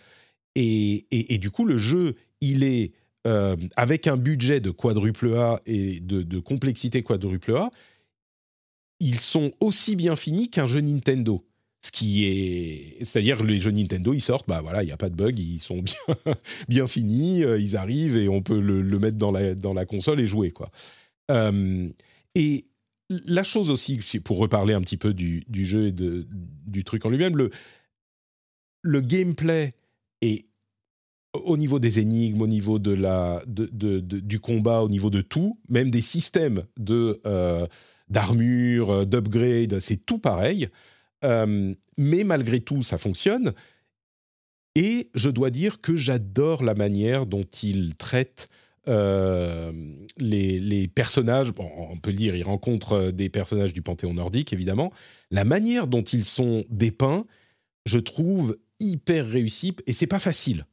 Et, 0.56 1.38
du 1.40 1.52
coup, 1.52 1.66
le 1.66 1.78
jeu, 1.78 2.16
il 2.42 2.64
est 2.64 2.92
euh, 3.28 3.56
avec 3.76 4.08
un 4.08 4.18
budget 4.18 4.60
de 4.60 4.72
quadruple 4.72 5.36
A 5.36 5.62
et 5.68 6.00
de, 6.00 6.40
complexité 6.40 7.04
quadruple 7.04 7.56
A, 7.56 7.70
ils 9.00 9.20
sont 9.20 9.52
aussi 9.60 9.96
bien 9.96 10.16
finis 10.16 10.50
qu'un 10.50 10.66
jeu 10.66 10.80
Nintendo. 10.80 11.46
Ce 11.82 11.92
qui 11.92 12.26
est, 12.26 12.98
c'est-à-dire 13.06 13.44
les 13.44 13.62
jeux 13.62 13.70
Nintendo, 13.70 14.14
ils 14.14 14.22
sortent, 14.22 14.48
bah 14.48 14.62
voilà, 14.62 14.82
il 14.82 14.88
n'y 14.88 14.92
a 14.92 14.98
pas 14.98 15.10
de 15.10 15.16
bug, 15.16 15.38
ils 15.38 15.60
sont 15.60 15.82
bien, 15.84 16.36
bien 16.68 16.88
finis, 16.88 17.44
euh, 17.44 17.60
ils 17.60 17.78
arrivent 17.78 18.18
et 18.18 18.28
on 18.28 18.42
peut 18.42 18.60
le, 18.60 18.82
mettre 18.98 19.18
dans 19.18 19.32
la, 19.32 19.54
dans 19.54 19.74
la 19.74 19.86
console 19.86 20.20
et 20.20 20.28
jouer 20.28 20.50
quoi. 20.50 20.72
Et 21.30 22.66
la 23.10 23.44
chose 23.44 23.72
aussi, 23.72 24.00
pour 24.24 24.38
reparler 24.38 24.74
un 24.74 24.82
petit 24.82 24.98
peu 24.98 25.14
du, 25.14 25.44
jeu 25.54 25.88
et 25.88 25.92
du 25.94 26.84
truc 26.84 27.06
en 27.06 27.10
lui-même, 27.10 27.38
le, 28.82 29.02
gameplay 29.02 29.74
est 30.22 30.46
au 31.34 31.58
niveau 31.58 31.80
des 31.80 32.00
énigmes, 32.00 32.42
au 32.42 32.48
niveau 32.48 32.80
de 32.80 32.92
la, 32.92 33.44
du 33.48 34.40
combat, 34.40 34.82
au 34.82 34.90
niveau 34.90 35.10
de 35.10 35.22
tout, 35.22 35.60
même 35.70 35.92
des 35.92 36.02
systèmes 36.02 36.64
de 36.78 37.22
euh, 37.26 37.66
d'armure, 38.10 38.90
euh, 38.92 39.06
d'upgrade, 39.06 39.80
c'est 39.80 40.06
tout 40.06 40.20
pareil. 40.20 40.70
Euh, 41.26 41.74
mais 41.98 42.24
malgré 42.24 42.62
tout, 42.62 42.84
ça 42.84 42.98
fonctionne. 42.98 43.54
Et 44.76 45.10
je 45.16 45.30
dois 45.30 45.50
dire 45.50 45.82
que 45.82 45.98
j'adore 45.98 46.64
la 46.64 46.76
manière 46.76 47.26
dont 47.26 47.44
il 47.64 47.96
traite 47.96 48.48
euh, 48.88 49.72
les, 50.18 50.88
personnages, 50.88 51.52
on 51.58 51.98
peut 51.98 52.12
le 52.12 52.18
dire, 52.18 52.36
ils 52.36 52.44
rencontrent 52.44 52.94
euh, 52.94 53.12
des 53.12 53.30
personnages 53.30 53.74
du 53.74 53.82
panthéon 53.82 54.14
nordique, 54.14 54.54
évidemment. 54.54 54.92
La 55.32 55.44
manière 55.44 55.88
dont 55.88 56.04
ils 56.04 56.26
sont 56.26 56.64
dépeints, 56.70 57.26
je 57.86 58.00
trouve 58.00 58.58
hyper 58.80 59.28
réussie, 59.28 59.76
et 59.86 59.94
c'est 59.94 60.08
pas 60.08 60.20
facile. 60.20 60.66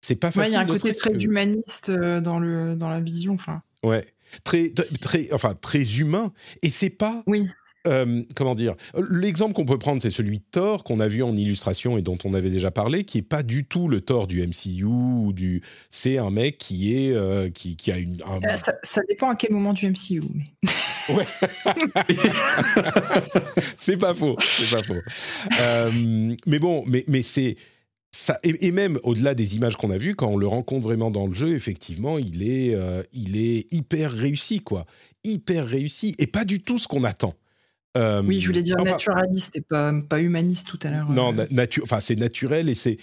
C'est 0.00 0.16
pas 0.16 0.30
facile. 0.30 0.52
Il 0.52 0.54
y 0.54 0.56
a 0.56 0.60
un 0.60 0.66
côté 0.66 0.92
très 0.92 1.12
humaniste 1.12 1.90
euh, 1.90 2.20
dans, 2.20 2.38
le, 2.38 2.74
dans 2.74 2.88
la 2.88 3.00
vision. 3.00 3.34
Enfin. 3.34 3.62
Ouais, 3.82 4.04
très, 4.44 4.70
très, 5.00 5.32
enfin, 5.32 5.54
très 5.54 5.98
humain. 5.98 6.32
Et 6.62 6.70
c'est 6.70 6.90
pas. 6.90 7.22
Oui. 7.26 7.46
Euh, 7.86 8.22
comment 8.34 8.54
dire? 8.54 8.74
L'exemple 9.10 9.54
qu'on 9.54 9.64
peut 9.64 9.78
prendre, 9.78 10.02
c'est 10.02 10.10
celui 10.10 10.38
de 10.38 10.44
Thor 10.50 10.84
qu'on 10.84 11.00
a 11.00 11.08
vu 11.08 11.22
en 11.22 11.34
illustration 11.34 11.96
et 11.96 12.02
dont 12.02 12.18
on 12.24 12.34
avait 12.34 12.50
déjà 12.50 12.70
parlé, 12.70 13.04
qui 13.04 13.18
est 13.18 13.22
pas 13.22 13.42
du 13.42 13.64
tout 13.64 13.88
le 13.88 14.02
Thor 14.02 14.26
du 14.26 14.46
MCU 14.46 14.84
ou 14.84 15.32
du. 15.32 15.62
C'est 15.88 16.18
un 16.18 16.30
mec 16.30 16.58
qui 16.58 16.94
est 16.94 17.12
euh, 17.12 17.48
qui, 17.48 17.76
qui, 17.76 17.90
a 17.90 17.98
une. 17.98 18.22
Euh, 18.22 18.56
ça, 18.82 19.00
dépend 19.08 19.30
à 19.30 19.34
quel 19.34 19.52
moment 19.52 19.72
du 19.72 19.88
MCU. 19.88 20.22
Mais... 20.34 20.70
Ouais. 21.08 21.26
c'est 23.76 23.96
pas 23.96 24.14
faux. 24.14 24.36
C'est 24.38 24.76
pas 24.76 24.82
faux. 24.82 25.00
mais 26.46 26.58
bon, 26.58 26.84
mais 26.86 27.04
mais 27.08 27.22
c'est. 27.22 27.56
Ça, 28.12 28.36
et, 28.42 28.72
même 28.72 28.98
au-delà 29.04 29.34
des 29.34 29.54
images 29.56 29.76
qu'on 29.76 29.90
a 29.90 29.96
vues, 29.96 30.16
quand 30.16 30.28
on 30.28 30.36
le 30.36 30.46
rencontre 30.46 30.82
vraiment 30.82 31.10
dans 31.10 31.26
le 31.26 31.32
jeu, 31.32 31.54
effectivement, 31.54 32.18
il 32.18 32.42
est, 32.42 32.76
il 33.12 33.36
est 33.36 33.72
hyper 33.72 34.12
réussi, 34.12 34.60
quoi. 34.60 34.84
Hyper 35.24 35.66
réussi, 35.66 36.14
et 36.18 36.26
pas 36.26 36.44
du 36.44 36.60
tout 36.60 36.78
ce 36.78 36.86
qu'on 36.88 37.04
attend. 37.04 37.34
Euh, 37.96 38.22
oui, 38.22 38.40
je 38.40 38.46
voulais 38.46 38.62
dire 38.62 38.76
naturaliste 38.76 39.56
et 39.56 39.60
pas, 39.60 39.92
pas 40.08 40.20
humaniste 40.20 40.68
tout 40.68 40.78
à 40.82 40.90
l'heure. 40.90 41.10
Non, 41.10 41.36
euh. 41.36 41.66
enfin, 41.82 42.00
c'est 42.00 42.16
naturel 42.16 42.68
et 42.68 42.74
c'est. 42.74 42.98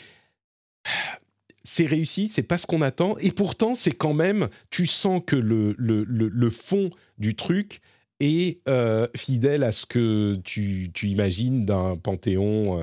C'est 1.70 1.86
réussi, 1.86 2.30
c'est 2.30 2.44
pas 2.44 2.58
ce 2.58 2.66
qu'on 2.66 2.82
attend, 2.82 3.18
et 3.18 3.32
pourtant 3.32 3.76
c'est 3.76 3.92
quand 3.92 4.14
même, 4.14 4.48
tu 4.70 4.88
sens 4.88 5.22
que 5.28 5.36
le, 5.36 5.76
le, 5.78 6.06
le, 6.06 6.50
fond 6.50 6.92
du 7.18 7.36
truc 7.36 7.82
est 8.22 8.66
euh, 8.70 9.06
fidèle 9.18 9.66
à 9.66 9.74
ce 9.74 9.86
que 9.86 10.40
tu, 10.46 10.92
tu 10.94 11.08
imagines 11.10 11.66
d'un 11.66 11.98
panthéon. 11.98 12.82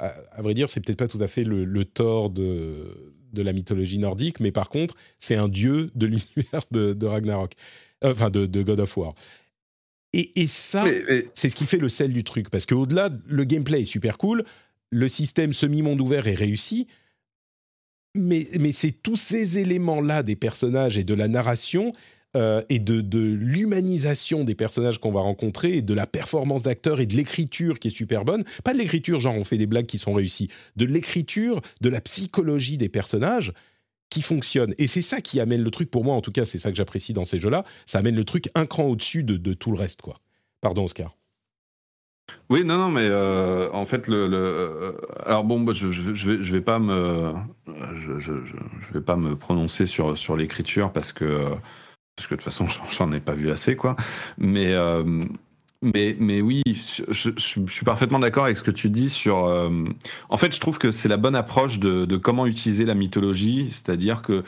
À, 0.00 0.42
vrai 0.42 0.52
dire, 0.52 0.68
c'est 0.68 0.80
peut-être 0.80 0.98
pas 0.98 1.06
tout 1.06 1.22
à 1.22 1.28
fait 1.28 1.44
le, 1.44 1.84
tort 1.84 2.30
de, 2.30 3.14
de 3.32 3.40
la 3.40 3.52
mythologie 3.52 4.00
nordique, 4.00 4.40
mais 4.40 4.50
par 4.50 4.68
contre, 4.68 4.96
c'est 5.20 5.36
un 5.36 5.48
dieu 5.48 5.92
de 5.94 6.06
l'univers 6.06 6.62
de, 6.72 6.94
de, 6.94 7.06
Ragnarok, 7.06 7.52
enfin 8.02 8.30
de, 8.30 8.46
de 8.46 8.62
God 8.64 8.80
of 8.80 8.96
War. 8.96 9.14
Et, 10.14 10.46
ça, 10.46 10.84
c'est 11.34 11.48
ce 11.48 11.54
qui 11.54 11.64
fait 11.64 11.78
le 11.78 11.88
sel 11.88 12.12
du 12.12 12.22
truc. 12.22 12.50
Parce 12.50 12.66
qu'au-delà, 12.66 13.08
le 13.26 13.44
gameplay 13.44 13.82
est 13.82 13.86
super 13.86 14.18
cool, 14.18 14.44
le 14.90 15.08
système 15.08 15.54
semi-monde 15.54 16.00
ouvert 16.02 16.26
est 16.26 16.34
réussi, 16.34 16.86
mais, 18.14 18.46
mais 18.60 18.72
c'est 18.72 18.92
tous 18.92 19.16
ces 19.16 19.58
éléments-là 19.58 20.22
des 20.22 20.36
personnages 20.36 20.98
et 20.98 21.04
de 21.04 21.14
la 21.14 21.28
narration 21.28 21.94
euh, 22.36 22.62
et 22.68 22.78
de, 22.78 23.00
de 23.00 23.20
l'humanisation 23.20 24.44
des 24.44 24.54
personnages 24.54 24.98
qu'on 24.98 25.12
va 25.12 25.20
rencontrer 25.20 25.78
et 25.78 25.82
de 25.82 25.94
la 25.94 26.06
performance 26.06 26.62
d'acteur 26.62 27.00
et 27.00 27.06
de 27.06 27.16
l'écriture 27.16 27.78
qui 27.78 27.88
est 27.88 27.90
super 27.90 28.24
bonne. 28.24 28.44
Pas 28.64 28.74
de 28.74 28.78
l'écriture, 28.78 29.20
genre 29.20 29.34
on 29.34 29.44
fait 29.44 29.58
des 29.58 29.66
blagues 29.66 29.86
qui 29.86 29.98
sont 29.98 30.12
réussies, 30.12 30.48
de 30.76 30.84
l'écriture, 30.84 31.62
de 31.80 31.88
la 31.88 32.02
psychologie 32.02 32.76
des 32.76 32.90
personnages 32.90 33.52
qui 34.12 34.20
fonctionne. 34.20 34.74
Et 34.76 34.86
c'est 34.86 35.00
ça 35.00 35.22
qui 35.22 35.40
amène 35.40 35.62
le 35.62 35.70
truc, 35.70 35.90
pour 35.90 36.04
moi 36.04 36.14
en 36.14 36.20
tout 36.20 36.32
cas, 36.32 36.44
c'est 36.44 36.58
ça 36.58 36.70
que 36.70 36.76
j'apprécie 36.76 37.14
dans 37.14 37.24
ces 37.24 37.38
jeux-là, 37.38 37.64
ça 37.86 37.98
amène 37.98 38.14
le 38.14 38.24
truc 38.24 38.50
un 38.54 38.66
cran 38.66 38.84
au-dessus 38.84 39.24
de, 39.24 39.54
tout 39.54 39.72
le 39.72 39.78
reste. 39.78 40.02
quoi. 40.02 40.16
Pardon 40.60 40.84
Oscar. 40.84 41.16
Oui, 42.50 42.62
non, 42.62 42.76
non, 42.76 42.90
mais 42.90 43.06
euh, 43.06 43.70
en 43.72 43.84
fait, 43.86 44.08
le, 44.08 44.28
euh, 44.32 44.92
alors 45.24 45.44
bon, 45.44 45.72
je, 45.72 45.90
je, 45.90 46.12
je, 46.14 46.52
vais, 46.52 46.60
pas 46.60 46.78
me, 46.78 47.32
je, 47.94 48.18
je, 48.18 48.32
vais 48.92 49.00
pas 49.00 49.16
me 49.16 49.34
prononcer 49.34 49.86
sur 49.86 50.16
sur 50.16 50.36
l'écriture 50.36 50.92
parce 50.92 51.12
que 51.12 51.46
parce 52.14 52.28
que 52.28 52.34
de 52.34 52.40
toute 52.40 52.44
façon, 52.44 52.66
j'en 52.90 53.10
ai 53.12 53.20
pas 53.20 53.34
vu 53.34 53.50
assez, 53.50 53.76
quoi. 53.76 53.96
Mais 54.38 54.72
euh, 54.72 55.24
mais, 55.82 56.16
mais 56.18 56.40
oui, 56.40 56.62
je, 56.66 57.30
suis 57.36 57.84
parfaitement 57.84 58.18
d'accord 58.18 58.44
avec 58.44 58.56
ce 58.56 58.62
que 58.62 58.70
tu 58.70 58.88
dis 58.88 59.10
sur. 59.10 59.36
en 60.28 60.36
fait, 60.36 60.54
je 60.54 60.60
trouve 60.60 60.78
que 60.78 60.90
c'est 60.90 61.08
la 61.08 61.16
bonne 61.16 61.36
approche 61.36 61.80
de, 61.80 62.16
comment 62.16 62.46
utiliser 62.46 62.84
la 62.84 62.94
mythologie, 62.94 63.68
c'est-à-dire 63.70 64.22
que 64.22 64.44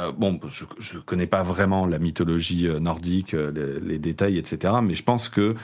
euh, 0.00 0.12
bon, 0.12 0.40
je 0.48 0.96
ne 0.96 1.00
connais 1.00 1.26
pas 1.26 1.42
vraiment 1.42 1.86
la 1.86 1.98
mythologie 1.98 2.66
euh, 2.66 2.80
nordique, 2.80 3.34
euh, 3.34 3.80
les, 3.82 3.98
détails, 3.98 4.38
etc. 4.38 4.74
Mais 4.82 4.94
je 4.94 5.02
pense 5.02 5.28
que 5.28 5.54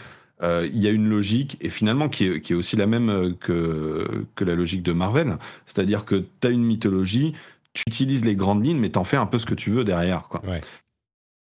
il 0.43 0.79
y 0.79 0.87
a 0.87 0.91
une 0.91 1.09
logique, 1.09 1.57
et 1.63 1.71
finalement 1.71 2.11
qui 2.11 2.27
est, 2.27 2.53
aussi 2.53 2.77
la 2.77 2.87
même 2.87 3.35
que, 3.41 4.27
que 4.35 4.45
la 4.45 4.55
logique 4.55 4.83
de 4.83 4.93
Marvel. 4.93 5.39
C'est-à-dire 5.65 6.05
que 6.05 6.25
tu 6.41 6.47
as 6.47 6.51
une 6.51 6.63
mythologie, 6.63 7.33
tu 7.73 7.85
utilises 7.87 8.23
les 8.23 8.37
grandes 8.37 8.63
lignes, 8.63 8.79
mais 8.79 8.91
tu 8.91 8.99
en 8.99 9.05
fais 9.05 9.17
un 9.17 9.25
peu 9.25 9.39
ce 9.39 9.47
que 9.47 9.55
tu 9.55 9.71
veux 9.71 9.83
derrière. 9.83 10.25
Quoi. 10.25 10.43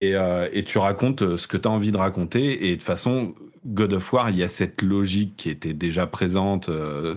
Et, 0.02 0.14
et, 0.54 0.64
tu 0.64 0.78
racontes 0.78 1.38
ce 1.38 1.48
que 1.48 1.58
tu 1.58 1.68
as 1.68 1.72
envie 1.72 1.92
de 1.92 1.98
raconter. 1.98 2.68
Et 2.68 2.72
de 2.72 2.76
toute 2.76 2.84
façon, 2.84 3.34
God 3.66 3.94
of 3.94 4.14
War, 4.14 4.30
il 4.30 4.38
y 4.38 4.44
a 4.44 4.48
cette 4.48 4.84
logique 4.84 5.36
qui 5.38 5.50
était 5.50 5.74
déjà 5.74 6.06
présente 6.06 6.70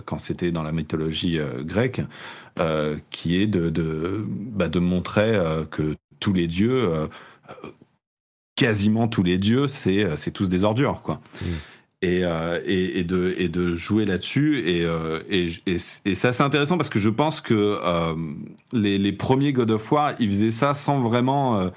quand 0.05 0.17
c'était 0.17 0.51
dans 0.51 0.63
la 0.63 0.71
mythologie 0.71 1.39
grecque. 1.59 2.01
Euh, 2.59 2.97
qui 3.11 3.41
est 3.41 3.47
de, 3.47 3.69
de, 3.69 4.25
bah, 4.27 4.67
de 4.67 4.79
montrer 4.79 5.33
euh, 5.35 5.63
que 5.63 5.95
tous 6.19 6.33
les 6.33 6.47
dieux, 6.47 6.89
euh, 6.89 7.07
quasiment 8.57 9.07
tous 9.07 9.23
les 9.23 9.37
dieux, 9.37 9.67
c'est 9.67 10.31
tous 10.33 10.49
des 10.49 10.65
ordures, 10.65 11.01
quoi. 11.01 11.21
Mm. 11.41 11.45
Et, 12.01 12.23
et, 12.65 12.99
et, 12.99 13.03
de, 13.03 13.33
et 13.37 13.47
de 13.47 13.75
jouer 13.75 14.05
là-dessus. 14.05 14.59
Et, 14.67 14.87
et, 15.29 15.49
et, 15.67 15.77
c'est 15.77 16.41
intéressant 16.41 16.77
parce 16.77 16.89
que 16.89 16.99
je 16.99 17.09
pense 17.09 17.41
que 17.41 17.79
les, 18.73 18.97
les, 18.97 19.11
premiers 19.13 19.53
God 19.53 19.69
of 19.69 19.91
War, 19.91 20.13
ils 20.19 20.29
faisaient 20.29 20.49
ça 20.49 20.73
sans 20.73 20.99
vraiment 20.99 21.71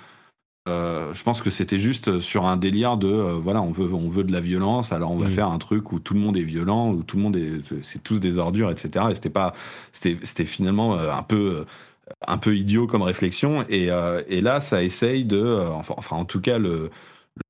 euh, 0.66 1.12
je 1.12 1.22
pense 1.22 1.42
que 1.42 1.50
c'était 1.50 1.78
juste 1.78 2.20
sur 2.20 2.46
un 2.46 2.56
délire 2.56 2.96
de 2.96 3.06
euh, 3.06 3.34
voilà 3.34 3.60
on 3.60 3.70
veut 3.70 3.92
on 3.92 4.08
veut 4.08 4.24
de 4.24 4.32
la 4.32 4.40
violence 4.40 4.92
alors 4.92 5.10
on 5.10 5.18
va 5.18 5.28
mm. 5.28 5.32
faire 5.32 5.48
un 5.48 5.58
truc 5.58 5.92
où 5.92 6.00
tout 6.00 6.14
le 6.14 6.20
monde 6.20 6.38
est 6.38 6.42
violent 6.42 6.90
où 6.90 7.02
tout 7.02 7.18
le 7.18 7.22
monde 7.22 7.36
est 7.36 7.60
c'est 7.82 8.02
tous 8.02 8.18
des 8.18 8.38
ordures 8.38 8.70
etc 8.70 9.08
et 9.10 9.14
c'était 9.14 9.28
pas 9.28 9.52
c'était 9.92 10.16
c'était 10.22 10.46
finalement 10.46 10.96
euh, 10.96 11.12
un 11.12 11.22
peu 11.22 11.66
un 12.26 12.38
peu 12.38 12.56
idiot 12.56 12.86
comme 12.86 13.02
réflexion. 13.02 13.64
Et, 13.68 13.88
et 14.28 14.40
là 14.42 14.60
ça 14.60 14.82
essaye 14.82 15.24
de 15.24 15.42
enfin, 15.72 15.94
enfin, 15.96 16.16
en 16.16 16.26
tout 16.26 16.40
cas 16.40 16.58
le, 16.58 16.90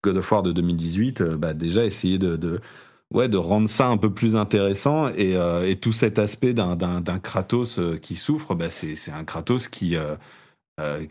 God 0.02 0.16
of 0.16 0.30
War 0.30 0.42
de 0.44 0.52
2018 0.52 1.22
bah 1.22 1.54
déjà 1.54 1.84
essayer 1.84 2.18
de, 2.18 2.36
de 2.36 2.60
ouais, 3.12 3.28
de 3.28 3.36
rendre 3.36 3.68
ça 3.68 3.88
un 3.88 3.96
peu 3.96 4.10
plus 4.12 4.36
intéressant. 4.36 5.08
Et, 5.16 5.34
et 5.64 5.76
tout 5.76 5.92
cet 5.92 6.20
aspect 6.20 6.54
d'un 6.54 7.18
Kratos 7.20 7.80
qui 8.00 8.14
souffre, 8.14 8.54
bah 8.54 8.70
c'est 8.70 9.10
un 9.10 9.24
Kratos 9.24 9.68
qui, 9.68 9.96
euh, 9.96 10.14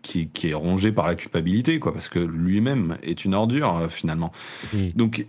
qui, 0.02 0.30
est 0.44 0.54
rongé 0.54 0.92
par 0.92 1.08
la 1.08 1.16
culpabilité, 1.16 1.80
quoi, 1.80 1.94
parce 1.94 2.10
que 2.10 2.20
lui-même 2.20 2.98
est 3.02 3.24
une 3.24 3.34
ordure 3.34 3.78
euh, 3.78 3.88
finalement. 3.88 4.32
Mm. 4.74 4.90
Donc 4.96 5.26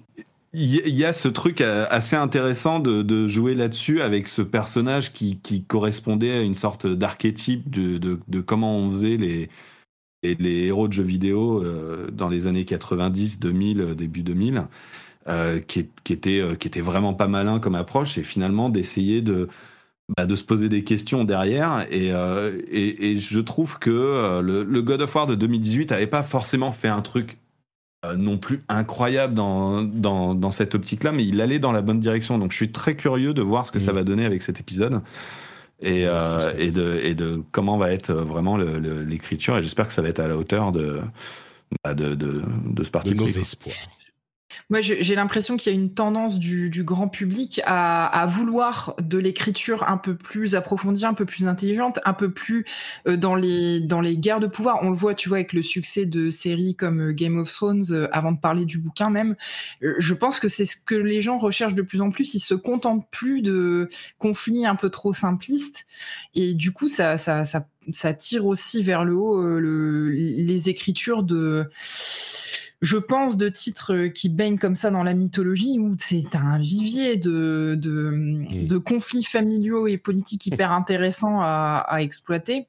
il 0.57 0.89
y, 0.89 1.05
a 1.05 1.13
ce 1.13 1.27
truc 1.27 1.61
euh, 1.61 1.87
assez 1.91 2.15
intéressant 2.15 2.79
de, 2.79 3.27
jouer 3.27 3.57
là-dessus 3.57 4.01
avec 4.01 4.29
ce 4.29 4.41
personnage 4.41 5.13
qui, 5.13 5.65
correspondait 5.67 6.31
à 6.31 6.43
une 6.43 6.55
sorte 6.55 6.87
d'archétype 6.87 7.71
de, 7.71 8.41
comment 8.41 8.79
on 8.79 8.89
faisait 8.91 9.17
les, 9.17 9.51
les, 10.23 10.67
héros 10.67 10.87
de 10.87 10.93
jeux 10.93 11.03
vidéo 11.03 11.65
dans 12.13 12.29
les 12.29 12.47
années 12.47 12.65
90, 12.65 13.41
2000, 13.41 13.97
début 13.97 14.23
2000, 14.23 14.69
qui, 15.67 15.89
qui, 16.05 16.13
était, 16.13 16.43
qui 16.61 16.69
était 16.69 16.81
vraiment 16.81 17.15
pas 17.15 17.27
malin 17.27 17.59
comme 17.59 17.75
approche, 17.75 18.17
et 18.17 18.23
finalement 18.23 18.69
d'essayer 18.69 19.23
de, 19.23 19.49
bah, 20.17 20.27
de 20.27 20.37
se 20.37 20.45
poser 20.45 20.69
des 20.69 20.85
questions 20.85 21.25
derrière. 21.25 21.87
Et, 21.91 22.13
euh, 22.13 22.61
et, 22.71 23.17
je 23.17 23.41
trouve 23.41 23.79
que 23.79 23.91
euh, 23.91 24.43
le, 24.43 24.83
God 24.83 25.01
of 25.01 25.15
War 25.15 25.27
de 25.27 25.35
2018 25.35 25.91
n'avait 25.91 26.07
pas 26.07 26.23
forcément 26.23 26.73
fait 26.73 26.89
un 26.89 27.01
truc 27.01 27.39
euh, 28.05 28.15
non 28.15 28.37
plus 28.37 28.63
incroyable 28.69 29.33
dans, 29.33 29.83
dans, 29.83 30.35
dans 30.35 30.51
cette 30.51 30.75
optique-là, 30.75 31.13
mais 31.13 31.25
il 31.25 31.41
allait 31.41 31.59
dans 31.59 31.73
la 31.73 31.81
bonne 31.81 32.01
direction. 32.01 32.39
Donc 32.39 32.53
je 32.53 32.57
suis 32.57 32.71
très 32.71 32.97
curieux 32.97 33.33
de 33.33 33.41
voir 33.41 33.65
ce 33.65 33.73
que 33.73 33.79
ça 33.79 33.93
mm. 33.93 33.97
va 33.97 34.05
donner 34.05 34.27
avec 34.27 34.43
cet 34.43 34.61
épisode. 34.61 35.01
Et, 35.81 36.03
et, 36.59 36.71
de, 36.71 37.01
et 37.03 37.15
de 37.15 37.43
comment 37.51 37.77
va 37.77 37.93
être 37.93 38.13
vraiment 38.13 38.57
l'écriture. 38.57 39.59
Et 39.59 39.63
j'espère 39.63 39.87
que 39.87 39.93
ça 39.93 40.01
va 40.01 40.09
être 40.09 40.21
à 40.21 40.29
la 40.29 40.37
hauteur 40.37 40.73
de, 40.73 41.01
bah, 41.83 41.93
de, 41.93 42.15
de, 42.15 42.43
de, 42.65 42.85
ce 42.85 42.91
parti. 42.91 43.11
De 43.11 43.17
nos 43.17 43.27
espoirs. 43.27 43.75
Moi, 44.71 44.81
j'ai 44.81 45.15
l'impression 45.15 45.57
qu'il 45.57 45.73
y 45.73 45.77
a 45.77 45.79
une 45.79 45.93
tendance 45.93 46.39
du, 46.39 46.71
grand 46.85 47.09
public 47.09 47.61
à, 47.65 48.27
vouloir 48.29 48.95
de 49.01 49.19
l'écriture 49.19 49.89
un 49.89 49.97
peu 49.97 50.17
plus 50.17 50.55
approfondie, 50.55 51.05
un 51.05 51.15
peu 51.15 51.25
plus 51.25 51.47
intelligente, 51.47 51.99
un 52.05 52.15
peu 52.15 52.31
plus 52.31 52.65
euh, 53.07 53.17
dans 53.17 53.35
les 53.35 53.81
dans 53.81 54.01
les 54.01 54.17
guerres 54.17 54.41
de 54.41 54.47
pouvoir. 54.47 54.79
On 54.83 54.91
le 54.91 54.97
voit, 54.97 55.15
tu 55.15 55.29
vois, 55.29 55.39
avec 55.39 55.53
le 55.53 55.63
succès 55.63 56.07
de 56.07 56.31
séries 56.31 56.75
comme 56.75 57.11
euh, 57.11 57.13
Game 57.13 57.39
of 57.39 57.53
Thrones, 57.53 57.85
euh, 57.91 58.09
avant 58.13 58.33
de 58.33 58.39
parler 58.39 58.65
du 58.65 58.79
bouquin 58.79 59.11
même. 59.11 59.37
je 59.81 60.15
pense 60.15 60.41
que 60.41 60.49
c'est 60.49 60.65
ce 60.65 60.77
que 60.77 60.95
les 60.95 61.21
gens 61.21 61.39
recherchent 61.39 61.75
de 61.75 61.83
plus 61.83 62.01
en 62.01 62.11
plus. 62.11 62.35
Ils 62.35 62.41
se 62.41 62.55
contentent 62.55 63.09
plus 63.11 63.43
de 63.43 63.89
conflits 64.19 64.67
un 64.67 64.77
peu 64.77 64.91
trop 64.91 65.13
simplistes, 65.13 65.87
et 66.35 66.55
du 66.55 66.73
coup, 66.73 66.89
ça 66.89 67.17
ça 67.17 67.45
ça, 67.45 67.67
ça 67.93 68.15
tire 68.15 68.47
aussi 68.47 68.83
vers 68.83 69.05
le 69.05 69.15
haut 69.15 69.59
les 69.59 70.71
écritures 70.71 71.23
de 71.23 71.69
je 72.85 72.99
pense, 72.99 73.39
de 73.39 73.49
titres 73.49 74.09
qui 74.09 74.29
baignent 74.29 74.59
comme 74.59 74.77
ça 74.77 74.91
dans 74.91 75.03
la 75.03 75.15
mythologie, 75.15 75.79
où 75.79 75.97
c'est 75.99 76.35
un 76.35 76.59
vivier 76.59 77.17
de, 77.17 77.79
de, 77.81 78.77
conflits 78.77 79.25
familiaux 79.25 79.87
et 79.87 79.97
politiques 79.97 80.47
hyper 80.47 80.71
intéressants 80.73 81.41
à, 81.41 81.97
exploiter. 82.01 82.69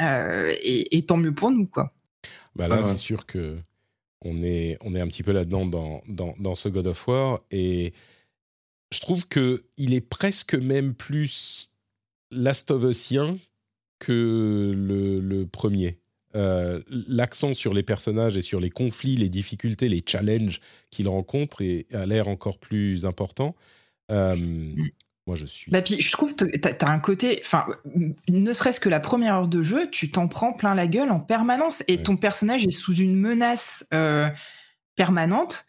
Euh, 0.00 0.54
et, 0.62 1.04
tant 1.04 1.16
mieux 1.16 1.34
pour 1.34 1.50
nous, 1.50 1.66
quoi. 1.66 1.92
Bah 2.54 2.68
là, 2.68 2.80
c'est 2.82 2.96
sûr 2.96 3.26
que 3.26 3.58
on 4.24 4.40
est, 4.42 4.78
on 4.82 4.94
est 4.94 5.00
un 5.00 5.08
petit 5.08 5.24
peu 5.24 5.32
là-dedans 5.32 5.66
dans, 5.66 6.02
dans, 6.38 6.54
ce 6.54 6.68
God 6.68 6.86
of 6.86 7.08
War. 7.08 7.40
Et 7.50 7.94
je 8.92 9.00
trouve 9.00 9.26
que 9.26 9.64
il 9.76 9.94
est 9.94 10.00
presque 10.00 10.54
même 10.54 10.94
plus 10.94 11.70
Last 12.30 12.70
of 12.70 12.84
Usien 12.84 13.36
que 13.98 14.72
le, 14.76 15.18
le 15.18 15.46
premier. 15.46 15.98
Euh, 16.36 16.80
l'accent 16.88 17.54
sur 17.54 17.72
les 17.72 17.82
personnages 17.82 18.36
et 18.36 18.42
sur 18.42 18.60
les 18.60 18.68
conflits, 18.68 19.16
les 19.16 19.30
difficultés, 19.30 19.88
les 19.88 20.02
challenges 20.06 20.60
qu'ils 20.90 21.08
rencontrent 21.08 21.62
et 21.62 21.86
a 21.92 22.04
l'air 22.04 22.28
encore 22.28 22.58
plus 22.58 23.06
important. 23.06 23.56
Euh, 24.10 24.36
moi, 25.26 25.36
je 25.36 25.46
suis. 25.46 25.70
Bah, 25.70 25.80
puis, 25.80 26.00
je 26.00 26.12
trouve 26.12 26.36
que 26.36 26.44
tu 26.44 26.68
as, 26.68 26.90
un 26.90 26.98
côté. 26.98 27.40
Enfin, 27.44 27.66
ne 28.28 28.52
serait-ce 28.52 28.80
que 28.80 28.88
la 28.88 29.00
première 29.00 29.34
heure 29.36 29.48
de 29.48 29.62
jeu, 29.62 29.88
tu 29.90 30.10
t'en 30.10 30.28
prends 30.28 30.52
plein 30.52 30.74
la 30.74 30.86
gueule 30.86 31.10
en 31.10 31.20
permanence 31.20 31.82
et 31.88 32.02
ton 32.02 32.16
personnage 32.16 32.66
est 32.66 32.70
sous 32.70 32.94
une 32.94 33.16
menace 33.16 33.86
euh, 33.94 34.28
permanente 34.96 35.66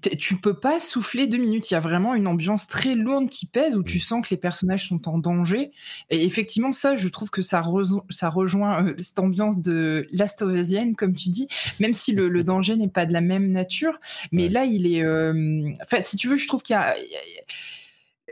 tu 0.00 0.36
peux 0.36 0.58
pas 0.58 0.80
souffler 0.80 1.26
deux 1.26 1.38
minutes. 1.38 1.70
Il 1.70 1.74
y 1.74 1.76
a 1.76 1.80
vraiment 1.80 2.14
une 2.14 2.26
ambiance 2.26 2.66
très 2.66 2.94
lourde 2.94 3.30
qui 3.30 3.46
pèse 3.46 3.76
où 3.76 3.82
tu 3.82 4.00
sens 4.00 4.26
que 4.26 4.34
les 4.34 4.36
personnages 4.36 4.88
sont 4.88 5.08
en 5.08 5.18
danger. 5.18 5.70
Et 6.10 6.24
effectivement, 6.24 6.72
ça, 6.72 6.96
je 6.96 7.08
trouve 7.08 7.30
que 7.30 7.42
ça, 7.42 7.62
ça 8.10 8.30
rejoint 8.30 8.84
euh, 8.84 8.94
cette 8.98 9.18
ambiance 9.18 9.60
de 9.60 10.06
Last 10.12 10.42
of 10.42 10.56
comme 10.96 11.14
tu 11.14 11.30
dis, 11.30 11.48
même 11.80 11.92
si 11.92 12.12
le, 12.12 12.42
danger 12.44 12.76
n'est 12.76 12.88
pas 12.88 13.06
de 13.06 13.12
la 13.12 13.20
même 13.20 13.50
nature. 13.50 13.98
Mais 14.32 14.48
là, 14.48 14.64
il 14.64 14.86
est. 14.86 15.02
Euh, 15.02 15.70
enfin, 15.82 16.02
si 16.02 16.16
tu 16.16 16.28
veux, 16.28 16.36
je 16.36 16.46
trouve 16.46 16.62
qu'il 16.62 16.74
y 16.74 16.78
a 16.78 16.94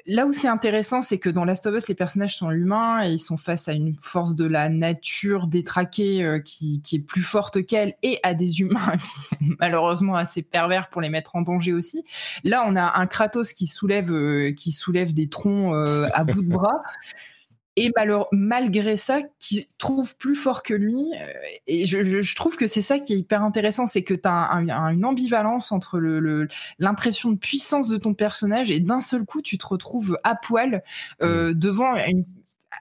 là 0.07 0.27
où 0.27 0.33
c'est 0.33 0.49
intéressant, 0.49 1.01
c'est 1.03 1.19
que 1.19 1.31
dans 1.31 1.45
Last 1.45 1.67
of 1.67 1.77
Us, 1.77 1.89
les 1.89 1.95
personnages 1.95 2.37
sont 2.37 2.51
humains 2.51 3.05
et 3.05 3.13
ils 3.13 3.19
sont 3.19 3.37
face 3.37 3.69
à 3.69 3.73
une 3.73 3.95
force 3.99 4.35
de 4.35 4.45
la 4.45 4.69
nature 4.69 5.47
détraquée 5.47 6.23
euh, 6.23 6.41
qui, 6.41 6.83
est 6.93 6.99
plus 6.99 7.23
forte 7.23 7.65
qu'elle 7.65 7.95
et 8.03 8.21
à 8.23 8.35
des 8.35 8.61
humains 8.61 8.97
qui 9.03 9.21
sont 9.21 9.37
malheureusement 9.59 10.15
assez 10.15 10.43
pervers 10.43 10.89
pour 10.89 11.01
les 11.01 11.09
mettre 11.09 11.37
en 11.37 11.43
danger 11.43 11.73
aussi. 11.73 12.05
Là, 12.43 12.65
on 12.67 12.77
a 12.77 12.99
un 12.99 13.07
Kratos 13.07 13.53
qui 13.53 13.67
soulève, 13.67 14.13
euh, 14.13 14.53
qui 14.53 14.73
soulève 14.73 15.15
des 15.15 15.29
troncs 15.29 15.75
euh, 15.75 16.09
à 16.13 16.25
bout 16.25 16.43
de 16.43 16.49
bras 16.49 16.83
et 17.77 17.91
malgré 18.33 18.97
ça, 18.97 19.20
qui 19.41 19.68
trouve 19.79 20.16
plus 20.16 20.37
fort 20.37 20.62
que 20.62 20.75
lui. 20.75 21.12
Euh, 21.18 21.33
et 21.66 21.87
je, 21.87 22.35
trouve 22.35 22.57
que 22.57 22.66
c'est 22.66 22.83
ça 22.83 22.99
qui 22.99 23.14
est 23.14 23.18
hyper 23.18 23.43
intéressant, 23.43 23.87
c'est 23.87 24.03
que 24.03 24.14
tu 24.14 24.29
as 24.29 24.51
une 24.53 25.05
ambivalence 25.05 25.72
entre 25.72 25.99
l'impression 26.79 27.31
de 27.31 27.37
puissance 27.37 27.89
de 27.89 27.97
ton 27.97 28.14
personnage 28.14 28.70
et 28.70 28.81
d'un 28.81 29.01
seul 29.01 29.25
coup, 29.25 29.43
tu 29.43 29.59
te 29.59 29.66
retrouves 29.66 30.18
à 30.22 30.37
poil 30.37 30.83
euh, 31.22 31.51
mmh. 31.51 31.55
devant 31.55 31.95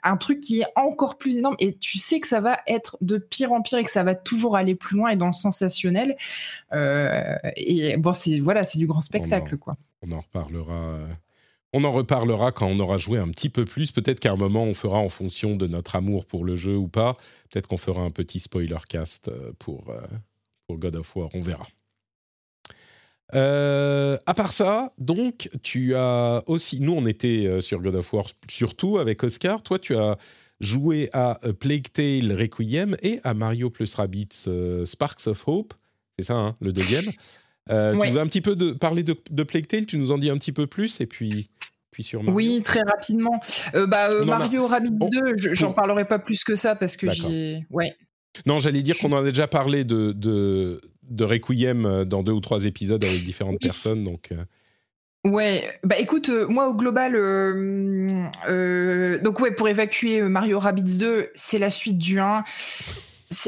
un 0.04 0.18
truc 0.18 0.42
qui 0.42 0.62
est 0.62 0.68
encore 0.76 1.18
plus 1.18 1.38
énorme 1.38 1.56
et 1.60 1.76
tu 1.78 1.98
sais 1.98 2.20
que 2.20 2.28
ça 2.28 2.42
va 2.42 2.60
être 2.68 2.98
de 3.02 3.18
pire 3.18 3.52
en 3.54 3.62
pire 3.62 3.80
et 3.80 3.84
que 3.84 3.92
ça 3.92 4.04
va 4.04 4.16
toujours 4.16 4.58
aller 4.58 4.76
plus 4.76 4.98
loin 4.98 5.10
et 5.10 5.16
dans 5.16 5.28
le 5.28 5.34
sensationnel. 5.34 6.18
Euh, 6.74 7.36
et 7.56 7.98
bon, 7.98 8.14
c'est 8.14 8.40
voilà, 8.40 8.64
c'est 8.64 8.78
du 8.78 8.86
grand 8.86 9.02
spectacle, 9.02 9.58
quoi. 9.58 9.78
On 10.02 10.12
en 10.12 10.20
reparlera 10.20 11.08
on 11.74 11.84
en 11.84 11.92
reparlera 11.92 12.52
quand 12.52 12.68
on 12.68 12.80
aura 12.80 13.00
joué 13.00 13.18
un 13.18 13.30
petit 13.30 13.50
peu 13.50 13.66
plus. 13.66 13.92
Peut-être 13.92 14.20
qu'à 14.20 14.32
un 14.32 14.38
moment, 14.38 14.64
on 14.64 14.76
fera 14.76 15.00
en 15.00 15.10
fonction 15.10 15.56
de 15.56 15.68
notre 15.68 15.96
amour 15.96 16.26
pour 16.26 16.46
le 16.46 16.56
jeu 16.56 16.78
ou 16.78 16.88
pas. 16.88 17.16
Peut-être 17.50 17.68
qu'on 17.68 17.78
fera 17.78 18.02
un 18.02 18.12
petit 18.12 18.40
spoiler 18.40 18.78
cast 18.88 19.28
euh, 19.28 19.52
pour, 19.58 19.90
euh, 19.90 20.00
pour 20.68 20.78
God 20.78 20.96
of 20.96 21.16
War. 21.16 21.30
On 21.34 21.42
verra. 21.42 21.68
Euh, 23.34 24.18
à 24.28 24.36
part 24.36 24.54
ça, 24.54 24.94
donc, 25.00 25.50
tu 25.64 25.96
as 25.96 26.44
aussi. 26.46 26.80
Nous, 26.80 26.94
on 26.94 27.08
était 27.08 27.60
sur 27.62 27.82
God 27.82 27.96
of 27.96 28.14
War 28.14 28.28
surtout 28.48 29.00
avec 29.00 29.24
Oscar. 29.24 29.64
Toi, 29.64 29.80
tu 29.80 29.96
as 29.96 30.18
joué 30.60 31.10
à 31.14 31.40
Plague 31.60 31.92
Tale 31.92 32.32
Requiem 32.32 32.96
et 33.02 33.20
à 33.24 33.34
Mario 33.34 33.72
plus 33.72 33.96
Rabbids 33.96 34.48
Sparks 34.86 35.26
of 35.26 35.48
Hope. 35.48 35.74
C'est 36.20 36.26
ça, 36.26 36.36
hein, 36.36 36.56
le 36.62 36.72
deuxième. 36.72 37.06
Tu 37.68 37.74
nous 37.74 38.18
as 38.18 38.22
un 38.22 38.28
petit 38.28 38.42
peu 38.42 38.56
de, 38.56 38.74
parler 38.74 39.02
de, 39.02 39.18
de 39.32 39.44
Plague 39.44 39.66
Tale, 39.66 39.88
tu 39.88 39.98
nous 39.98 40.12
en 40.12 40.20
dis 40.20 40.30
un 40.30 40.38
petit 40.38 40.52
peu 40.52 40.68
plus 40.68 41.02
et 41.02 41.08
puis 41.08 41.50
puis 41.94 42.04
sur 42.04 42.22
Mario. 42.22 42.36
Oui, 42.36 42.62
très 42.64 42.82
rapidement. 42.82 43.40
bah, 43.74 44.10
Mario 44.26 44.68
Rabbids 44.68 44.92
2, 44.92 45.38
j'en 45.38 45.72
parlerai 45.72 46.06
pas 46.06 46.20
plus 46.20 46.44
que 46.44 46.56
ça 46.56 46.76
parce 46.76 46.98
que 46.98 47.12
j'ai. 47.12 47.66
Ouais. 47.70 47.96
Non, 48.46 48.60
j'allais 48.60 48.82
dire 48.82 48.98
qu'on 48.98 49.12
en 49.12 49.18
a 49.18 49.24
déjà 49.24 49.48
parlé 49.48 49.84
de, 49.84 50.12
de, 50.12 50.82
de, 51.04 51.24
Requiem 51.24 52.04
dans 52.04 52.24
deux 52.24 52.32
ou 52.32 52.42
trois 52.42 52.66
épisodes 52.66 53.06
avec 53.06 53.24
différentes 53.24 53.60
personnes. 53.62 54.04
Donc, 54.04 54.32
Ouais, 55.26 55.72
bah 55.84 55.98
écoute, 56.00 56.28
euh, 56.28 56.48
moi 56.50 56.68
au 56.68 56.76
global, 56.76 57.16
euh, 57.16 58.28
euh, 58.50 59.20
donc 59.20 59.40
ouais, 59.40 59.52
pour 59.52 59.70
évacuer 59.70 60.22
Mario 60.22 60.60
Rabbids 60.60 60.98
2, 60.98 61.30
c'est 61.34 61.60
la 61.60 61.70
suite 61.70 61.98
du 61.98 62.20
1 62.20 62.44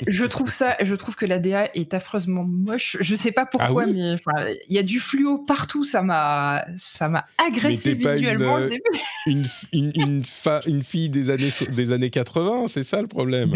je 0.08 0.26
trouve 0.26 0.50
ça, 0.50 0.76
je 0.82 0.96
trouve 0.96 1.16
que 1.16 1.26
la 1.26 1.40
DA 1.40 1.70
est 1.74 1.94
affreusement 1.94 2.44
moche. 2.44 2.98
Je 3.00 3.16
sais 3.16 3.32
pas 3.32 3.46
pourquoi, 3.46 3.84
ah 3.84 3.92
mais 3.92 4.16
il 4.70 4.76
y 4.76 4.80
a 4.80 4.84
du 4.84 5.00
fluo 5.00 5.40
partout. 5.40 5.84
Ça 5.84 6.02
m'a, 6.02 6.66
ça 6.78 7.10
m'a 7.10 7.26
agressé 7.46 7.96
visuellement 7.96 8.60
une, 8.60 8.66
au 8.66 8.70
début. 8.70 8.84
Une, 9.26 9.46
une, 9.74 10.24
une, 10.66 10.84
fille 10.84 11.10
des 11.10 11.30
années, 11.30 11.50
des 11.72 11.92
années 11.92 12.10
80, 12.10 12.68
c'est 12.68 12.84
ça 12.84 13.02
le 13.02 13.08
problème? 13.08 13.54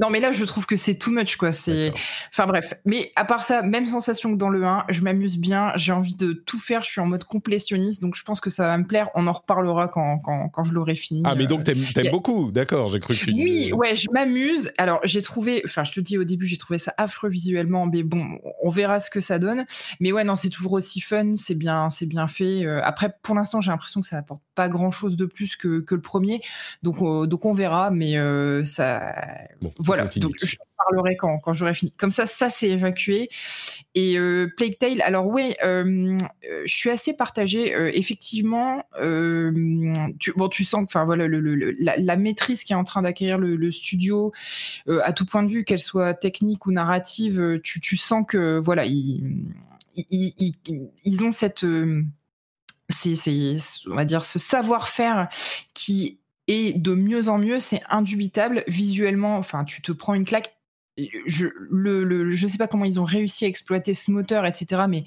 non, 0.00 0.10
mais 0.10 0.20
là, 0.20 0.32
je 0.32 0.44
trouve 0.44 0.66
que 0.66 0.76
c'est 0.76 0.94
too 0.94 1.10
much, 1.10 1.36
quoi. 1.36 1.52
C'est, 1.52 1.92
enfin 2.30 2.46
bref. 2.46 2.74
Mais 2.84 3.12
à 3.16 3.24
part 3.24 3.44
ça, 3.44 3.62
même 3.62 3.86
sensation 3.86 4.32
que 4.32 4.38
dans 4.38 4.48
le 4.48 4.64
1, 4.64 4.84
je 4.88 5.00
m'amuse 5.00 5.38
bien. 5.38 5.72
J'ai 5.76 5.92
envie 5.92 6.16
de 6.16 6.32
tout 6.32 6.58
faire. 6.58 6.82
Je 6.82 6.90
suis 6.90 7.00
en 7.00 7.06
mode 7.06 7.24
complétionniste, 7.24 8.02
donc 8.02 8.14
je 8.14 8.22
pense 8.22 8.40
que 8.40 8.50
ça 8.50 8.66
va 8.66 8.78
me 8.78 8.86
plaire. 8.86 9.10
On 9.14 9.26
en 9.26 9.32
reparlera 9.32 9.88
quand, 9.88 10.18
quand, 10.18 10.48
quand 10.48 10.64
je 10.64 10.72
l'aurai 10.72 10.94
fini. 10.94 11.22
Ah, 11.24 11.34
mais 11.34 11.46
donc 11.46 11.64
t'aimes, 11.64 11.84
aimes 11.96 12.10
beaucoup, 12.10 12.50
d'accord 12.50 12.88
J'ai 12.88 13.00
cru 13.00 13.14
que 13.14 13.24
tu. 13.24 13.32
Oui, 13.32 13.72
ouais, 13.72 13.94
je 13.94 14.08
m'amuse. 14.12 14.72
Alors 14.78 15.00
j'ai 15.04 15.22
trouvé 15.22 15.53
enfin, 15.64 15.84
je 15.84 15.92
te 15.92 16.00
dis 16.00 16.18
au 16.18 16.24
début, 16.24 16.46
j'ai 16.46 16.56
trouvé 16.56 16.78
ça 16.78 16.94
affreux 16.96 17.28
visuellement, 17.28 17.86
mais 17.86 18.02
bon, 18.02 18.38
on 18.62 18.70
verra 18.70 19.00
ce 19.00 19.10
que 19.10 19.20
ça 19.20 19.38
donne. 19.38 19.64
Mais 20.00 20.12
ouais, 20.12 20.24
non, 20.24 20.36
c'est 20.36 20.50
toujours 20.50 20.72
aussi 20.72 21.00
fun, 21.00 21.34
c'est 21.36 21.54
bien, 21.54 21.90
c'est 21.90 22.06
bien 22.06 22.26
fait. 22.26 22.64
Euh, 22.64 22.80
après, 22.82 23.14
pour 23.22 23.34
l'instant, 23.34 23.60
j'ai 23.60 23.70
l'impression 23.70 24.00
que 24.00 24.06
ça 24.06 24.16
n'apporte 24.16 24.42
pas 24.54 24.68
grand 24.68 24.90
chose 24.90 25.16
de 25.16 25.26
plus 25.26 25.56
que, 25.56 25.80
que 25.80 25.94
le 25.94 26.00
premier, 26.00 26.40
donc, 26.82 26.98
donc 27.28 27.44
on 27.44 27.52
verra, 27.52 27.90
mais 27.90 28.16
euh, 28.16 28.64
ça, 28.64 29.14
voilà. 29.78 30.06
Donc, 30.16 30.34
je 30.42 30.56
parlerai 30.76 31.16
quand, 31.16 31.38
quand 31.38 31.52
j'aurai 31.52 31.74
fini. 31.74 31.92
Comme 31.92 32.10
ça, 32.10 32.26
ça 32.26 32.50
c'est 32.50 32.68
évacué. 32.68 33.28
Et 33.94 34.16
Plague 34.56 34.78
Tale, 34.78 35.02
alors 35.02 35.26
ouais, 35.26 35.56
je 35.62 36.16
suis 36.66 36.90
assez 36.90 37.16
partagée. 37.16 37.72
effectivement, 37.96 38.82
tu, 40.18 40.32
bon, 40.36 40.48
tu 40.48 40.64
sens 40.64 40.86
que, 40.86 41.04
voilà, 41.04 41.26
le, 41.26 41.74
la, 41.78 42.16
maîtrise 42.16 42.64
qui 42.64 42.72
est 42.72 42.76
en 42.76 42.84
train 42.84 43.02
d'acquérir 43.02 43.38
le, 43.38 43.70
studio, 43.70 44.32
à 44.88 45.12
tout 45.12 45.26
point 45.26 45.42
de 45.42 45.48
vue, 45.48 45.64
qu'elle 45.64 45.80
soit 45.80 46.14
technique 46.14 46.66
ou 46.66 46.72
narrative, 46.72 47.60
tu, 47.62 47.80
tu 47.80 47.96
sens 47.96 48.24
que 48.26 48.58
voilà, 48.58 48.84
ils, 48.84 49.22
ils, 49.96 50.54
ils, 51.04 51.24
ont 51.24 51.30
cette 51.30 51.64
on 53.86 53.94
va 53.94 54.04
dire, 54.04 54.24
ce 54.24 54.38
savoir-faire 54.38 55.28
qui 55.74 56.18
est 56.48 56.78
de 56.78 56.94
mieux 56.94 57.28
en 57.28 57.38
mieux, 57.38 57.58
c'est 57.58 57.82
indubitable. 57.88 58.64
Visuellement, 58.66 59.38
enfin, 59.38 59.64
tu 59.64 59.82
te 59.82 59.92
prends 59.92 60.14
une 60.14 60.24
claque. 60.24 60.56
Je 60.96 61.48
je 61.66 62.46
sais 62.46 62.58
pas 62.58 62.68
comment 62.68 62.84
ils 62.84 63.00
ont 63.00 63.04
réussi 63.04 63.44
à 63.44 63.48
exploiter 63.48 63.94
ce 63.94 64.10
moteur, 64.10 64.46
etc. 64.46 64.82
Mais 64.88 65.04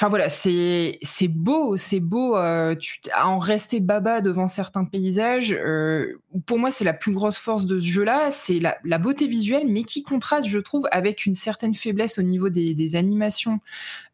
Enfin 0.00 0.10
voilà, 0.10 0.28
c'est 0.28 1.00
beau, 1.28 1.76
c'est 1.76 1.98
beau. 1.98 2.36
Euh, 2.36 2.76
tu 2.76 3.00
à 3.12 3.26
en 3.28 3.38
rester 3.38 3.80
baba 3.80 4.20
devant 4.20 4.46
certains 4.46 4.84
paysages. 4.84 5.52
Euh, 5.52 6.20
pour 6.46 6.60
moi, 6.60 6.70
c'est 6.70 6.84
la 6.84 6.92
plus 6.92 7.12
grosse 7.12 7.38
force 7.38 7.66
de 7.66 7.80
ce 7.80 7.84
jeu-là, 7.84 8.30
c'est 8.30 8.60
la, 8.60 8.98
beauté 8.98 9.26
visuelle, 9.26 9.66
mais 9.66 9.82
qui 9.82 10.04
contraste, 10.04 10.46
je 10.46 10.60
trouve, 10.60 10.86
avec 10.92 11.26
une 11.26 11.34
certaine 11.34 11.74
faiblesse 11.74 12.16
au 12.20 12.22
niveau 12.22 12.48
des, 12.48 12.94
animations, 12.94 13.58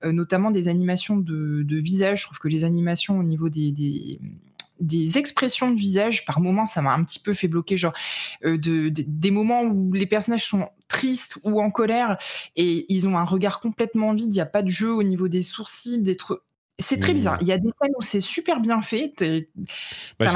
euh, 0.07 0.13
notamment 0.13 0.51
des 0.51 0.69
animations 0.69 1.19
de, 1.19 1.67
visage. 1.79 2.21
Je 2.21 2.25
trouve 2.25 2.39
que 2.39 2.49
les 2.49 2.65
animations 2.65 3.19
au 3.19 3.23
niveau 3.23 3.51
des 3.51 4.19
des 4.81 5.19
expressions 5.19 5.71
de 5.71 5.77
visage, 5.77 6.25
par 6.25 6.41
moments, 6.41 6.67
ça 6.67 6.83
m'a 6.83 6.93
un 6.93 7.05
petit 7.05 7.21
peu 7.21 7.33
fait 7.33 7.49
bloquer, 7.49 7.77
genre 7.77 7.95
euh, 8.45 8.59
de, 8.59 8.89
des 8.89 9.31
moments 9.31 9.63
où 9.63 9.93
les 9.93 10.07
personnages 10.07 10.45
sont 10.45 10.69
tristes 10.89 11.39
ou 11.45 11.61
en 11.61 11.71
colère 11.71 12.17
et 12.57 12.87
ils 12.93 13.09
ont 13.09 13.17
un 13.17 13.25
regard 13.25 13.61
complètement 13.61 14.13
vide, 14.13 14.33
il 14.33 14.37
n'y 14.37 14.41
a 14.41 14.47
pas 14.47 14.63
de 14.63 14.69
jeu 14.69 14.93
au 14.93 15.03
niveau 15.03 15.29
des 15.29 15.43
sourcils, 15.43 15.99
d'être 15.99 16.43
c'est 16.81 16.99
très 16.99 17.15
bizarre. 17.15 17.39
Il 17.41 17.47
y 17.47 17.53
a 17.53 17.59
des 17.59 17.71
scènes 17.81 17.93
où 17.97 18.03
c'est 18.03 18.21
super 18.21 18.61
bien 18.61 18.81
fait. 18.81 19.15
Bah, 20.19 20.27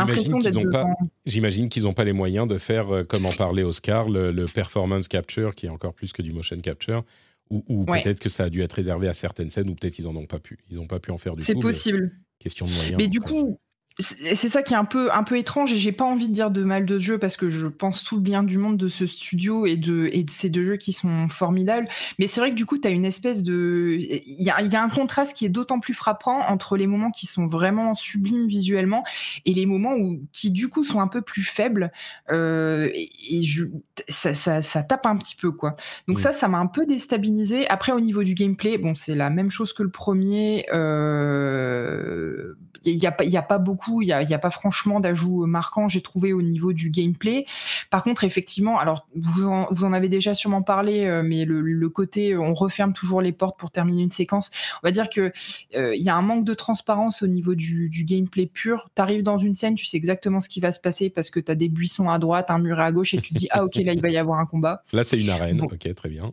j'imagine 1.27 1.69
qu'ils 1.69 1.83
n'ont 1.83 1.95
pas, 1.95 2.05
les 2.05 2.13
moyens 2.13 2.47
de 2.47 2.59
faire, 2.59 2.95
euh, 2.95 3.05
comme 3.05 3.27
en 3.27 3.33
parlait 3.33 3.65
Oscar, 3.65 4.09
le, 4.09 4.47
performance 4.47 5.09
capture, 5.09 5.55
qui 5.57 5.67
est 5.67 5.69
encore 5.69 5.95
plus 5.95 6.13
que 6.13 6.23
du 6.23 6.33
motion 6.33 6.59
capture. 6.61 7.05
Ou, 7.51 7.85
peut-être 7.87 8.21
que 8.21 8.29
ça 8.29 8.45
a 8.45 8.51
dû 8.51 8.63
être 8.63 8.75
réservé 8.75 9.09
à 9.09 9.15
certaines 9.15 9.49
scènes, 9.49 9.71
ou 9.71 9.75
peut-être 9.75 9.95
qu'ils 9.95 10.05
n'en 10.05 10.15
ont 10.15 10.27
pas 10.27 10.39
pu. 10.39 10.59
Ils 10.71 10.77
n'ont 10.77 10.87
pas 10.87 11.01
pu 11.01 11.11
en 11.11 11.19
faire 11.19 11.35
du 11.35 11.41
tout. 11.41 11.47
C'est 11.47 11.55
possible. 11.55 12.13
Question 12.39 12.67
de 12.67 12.73
moyens. 12.73 12.97
Mais 12.99 13.09
du 13.09 13.21
coup, 13.21 13.59
c'est 14.01 14.49
ça 14.49 14.63
qui 14.63 14.75
est 14.75 14.77
un 14.77 14.85
peu 14.85 15.13
un 15.13 15.25
peu 15.25 15.37
étrange 15.39 15.73
et 15.73 15.79
j'ai 15.79 15.91
pas 15.91 16.05
envie 16.05 16.29
de 16.29 16.33
dire 16.33 16.53
de 16.53 16.63
mal 16.63 16.87
de 16.87 16.99
ce 17.01 17.05
jeu 17.05 17.19
parce 17.19 17.37
que 17.37 17.49
je 17.49 17.67
pense 17.67 18.05
tout 18.05 18.15
le 18.15 18.23
bien 18.23 18.45
du 18.45 18.57
monde 18.57 18.77
de 18.77 18.87
ce 18.87 19.09
studio 19.09 19.67
et 19.67 19.77
de 19.77 20.09
et 20.13 20.23
de 20.23 20.31
ces 20.31 20.51
deux 20.51 20.63
jeux 20.63 20.77
qui 20.77 20.93
sont 20.93 21.29
formidables. 21.29 21.89
Mais 22.21 22.29
c'est 22.29 22.41
vrai 22.41 22.51
que 22.51 22.55
du 22.55 22.65
coup 22.65 22.79
tu 22.79 22.87
as 22.87 22.93
une 22.93 23.05
espèce 23.05 23.43
de 23.43 23.97
il 23.99 24.43
y 24.43 24.51
a, 24.51 24.63
y 24.63 24.77
a 24.77 24.83
un 24.83 24.89
contraste 24.89 25.37
qui 25.37 25.47
est 25.47 25.49
d'autant 25.49 25.81
plus 25.81 25.95
frappant 25.95 26.43
entre 26.49 26.77
les 26.77 26.87
moments 26.87 27.11
qui 27.11 27.27
sont 27.27 27.47
vraiment 27.47 27.97
sublimes 27.97 28.47
visuellement 28.47 29.03
et 29.45 29.53
les 29.53 29.67
moments 29.67 29.95
où 29.95 30.21
qui 30.33 30.53
du 30.53 30.69
coup 30.69 30.85
sont 30.85 31.01
un 31.01 31.09
peu 31.09 31.23
plus 31.23 31.43
faibles 31.43 31.91
euh, 32.31 32.91
et, 32.95 33.43
je, 33.43 33.65
ça, 34.09 34.33
ça, 34.33 34.63
ça, 34.63 34.83
tape 34.85 35.07
un 35.07 35.17
petit 35.17 35.35
peu 35.35 35.51
quoi. 35.51 35.75
Donc 36.07 36.21
ça 36.21 36.31
ça 36.31 36.47
m'a 36.47 36.59
un 36.59 36.69
peu 36.69 36.87
déstabilisé. 36.87 37.67
Après 37.69 37.91
au 37.91 38.01
niveau 38.01 38.23
du 38.23 38.35
gameplay 38.35 38.79
bon 38.79 38.95
c'est 38.95 39.17
la 39.17 39.29
même 39.29 39.51
chose 39.51 39.73
que 39.73 39.83
le 39.83 39.91
premier 39.91 40.67
euh, 40.73 42.55
il 42.85 42.97
y 42.97 43.07
a, 43.07 43.25
y 43.25 43.37
a 43.37 43.43
pas 43.43 43.59
beaucoup 43.59 43.88
il 44.03 44.07
n'y 44.07 44.35
a, 44.35 44.39
pas 44.39 44.51
franchement 44.51 45.01
d'ajout 45.01 45.47
marquant, 45.47 45.89
j'ai 45.89 46.01
trouvé 46.01 46.33
au 46.33 46.43
niveau 46.43 46.73
du 46.73 46.91
gameplay. 46.91 47.45
Par 47.91 48.03
contre, 48.03 48.25
effectivement, 48.25 48.79
alors 48.79 49.07
vous 49.15 49.49
en, 49.49 49.93
avez 49.93 50.09
déjà 50.09 50.35
sûrement 50.35 50.63
parlé, 50.63 51.05
euh, 51.07 51.23
mais 51.23 51.45
le, 51.45 51.89
côté 51.89 52.37
on 52.37 52.53
referme 52.53 52.93
toujours 52.93 53.23
les 53.23 53.33
portes 53.33 53.59
pour 53.59 53.71
terminer 53.71 54.03
une 54.03 54.11
séquence, 54.11 54.51
on 54.83 54.87
va 54.87 54.91
dire 54.91 55.09
que 55.09 55.33
euh, 55.75 55.95
il 55.97 56.03
y 56.03 56.11
a 56.11 56.15
un 56.15 56.23
manque 56.23 56.45
de 56.45 56.55
transparence 56.55 57.23
au 57.23 57.27
niveau 57.27 57.55
du, 57.55 57.91
gameplay 58.05 58.47
pur. 58.47 58.91
Tu 58.95 59.03
arrives 59.03 59.23
dans 59.23 59.39
une 59.39 59.55
scène, 59.55 59.75
tu 59.75 59.87
sais 59.87 59.97
exactement 59.97 60.41
ce 60.41 60.49
qui 60.49 60.61
va 60.61 60.73
se 60.73 60.81
passer 60.81 61.11
parce 61.11 61.31
que 61.31 61.41
tu 61.41 61.51
as 61.51 61.55
des 61.55 61.69
buissons 61.69 62.11
à 62.11 62.19
droite, 62.19 62.51
un 62.51 62.59
mur 62.59 62.79
à 62.79 62.93
gauche 62.93 63.15
et 63.15 63.21
tu 63.21 63.35
te 63.35 63.39
dis 63.39 63.49
ah 63.51 63.65
ok 63.65 63.77
là 63.77 63.93
il 63.93 64.01
va 64.01 64.11
y 64.11 64.17
avoir 64.17 64.39
un 64.39 64.47
combat. 64.47 64.83
Là 64.93 65.05
c'est 65.05 65.19
une 65.19 65.31
arène, 65.31 65.61
ok 65.61 65.95
très 65.95 66.09
bien. 66.09 66.33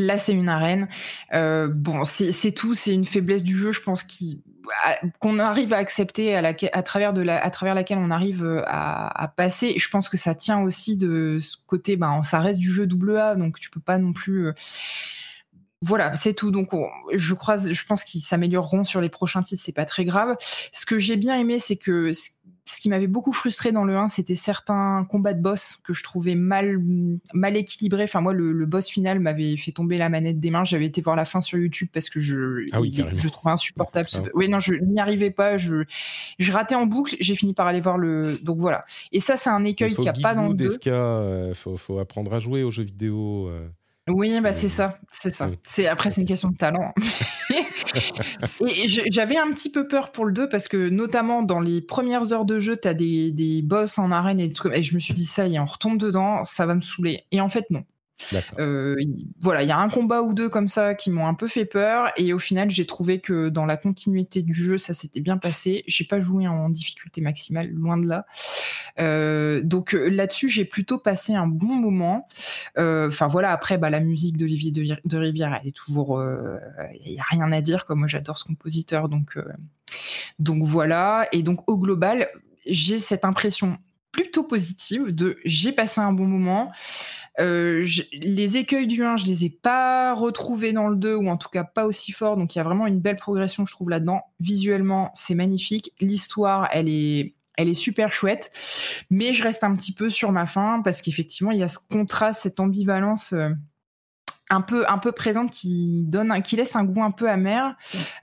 Là, 0.00 0.16
c'est 0.16 0.32
une 0.32 0.48
arène. 0.48 0.88
Euh, 1.34 1.68
bon, 1.68 2.04
c'est 2.04 2.52
tout. 2.52 2.74
C'est 2.74 2.94
une 2.94 3.04
faiblesse 3.04 3.42
du 3.42 3.56
jeu, 3.56 3.70
je 3.70 3.82
pense, 3.82 4.06
qu'on 5.18 5.38
arrive 5.38 5.74
à 5.74 5.76
accepter, 5.76 6.34
à, 6.34 6.54
à, 6.72 6.82
travers 6.82 7.12
de 7.12 7.20
la, 7.20 7.42
à 7.42 7.50
travers 7.50 7.74
laquelle 7.74 7.98
on 7.98 8.10
arrive 8.10 8.42
euh, 8.42 8.62
à, 8.66 9.28
passer. 9.36 9.74
je 9.76 9.88
pense 9.90 10.08
que 10.08 10.16
ça 10.16 10.34
tient 10.34 10.60
aussi 10.60 10.96
de 10.96 11.38
ce 11.38 11.56
côté, 11.66 11.96
ben, 11.96 12.22
ça 12.22 12.40
reste 12.40 12.58
du 12.58 12.72
jeu 12.72 12.86
double 12.86 13.18
A, 13.18 13.36
donc 13.36 13.60
tu 13.60 13.68
peux 13.68 13.80
pas 13.80 13.98
non 13.98 14.14
plus. 14.14 14.46
Euh, 14.46 14.52
voilà, 15.82 16.14
c'est 16.14 16.34
tout. 16.34 16.50
Donc, 16.50 16.70
je 17.12 17.34
je 17.34 17.84
pense 17.84 18.04
qu'ils 18.04 18.20
s'amélioreront 18.22 18.84
sur 18.84 19.00
les 19.02 19.08
prochains 19.10 19.42
titres. 19.42 19.62
C'est 19.64 19.72
pas 19.72 19.86
très 19.86 20.04
grave. 20.04 20.36
Ce 20.72 20.86
que 20.86 20.98
j'ai 20.98 21.16
bien 21.16 21.38
aimé, 21.38 21.58
c'est 21.58 21.76
que 21.76 22.10
ce 22.70 22.80
qui 22.80 22.88
m'avait 22.88 23.06
beaucoup 23.06 23.32
frustré 23.32 23.72
dans 23.72 23.84
le 23.84 23.96
1, 23.96 24.08
c'était 24.08 24.34
certains 24.34 25.06
combats 25.10 25.34
de 25.34 25.42
boss 25.42 25.78
que 25.84 25.92
je 25.92 26.02
trouvais 26.02 26.34
mal, 26.34 26.80
mal 27.34 27.56
équilibrés. 27.56 28.04
Enfin, 28.04 28.20
moi, 28.20 28.32
le, 28.32 28.66
boss 28.66 28.88
final 28.88 29.18
m'avait 29.18 29.56
fait 29.56 29.72
tomber 29.72 29.98
la 29.98 30.08
manette 30.08 30.38
des 30.38 30.50
mains. 30.50 30.64
J'avais 30.64 30.86
été 30.86 31.00
voir 31.00 31.16
la 31.16 31.24
fin 31.24 31.40
sur 31.40 31.58
YouTube 31.58 31.88
parce 31.92 32.08
que 32.08 32.20
je, 32.20 32.66
ah 32.72 32.78
je 33.12 33.28
trouvais 33.28 33.52
insupportable. 33.52 34.08
Ah. 34.14 34.18
Oui, 34.34 34.48
non, 34.48 34.60
je 34.60 34.74
n'y 34.74 35.00
arrivais 35.00 35.30
pas. 35.30 35.56
Je, 35.56 35.84
je 36.38 36.52
ratais 36.52 36.76
en 36.76 36.86
boucle. 36.86 37.16
J'ai 37.18 37.34
fini 37.34 37.54
par 37.54 37.66
aller 37.66 37.80
voir 37.80 37.98
le. 37.98 38.38
Donc 38.42 38.58
voilà. 38.58 38.84
Et 39.12 39.20
ça, 39.20 39.36
c'est 39.36 39.50
un 39.50 39.64
écueil 39.64 39.94
qu'il 39.94 40.02
n'y 40.02 40.08
a 40.08 40.12
pas 40.12 40.34
dans 40.34 40.48
le 40.48 40.54
2. 40.54 40.78
Il 40.84 40.90
euh, 40.92 41.54
faut, 41.54 41.76
faut, 41.76 41.98
apprendre 41.98 42.32
à 42.32 42.40
jouer 42.40 42.62
aux 42.62 42.70
jeux 42.70 42.84
vidéo. 42.84 43.48
Euh. 43.48 43.68
Oui, 44.10 44.40
bah 44.40 44.52
c'est 44.52 44.68
ça, 44.68 44.98
c'est 45.10 45.34
ça. 45.34 45.50
C'est 45.64 45.86
après 45.86 46.10
c'est 46.10 46.20
une 46.20 46.26
question 46.26 46.50
de 46.50 46.56
talent. 46.56 46.92
et 48.66 48.88
j'avais 49.10 49.36
un 49.36 49.50
petit 49.50 49.70
peu 49.70 49.88
peur 49.88 50.12
pour 50.12 50.24
le 50.24 50.32
2 50.32 50.48
parce 50.48 50.68
que 50.68 50.88
notamment 50.88 51.42
dans 51.42 51.60
les 51.60 51.80
premières 51.80 52.32
heures 52.32 52.44
de 52.44 52.58
jeu, 52.60 52.76
tu 52.80 52.88
as 52.88 52.94
des, 52.94 53.30
des 53.32 53.62
boss 53.62 53.98
en 53.98 54.10
arène 54.10 54.40
et 54.40 54.46
des 54.46 54.52
trucs 54.52 54.74
et 54.74 54.82
je 54.82 54.94
me 54.94 55.00
suis 55.00 55.14
dit 55.14 55.24
ça 55.24 55.46
y 55.46 55.56
est, 55.56 55.58
on 55.58 55.64
retombe 55.64 55.98
dedans, 55.98 56.44
ça 56.44 56.66
va 56.66 56.74
me 56.74 56.80
saouler. 56.80 57.24
Et 57.32 57.40
en 57.40 57.48
fait 57.48 57.70
non. 57.70 57.84
Euh, 58.58 58.96
voilà, 59.40 59.62
il 59.62 59.68
y 59.68 59.72
a 59.72 59.78
un 59.78 59.88
combat 59.88 60.22
ou 60.22 60.34
deux 60.34 60.48
comme 60.48 60.68
ça 60.68 60.94
qui 60.94 61.10
m'ont 61.10 61.26
un 61.26 61.34
peu 61.34 61.46
fait 61.46 61.64
peur 61.64 62.12
et 62.16 62.32
au 62.32 62.38
final 62.38 62.70
j'ai 62.70 62.86
trouvé 62.86 63.20
que 63.20 63.48
dans 63.48 63.66
la 63.66 63.76
continuité 63.76 64.42
du 64.42 64.54
jeu 64.54 64.78
ça 64.78 64.94
s'était 64.94 65.20
bien 65.20 65.38
passé. 65.38 65.84
J'ai 65.86 66.04
pas 66.04 66.20
joué 66.20 66.46
en 66.46 66.68
difficulté 66.68 67.20
maximale, 67.20 67.70
loin 67.70 67.96
de 67.96 68.06
là. 68.06 68.26
Euh, 68.98 69.62
donc 69.62 69.94
euh, 69.94 70.08
là-dessus 70.08 70.48
j'ai 70.48 70.64
plutôt 70.64 70.98
passé 70.98 71.34
un 71.34 71.46
bon 71.46 71.74
moment. 71.74 72.28
Enfin 72.76 73.26
voilà, 73.26 73.52
après 73.52 73.78
bah, 73.78 73.90
la 73.90 74.00
musique 74.00 74.36
d'Olivier 74.36 74.72
de, 74.72 75.16
Rivière 75.16 75.58
elle 75.60 75.68
est 75.68 75.76
toujours, 75.76 76.22
il 77.04 77.12
y 77.12 77.18
a 77.18 77.24
rien 77.30 77.52
à 77.52 77.60
dire. 77.60 77.84
Comme 77.84 78.00
moi 78.00 78.08
j'adore 78.08 78.38
ce 78.38 78.44
compositeur 78.44 79.08
donc 79.08 79.38
donc 80.38 80.62
voilà 80.62 81.28
et 81.32 81.42
donc 81.42 81.68
au 81.68 81.78
global 81.78 82.28
j'ai 82.66 82.98
cette 82.98 83.24
impression 83.24 83.78
plutôt 84.12 84.44
positive 84.44 85.14
de 85.14 85.38
j'ai 85.44 85.72
passé 85.72 86.00
un 86.00 86.12
bon 86.12 86.26
moment. 86.26 86.72
Les 87.40 88.56
écueils 88.56 88.86
du 88.86 89.04
1, 89.04 89.16
je 89.16 89.26
les 89.26 89.44
ai 89.44 89.50
pas 89.50 90.14
retrouvés 90.14 90.72
dans 90.72 90.88
le 90.88 90.96
2, 90.96 91.14
ou 91.14 91.28
en 91.28 91.36
tout 91.36 91.48
cas 91.48 91.64
pas 91.64 91.86
aussi 91.86 92.12
fort. 92.12 92.36
Donc 92.36 92.54
il 92.54 92.58
y 92.58 92.60
a 92.60 92.64
vraiment 92.64 92.86
une 92.86 93.00
belle 93.00 93.16
progression, 93.16 93.66
je 93.66 93.72
trouve, 93.72 93.90
là-dedans. 93.90 94.22
Visuellement, 94.40 95.10
c'est 95.14 95.34
magnifique. 95.34 95.92
L'histoire, 96.00 96.68
elle 96.72 96.88
est 96.88 97.34
elle 97.56 97.68
est 97.68 97.74
super 97.74 98.10
chouette, 98.10 98.50
mais 99.10 99.34
je 99.34 99.42
reste 99.42 99.64
un 99.64 99.74
petit 99.74 99.92
peu 99.92 100.08
sur 100.08 100.32
ma 100.32 100.46
faim 100.46 100.80
parce 100.82 101.02
qu'effectivement, 101.02 101.50
il 101.50 101.58
y 101.58 101.62
a 101.62 101.68
ce 101.68 101.78
contraste, 101.78 102.40
cette 102.42 102.58
ambivalence 102.58 103.34
euh, 103.34 103.50
un 104.50 104.60
peu 104.60 104.84
un 104.88 104.98
peu 104.98 105.12
présente 105.12 105.50
qui 105.50 106.02
donne 106.04 106.42
qui 106.42 106.56
laisse 106.56 106.76
un 106.76 106.84
goût 106.84 107.02
un 107.02 107.10
peu 107.10 107.30
amer. 107.30 107.76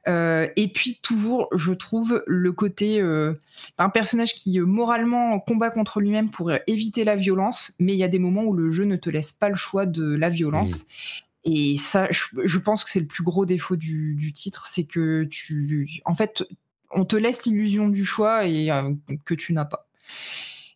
Euh, 0.07 0.47
et 0.55 0.67
puis 0.67 0.99
toujours 1.01 1.47
je 1.55 1.73
trouve 1.73 2.23
le 2.27 2.51
côté 2.51 3.01
euh, 3.01 3.33
d'un 3.77 3.89
personnage 3.89 4.35
qui 4.35 4.59
moralement 4.59 5.39
combat 5.39 5.71
contre 5.71 5.99
lui-même 5.99 6.29
pour 6.29 6.51
éviter 6.67 7.03
la 7.03 7.15
violence 7.15 7.73
mais 7.79 7.93
il 7.93 7.99
y 7.99 8.03
a 8.03 8.07
des 8.07 8.19
moments 8.19 8.43
où 8.43 8.53
le 8.53 8.69
jeu 8.69 8.83
ne 8.83 8.95
te 8.95 9.09
laisse 9.09 9.31
pas 9.31 9.49
le 9.49 9.55
choix 9.55 9.85
de 9.85 10.15
la 10.15 10.29
violence. 10.29 10.85
Et 11.49 11.77
ça, 11.77 12.09
je, 12.11 12.57
pense 12.57 12.83
que 12.83 12.89
c'est 12.89 12.99
le 12.99 13.05
plus 13.05 13.23
gros 13.23 13.45
défaut 13.45 13.77
du, 13.77 14.15
du 14.15 14.33
titre, 14.33 14.65
c'est 14.65 14.83
que 14.83 15.23
tu, 15.31 15.87
en 16.03 16.13
fait, 16.13 16.43
on 16.91 17.05
te 17.05 17.15
laisse 17.15 17.45
l'illusion 17.45 17.87
du 17.87 18.03
choix 18.03 18.45
et 18.45 18.69
euh, 18.71 18.93
que 19.25 19.33
tu 19.33 19.53
n'as 19.53 19.65
pas. 19.65 19.87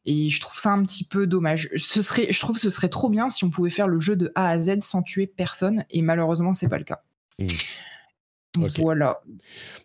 Et 0.05 0.29
je 0.29 0.39
trouve 0.39 0.57
ça 0.57 0.71
un 0.71 0.83
petit 0.83 1.03
peu 1.03 1.27
dommage. 1.27 1.69
Ce 1.75 2.01
serait, 2.01 2.31
je 2.31 2.39
trouve 2.39 2.55
que 2.55 2.61
ce 2.61 2.69
serait 2.69 2.89
trop 2.89 3.09
bien 3.09 3.29
si 3.29 3.43
on 3.43 3.49
pouvait 3.49 3.69
faire 3.69 3.87
le 3.87 3.99
jeu 3.99 4.15
de 4.15 4.31
A 4.35 4.49
à 4.49 4.59
Z 4.59 4.81
sans 4.81 5.03
tuer 5.03 5.27
personne, 5.27 5.85
et 5.89 6.01
malheureusement, 6.01 6.53
c'est 6.53 6.69
pas 6.69 6.79
le 6.79 6.83
cas. 6.83 7.03
Mmh. 7.39 7.47
Voilà. 8.77 9.21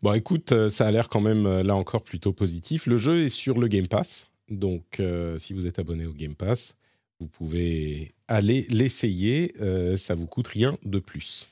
Bon, 0.03 0.13
écoute, 0.13 0.53
euh, 0.53 0.69
ça 0.69 0.89
a 0.89 0.91
l'air 0.91 1.09
quand 1.09 1.21
même 1.21 1.47
euh, 1.47 1.63
là 1.63 1.77
encore 1.77 2.03
plutôt 2.03 2.33
positif. 2.33 2.87
Le 2.87 2.99
jeu 2.99 3.23
est 3.23 3.29
sur 3.29 3.59
le 3.59 3.69
Game 3.69 3.87
Pass, 3.87 4.31
donc 4.49 5.03
si 5.39 5.53
vous 5.53 5.67
êtes 5.67 5.79
abonné 5.79 6.07
au 6.07 6.13
Game 6.13 6.35
Pass, 6.35 6.77
vous 7.21 7.27
pouvez 7.27 8.15
aller 8.29 8.67
l'essayer. 8.69 9.55
ça 9.97 10.15
vous 10.15 10.27
coûte 10.27 10.49
rien 10.49 10.77
de 10.85 10.99
plus. 10.99 11.49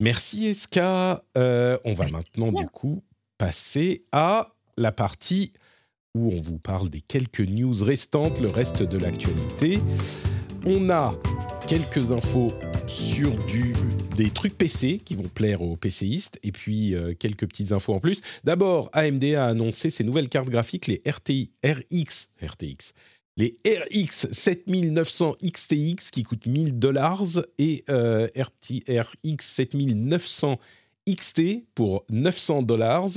Merci 0.00 0.46
Eska. 0.46 1.22
on 1.36 1.94
va 1.94 2.08
maintenant 2.08 2.50
du 2.50 2.66
coup 2.66 3.02
passer 3.38 4.04
à 4.12 4.54
la 4.76 4.92
partie 4.92 5.52
où 6.14 6.30
on 6.30 6.40
vous 6.40 6.58
parle 6.58 6.90
des 6.90 7.00
quelques 7.00 7.40
news 7.40 7.82
restantes, 7.82 8.38
le 8.40 8.48
reste 8.48 8.82
de 8.82 8.98
l'actualité. 8.98 9.78
On 10.66 10.90
a 10.90 11.18
quelques 11.66 12.12
infos 12.12 12.52
sur 12.86 13.32
des 14.16 14.28
trucs 14.28 14.56
PC 14.58 15.00
qui 15.02 15.14
vont 15.14 15.28
plaire 15.28 15.62
aux 15.62 15.76
PCistes 15.76 16.38
et 16.42 16.52
puis 16.52 16.94
euh, 16.94 17.14
quelques 17.18 17.48
petites 17.48 17.72
infos 17.72 17.94
en 17.94 18.00
plus. 18.00 18.20
D'abord, 18.44 18.90
AMD 18.92 19.24
a 19.24 19.46
annoncé 19.46 19.88
ses 19.88 20.04
nouvelles 20.04 20.28
cartes 20.28 20.50
graphiques, 20.50 20.86
les 20.86 21.02
RX, 21.06 22.28
RTX, 22.42 22.92
les 23.38 23.58
RX 23.66 24.28
7900 24.32 25.36
XTX 25.42 26.10
qui 26.12 26.24
coûtent 26.24 26.46
1000 26.46 26.78
dollars 26.78 27.42
et 27.58 27.84
euh, 27.88 28.28
RX 28.36 29.40
7900 29.40 30.58
XT 31.08 31.64
pour 31.74 32.04
900 32.10 32.62
dollars. 32.62 33.08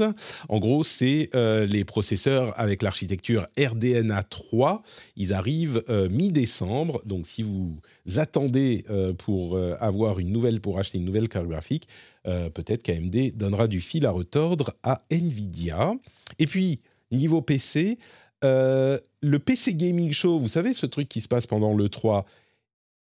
En 0.49 0.59
gros, 0.59 0.83
c'est 0.83 1.29
euh, 1.35 1.65
les 1.65 1.85
processeurs 1.85 2.53
avec 2.59 2.81
l'architecture 2.81 3.47
RDNA 3.57 4.23
3. 4.23 4.83
Ils 5.15 5.33
arrivent 5.33 5.83
euh, 5.89 6.09
mi-décembre. 6.09 7.01
Donc, 7.05 7.25
si 7.25 7.43
vous 7.43 7.79
attendez 8.15 8.85
euh, 8.89 9.13
pour 9.13 9.57
avoir 9.79 10.19
une 10.19 10.31
nouvelle, 10.31 10.61
pour 10.61 10.79
acheter 10.79 10.97
une 10.97 11.05
nouvelle 11.05 11.29
carte 11.29 11.47
graphique, 11.47 11.87
peut-être 12.23 12.81
qu'AMD 12.81 13.35
donnera 13.35 13.67
du 13.67 13.81
fil 13.81 14.05
à 14.05 14.11
retordre 14.11 14.73
à 14.81 15.03
Nvidia. 15.11 15.93
Et 16.39 16.47
puis, 16.47 16.81
niveau 17.11 17.41
PC, 17.41 17.99
le 18.41 19.37
PC 19.37 19.75
Gaming 19.75 20.11
Show, 20.11 20.39
vous 20.39 20.47
savez, 20.47 20.73
ce 20.73 20.87
truc 20.87 21.07
qui 21.07 21.21
se 21.21 21.27
passe 21.27 21.45
pendant 21.45 21.73
le 21.73 21.87
3 21.89 22.25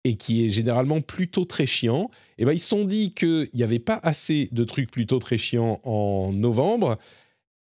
et 0.05 0.17
qui 0.17 0.47
est 0.47 0.51
généralement 0.51 1.01
plutôt 1.01 1.45
très 1.45 1.67
chiant, 1.67 2.11
eh 2.39 2.45
ben 2.45 2.53
ils 2.53 2.61
se 2.61 2.69
sont 2.69 2.85
dit 2.85 3.13
qu'il 3.13 3.49
n'y 3.55 3.63
avait 3.63 3.79
pas 3.79 3.99
assez 4.03 4.49
de 4.53 4.65
trucs 4.65 4.91
plutôt 4.91 5.19
très 5.19 5.39
chiants 5.39 5.81
en 5.83 6.33
novembre, 6.33 6.99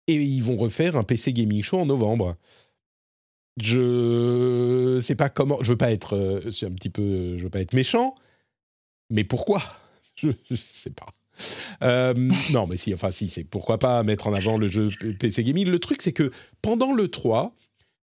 et 0.07 0.15
ils 0.15 0.43
vont 0.43 0.57
refaire 0.57 0.95
un 0.95 1.03
PC 1.03 1.33
Gaming 1.33 1.63
Show 1.63 1.79
en 1.79 1.85
novembre. 1.85 2.35
Je 3.61 4.99
sais 5.01 5.15
pas 5.15 5.29
comment, 5.29 5.57
je 5.61 5.71
veux 5.71 5.77
pas 5.77 5.91
être, 5.91 6.15
euh, 6.15 6.39
un 6.63 6.71
petit 6.71 6.89
peu, 6.89 7.37
je 7.37 7.43
veux 7.43 7.49
pas 7.49 7.61
être 7.61 7.73
méchant, 7.73 8.13
mais 9.09 9.23
pourquoi? 9.23 9.61
Je, 10.15 10.29
ne 10.29 10.55
sais 10.55 10.89
pas. 10.89 11.13
Euh, 11.83 12.15
non, 12.51 12.65
mais 12.65 12.75
si, 12.75 12.91
enfin 12.91 13.11
si, 13.11 13.29
c'est 13.29 13.43
pourquoi 13.43 13.77
pas 13.77 14.01
mettre 14.01 14.25
en 14.25 14.33
avant 14.33 14.57
le 14.57 14.67
jeu 14.67 14.89
PC 15.19 15.43
Gaming. 15.43 15.67
Le 15.67 15.77
truc, 15.77 16.01
c'est 16.01 16.11
que 16.11 16.31
pendant 16.63 16.91
le 16.91 17.07
3, 17.07 17.55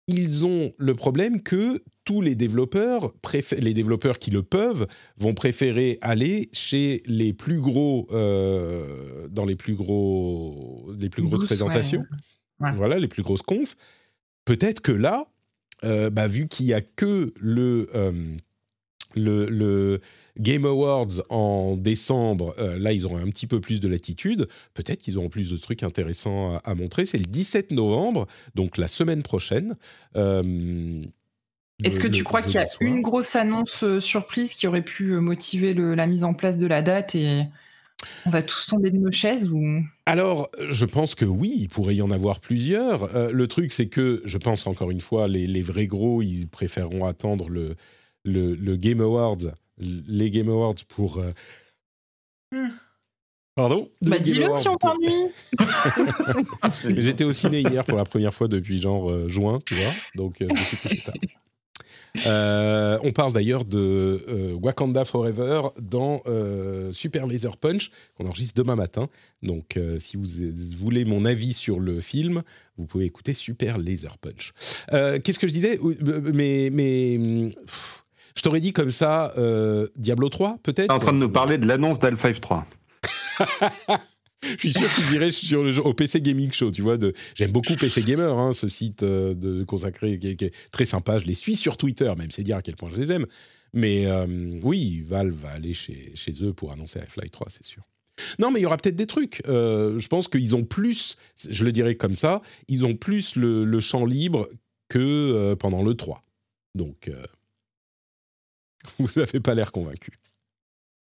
ils 0.08 0.46
ont 0.46 0.72
le 0.78 0.94
problème 0.94 1.42
que 1.42 1.82
tous 2.04 2.22
les 2.22 2.34
développeurs, 2.34 3.12
les 3.58 3.74
développeurs 3.74 4.18
qui 4.18 4.30
le 4.30 4.42
peuvent, 4.42 4.86
vont 5.18 5.34
préférer 5.34 5.98
aller 6.00 6.48
chez 6.54 7.02
les 7.04 7.34
plus 7.34 7.60
gros, 7.60 8.08
euh, 8.12 9.28
dans 9.28 9.44
les 9.44 9.56
plus 9.56 9.74
gros, 9.74 10.90
les 10.98 11.10
plus 11.10 11.22
grosses 11.22 11.44
présentations. 11.44 12.04
Voilà, 12.58 12.98
les 12.98 13.08
plus 13.08 13.22
grosses 13.22 13.42
confs. 13.42 13.76
Peut-être 14.46 14.80
que 14.80 14.92
là, 14.92 15.26
euh, 15.84 16.08
bah, 16.08 16.26
vu 16.26 16.48
qu'il 16.48 16.66
n'y 16.66 16.72
a 16.72 16.80
que 16.80 17.34
le, 17.38 17.90
euh, 17.94 18.12
le, 19.14 19.46
le, 19.50 20.00
Game 20.38 20.64
Awards 20.64 21.22
en 21.28 21.76
décembre, 21.76 22.54
là, 22.58 22.92
ils 22.92 23.06
auront 23.06 23.18
un 23.18 23.28
petit 23.30 23.46
peu 23.46 23.60
plus 23.60 23.80
de 23.80 23.88
latitude. 23.88 24.48
Peut-être 24.74 25.02
qu'ils 25.02 25.18
auront 25.18 25.28
plus 25.28 25.50
de 25.50 25.56
trucs 25.56 25.82
intéressants 25.82 26.56
à, 26.56 26.58
à 26.64 26.74
montrer. 26.74 27.06
C'est 27.06 27.18
le 27.18 27.26
17 27.26 27.72
novembre, 27.72 28.26
donc 28.54 28.76
la 28.76 28.88
semaine 28.88 29.22
prochaine. 29.22 29.76
Est-ce 31.84 32.00
que 32.00 32.08
tu 32.08 32.24
crois 32.24 32.42
qu'il 32.42 32.54
y 32.54 32.58
a 32.58 32.66
une 32.80 33.02
grosse 33.02 33.36
annonce 33.36 33.84
euh, 33.84 34.00
surprise 34.00 34.54
qui 34.54 34.66
aurait 34.66 34.82
pu 34.82 35.12
euh, 35.12 35.20
motiver 35.20 35.74
la 35.74 36.06
mise 36.08 36.24
en 36.24 36.34
place 36.34 36.58
de 36.58 36.66
la 36.66 36.82
date 36.82 37.14
et 37.14 37.44
on 38.26 38.30
va 38.30 38.42
tous 38.42 38.66
tomber 38.66 38.90
de 38.90 38.96
nos 38.96 39.12
chaises 39.12 39.48
ou? 39.48 39.84
Alors, 40.04 40.50
je 40.70 40.84
pense 40.84 41.14
que 41.14 41.24
oui, 41.24 41.54
il 41.56 41.68
pourrait 41.68 41.94
y 41.94 42.02
en 42.02 42.10
avoir 42.10 42.40
plusieurs. 42.40 43.14
Euh, 43.14 43.30
le 43.30 43.46
truc, 43.46 43.70
c'est 43.70 43.86
que 43.86 44.22
je 44.24 44.38
pense 44.38 44.66
encore 44.66 44.90
une 44.90 45.00
fois, 45.00 45.28
les, 45.28 45.62
vrais 45.62 45.86
gros, 45.86 46.20
ils 46.20 46.48
préféreront 46.48 47.04
attendre 47.04 47.48
le, 47.48 47.76
le, 48.24 48.76
Game 48.76 49.00
Awards, 49.00 49.52
les 49.80 50.30
Game 50.30 50.48
Awards 50.48 50.74
pour. 50.88 51.22
Pardon? 53.54 53.90
Bah 54.02 54.20
dis-le 54.20 54.54
si 54.54 54.68
on 54.68 54.76
t'ennuie 54.76 55.26
J'étais 57.00 57.24
au 57.24 57.32
ciné 57.32 57.60
hier 57.60 57.84
pour 57.84 57.98
la 57.98 58.04
première 58.04 58.32
fois 58.32 58.46
depuis 58.46 58.80
genre 58.80 59.28
juin, 59.28 59.58
tu 59.66 59.74
vois, 59.74 59.92
donc 60.14 60.36
je 60.40 60.64
suis 60.64 60.76
couché 60.76 61.02
tard. 61.02 61.14
Euh, 62.26 62.98
on 63.02 63.12
parle 63.12 63.32
d'ailleurs 63.32 63.64
de 63.64 64.24
euh, 64.28 64.52
Wakanda 64.60 65.04
Forever 65.04 65.62
dans 65.80 66.20
euh, 66.26 66.92
Super 66.92 67.26
Laser 67.26 67.56
Punch, 67.56 67.90
qu'on 68.16 68.26
enregistre 68.26 68.54
demain 68.56 68.76
matin. 68.76 69.08
Donc, 69.42 69.78
si 69.98 70.16
vous 70.16 70.24
voulez 70.76 71.04
mon 71.04 71.24
avis 71.24 71.54
sur 71.54 71.80
le 71.80 72.00
film, 72.00 72.42
vous 72.76 72.86
pouvez 72.86 73.04
écouter 73.04 73.34
Super 73.34 73.78
Laser 73.78 74.18
Punch. 74.18 74.52
Qu'est-ce 74.90 75.38
que 75.38 75.46
je 75.46 75.52
disais? 75.52 75.78
Mais, 76.32 76.70
mais 76.72 77.50
je 78.38 78.42
t'aurais 78.42 78.60
dit 78.60 78.72
comme 78.72 78.90
ça, 78.90 79.34
Diablo 79.96 80.28
3, 80.28 80.58
peut-être. 80.62 80.90
en 80.90 81.00
train 81.00 81.12
de 81.12 81.18
nous 81.18 81.28
parler 81.28 81.58
de 81.58 81.66
l'annonce 81.66 81.98
d'Half-Life 81.98 82.40
3. 82.40 82.66
je 84.42 84.56
suis 84.58 84.72
sûr 84.72 84.92
qu'il 84.92 85.06
dirait 85.06 85.30
sur 85.30 85.62
le, 85.62 85.78
au 85.78 85.94
PC 85.94 86.20
Gaming 86.20 86.52
Show, 86.52 86.70
tu 86.70 86.82
vois. 86.82 86.96
J'aime 87.34 87.52
beaucoup 87.52 87.74
PC 87.74 88.02
Gamer, 88.02 88.38
hein, 88.38 88.52
ce 88.52 88.68
site 88.68 89.02
euh, 89.02 89.34
de, 89.34 89.64
consacré 89.64 90.18
qui 90.18 90.28
est, 90.28 90.54
très 90.70 90.84
sympa. 90.84 91.18
Je 91.18 91.26
les 91.26 91.34
suis 91.34 91.56
sur 91.56 91.76
Twitter, 91.76 92.12
même 92.16 92.30
c'est 92.30 92.42
dire 92.42 92.56
à 92.56 92.62
quel 92.62 92.76
point 92.76 92.90
je 92.90 92.96
les 92.96 93.12
aime. 93.12 93.26
Mais 93.74 94.06
euh, 94.06 94.26
oui, 94.62 95.02
Valve 95.06 95.34
va 95.34 95.50
aller 95.50 95.74
chez, 95.74 96.12
chez 96.14 96.32
eux 96.42 96.52
pour 96.52 96.72
annoncer 96.72 97.00
Half-Life 97.00 97.30
3, 97.30 97.48
c'est 97.50 97.64
sûr. 97.64 97.82
Non, 98.38 98.50
mais 98.50 98.60
il 98.60 98.62
y 98.62 98.66
aura 98.66 98.76
peut-être 98.76 98.96
des 98.96 99.06
trucs. 99.06 99.42
Euh, 99.46 99.98
je 99.98 100.08
pense 100.08 100.26
qu'ils 100.26 100.56
ont 100.56 100.64
plus, 100.64 101.16
je 101.48 101.64
le 101.64 101.70
dirais 101.70 101.94
comme 101.94 102.14
ça, 102.14 102.42
ils 102.66 102.84
ont 102.84 102.94
plus 102.94 103.36
le, 103.36 103.80
champ 103.80 104.04
libre 104.04 104.48
que 104.88 105.54
pendant 105.54 105.82
le 105.82 105.94
3. 105.94 106.22
Donc, 106.74 107.10
vous 108.98 109.08
n'avez 109.16 109.40
pas 109.40 109.54
l'air 109.54 109.72
convaincu. 109.72 110.12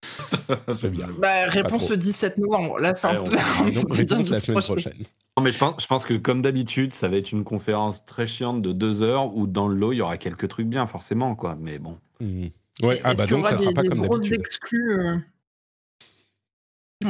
bien. 0.90 1.08
Bah, 1.18 1.44
réponse 1.44 1.88
le 1.88 1.96
17 1.96 2.38
novembre. 2.38 2.78
Là, 2.78 2.94
c'est 2.94 3.06
un 3.08 3.22
peu. 3.22 3.36
réponse 3.90 4.28
la 4.30 4.40
semaine 4.40 4.62
prochaine. 4.62 4.92
Non, 5.36 5.42
mais 5.42 5.52
je 5.52 5.58
pense, 5.58 5.82
je 5.82 5.86
pense 5.86 6.06
que 6.06 6.14
comme 6.14 6.42
d'habitude, 6.42 6.92
ça 6.92 7.08
va 7.08 7.16
être 7.16 7.32
une 7.32 7.44
conférence 7.44 8.04
très 8.04 8.26
chiante 8.26 8.62
de 8.62 8.72
deux 8.72 9.02
heures 9.02 9.34
où 9.34 9.46
dans 9.46 9.68
le 9.68 9.74
lot, 9.74 9.92
il 9.92 9.96
y 9.96 10.00
aura 10.00 10.16
quelques 10.16 10.48
trucs 10.48 10.68
bien, 10.68 10.86
forcément, 10.86 11.34
quoi. 11.34 11.56
Mais 11.60 11.78
bon. 11.78 11.98
Mmh. 12.20 12.46
Ouais, 12.82 13.00
ah 13.04 13.14
bah 13.14 13.26
donc 13.26 13.46
ça 13.46 13.56
sera 13.58 13.72
pas 13.72 13.82
comme 13.82 14.06
d'habitude. 14.06 14.40
exclus. 14.40 14.98
Euh... 14.98 15.16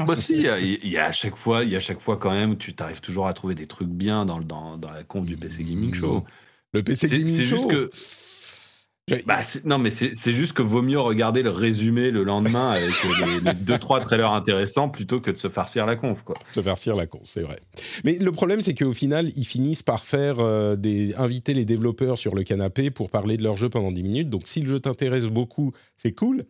bah 0.07 0.15
si, 0.17 0.35
il 0.35 0.89
y, 0.89 0.97
a 0.99 1.07
à 1.07 1.13
chaque 1.13 1.37
fois, 1.37 1.65
il 1.65 1.71
y 1.71 1.75
a 1.75 1.79
à 1.79 1.81
chaque 1.81 2.01
fois 2.01 2.17
quand 2.19 2.33
même, 2.33 2.59
tu 2.59 2.75
t'arrives 2.75 3.01
toujours 3.01 3.27
à 3.27 3.33
trouver 3.33 3.55
des 3.55 3.67
trucs 3.67 3.89
bien 3.89 4.27
dans, 4.27 4.41
dans, 4.41 4.77
dans 4.77 4.91
la 4.91 5.05
compte 5.05 5.25
du 5.25 5.37
PC 5.37 5.65
Gaming 5.65 5.95
Show. 5.95 6.25
Le 6.73 6.83
PC 6.83 7.09
Gaming 7.09 7.27
Show. 7.27 7.35
C'est 7.35 7.45
juste 7.45 7.69
que 7.69 7.91
Bah, 9.27 9.41
non, 9.65 9.77
mais 9.77 9.91
c'est 9.91 10.33
juste 10.33 10.55
que 10.55 10.63
vaut 10.63 10.81
mieux 10.81 10.99
regarder 10.99 11.43
le 11.43 11.51
résumé 11.51 12.11
le 12.11 12.25
lendemain 12.25 12.71
avec 12.71 12.95
les, 13.45 13.53
deux 13.53 13.79
trois 13.79 14.01
trailers 14.01 14.33
intéressants 14.33 14.89
plutôt 14.89 15.21
que 15.21 15.31
de 15.31 15.37
se 15.37 15.51
farcir 15.51 15.85
la 15.85 15.95
conf, 15.95 16.23
quoi. 16.23 16.37
Se 16.55 16.63
farcir 16.63 16.97
la 16.97 17.07
conf, 17.07 17.23
c'est 17.25 17.43
vrai. 17.43 17.59
Mais 18.05 18.19
le 18.19 18.33
problème, 18.33 18.63
c'est 18.63 18.73
qu'au 18.73 18.95
final, 18.95 19.31
ils 19.37 19.45
finissent 19.45 19.83
par 19.83 20.05
faire 20.05 20.37
euh, 20.41 20.75
inviter 21.19 21.53
les 21.53 21.67
développeurs 21.67 22.17
sur 22.17 22.35
le 22.35 22.45
canapé 22.45 22.91
pour 22.91 23.11
parler 23.11 23.37
de 23.37 23.43
leur 23.43 23.59
jeu 23.59 23.69
pendant 23.69 23.93
10 23.93 24.03
minutes. 24.03 24.31
Donc, 24.31 24.43
si 24.47 24.63
le 24.63 24.69
jeu 24.71 24.81
t'intéresse 24.81 25.27
beaucoup, 25.27 25.73
c'est 25.99 26.13
cool. 26.13 26.47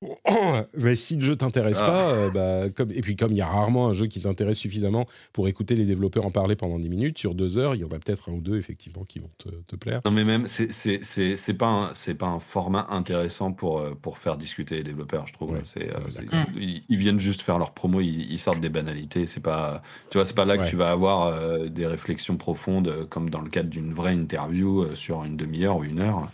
Mais 0.78 0.94
si 0.94 1.16
le 1.16 1.22
jeu 1.22 1.36
t'intéresse 1.36 1.78
pas, 1.78 2.08
ah. 2.08 2.12
euh, 2.12 2.30
bah, 2.30 2.70
comme, 2.70 2.92
et 2.92 3.00
puis 3.00 3.16
comme 3.16 3.32
il 3.32 3.38
y 3.38 3.40
a 3.40 3.46
rarement 3.46 3.88
un 3.88 3.92
jeu 3.92 4.06
qui 4.06 4.20
t'intéresse 4.20 4.58
suffisamment 4.58 5.06
pour 5.32 5.48
écouter 5.48 5.74
les 5.74 5.84
développeurs 5.84 6.24
en 6.24 6.30
parler 6.30 6.56
pendant 6.56 6.78
10 6.78 6.88
minutes, 6.88 7.18
sur 7.18 7.34
deux 7.34 7.58
heures, 7.58 7.74
il 7.74 7.80
y 7.80 7.84
en 7.84 7.88
a 7.88 7.98
peut-être 7.98 8.30
un 8.30 8.34
ou 8.34 8.40
deux 8.40 8.56
effectivement 8.56 9.04
qui 9.04 9.18
vont 9.18 9.30
te, 9.38 9.76
plaire. 9.76 10.00
Non 10.04 10.10
mais 10.10 10.24
même, 10.24 10.46
c'est 10.46 11.54
pas, 11.54 11.66
un, 11.66 12.14
pas 12.14 12.26
un 12.26 12.38
format 12.38 12.86
intéressant 12.90 13.52
pour, 13.52 13.80
euh, 13.80 13.94
pour 14.00 14.18
faire 14.18 14.36
discuter 14.36 14.76
les 14.76 14.82
développeurs, 14.84 15.26
je 15.26 15.32
trouve. 15.32 15.56
euh, 15.56 16.44
ils, 16.56 16.96
viennent 16.96 17.18
juste 17.18 17.42
faire 17.42 17.58
leur 17.58 17.72
promo, 17.72 18.00
ils, 18.00 18.38
sortent 18.38 18.60
des 18.60 18.68
banalités. 18.68 19.26
C'est 19.26 19.40
pas, 19.40 19.82
tu 20.10 20.18
vois, 20.18 20.24
c'est 20.24 20.34
pas 20.34 20.44
là 20.44 20.58
que 20.58 20.68
tu 20.68 20.76
vas 20.76 20.90
avoir 20.90 21.68
des 21.68 21.86
réflexions 21.86 22.36
profondes 22.36 23.06
comme 23.08 23.30
dans 23.30 23.40
le 23.40 23.50
cadre 23.50 23.68
d'une 23.68 23.92
vraie 23.92 24.14
interview 24.14 24.94
sur 24.94 25.24
une 25.24 25.36
demi-heure 25.36 25.78
ou 25.78 25.84
une 25.84 26.00
heure. 26.00 26.28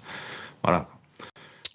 Voilà. 0.62 0.88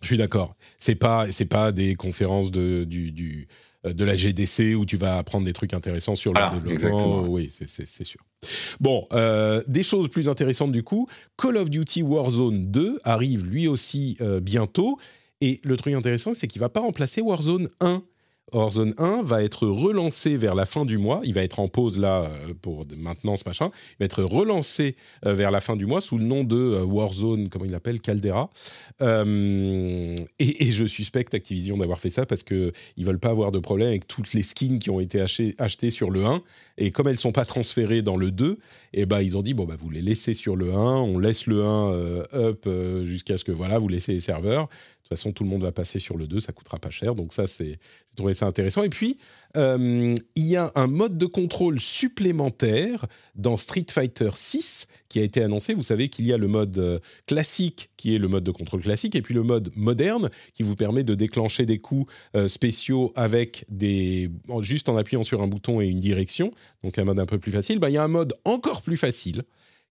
Je 0.02 0.07
suis 0.07 0.18
d'accord. 0.18 0.56
C'est 0.80 0.95
pas 0.95 1.31
c'est 1.31 1.45
pas 1.45 1.72
des 1.72 1.95
conférences 1.95 2.51
de 2.51 2.84
du, 2.85 3.11
du 3.11 3.47
euh, 3.85 3.93
de 3.93 4.03
la 4.03 4.18
GDC 4.18 4.76
où 4.76 4.85
tu 4.85 4.97
vas 4.97 5.18
apprendre 5.18 5.45
des 5.45 5.53
trucs 5.53 5.73
intéressants 5.73 6.15
sur 6.15 6.34
le 6.34 6.60
développement. 6.60 7.23
Oui, 7.23 7.49
c'est 7.49 8.03
sûr. 8.03 8.19
Bon, 8.81 9.06
euh, 9.14 9.64
des 9.68 9.84
choses 9.84 10.10
plus 10.10 10.27
intéressantes 10.27 10.73
du 10.73 10.84
coup. 10.84 11.07
Call 11.38 11.56
of 11.56 11.69
Duty 11.69 12.01
Warzone 12.01 12.72
2 12.72 12.99
arrive 13.06 13.45
lui 13.45 13.69
aussi 13.69 14.18
euh, 14.19 14.41
bientôt. 14.41 14.99
Et 15.39 15.61
le 15.64 15.77
truc 15.77 15.93
intéressant, 15.93 16.34
c'est 16.34 16.47
qu'il 16.47 16.60
va 16.60 16.68
pas 16.68 16.81
remplacer 16.81 17.22
Warzone 17.22 17.69
1. 17.80 18.03
Warzone 18.54 18.94
1 18.98 19.24
va 19.24 19.44
être 19.44 19.68
relancé 19.68 20.38
vers 20.38 20.56
la 20.56 20.66
fin 20.66 20.86
du 20.86 20.98
mois. 20.98 21.22
Il 21.24 21.34
va 21.34 21.44
être 21.44 21.60
en 21.60 21.68
pause 21.68 21.98
là 21.98 22.24
euh, 22.24 22.54
pour 22.62 22.86
maintenant 22.96 23.36
ce 23.36 23.44
machin. 23.46 23.72
Il 23.94 23.96
va 24.00 24.06
être 24.06 24.24
relancé 24.24 24.96
euh, 25.26 25.34
vers 25.34 25.52
la 25.52 25.60
fin 25.60 25.76
du 25.76 25.86
mois 25.86 26.02
sous 26.02 26.18
le 26.18 26.24
nom 26.24 26.44
de 26.44 26.56
euh, 26.56 26.84
Warzone, 26.84 27.50
comment 27.50 27.66
il 27.66 27.72
l'appelle, 27.72 28.02
Caldera. 28.02 28.50
et, 29.02 30.16
je 30.72 30.86
suspecte 30.86 31.34
Activision 31.34 31.78
d'avoir 31.78 32.00
fait 32.00 32.10
ça 32.10 32.26
parce 32.26 32.44
qu'ils 32.44 32.72
ne 32.98 33.06
veulent 33.06 33.20
pas 33.20 33.30
avoir 33.30 33.52
de 33.52 33.60
problème 33.60 33.90
avec 33.90 34.08
toutes 34.08 34.34
les 34.34 34.44
skins 34.44 34.80
qui 34.80 34.90
ont 34.90 35.00
été 35.00 35.22
achetées 35.22 35.92
sur 35.92 36.10
le 36.10 36.26
1. 36.26 36.42
Et 36.78 36.92
comme 36.92 37.08
elles 37.08 37.14
ne 37.14 37.18
sont 37.18 37.32
pas 37.32 37.46
transférées 37.46 38.02
dans 38.02 38.16
le 38.16 38.32
2, 38.32 38.58
et 38.94 39.06
ben, 39.06 39.22
ils 39.22 39.38
ont 39.38 39.42
dit 39.42 39.54
bon, 39.54 39.66
bah, 39.66 39.76
vous 39.78 39.90
les 39.90 40.02
laissez 40.02 40.34
sur 40.34 40.56
le 40.56 40.74
1, 40.74 40.78
on 40.78 41.20
laisse 41.20 41.46
le 41.48 41.64
1 41.64 41.92
up 42.34 42.68
jusqu'à 43.04 43.38
ce 43.38 43.44
que 43.44 43.52
voilà, 43.52 43.80
vous 43.80 43.88
laissez 43.88 44.14
les 44.14 44.20
serveurs 44.20 44.70
toute 45.10 45.18
façon, 45.18 45.31
tout 45.31 45.44
le 45.44 45.49
monde 45.49 45.64
va 45.64 45.72
passer 45.72 45.98
sur 45.98 46.18
le 46.18 46.27
2, 46.27 46.40
ça 46.40 46.53
coûtera 46.53 46.77
pas 46.77 46.91
cher. 46.91 47.15
Donc 47.15 47.34
ça, 47.34 47.48
c'est, 47.48 47.65
j'ai 47.65 48.15
trouvé 48.15 48.36
ça 48.36 48.45
intéressant. 48.45 48.84
Et 48.84 48.90
puis, 48.90 49.18
euh, 49.57 50.14
il 50.36 50.45
y 50.45 50.56
a 50.56 50.72
un 50.76 50.86
mode 50.86 51.18
de 51.18 51.26
contrôle 51.26 51.80
supplémentaire 51.80 53.07
dans 53.34 53.57
Street 53.57 53.88
Fighter 53.90 54.30
6 54.36 54.86
qui 55.07 55.19
a 55.19 55.23
été 55.23 55.41
annoncé. 55.41 55.73
Vous 55.73 55.81
savez 55.81 56.10
qu'il 56.10 56.27
y 56.27 56.34
a 56.34 56.38
le 56.38 56.48
mode 56.48 56.77
euh, 56.77 56.99
classique, 57.26 57.90
qui 57.98 58.14
est 58.14 58.19
le 58.19 58.27
mode 58.27 58.44
de 58.44 58.52
contrôle 58.52 58.81
classique, 58.81 59.15
et 59.15 59.23
puis 59.23 59.34
le 59.34 59.41
mode 59.41 59.72
moderne, 59.76 60.30
qui 60.53 60.61
vous 60.61 60.76
permet 60.76 61.03
de 61.03 61.15
déclencher 61.15 61.65
des 61.65 61.80
coups 61.80 62.11
euh, 62.36 62.48
spéciaux 62.48 63.11
avec 63.15 63.65
des, 63.68 64.30
juste 64.61 64.90
en 64.90 64.98
appuyant 64.98 65.23
sur 65.23 65.41
un 65.41 65.48
bouton 65.48 65.81
et 65.81 65.88
une 65.88 65.99
direction. 65.99 66.52
Donc 66.84 66.99
un 66.99 67.06
mode 67.06 67.19
un 67.19 67.26
peu 67.26 67.40
plus 67.40 67.52
facile. 67.52 67.80
Ben, 67.80 67.90
il 67.90 67.94
y 67.94 67.98
a 67.98 68.03
un 68.03 68.07
mode 68.07 68.36
encore 68.45 68.84
plus 68.84 68.98
facile 68.98 69.41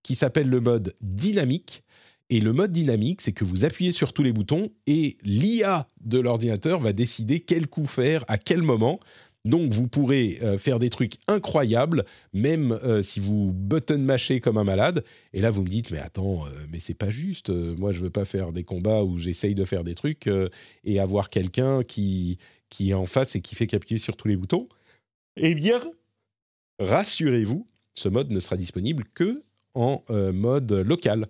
qui 0.05 0.15
s'appelle 0.15 0.49
le 0.49 0.61
mode 0.61 0.95
dynamique 1.01 1.83
et 2.31 2.41
le 2.41 2.53
mode 2.53 2.73
dynamique, 2.73 3.23
c'est 3.23 3.33
que 3.33 3.45
vous 3.45 3.65
appuyez 3.65 3.93
sur 3.93 4.13
tous 4.13 4.23
les 4.23 4.33
boutons 4.33 4.71
et 4.87 5.17
l'IA 5.23 5.89
de 6.03 6.19
l'ordinateur 6.19 6.79
va 6.79 6.93
décider 6.93 7.41
quel 7.41 7.67
coup 7.67 7.87
faire 7.87 8.25
à 8.29 8.37
quel 8.37 8.61
moment. 8.61 9.01
Donc 9.47 9.73
vous 9.73 9.89
pourrez 9.89 10.39
euh, 10.43 10.59
faire 10.59 10.79
des 10.79 10.91
trucs 10.91 11.15
incroyables, 11.27 12.05
même 12.35 12.73
euh, 12.73 13.01
si 13.01 13.19
vous 13.19 13.53
button 13.53 13.99
mâchez 13.99 14.41
comme 14.41 14.59
un 14.59 14.65
malade. 14.65 15.05
Et 15.33 15.41
là 15.41 15.51
vous 15.51 15.63
me 15.63 15.69
dites 15.69 15.91
mais 15.91 15.99
attends, 15.99 16.45
euh, 16.45 16.51
mais 16.71 16.81
c'est 16.81 16.93
pas 16.93 17.09
juste. 17.09 17.49
moi 17.49 17.93
je 17.93 18.01
veux 18.01 18.11
pas 18.11 18.27
faire 18.27 18.53
des 18.53 18.65
combats 18.65 19.05
où 19.05 19.17
j'essaye 19.17 19.55
de 19.55 19.65
faire 19.65 19.85
des 19.85 19.95
trucs 19.95 20.29
et 20.85 21.01
avoir 21.01 21.31
quelqu'un 21.31 21.83
qui 21.83 22.37
qui 22.69 22.91
est 22.91 22.95
en 22.95 23.07
face 23.07 23.37
et 23.37 23.41
qui 23.41 23.55
fait 23.55 23.67
qu'appuyer 23.67 23.99
sur 23.99 24.17
tous 24.17 24.29
les 24.29 24.37
boutons. 24.37 24.69
Eh 25.37 25.55
bien, 25.55 25.81
rassurez-vous, 26.79 27.67
ce 27.95 28.11
mode 28.11 28.31
ne 28.31 28.41
sera 28.41 28.59
disponible 28.59 29.05
que 29.15 29.45
en 29.73 30.03
mode 30.11 30.73
local. 30.73 31.25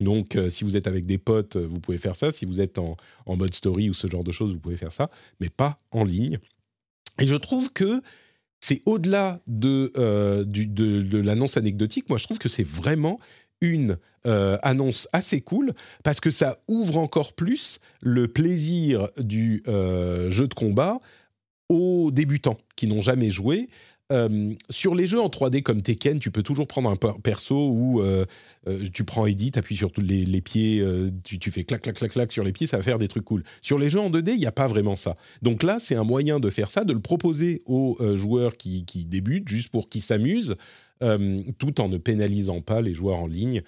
Donc, 0.00 0.36
euh, 0.36 0.48
si 0.48 0.64
vous 0.64 0.76
êtes 0.76 0.86
avec 0.86 1.06
des 1.06 1.18
potes, 1.18 1.56
euh, 1.56 1.66
vous 1.66 1.80
pouvez 1.80 1.98
faire 1.98 2.14
ça. 2.14 2.30
Si 2.30 2.44
vous 2.44 2.60
êtes 2.60 2.78
en, 2.78 2.96
mode 3.26 3.54
story 3.54 3.90
ou 3.90 3.94
ce 3.94 4.06
genre 4.06 4.24
de 4.24 4.32
choses, 4.32 4.52
vous 4.52 4.60
pouvez 4.60 4.76
faire 4.76 4.92
ça, 4.92 5.10
mais 5.40 5.48
pas 5.48 5.80
en 5.90 6.04
ligne. 6.04 6.38
Et 7.20 7.26
je 7.26 7.34
trouve 7.34 7.72
que 7.72 8.00
c'est 8.60 8.82
au-delà 8.86 9.40
de, 9.46 9.92
euh, 9.96 10.44
de, 10.44 11.18
l'annonce 11.18 11.56
anecdotique. 11.56 12.08
Moi, 12.08 12.18
je 12.18 12.24
trouve 12.24 12.38
que 12.38 12.48
c'est 12.48 12.66
vraiment 12.66 13.18
une 13.60 13.98
annonce 14.62 15.08
assez 15.14 15.40
cool 15.40 15.72
parce 16.04 16.20
que 16.20 16.30
ça 16.30 16.58
ouvre 16.68 16.98
encore 16.98 17.32
plus 17.32 17.80
le 18.02 18.28
plaisir 18.28 19.08
du 19.16 19.62
jeu 19.66 20.46
de 20.46 20.54
combat 20.54 21.00
aux 21.70 22.10
débutants 22.10 22.58
qui 22.76 22.86
n'ont 22.88 23.00
jamais 23.00 23.30
joué 23.30 23.70
euh, 24.10 24.54
sur 24.70 24.94
les 24.94 25.06
jeux 25.06 25.20
en 25.20 25.28
3D 25.28 25.62
comme 25.62 25.82
Tekken, 25.82 26.18
tu 26.18 26.30
peux 26.30 26.42
toujours 26.42 26.66
prendre 26.66 26.90
un 26.90 26.96
perso 26.96 27.68
où 27.68 28.00
euh, 28.00 28.24
euh, 28.66 28.86
tu 28.92 29.04
prends 29.04 29.26
Edit, 29.26 29.52
tu 29.52 29.58
appuies 29.58 29.76
sur 29.76 29.92
tous 29.92 30.00
les, 30.00 30.40
pieds, 30.40 30.84
tu, 31.24 31.50
fais 31.50 31.64
clac, 31.64 31.82
clac, 31.82 31.96
clac, 31.96 32.10
clac 32.10 32.32
sur 32.32 32.42
les 32.42 32.52
pieds, 32.52 32.66
ça 32.66 32.78
va 32.78 32.82
faire 32.82 32.98
des 32.98 33.08
trucs 33.08 33.24
cool. 33.24 33.44
Sur 33.60 33.78
les 33.78 33.90
jeux 33.90 34.00
en 34.00 34.10
2D, 34.10 34.30
il 34.30 34.38
n'y 34.38 34.46
a 34.46 34.52
pas 34.52 34.66
vraiment 34.66 34.96
ça. 34.96 35.14
Donc 35.42 35.62
là, 35.62 35.78
c'est 35.78 35.94
un 35.94 36.04
moyen 36.04 36.40
de 36.40 36.48
faire 36.48 36.70
ça, 36.70 36.84
de 36.84 36.92
le 36.92 37.00
proposer 37.00 37.62
aux 37.66 37.96
joueurs 38.14 38.56
qui, 38.56 38.84
débutent, 39.06 39.48
juste 39.48 39.70
pour 39.70 39.88
qu'ils 39.88 40.02
s'amusent. 40.02 40.56
tout 41.00 41.80
en 41.80 41.88
ne 41.88 41.98
pénalisant 41.98 42.62
pas 42.62 42.80
les 42.80 42.94
joueurs 42.94 43.18
en 43.18 43.26
ligne, 43.26 43.62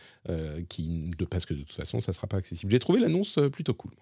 qui, 0.68 1.10
parce 1.28 1.44
que 1.44 1.54
de 1.54 1.60
toute 1.60 1.76
façon, 1.76 2.00
ça 2.00 2.12
ne 2.12 2.14
sera 2.14 2.26
pas 2.26 2.38
accessible. 2.38 2.72
J'ai 2.72 2.78
trouvé 2.78 3.00
l'annonce 3.00 3.38
plutôt 3.52 3.74
cool. 3.74 3.92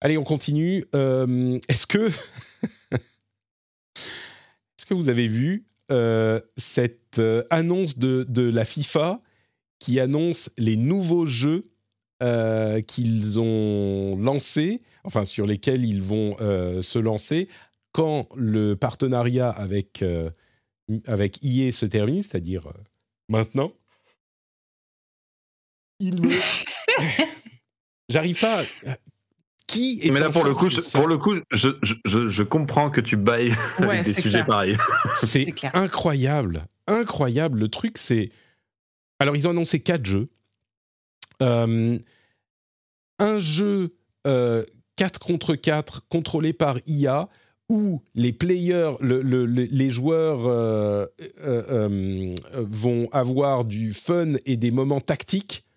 Allez, 0.00 0.16
on 0.16 0.24
continue. 0.24 0.84
Est-ce 0.94 1.86
que 1.86 2.10
est-ce 4.78 4.86
que 4.86 4.94
vous 4.94 5.08
avez 5.08 5.28
vu 5.28 5.68
euh, 5.90 6.40
cette 6.56 7.18
euh, 7.18 7.42
annonce 7.48 7.98
de, 7.98 8.42
la 8.42 8.64
FIFA 8.64 9.22
qui 9.78 10.00
annonce 10.00 10.50
les 10.58 10.76
nouveaux 10.76 11.24
jeux 11.24 11.70
euh, 12.22 12.82
qu'ils 12.82 13.40
ont 13.40 14.18
lancés, 14.18 14.82
enfin 15.04 15.24
sur 15.24 15.46
lesquels 15.46 15.84
ils 15.84 16.02
vont 16.02 16.36
se 16.82 16.98
lancer 16.98 17.48
quand 17.92 18.28
le 18.36 18.76
partenariat 18.76 19.48
avec, 19.48 20.04
avec 21.06 21.38
EA 21.42 21.72
se 21.72 21.86
termine, 21.86 22.22
c'est-à-dire 22.22 22.70
maintenant? 23.28 23.72
J'arrive 28.08 28.40
pas 28.40 28.64
qui 29.68 30.00
Mais 30.10 30.18
là, 30.18 30.30
pour 30.30 30.44
le, 30.44 30.54
coup, 30.54 30.68
je, 30.68 30.80
pour 30.80 31.06
le 31.06 31.18
coup, 31.18 31.36
je, 31.52 31.68
je, 31.82 32.26
je, 32.26 32.42
comprends 32.42 32.90
que 32.90 33.00
tu 33.00 33.16
bailles 33.16 33.52
avec 33.78 34.02
des 34.02 34.14
sujets 34.14 34.42
pareils. 34.42 34.76
C'est 35.16 35.54
incroyable. 35.74 36.66
Incroyable. 36.88 37.60
Le 37.60 37.68
truc, 37.68 37.98
c'est. 37.98 38.30
Alors, 39.20 39.36
ils 39.36 39.46
ont 39.46 39.50
annoncé 39.50 39.78
quatre 39.78 40.06
jeux. 40.06 40.28
Euh, 41.42 41.98
un 43.20 43.38
jeu 43.38 43.94
4 44.24 44.26
euh, 44.26 44.64
contre 45.20 45.54
4 45.54 46.08
contrôlé 46.08 46.52
par 46.52 46.78
IA 46.86 47.28
où 47.68 48.00
les 48.14 48.32
players, 48.32 48.94
le, 49.00 49.44
les 49.44 49.90
joueurs 49.90 50.46
euh, 50.46 51.06
vont 52.54 53.08
avoir 53.12 53.66
du 53.66 53.92
fun 53.92 54.32
et 54.46 54.56
des 54.56 54.70
moments 54.70 55.00
tactiques 55.00 55.67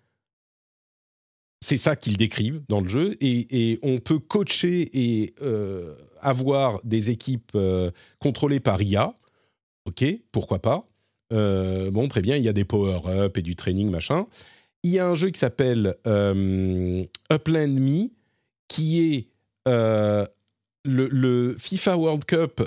c'est 1.62 1.76
ça 1.76 1.96
qu'ils 1.96 2.16
décrivent 2.16 2.60
dans 2.68 2.80
le 2.80 2.88
jeu 2.88 3.16
et, 3.20 3.78
on 3.82 3.98
peut 3.98 4.18
coacher 4.18 4.90
et 4.92 5.32
euh, 5.42 5.94
avoir 6.20 6.80
des 6.84 7.10
équipes 7.10 7.52
euh, 7.54 7.90
contrôlées 8.18 8.60
par 8.60 8.82
IA. 8.82 9.14
Ok, 9.84 10.04
pourquoi 10.32 10.60
pas 10.60 10.88
euh, 11.32 11.90
Bon, 11.90 12.08
très 12.08 12.20
bien, 12.20 12.36
il 12.36 12.42
y 12.42 12.48
a 12.48 12.52
des 12.52 12.64
power-up 12.64 13.38
et 13.38 13.42
du 13.42 13.54
training, 13.54 13.90
machin. 13.90 14.26
Il 14.82 14.90
y 14.90 14.98
a 14.98 15.06
un 15.06 15.14
jeu 15.14 15.30
qui 15.30 15.38
s'appelle 15.38 15.94
Upland 16.04 17.78
Me, 17.78 18.10
qui 18.66 19.00
est 19.00 19.28
le, 20.84 21.56
FIFA 21.58 21.96
World 21.96 22.24
Cup 22.24 22.60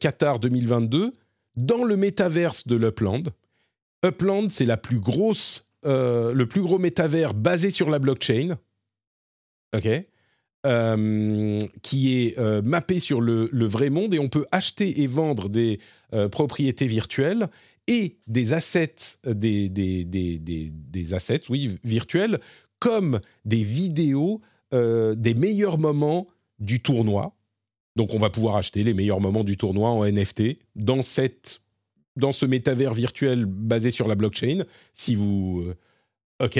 Qatar 0.00 0.40
2022 0.40 1.12
dans 1.56 1.84
le 1.84 1.96
métaverse 1.96 2.66
de 2.66 2.76
l'Upland. 2.76 3.24
Upland, 4.04 4.48
c'est 4.48 4.64
la 4.64 4.78
plus 4.78 5.00
grosse 5.00 5.67
euh, 5.86 6.32
le 6.32 6.46
plus 6.46 6.62
gros 6.62 6.78
métavers 6.78 7.34
basé 7.34 7.70
sur 7.70 7.88
la 7.88 7.98
blockchain, 7.98 8.58
euh, 10.66 11.60
qui 11.82 12.14
est 12.14 12.38
euh, 12.38 12.62
mappé 12.62 12.98
sur 12.98 13.20
le, 13.20 13.48
vrai 13.66 13.90
monde 13.90 14.12
et 14.12 14.18
on 14.18 14.28
peut 14.28 14.44
acheter 14.50 15.02
et 15.02 15.06
vendre 15.06 15.48
des 15.48 15.78
propriétés 16.32 16.86
virtuelles 16.86 17.48
et 17.86 18.18
des 18.26 18.52
assets, 18.52 19.18
des, 19.24 19.68
des, 19.68 20.04
des, 20.04 20.38
des, 20.38 21.14
assets, 21.14 21.42
oui, 21.48 21.78
virtuels 21.84 22.40
comme 22.80 23.20
des 23.44 23.62
vidéos 23.62 24.40
des 24.72 25.34
meilleurs 25.34 25.78
moments 25.78 26.26
du 26.58 26.80
tournoi. 26.80 27.34
Donc 27.96 28.14
on 28.14 28.18
va 28.18 28.30
pouvoir 28.30 28.56
acheter 28.56 28.84
les 28.84 28.94
meilleurs 28.94 29.20
moments 29.20 29.44
du 29.44 29.56
tournoi 29.56 29.90
en 29.90 30.04
NFT 30.04 30.58
dans, 30.76 31.02
cette, 31.02 31.60
dans 32.18 32.32
ce 32.32 32.44
métavers 32.46 32.94
virtuel 32.94 33.46
basé 33.46 33.90
sur 33.90 34.08
la 34.08 34.14
blockchain. 34.14 34.64
Si 34.92 35.14
vous... 35.14 35.64
OK. 36.40 36.58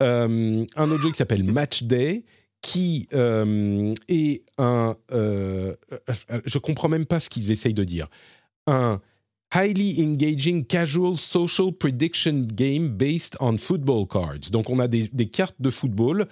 un 0.00 0.66
autre 0.76 1.02
jeu 1.02 1.10
qui 1.10 1.18
s'appelle 1.18 1.44
Match 1.44 1.84
Day 1.84 2.24
qui 2.62 3.08
euh, 3.14 3.94
est 4.08 4.42
un... 4.58 4.96
Euh, 5.12 5.74
euh, 5.92 6.40
je 6.44 6.58
comprends 6.58 6.88
même 6.88 7.06
pas 7.06 7.20
ce 7.20 7.28
qu'ils 7.28 7.50
essayent 7.50 7.74
de 7.74 7.84
dire. 7.84 8.08
Un 8.66 9.00
highly 9.54 10.04
engaging 10.04 10.64
casual 10.64 11.16
social 11.16 11.72
prediction 11.72 12.40
game 12.40 12.88
based 12.88 13.36
on 13.40 13.56
football 13.56 14.06
cards. 14.06 14.50
Donc 14.50 14.68
on 14.70 14.78
a 14.78 14.88
des, 14.88 15.08
cartes 15.26 15.56
de 15.60 15.70
football 15.70 16.28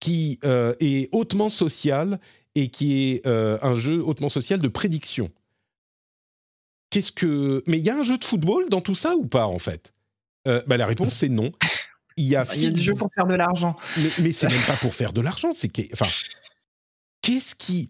qui 0.00 0.38
est 0.42 1.08
hautement 1.12 1.50
social 1.50 2.18
et 2.54 2.68
qui 2.68 3.10
est 3.10 3.26
un 3.26 3.74
jeu 3.74 4.02
hautement 4.02 4.30
social 4.30 4.60
de 4.60 4.68
prédiction. 4.68 5.30
Qu'est-ce 6.92 7.10
que... 7.10 7.64
Mais 7.66 7.78
il 7.78 7.84
y 7.84 7.88
a 7.88 7.96
un 7.96 8.02
jeu 8.02 8.18
de 8.18 8.24
football 8.24 8.68
dans 8.68 8.82
tout 8.82 8.94
ça 8.94 9.16
ou 9.16 9.26
pas 9.26 9.46
en 9.46 9.58
fait? 9.58 9.94
Bah, 10.44 10.76
La 10.76 10.84
réponse 10.84 11.14
c'est 11.14 11.30
non. 11.30 11.50
Il 12.18 12.26
y 12.26 12.36
a, 12.36 12.46
il 12.54 12.74
des 12.74 12.82
jeux 12.82 12.92
pour 12.92 13.08
faire 13.14 13.26
de 13.26 13.34
l'argent. 13.34 13.74
Mais, 13.96 14.10
mais 14.18 14.32
c'est 14.32 14.48
même 14.48 14.60
pas 14.66 14.76
pour 14.76 14.94
faire 14.94 15.14
de 15.14 15.22
l'argent, 15.22 15.52
c'est 15.52 15.70
que, 15.70 15.80
enfin, 15.94 16.04
qu'est-ce 17.22 17.54
qui 17.54 17.88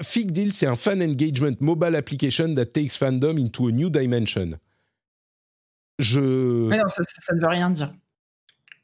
Fig 0.00 0.30
Deal, 0.30 0.52
c'est 0.52 0.66
un 0.66 0.76
fan 0.76 1.02
engagement 1.02 1.56
mobile 1.58 1.96
application 1.96 2.54
that 2.54 2.66
takes 2.66 2.96
fandom 2.96 3.36
into 3.38 3.66
a 3.66 3.72
new 3.72 3.90
dimension. 3.90 4.52
Je. 5.98 6.20
Mais 6.68 6.78
non, 6.78 6.88
ça, 6.88 7.02
ça 7.02 7.34
ne 7.34 7.40
veut 7.40 7.48
rien 7.48 7.70
dire. 7.70 7.92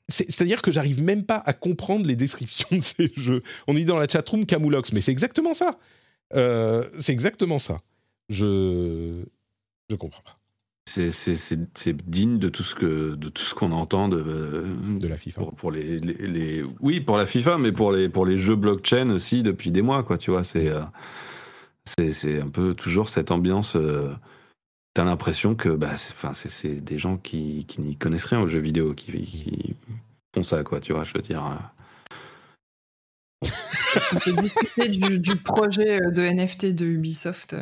C'est-à-dire 0.08 0.60
que 0.60 0.72
j'arrive 0.72 1.02
même 1.02 1.24
pas 1.24 1.36
à 1.46 1.52
comprendre 1.52 2.04
les 2.06 2.16
descriptions 2.16 2.68
de 2.72 2.80
ces 2.80 3.12
jeux. 3.16 3.44
On 3.68 3.74
dit 3.74 3.84
dans 3.84 3.98
la 3.98 4.08
chatroom 4.08 4.44
Camoulox, 4.44 4.92
mais 4.92 5.02
c'est 5.02 5.12
exactement 5.12 5.54
ça. 5.54 5.78
Euh, 6.34 6.90
c'est 6.98 7.12
exactement 7.12 7.60
ça. 7.60 7.78
Je 8.28 9.24
je 9.90 9.96
comprends 9.96 10.22
pas. 10.22 10.38
C'est 10.86 12.08
digne 12.08 12.38
de 12.38 12.48
tout 12.48 12.62
ce 12.62 12.74
que 12.74 13.14
de 13.14 13.28
tout 13.28 13.42
ce 13.42 13.54
qu'on 13.54 13.72
entend 13.72 14.08
de, 14.08 14.66
de 14.98 15.06
la 15.06 15.18
FIFA. 15.18 15.42
pour, 15.56 15.70
les, 15.70 16.00
les, 16.00 16.64
oui 16.80 17.00
pour 17.00 17.18
la 17.18 17.26
FIFA 17.26 17.58
mais 17.58 17.72
pour 17.72 17.92
les 17.92 18.08
pour 18.08 18.24
les 18.24 18.38
jeux 18.38 18.56
blockchain 18.56 19.10
aussi 19.10 19.42
depuis 19.42 19.70
des 19.70 19.82
mois 19.82 20.02
quoi 20.02 20.16
tu 20.16 20.30
vois. 20.30 20.44
C'est 20.44 20.68
euh, 20.68 20.82
c'est 21.84 22.40
un 22.40 22.48
peu 22.48 22.74
toujours 22.74 23.10
cette 23.10 23.30
ambiance 23.30 23.76
euh, 23.76 24.14
t'as 24.94 25.04
l'impression 25.04 25.54
que 25.54 25.68
bah 25.68 25.92
enfin 25.92 26.32
c'est 26.32 26.80
des 26.80 26.98
gens 26.98 27.18
qui, 27.18 27.66
qui 27.66 27.82
n'y 27.82 27.96
connaissent 27.96 28.24
rien 28.24 28.40
aux 28.40 28.46
jeux 28.46 28.58
vidéo 28.58 28.94
qui, 28.94 29.12
qui, 29.22 29.76
font 30.34 30.42
ça 30.42 30.62
quoi 30.64 30.80
tu 30.80 30.92
vois 30.92 31.04
je 31.04 31.12
veux 31.14 31.22
dire 31.22 31.42
est-ce 33.42 34.10
qu'on 34.10 34.18
peut 34.18 34.42
discuter 34.42 34.88
du, 34.88 35.18
du, 35.18 35.36
projet 35.36 36.00
de 36.00 36.22
NFT 36.22 36.74
de 36.74 36.86
Ubisoft 36.86 37.54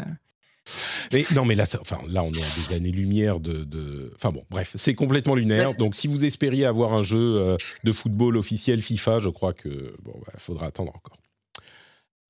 mais 1.13 1.25
non, 1.35 1.45
mais 1.45 1.55
là, 1.55 1.65
enfin, 1.81 1.99
là, 2.09 2.23
on 2.23 2.33
est 2.33 2.43
à 2.43 2.69
des 2.69 2.75
années-lumière 2.75 3.41
de, 3.41 4.13
Enfin 4.15 4.33
bon, 4.33 4.45
bref, 4.51 4.73
c'est 4.75 4.95
complètement 4.95 5.35
lunaire. 5.35 5.75
Donc, 5.75 5.95
si 5.95 6.09
vous 6.09 6.25
espériez 6.25 6.65
avoir 6.65 6.93
un 6.95 7.03
jeu 7.03 7.37
euh, 7.37 7.57
de 7.85 7.93
football 7.93 8.37
officiel 8.37 8.83
FIFA, 8.83 9.19
je 9.19 9.29
crois 9.29 9.53
que 9.53 9.95
bon, 10.03 10.15
bah, 10.27 10.33
faudra 10.39 10.67
attendre 10.67 10.93
encore. 10.95 11.19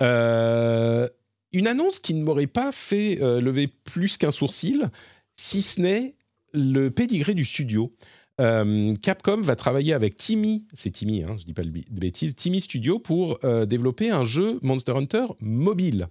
Euh, 0.02 1.08
une 1.52 1.66
annonce 1.66 1.98
qui 1.98 2.14
ne 2.14 2.22
m'aurait 2.22 2.46
pas 2.46 2.72
fait 2.72 3.22
euh, 3.22 3.40
lever 3.40 3.66
plus 3.66 4.16
qu'un 4.16 4.30
sourcil, 4.30 4.90
si 5.36 5.62
ce 5.62 5.80
n'est 5.80 6.14
le 6.52 6.90
pédigré 6.90 7.34
du 7.34 7.44
studio. 7.44 7.90
Capcom 8.38 9.40
va 9.40 9.56
travailler 9.56 9.94
avec 9.94 10.16
Timmy, 10.16 10.66
c'est 10.74 10.90
Timmy, 10.90 11.22
hein, 11.22 11.36
je 11.38 11.44
dis 11.44 11.54
pas 11.54 11.62
de 11.62 11.72
bêtises, 11.90 12.34
Timmy 12.34 12.60
Studio 12.60 12.98
pour 12.98 13.38
développer 13.66 14.10
un 14.10 14.24
jeu 14.24 14.58
Monster 14.62 14.92
Hunter 14.92 15.26
mobile. 15.40 16.08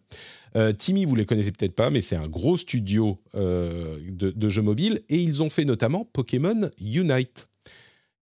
Euh, 0.56 0.72
Timmy, 0.72 1.06
vous 1.06 1.15
les 1.15 1.26
connaissez 1.26 1.52
peut-être 1.52 1.76
pas, 1.76 1.89
mais 1.89 2.02
c'est 2.02 2.15
un 2.15 2.27
gros 2.27 2.56
studio 2.56 3.19
euh, 3.35 3.99
de, 4.10 4.49
jeux 4.49 4.61
mobiles 4.61 5.02
et 5.10 5.18
ils 5.18 5.43
ont 5.43 5.49
fait 5.49 5.65
notamment 5.65 6.06
Pokémon 6.06 6.69
Unite. 6.80 7.49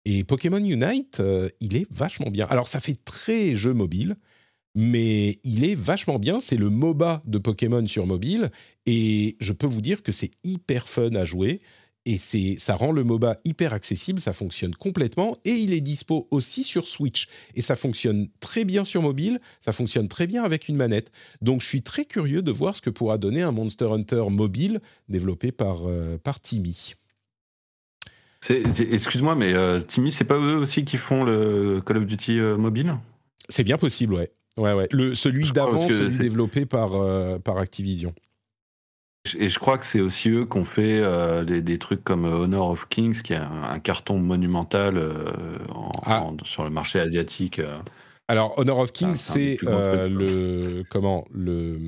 Et 0.05 0.23
Pokémon 0.23 0.57
Unite, 0.57 1.19
euh, 1.19 1.47
il 1.59 1.77
est 1.77 1.87
vachement 1.91 2.29
bien. 2.29 2.47
Alors 2.49 2.67
ça 2.67 2.79
fait 2.79 2.97
très 3.05 3.55
jeu 3.55 3.73
mobile, 3.73 4.15
mais 4.73 5.39
il 5.43 5.63
est 5.63 5.75
vachement 5.75 6.17
bien. 6.17 6.39
C'est 6.39 6.57
le 6.57 6.69
MOBA 6.69 7.21
de 7.27 7.37
Pokémon 7.37 7.85
sur 7.85 8.07
mobile 8.07 8.51
et 8.87 9.37
je 9.39 9.53
peux 9.53 9.67
vous 9.67 9.81
dire 9.81 10.01
que 10.01 10.11
c'est 10.11 10.31
hyper 10.43 10.87
fun 10.87 11.13
à 11.13 11.25
jouer 11.25 11.61
et 12.05 12.17
c'est 12.17 12.57
ça 12.59 12.75
rend 12.75 12.91
le 12.91 13.03
MOBA 13.03 13.37
hyper 13.45 13.73
accessible, 13.73 14.19
ça 14.19 14.33
fonctionne 14.33 14.75
complètement 14.75 15.37
et 15.45 15.51
il 15.51 15.73
est 15.73 15.81
dispo 15.81 16.27
aussi 16.31 16.63
sur 16.63 16.87
Switch 16.87 17.27
et 17.55 17.61
ça 17.61 17.75
fonctionne 17.75 18.27
très 18.39 18.65
bien 18.65 18.83
sur 18.83 19.01
mobile, 19.01 19.39
ça 19.61 19.71
fonctionne 19.71 20.07
très 20.07 20.27
bien 20.27 20.43
avec 20.43 20.67
une 20.67 20.75
manette. 20.75 21.11
Donc 21.41 21.61
je 21.61 21.67
suis 21.67 21.81
très 21.81 22.05
curieux 22.05 22.41
de 22.41 22.51
voir 22.51 22.75
ce 22.75 22.81
que 22.81 22.89
pourra 22.89 23.17
donner 23.17 23.41
un 23.41 23.51
Monster 23.51 23.87
Hunter 23.91 24.25
mobile 24.29 24.81
développé 25.07 25.51
par 25.51 25.87
euh, 25.87 26.17
par 26.17 26.39
Timmy. 26.39 26.95
Excuse-moi, 28.49 29.35
mais 29.35 29.53
euh, 29.53 29.79
Timmy, 29.79 30.11
c'est 30.11 30.25
pas 30.25 30.37
eux 30.37 30.57
aussi 30.57 30.83
qui 30.83 30.97
font 30.97 31.23
le 31.23 31.81
Call 31.85 31.97
of 31.97 32.05
Duty 32.05 32.39
euh, 32.39 32.57
mobile? 32.57 32.97
C'est 33.47 33.63
bien 33.63 33.77
possible, 33.77 34.15
ouais. 34.15 34.31
Ouais, 34.57 34.73
ouais. 34.73 34.89
Le, 34.91 35.15
celui 35.15 35.49
d'avant, 35.53 35.87
celui 35.87 36.17
développé 36.17 36.65
par, 36.65 36.91
par 37.41 37.57
Activision. 37.57 38.13
Et 39.37 39.49
je 39.49 39.57
crois 39.57 39.77
que 39.77 39.85
c'est 39.85 40.01
aussi 40.01 40.29
eux 40.29 40.45
qui 40.45 40.57
ont 40.57 40.65
fait 40.65 40.99
euh, 41.01 41.45
des, 41.45 41.77
trucs 41.79 42.03
comme 42.03 42.25
Honor 42.25 42.71
of 42.71 42.89
Kings, 42.89 43.21
qui 43.21 43.31
est 43.31 43.37
un, 43.37 43.79
carton 43.79 44.19
monumental 44.19 44.97
euh, 44.97 45.25
ah. 46.05 46.27
sur 46.43 46.65
le 46.65 46.69
marché 46.69 46.99
asiatique. 46.99 47.59
Euh. 47.59 47.79
Alors, 48.27 48.53
Honor 48.59 48.79
of 48.79 48.91
Kings, 48.91 49.15
c'est 49.15 49.57
le 49.61 50.83
comment 50.89 51.25
le 51.31 51.79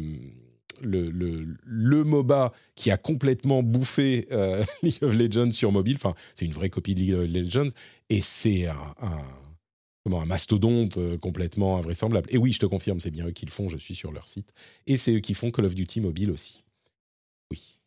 le, 0.81 1.09
le, 1.09 1.47
le, 1.63 2.03
MOBA 2.03 2.51
qui 2.75 2.91
a 2.91 2.97
complètement 2.97 3.63
bouffé 3.63 4.27
League 4.83 4.99
of 5.01 5.13
Legends 5.13 5.51
sur 5.51 5.71
mobile. 5.71 5.95
Enfin, 5.95 6.13
c'est 6.35 6.45
une 6.45 6.53
vraie 6.53 6.69
copie 6.69 6.95
de 6.95 6.99
League 6.99 7.13
of 7.13 7.27
Legends 7.27 7.69
et 8.09 8.21
c'est 8.21 8.67
un, 8.67 8.77
comment, 10.03 10.21
un 10.21 10.25
mastodonte 10.25 10.99
complètement 11.19 11.77
invraisemblable. 11.77 12.27
Et 12.29 12.37
oui, 12.37 12.53
je 12.53 12.59
te 12.59 12.65
confirme, 12.65 12.99
c'est 12.99 13.11
bien 13.11 13.25
eux 13.25 13.31
qui 13.31 13.45
le 13.45 13.51
font. 13.51 13.67
Je 13.67 13.77
suis 13.77 13.95
sur 13.95 14.11
leur 14.11 14.27
site 14.27 14.53
et 14.85 14.95
c'est 14.95 15.13
eux 15.13 15.21
qui 15.21 15.33
font 15.33 15.49
Call 15.49 15.65
of 15.65 15.75
Duty 15.75 16.01
mobile 16.01 16.29
aussi. 16.29 16.64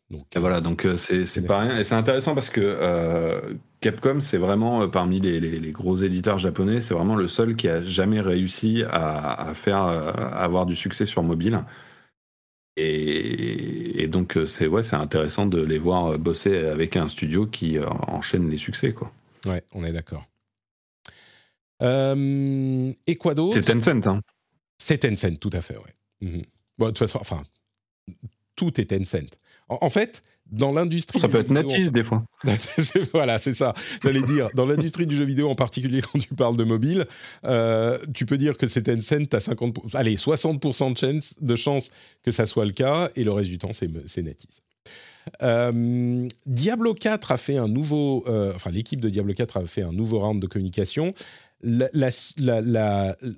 Donc, 0.09 0.25
voilà, 0.35 0.59
donc 0.59 0.85
euh, 0.85 0.95
c'est 0.95 1.45
pas 1.45 1.59
rien. 1.59 1.77
Et 1.77 1.83
c'est 1.83 1.95
intéressant 1.95 2.33
parce 2.33 2.49
que 2.49 2.61
euh, 2.61 3.53
Capcom, 3.79 4.21
c'est 4.21 4.37
vraiment, 4.37 4.81
euh, 4.81 4.87
parmi 4.87 5.19
les, 5.19 5.71
gros 5.71 5.95
éditeurs 5.97 6.39
japonais, 6.39 6.81
c'est 6.81 6.95
vraiment 6.95 7.15
le 7.15 7.27
seul 7.27 7.55
qui 7.55 7.67
a 7.67 7.83
jamais 7.83 8.19
réussi 8.19 8.83
à, 8.89 9.53
faire 9.53 9.77
avoir 9.77 10.65
du 10.65 10.75
succès 10.75 11.05
sur 11.05 11.21
mobile. 11.21 11.63
Et, 12.75 14.07
donc, 14.07 14.39
c'est 14.47 14.65
ouais, 14.65 14.93
intéressant 14.95 15.45
de 15.45 15.61
les 15.61 15.77
voir 15.77 16.17
bosser 16.17 16.57
avec 16.57 16.95
un 16.95 17.07
studio 17.07 17.45
qui 17.45 17.77
enchaîne 18.07 18.49
les 18.49 18.57
succès. 18.57 18.93
Quoi. 18.93 19.11
Ouais, 19.45 19.63
on 19.73 19.83
est 19.83 19.91
d'accord. 19.91 20.25
et 21.81 23.15
quoi 23.19 23.35
d'autre? 23.35 23.53
C'est 23.53 23.61
Tencent. 23.61 24.07
Hein. 24.07 24.19
C'est 24.79 24.99
Tencent, 24.99 25.37
tout 25.39 25.51
à 25.53 25.61
fait, 25.61 25.77
ouais. 25.77 25.93
Mhm. 26.21 26.41
Bon, 26.79 26.85
de 26.85 26.91
toute 26.91 26.99
façon, 26.99 27.19
enfin, 27.21 27.43
tout 28.55 28.81
est 28.81 28.85
Tencent. 28.85 29.37
En, 29.69 29.89
fait, 29.89 30.23
dans 30.51 30.71
l'industrie. 30.71 31.19
Ça 31.19 31.27
peut 31.27 31.39
être 31.39 31.51
natif 31.51 31.91
des 31.91 32.03
fois. 32.03 32.23
voilà, 33.13 33.39
c'est 33.39 33.53
ça. 33.53 33.73
J'allais 34.03 34.23
dire, 34.23 34.49
dans 34.55 34.65
l'industrie 34.65 35.05
du 35.05 35.15
jeu 35.15 35.23
vidéo, 35.23 35.49
en 35.49 35.55
particulier 35.55 36.01
quand 36.01 36.19
tu 36.19 36.33
parles 36.35 36.57
de 36.57 36.63
mobile, 36.63 37.05
euh, 37.45 37.97
tu 38.13 38.25
peux 38.25 38.37
dire 38.37 38.57
que 38.57 38.67
c'est 38.67 38.83
Tencent, 38.83 39.33
à 39.33 39.39
50, 39.39 39.79
allez, 39.93 40.15
60% 40.15 40.93
de 40.93 40.97
chance, 40.97 41.35
de 41.39 41.55
chance 41.55 41.91
que 42.23 42.31
ça 42.31 42.45
soit 42.45 42.65
le 42.65 42.71
cas, 42.71 43.09
et 43.15 43.23
le 43.23 43.31
reste 43.31 43.49
du 43.49 43.57
temps, 43.57 43.73
c'est 43.73 43.87
NetEase. 43.87 44.61
Euh, 45.43 46.27
Diablo 46.45 46.93
4 46.93 47.31
a 47.31 47.37
fait 47.37 47.57
un 47.57 47.67
nouveau, 47.67 48.23
euh, 48.27 48.53
enfin 48.55 48.71
l'équipe 48.71 48.99
de 48.99 49.09
Diablo 49.09 49.33
4 49.33 49.57
a 49.57 49.65
fait 49.65 49.83
un 49.83 49.91
nouveau 49.91 50.19
round 50.19 50.41
de 50.41 50.47
communication 50.47 51.13
la, 51.61 52.09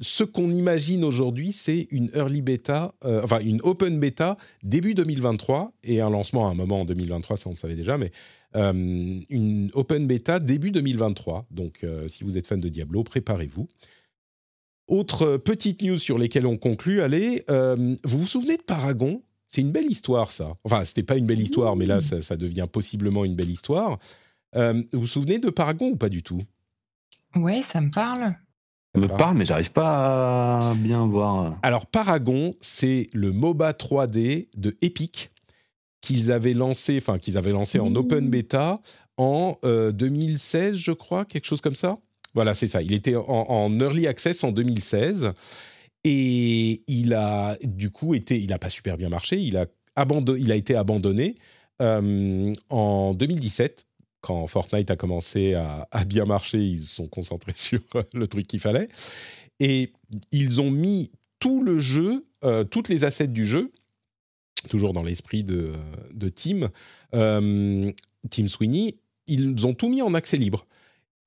ce 0.02 0.24
qu'on 0.24 0.52
imagine 0.52 1.04
aujourd'hui, 1.04 1.54
c'est 1.54 1.88
une 1.90 2.10
early 2.14 2.42
beta, 2.42 2.94
euh, 3.04 3.22
enfin 3.24 3.40
une 3.40 3.62
open 3.64 4.00
beta 4.00 4.38
début 4.64 4.94
2023 4.94 5.74
et 5.84 6.02
un 6.02 6.10
lancement 6.10 6.48
à 6.48 6.52
un 6.52 6.54
moment 6.54 6.82
en 6.82 6.86
2023, 6.86 7.38
ça 7.38 7.50
on 7.50 7.54
le 7.54 7.58
savait 7.58 7.76
déjà, 7.76 7.98
mais 7.98 8.12
euh, 8.56 9.20
une 9.30 9.72
open 9.74 10.06
beta 10.06 10.40
début 10.40 10.72
2023. 10.72 11.48
Donc 11.50 11.84
euh, 11.84 12.08
si 12.08 12.24
vous 12.24 12.38
êtes 12.38 12.48
fan 12.48 12.60
de 12.60 12.70
Diablo, 12.70 13.04
préparez-vous. 13.04 13.68
Autre 14.88 15.38
petite 15.38 15.82
news 15.82 15.98
sur 15.98 16.18
lesquelles 16.18 16.46
on 16.46 16.58
conclut, 16.58 17.02
allez, 17.02 17.44
vous 17.48 18.20
vous 18.20 18.28
souvenez 18.28 18.58
de 18.58 18.62
Paragon? 18.62 19.24
C'est 19.48 19.62
une 19.62 19.72
belle 19.72 19.90
histoire 19.90 20.32
ça. 20.32 20.58
Enfin, 20.64 20.86
c'était 20.86 21.04
pas 21.04 21.16
une 21.16 21.26
belle 21.26 21.42
histoire, 21.42 21.76
mais 21.76 21.86
là 21.86 22.02
ça, 22.02 22.22
ça, 22.22 22.36
devient 22.36 22.68
possiblement 22.72 23.24
une 23.24 23.36
belle 23.36 23.50
histoire. 23.50 24.00
vous 24.54 24.84
vous 24.92 25.08
souvenez 25.08 25.40
de 25.40 25.50
Paragon 25.50 25.92
ou 25.92 25.96
pas 25.96 26.10
du 26.10 26.24
tout? 26.24 26.42
Ouais, 27.36 27.62
ça 27.62 27.82
me 27.82 27.90
parle. 27.90 28.36
Ça 28.94 29.02
me 29.02 29.08
parle, 29.08 29.38
mais 29.38 29.46
j'arrive 29.46 29.72
pas 29.72 30.58
à 30.58 30.74
bien 30.76 31.08
voir. 31.08 31.58
Alors, 31.64 31.86
Paragon, 31.86 32.54
c'est 32.60 33.08
le 33.14 33.32
MOBA 33.32 33.72
3D 33.72 34.50
de 34.58 34.78
Epic 34.82 35.32
qu'ils 36.02 36.32
avaient 36.32 36.54
lancé, 36.54 36.98
enfin 36.98 37.18
qu'ils 37.18 37.38
avaient 37.38 37.52
lancé 37.52 37.80
en 37.80 37.96
open 37.96 38.30
beta 38.30 38.80
en 39.18 39.58
2016, 39.64 40.76
euh, 40.76 40.78
je 40.78 40.92
crois, 40.92 41.26
quelque 41.26 41.46
chose 41.46 41.62
comme 41.62 41.76
ça. 41.76 42.00
Voilà, 42.34 42.54
c'est 42.54 42.68
ça. 42.68 42.82
Il 42.82 42.94
était 42.94 43.16
en, 43.16 43.80
early 43.80 44.08
access 44.08 44.44
en 44.44 44.52
2016 44.52 45.32
et 46.04 46.82
il 46.88 47.14
a 47.14 47.58
du 47.64 47.92
coup 47.92 48.16
été, 48.16 48.40
il 48.40 48.50
n'a 48.50 48.58
pas 48.58 48.70
super 48.70 48.98
bien 48.98 49.10
marché. 49.10 49.38
Il 49.40 49.58
a 49.58 49.66
il 50.38 50.52
a 50.52 50.56
été 50.56 50.76
abandonné 50.76 51.36
en 51.80 53.14
2017 53.14 53.86
quand 54.22 54.46
Fortnite 54.48 54.92
a 54.92 54.96
commencé 54.96 55.56
à, 55.56 56.06
bien 56.06 56.26
marcher, 56.26 56.60
ils 56.60 56.82
se 56.82 56.96
sont 56.96 57.08
concentrés 57.08 57.54
sur 57.56 57.82
le 58.14 58.28
truc 58.28 58.48
qu'il 58.48 58.60
fallait. 58.60 58.88
Et 59.60 59.92
ils 60.32 60.62
ont 60.62 60.72
mis 60.72 61.12
tout 61.40 61.64
le 61.64 61.80
jeu, 61.80 62.26
euh, 62.44 62.64
toutes 62.64 62.90
les 62.90 63.04
assets 63.04 63.28
du 63.28 63.46
jeu, 63.46 63.72
toujours 64.70 64.94
dans 64.94 65.04
l'esprit 65.04 65.44
de, 65.44 65.74
de 66.14 66.30
Team, 66.30 66.70
euh, 67.16 67.92
Team 68.30 68.48
Sweeney, 68.48 68.98
ils 69.28 69.66
ont 69.66 69.74
tout 69.74 69.90
mis 69.90 70.02
en 70.02 70.14
accès 70.14 70.38
libre. 70.38 70.66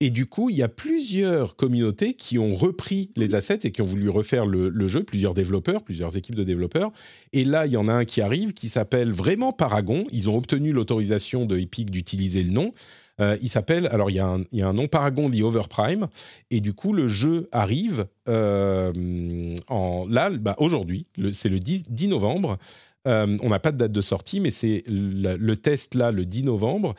Et 0.01 0.11
du 0.11 0.27
coup, 0.27 0.51
il 0.51 0.57
y 0.57 0.63
a 0.63 0.69
plusieurs 0.69 1.57
communautés 1.57 2.15
qui 2.15 2.39
ont 2.39 2.55
repris 2.55 3.11
les 3.17 3.35
assets 3.35 3.61
et 3.65 3.71
qui 3.71 3.81
ont 3.81 3.87
voulu 3.87 4.09
refaire 4.09 4.45
le, 4.45 4.89
jeu, 4.89 5.05
plusieurs 5.05 5.35
développeurs, 5.35 5.83
plusieurs 5.83 6.17
équipes 6.17 6.35
de 6.35 6.45
développeurs. 6.45 6.93
Et 7.33 7.45
là, 7.45 7.67
il 7.67 7.73
y 7.73 7.77
en 7.77 7.89
a 7.89 7.93
un 7.93 8.05
qui 8.05 8.21
arrive 8.21 8.55
qui 8.55 8.69
s'appelle 8.69 9.13
vraiment 9.13 9.53
Paragon. 9.53 10.05
Ils 10.11 10.29
ont 10.29 10.37
obtenu 10.37 10.73
l'autorisation 10.73 11.47
de 11.47 11.59
Epic 11.59 11.91
d'utiliser 11.91 12.43
le 12.43 12.51
nom. 12.51 12.73
Euh, 13.21 13.37
il 13.41 13.49
s'appelle, 13.49 13.87
alors 13.87 14.11
il 14.11 14.15
y, 14.15 14.21
a 14.21 14.27
un, 14.27 14.73
nom 14.73 14.89
Paragon 14.89 15.31
The 15.31 15.41
Overprime, 15.43 16.09
et 16.51 16.61
du 16.61 16.73
coup 16.73 16.93
le 16.93 17.07
jeu 17.07 17.49
arrive 17.53 18.07
euh, 18.29 19.55
en, 19.69 20.07
là, 20.09 20.31
bah, 20.31 20.57
aujourd'hui, 20.59 21.07
c'est 21.33 21.49
le 21.49 21.61
10, 21.61 22.09
novembre. 22.09 22.59
Euh, 23.07 23.37
on 23.43 23.51
n'a 23.51 23.61
pas 23.61 23.71
de 23.71 23.77
date 23.77 23.93
de 23.93 24.01
sortie, 24.01 24.41
mais 24.41 24.51
c'est 24.51 24.83
le, 24.89 25.55
test 25.55 25.95
là 25.95 26.11
le 26.11 26.25
10 26.25 26.45
novembre. 26.45 26.95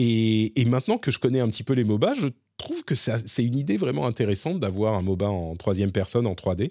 Et, 0.00 0.64
maintenant 0.66 0.96
que 0.96 1.10
je 1.10 1.18
connais 1.18 1.40
un 1.40 1.48
petit 1.48 1.64
peu 1.64 1.72
les 1.72 1.82
MOBA, 1.82 2.14
je 2.14 2.28
trouve 2.56 2.84
que 2.84 2.94
c'est 2.94 3.44
une 3.44 3.56
idée 3.56 3.76
vraiment 3.76 4.06
intéressante 4.06 4.60
d'avoir 4.60 4.94
un 4.94 5.02
MOBA 5.02 5.28
en 5.28 5.56
troisième 5.56 5.90
personne, 5.90 6.24
en 6.28 6.34
3D. 6.34 6.70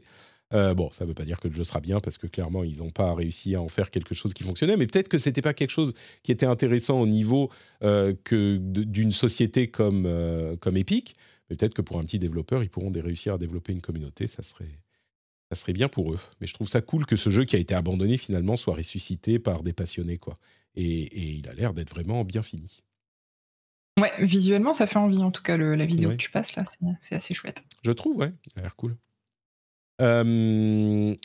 Euh, 0.54 0.74
bon, 0.74 0.90
ça 0.91 1.04
ne 1.04 1.10
veut 1.10 1.14
pas 1.14 1.26
dire 1.26 1.41
que 1.41 1.49
le 1.49 1.54
jeu 1.54 1.66
sera 1.66 1.82
bien 1.82 1.99
parce 1.99 2.18
que 2.18 2.26
clairement 2.26 2.64
ils 2.64 2.78
n'ont 2.78 2.90
pas 2.90 3.14
réussi 3.14 3.54
à 3.56 3.62
en 3.62 3.68
faire 3.68 3.91
quelque 3.91 4.16
chose 4.16 4.34
qui 4.34 4.44
fonctionnait, 4.44 4.78
mais 4.78 4.88
peut-être 4.88 5.10
que 5.10 5.18
c'était 5.18 5.41
pas 5.41 5.54
quelque 5.54 5.72
chose 5.72 5.94
qui 6.24 6.32
était 6.32 6.45
intéressant 6.45 7.02
au 7.02 7.06
niveau 7.06 7.52
euh, 7.84 8.14
d'une 8.32 9.12
société 9.12 9.68
comme 9.68 10.06
euh, 10.06 10.56
comme 10.56 10.78
Epic. 10.78 11.16
Peut-être 11.49 11.74
que 11.74 11.82
pour 11.82 11.99
un 11.99 12.04
petit 12.04 12.20
développeur, 12.20 12.64
ils 12.64 12.70
pourront 12.70 12.94
réussir 12.94 13.34
à 13.34 13.38
développer 13.38 13.74
une 13.74 13.82
communauté, 13.82 14.26
ça 14.26 14.41
serait 14.41 15.74
bien 15.74 15.90
pour 15.90 16.14
eux. 16.14 16.20
Mais 16.40 16.48
je 16.48 16.54
trouve 16.54 16.70
ça 16.70 16.80
cool 16.80 17.06
que 17.06 17.18
ce 17.18 17.30
jeu 17.30 17.44
qui 17.44 17.58
a 17.58 17.60
été 17.60 17.74
abandonné 17.76 18.18
finalement 18.18 18.56
soit 18.56 18.76
ressuscité 18.76 19.40
par 19.40 19.64
des 19.64 19.74
passionnés. 19.74 20.18
Et, 20.76 21.36
il 21.40 21.49
a 21.49 21.54
l'air 21.54 21.74
d'être 21.74 21.90
vraiment 21.90 22.24
bien 22.24 22.41
fini. 22.41 22.78
Ouais, 23.98 24.11
visuellement, 24.19 24.74
ça 24.74 24.88
fait 24.88 24.99
envie 24.99 25.24
en 25.24 25.32
tout 25.32 25.41
cas 25.41 25.57
la 25.57 25.86
vidéo 25.86 26.11
que 26.11 26.15
tu 26.15 26.30
passes 26.30 26.56
là, 26.56 26.64
c'est 26.99 27.15
assez 27.15 27.34
chouette. 27.34 27.64
Je 27.84 27.91
trouve, 27.91 28.18
ouais, 28.18 28.32
ça 28.53 28.60
a 28.60 28.61
l'air 28.61 28.76
cool. 28.76 28.95
Euh, 30.02 31.15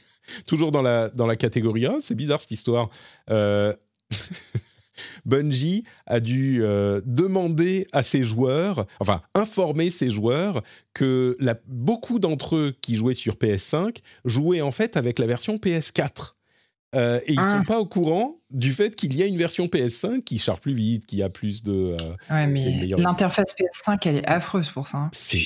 toujours 0.46 0.70
dans 0.70 0.82
la, 0.82 1.10
dans 1.10 1.26
la 1.26 1.36
catégorie 1.36 1.86
A, 1.86 1.98
c'est 2.00 2.14
bizarre 2.14 2.40
cette 2.40 2.52
histoire. 2.52 2.88
Euh... 3.30 3.74
Bungie 5.24 5.84
a 6.06 6.20
dû 6.20 6.62
euh, 6.62 7.00
demander 7.04 7.86
à 7.92 8.02
ses 8.02 8.22
joueurs, 8.22 8.86
enfin 9.00 9.22
informer 9.34 9.88
ses 9.88 10.10
joueurs 10.10 10.62
que 10.94 11.36
la, 11.40 11.56
beaucoup 11.66 12.18
d'entre 12.18 12.56
eux 12.56 12.74
qui 12.80 12.96
jouaient 12.96 13.14
sur 13.14 13.34
PS5 13.34 13.98
jouaient 14.24 14.60
en 14.60 14.70
fait 14.70 14.96
avec 14.96 15.18
la 15.18 15.26
version 15.26 15.56
PS4. 15.56 16.34
Euh, 16.96 17.20
et 17.26 17.34
ils 17.34 17.40
ne 17.40 17.44
sont 17.44 17.60
ah. 17.60 17.64
pas 17.66 17.78
au 17.78 17.86
courant 17.86 18.38
du 18.50 18.72
fait 18.72 18.96
qu'il 18.96 19.16
y 19.16 19.22
a 19.22 19.26
une 19.26 19.38
version 19.38 19.66
PS5 19.66 20.22
qui 20.22 20.38
charge 20.38 20.60
plus 20.60 20.74
vite, 20.74 21.06
qui 21.06 21.22
a 21.22 21.28
plus 21.28 21.62
de. 21.62 21.96
ouais, 22.30 22.46
mais 22.46 22.86
l'interface 22.96 23.54
PS5, 23.54 23.98
elle 24.06 24.16
est 24.16 24.28
affreuse 24.28 24.70
pour 24.70 24.88
ça. 24.88 24.98
Hein. 24.98 25.10
C'est 25.12 25.44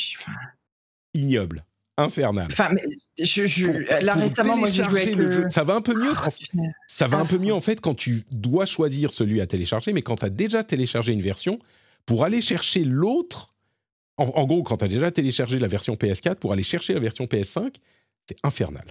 ignoble 1.12 1.64
infernal. 1.96 2.48
Enfin, 2.50 2.70
mais 2.72 2.82
je, 3.18 4.02
là 4.02 4.14
récemment, 4.14 4.56
moi 4.56 4.68
j'ai 4.70 4.84
joué 4.84 5.02
avec 5.02 5.16
le, 5.16 5.30
jeu. 5.30 5.46
Ça 5.50 5.64
va 5.64 5.74
un 5.74 5.80
peu 5.80 5.94
mieux. 5.94 6.12
Ah, 6.16 6.28
ça 6.88 7.08
va 7.08 7.18
un 7.18 7.24
peu 7.24 7.38
mieux 7.38 7.54
en 7.54 7.60
fait 7.60 7.80
quand 7.80 7.94
tu 7.94 8.24
dois 8.32 8.66
choisir 8.66 9.12
celui 9.12 9.40
à 9.40 9.46
télécharger, 9.46 9.92
mais 9.92 10.02
quand 10.02 10.16
tu 10.16 10.24
as 10.24 10.30
déjà 10.30 10.64
téléchargé 10.64 11.12
une 11.12 11.22
version, 11.22 11.58
pour 12.06 12.24
aller 12.24 12.40
chercher 12.40 12.84
l'autre, 12.84 13.54
en, 14.16 14.44
gros, 14.44 14.62
quand 14.62 14.76
tu 14.76 14.84
as 14.84 14.88
déjà 14.88 15.10
téléchargé 15.10 15.58
la 15.58 15.68
version 15.68 15.94
PS4, 15.94 16.36
pour 16.36 16.52
aller 16.52 16.62
chercher 16.62 16.94
la 16.94 17.00
version 17.00 17.24
PS5, 17.24 17.74
c'est 18.28 18.36
infernal. 18.44 18.84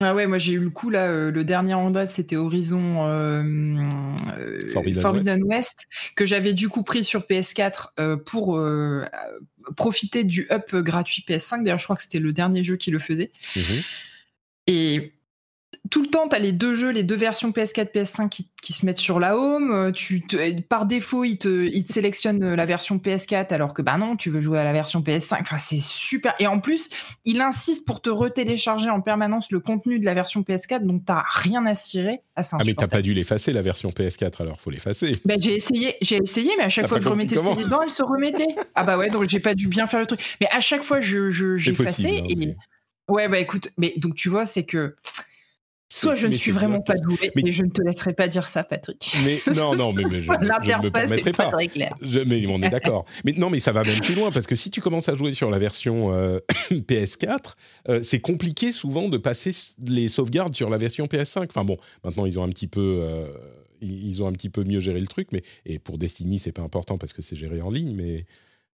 Ah 0.00 0.14
ouais, 0.14 0.28
moi 0.28 0.38
j'ai 0.38 0.52
eu 0.52 0.60
le 0.60 0.70
coup 0.70 0.90
là, 0.90 1.08
euh, 1.08 1.32
le 1.32 1.42
dernier 1.42 1.74
en 1.74 1.90
date 1.90 2.08
c'était 2.08 2.36
Horizon 2.36 3.04
euh, 3.06 3.42
euh 4.38 4.70
Forbidden, 4.70 5.42
West. 5.42 5.88
que 6.14 6.24
j'avais 6.24 6.52
du 6.52 6.68
coup 6.68 6.84
pris 6.84 7.02
sur 7.02 7.22
PS4 7.22 7.88
euh, 7.98 8.16
pour 8.16 8.60
profiter 9.76 10.22
du 10.22 10.46
up 10.52 10.74
gratuit 10.76 11.24
PS5. 11.28 11.64
D'ailleurs, 11.64 11.78
je 11.78 11.84
crois 11.84 11.96
que 11.96 12.02
c'était 12.02 12.20
le 12.20 12.32
dernier 12.32 12.62
jeu 12.62 12.76
qui 12.76 12.92
le 12.92 13.00
faisait. 13.00 13.32
Mmh 13.56 13.60
Et 14.68 15.12
tout 15.90 16.02
le 16.02 16.08
temps, 16.08 16.28
tu 16.28 16.36
as 16.36 16.38
les 16.38 16.52
deux 16.52 16.74
jeux, 16.74 16.90
les 16.90 17.02
deux 17.02 17.14
versions 17.14 17.50
PS4, 17.50 17.92
PS5 17.92 18.28
qui, 18.28 18.72
se 18.72 18.84
mettent 18.84 18.98
sur 18.98 19.18
la 19.20 19.36
home. 19.36 19.70
Euh, 19.72 19.90
tu 19.90 20.24
par 20.68 20.86
défaut, 20.86 21.24
ils 21.24 21.38
te, 21.38 21.70
sélectionnent 21.88 22.42
euh, 22.42 22.56
la 22.56 22.66
version 22.66 22.98
PS4 22.98 23.52
alors 23.54 23.72
que 23.72 23.80
bah 23.80 23.96
non, 23.96 24.16
tu 24.16 24.28
veux 24.28 24.40
jouer 24.40 24.58
à 24.58 24.64
la 24.64 24.72
version 24.72 25.00
PS5. 25.00 25.40
Enfin, 25.40 25.58
c'est 25.58 25.80
super. 25.80 26.34
Et 26.38 26.46
en 26.46 26.60
plus, 26.60 26.90
il 27.24 27.40
insiste 27.40 27.86
pour 27.86 28.02
te 28.02 28.10
retélécharger 28.10 28.90
en 28.90 29.00
permanence 29.00 29.50
le 29.50 29.60
contenu 29.60 29.98
de 29.98 30.04
la 30.04 30.14
version 30.14 30.42
PS4, 30.42 30.84
donc 30.84 31.04
t'as 31.06 31.22
rien 31.26 31.64
à 31.66 31.74
cirer. 31.74 32.20
Ah, 32.36 32.42
ah 32.52 32.58
mais 32.66 32.74
t'as 32.74 32.88
pas 32.88 33.02
dû 33.02 33.14
l'effacer 33.14 33.52
la 33.52 33.62
version 33.62 33.90
PS4 33.90 34.42
alors, 34.42 34.60
faut 34.60 34.70
l'effacer. 34.70 35.12
Ben, 35.24 35.40
j'ai 35.40 35.54
essayé, 35.54 35.96
j'ai 36.02 36.16
essayé, 36.16 36.50
mais 36.58 36.64
à 36.64 36.68
chaque 36.68 36.88
fois 36.88 36.98
que 36.98 37.04
je 37.04 37.10
remettais 37.10 37.36
le 37.36 37.42
CD 37.42 37.64
dedans, 37.64 37.82
elle 37.82 37.90
se 37.90 38.02
remettait. 38.02 38.54
ah 38.74 38.84
bah 38.84 38.98
ouais, 38.98 39.10
donc 39.10 39.28
j'ai 39.28 39.40
pas 39.40 39.54
dû 39.54 39.68
bien 39.68 39.86
faire 39.86 40.00
le 40.00 40.06
truc. 40.06 40.20
Mais 40.40 40.48
à 40.50 40.60
chaque 40.60 40.82
fois, 40.82 41.00
je, 41.00 41.30
j'ai 41.30 41.70
effacé. 41.70 42.22
et... 42.28 42.56
Ouais, 43.08 43.26
bah 43.26 43.38
écoute, 43.38 43.70
mais 43.78 43.94
donc 43.96 44.14
tu 44.16 44.28
vois, 44.28 44.44
c'est 44.44 44.64
que 44.64 44.94
Soit 45.90 46.14
je 46.14 46.26
ne 46.26 46.34
suis 46.34 46.50
vraiment 46.50 46.82
pas 46.82 46.96
doué, 46.96 47.30
mais... 47.34 47.50
je 47.50 47.62
ne 47.62 47.70
te 47.70 47.80
laisserai 47.80 48.12
pas 48.12 48.28
dire 48.28 48.46
ça, 48.46 48.62
Patrick. 48.62 49.16
Mais 49.24 49.38
non, 49.56 49.74
non, 49.74 49.94
mais, 49.94 50.02
je, 50.02 50.16
ne 50.30 50.82
me 50.84 50.90
permettrai 50.90 51.32
pas. 51.32 51.48
Très 51.48 51.68
clair. 51.68 51.94
mais 52.26 52.46
on 52.46 52.60
est 52.60 52.68
d'accord. 52.68 53.06
mais 53.24 53.32
non, 53.32 53.48
mais 53.48 53.58
ça 53.60 53.72
va 53.72 53.82
même 53.84 54.00
plus 54.00 54.14
loin 54.14 54.30
parce 54.30 54.46
que 54.46 54.54
si 54.54 54.70
tu 54.70 54.82
commences 54.82 55.08
à 55.08 55.14
jouer 55.14 55.32
sur 55.32 55.50
la 55.50 55.58
version 55.58 56.12
euh, 56.12 56.40
PS4, 56.70 57.54
euh, 57.88 58.02
c'est 58.02 58.20
compliqué 58.20 58.70
souvent 58.70 59.08
de 59.08 59.16
passer 59.16 59.52
les 59.82 60.08
sauvegardes 60.08 60.54
sur 60.54 60.68
la 60.68 60.76
version 60.76 61.06
PS5. 61.06 61.46
Enfin 61.48 61.64
bon, 61.64 61.78
maintenant 62.04 62.26
ils 62.26 62.38
ont 62.38 62.42
un 62.42 62.50
petit 62.50 62.68
peu, 62.68 63.00
euh, 63.02 63.32
ils 63.80 64.22
ont 64.22 64.26
un 64.26 64.32
petit 64.32 64.50
peu 64.50 64.64
mieux 64.64 64.80
géré 64.80 65.00
le 65.00 65.06
truc, 65.06 65.28
mais 65.32 65.42
et 65.64 65.78
pour 65.78 65.96
Destiny 65.96 66.38
c'est 66.38 66.52
pas 66.52 66.62
important 66.62 66.98
parce 66.98 67.14
que 67.14 67.22
c'est 67.22 67.36
géré 67.36 67.62
en 67.62 67.70
ligne, 67.70 67.94
mais 67.94 68.26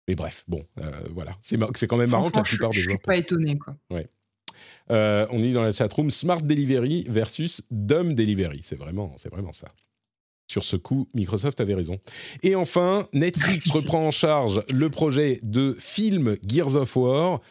mais 0.08 0.16
bref, 0.16 0.46
bon, 0.48 0.66
voilà, 1.14 1.38
c'est 1.42 1.60
c'est 1.76 1.88
quand 1.88 1.98
même 1.98 2.10
marrant 2.10 2.30
que 2.30 2.38
la 2.38 2.44
plupart 2.44 2.70
des 2.70 2.80
joueurs. 2.80 2.96
Je 2.96 3.02
suis 3.02 3.06
pas 3.06 3.18
étonné 3.18 3.58
quoi. 3.58 3.76
Ouais. 3.90 4.08
Euh, 4.92 5.26
on 5.30 5.40
dit 5.40 5.54
dans 5.54 5.64
la 5.64 5.72
chatroom 5.72 6.10
Smart 6.10 6.42
Delivery 6.42 7.06
versus 7.08 7.62
Dumb 7.72 8.14
Delivery. 8.14 8.62
C'est 8.64 8.78
vraiment, 8.78 9.14
c'est 9.18 9.32
vraiment 9.32 9.54
ça. 9.54 9.68
Sur 10.48 10.64
ce 10.66 10.76
coup, 10.76 11.08
Microsoft 11.14 11.62
avait 11.62 11.76
raison. 11.76 11.98
Et 12.44 12.56
enfin, 12.56 13.08
Netflix 13.14 13.72
reprend 13.72 14.06
en 14.06 14.12
charge 14.12 14.62
le 14.72 14.90
projet 14.90 15.40
de 15.44 15.76
film 15.80 16.36
Gears 16.46 16.76
of 16.76 16.96
War. 16.96 17.42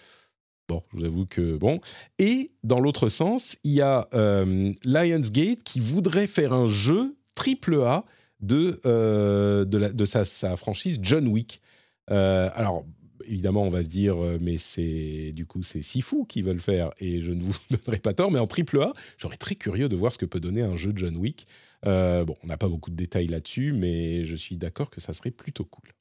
Bon, 0.68 0.82
je 0.92 0.98
vous 0.98 1.04
avoue 1.04 1.26
que 1.26 1.56
bon. 1.56 1.80
Et 2.18 2.50
dans 2.62 2.78
l'autre 2.78 3.08
sens, 3.08 3.56
il 3.64 3.72
y 3.72 3.80
a 3.80 4.06
euh, 4.12 4.72
Lionsgate 4.84 5.62
qui 5.62 5.80
voudrait 5.80 6.26
faire 6.26 6.52
un 6.52 6.68
jeu 6.68 7.16
triple 7.34 7.80
A 7.82 8.04
de, 8.40 8.80
euh, 8.84 9.64
de, 9.64 10.04
sa, 10.04 10.24
sa, 10.24 10.56
franchise 10.56 10.98
John 11.02 11.26
Wick. 11.28 11.60
alors, 12.08 12.84
évidemment, 13.26 13.62
on 13.62 13.70
va 13.70 13.82
se 13.82 13.88
dire, 13.88 14.22
euh, 14.22 14.38
mais 14.40 14.58
c'est 14.58 15.32
du 15.32 15.46
coup, 15.46 15.62
c'est 15.62 15.82
si 15.82 16.02
fou 16.02 16.24
qu'ils 16.24 16.44
veulent 16.44 16.60
faire, 16.60 16.90
et 16.98 17.20
je 17.20 17.32
ne 17.32 17.42
vous 17.42 17.54
donnerai 17.70 17.98
pas 17.98 18.14
tort, 18.14 18.30
mais 18.30 18.38
en 18.38 18.46
triple 18.46 18.80
A, 18.80 18.92
j'aurais 19.18 19.36
très 19.36 19.54
curieux 19.54 19.88
de 19.88 19.96
voir 19.96 20.12
ce 20.12 20.18
que 20.18 20.26
peut 20.26 20.40
donner 20.40 20.62
un 20.62 20.76
jeu 20.76 20.92
de 20.92 20.98
John 20.98 21.16
Wick. 21.16 21.46
Euh, 21.86 22.24
bon, 22.24 22.36
on 22.42 22.46
n'a 22.46 22.56
pas 22.56 22.68
beaucoup 22.68 22.90
de 22.90 22.96
détails 22.96 23.26
là-dessus, 23.26 23.72
mais 23.72 24.26
je 24.26 24.36
suis 24.36 24.56
d'accord 24.56 24.90
que 24.90 25.00
ça 25.00 25.12
serait 25.12 25.30
plutôt 25.30 25.64
cool. 25.64 25.92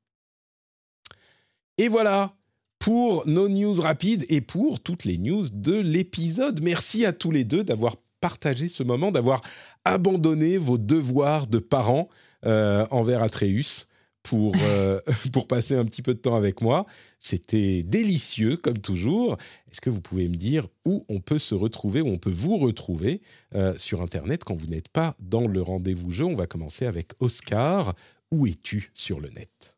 Et 1.78 1.88
voilà 1.88 2.36
pour 2.80 3.28
nos 3.28 3.50
news 3.50 3.80
rapides 3.80 4.26
et 4.30 4.42
pour 4.42 4.80
toutes 4.80 5.06
les 5.06 5.18
news 5.18 5.44
de 5.52 5.76
l'épisode. 5.76 6.62
Merci 6.64 7.06
à 7.06 7.14
tous 7.14 7.32
les 7.32 7.44
deux 7.44 7.64
d'avoir 7.64 7.96
partagé 8.22 8.68
ce 8.68 8.84
moment, 8.84 9.12
d'avoir 9.12 9.42
abandonné 9.86 10.58
vos 10.58 10.78
devoirs 10.78 11.48
de 11.48 11.60
parents 11.60 12.10
euh, 12.46 12.86
envers 12.92 13.22
Atreus 13.22 13.88
pour, 14.24 14.56
euh, 14.62 15.00
pour 15.34 15.48
passer 15.48 15.76
un 15.76 15.86
petit 15.86 16.02
peu 16.02 16.14
de 16.14 16.20
temps 16.20 16.36
avec 16.36 16.62
moi. 16.62 16.86
C'était 17.20 17.84
délicieux, 17.84 18.58
comme 18.58 18.78
toujours. 18.78 19.38
Est-ce 19.72 19.82
que 19.82 19.90
vous 19.90 20.02
pouvez 20.02 20.28
me 20.28 20.36
dire 20.36 20.68
où 20.86 21.06
on 21.10 21.20
peut 21.20 21.40
se 21.40 21.56
retrouver, 21.56 22.02
où 22.02 22.08
on 22.08 22.18
peut 22.18 22.32
vous 22.32 22.58
retrouver 22.58 23.22
euh, 23.56 23.74
sur 23.78 24.02
Internet 24.02 24.44
quand 24.44 24.56
vous 24.56 24.68
n'êtes 24.68 24.90
pas 24.90 25.16
dans 25.20 25.48
le 25.48 25.62
rendez-vous 25.62 26.12
jeu? 26.12 26.26
On 26.26 26.36
va 26.36 26.48
commencer 26.48 26.86
avec 26.86 27.12
Oscar. 27.20 27.94
Où 28.32 28.46
es-tu 28.46 28.92
sur 28.94 29.20
le 29.20 29.30
net? 29.30 29.76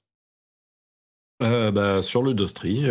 Euh, 1.41 1.71
bah, 1.71 2.01
Sur 2.01 2.21
le 2.21 2.33
Dostri. 2.33 2.85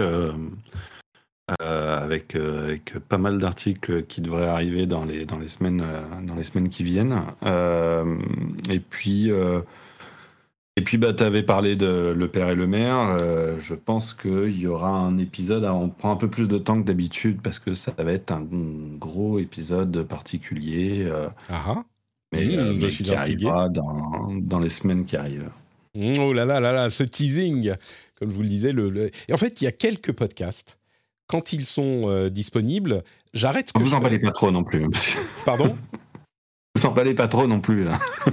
avec, 1.59 2.35
avec, 2.35 2.98
pas 3.09 3.18
mal 3.18 3.39
d'articles 3.39 4.05
qui 4.05 4.20
devraient 4.20 4.48
arriver 4.48 4.86
dans 4.86 5.05
les, 5.05 5.27
dans 5.27 5.39
les, 5.39 5.48
semaines, 5.48 5.85
dans 6.22 6.35
les 6.35 6.44
semaines 6.44 6.70
qui 6.70 6.82
viennent. 6.82 7.20
et 7.44 8.81
puis, 8.81 9.31
Et 10.81 10.82
puis, 10.82 10.97
bah, 10.97 11.12
tu 11.12 11.23
avais 11.23 11.43
parlé 11.43 11.77
de 11.77 12.15
Le 12.16 12.28
Père 12.28 12.48
et 12.48 12.55
le 12.55 12.66
Maire. 12.66 12.97
Euh, 13.11 13.61
je 13.61 13.74
pense 13.74 14.15
qu'il 14.15 14.59
y 14.59 14.66
aura 14.66 14.89
un 14.89 15.19
épisode. 15.19 15.62
on 15.65 15.90
prend 15.90 16.11
un 16.11 16.16
peu 16.16 16.31
plus 16.31 16.48
de 16.48 16.57
temps 16.57 16.81
que 16.81 16.86
d'habitude 16.86 17.43
parce 17.43 17.59
que 17.59 17.74
ça 17.74 17.93
va 17.98 18.12
être 18.12 18.31
un 18.32 18.47
gros 18.98 19.39
épisode 19.39 20.05
particulier. 20.05 21.05
Euh, 21.05 21.28
ah, 21.51 21.65
ah. 21.66 21.85
mais, 22.32 22.47
mmh, 22.47 22.81
je 22.81 22.86
suis 22.86 23.05
qui 23.05 23.15
arrivera 23.15 23.69
dans, 23.69 24.31
dans, 24.40 24.59
les 24.59 24.70
semaines 24.70 25.05
qui 25.05 25.16
arrivent. 25.16 25.51
Mmh, 25.94 26.19
oh 26.19 26.32
là 26.32 26.47
là 26.47 26.61
là 26.61 26.73
là, 26.73 26.89
ce 26.89 27.02
teasing, 27.02 27.74
comme 28.15 28.31
je 28.31 28.35
vous 28.35 28.43
le 28.43 28.48
disais. 28.48 28.73
Le, 28.73 29.11
Et 29.28 29.35
en 29.35 29.36
fait, 29.36 29.61
il 29.61 29.65
y 29.65 29.66
a 29.66 29.73
quelques 29.73 30.12
podcasts. 30.12 30.78
Quand 31.27 31.52
ils 31.52 31.66
sont 31.66 32.28
disponibles, 32.31 33.05
j'arrête 33.35 33.69
ce 33.69 33.74
que 33.74 33.82
Vous 33.82 33.93
emballez 33.93 34.19
pas 34.19 34.31
trop 34.31 34.51
non 34.51 34.65
plus. 34.65 34.82
Pardon? 35.44 35.77
parlait 36.89 37.15
pas 37.15 37.28
trop 37.28 37.47
non 37.47 37.61
plus. 37.61 37.85
Là. 37.85 38.01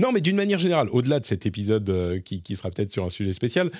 non. 0.00 0.12
mais 0.12 0.20
d'une 0.20 0.36
manière 0.36 0.58
générale, 0.58 0.88
au-delà 0.90 1.20
de 1.20 1.26
cet 1.26 1.46
épisode 1.46 1.88
euh, 1.90 2.20
qui, 2.20 2.56
sera 2.56 2.70
peut-être 2.70 2.92
sur 2.92 3.04
un 3.04 3.10
sujet 3.10 3.32
spécial, 3.32 3.70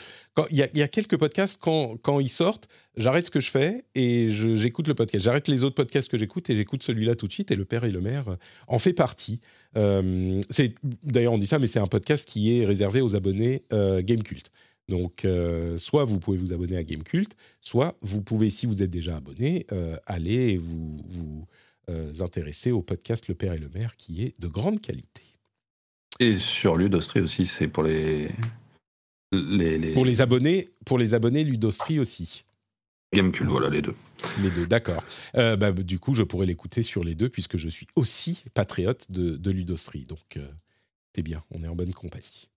il 0.51 0.57
y, 0.59 0.83
a 0.83 0.89
quelques 0.89 1.17
podcasts, 1.17 1.61
quand, 1.61 1.97
quand 2.03 2.21
ils 2.21 2.29
sortent, 2.29 2.69
j'arrête 2.97 3.27
ce 3.27 3.31
que 3.31 3.41
je 3.41 3.51
fais 3.51 3.85
et 3.95 4.29
j'écoute 4.31 4.89
le 4.89 4.95
podcast. 4.95 5.25
J'arrête 5.25 5.49
les 5.49 5.65
autres 5.65 5.75
podcasts 5.75 6.11
que 6.11 6.19
j'écoute 6.19 6.51
et 6.51 6.57
j'écoute 6.57 6.83
celui-là 6.83 7.17
tout 7.17 7.27
de 7.27 7.33
suite. 7.33 7.51
Et 7.51 7.57
Le 7.57 7.65
Père 7.65 7.85
et 7.85 7.91
le 7.91 8.01
Maire 8.01 8.37
en 8.69 8.79
fait 8.79 8.93
partie. 8.93 9.41
Euh, 9.77 10.41
c'est 10.51 10.75
D'ailleurs, 11.03 11.33
on 11.33 11.39
dit 11.39 11.47
ça, 11.47 11.59
mais 11.59 11.67
c'est 11.67 11.79
un 11.79 11.87
podcast 11.87 12.29
qui 12.29 12.59
est 12.59 12.67
réservé 12.67 13.01
aux 13.01 13.17
abonnés 13.17 13.65
euh, 13.73 14.03
Game 14.03 14.23
Cult. 14.23 14.51
Donc, 14.89 15.27
soit 15.79 16.05
vous 16.05 16.21
pouvez 16.21 16.39
vous 16.39 16.53
abonner 16.53 16.77
à 16.77 16.85
Game 16.85 17.03
Cult, 17.03 17.35
soit 17.61 17.97
vous 18.03 18.23
pouvez, 18.23 18.51
si 18.51 18.67
vous 18.67 18.85
êtes 18.85 18.91
déjà 18.91 19.17
abonné, 19.17 19.67
aller 20.07 20.57
vous, 20.59 21.01
vous 21.09 21.45
euh, 21.91 22.13
intéressés 22.21 22.73
au 22.73 22.83
podcast 22.83 23.29
Le 23.29 23.35
Père 23.35 23.53
et 23.53 23.59
le 23.59 23.69
Maire, 23.69 23.97
qui 23.97 24.23
est 24.23 24.41
de 24.41 24.49
grande 24.49 24.81
qualité. 24.81 25.23
Et 26.19 26.39
sur 26.39 26.77
Ludostri 26.77 27.21
aussi, 27.21 27.47
c'est 27.47 27.69
pour 27.69 27.83
les... 27.83 28.31
Les, 29.33 29.93
Pour 29.93 30.05
les 30.05 30.21
abonnés, 30.21 30.71
pour 30.85 30.99
les 30.99 31.13
abonnés 31.15 31.45
Ludostri 31.45 31.99
aussi. 31.99 32.45
Gamecube, 33.13 33.49
voilà 33.49 33.69
les 33.69 33.83
deux. 33.83 33.95
Les 34.41 34.51
deux, 34.51 34.67
d'accord. 34.67 35.03
Euh, 35.37 35.57
bah, 35.57 35.73
du 35.73 35.99
coup, 35.99 36.15
je 36.15 36.23
pourrais 36.23 36.47
l'écouter 36.47 36.83
sur 36.83 37.05
les 37.05 37.15
deux 37.15 37.29
puisque 37.29 37.57
je 37.57 37.69
suis 37.69 37.87
aussi 37.97 38.45
patriote 38.55 39.11
de, 39.11 39.37
de 39.37 39.51
Ludostri. 39.51 40.05
Donc, 40.05 40.37
euh, 40.37 40.49
c'est 41.15 41.23
bien, 41.23 41.43
on 41.51 41.63
est 41.65 41.69
en 41.69 41.75
bonne 41.75 41.93
compagnie. 41.93 42.49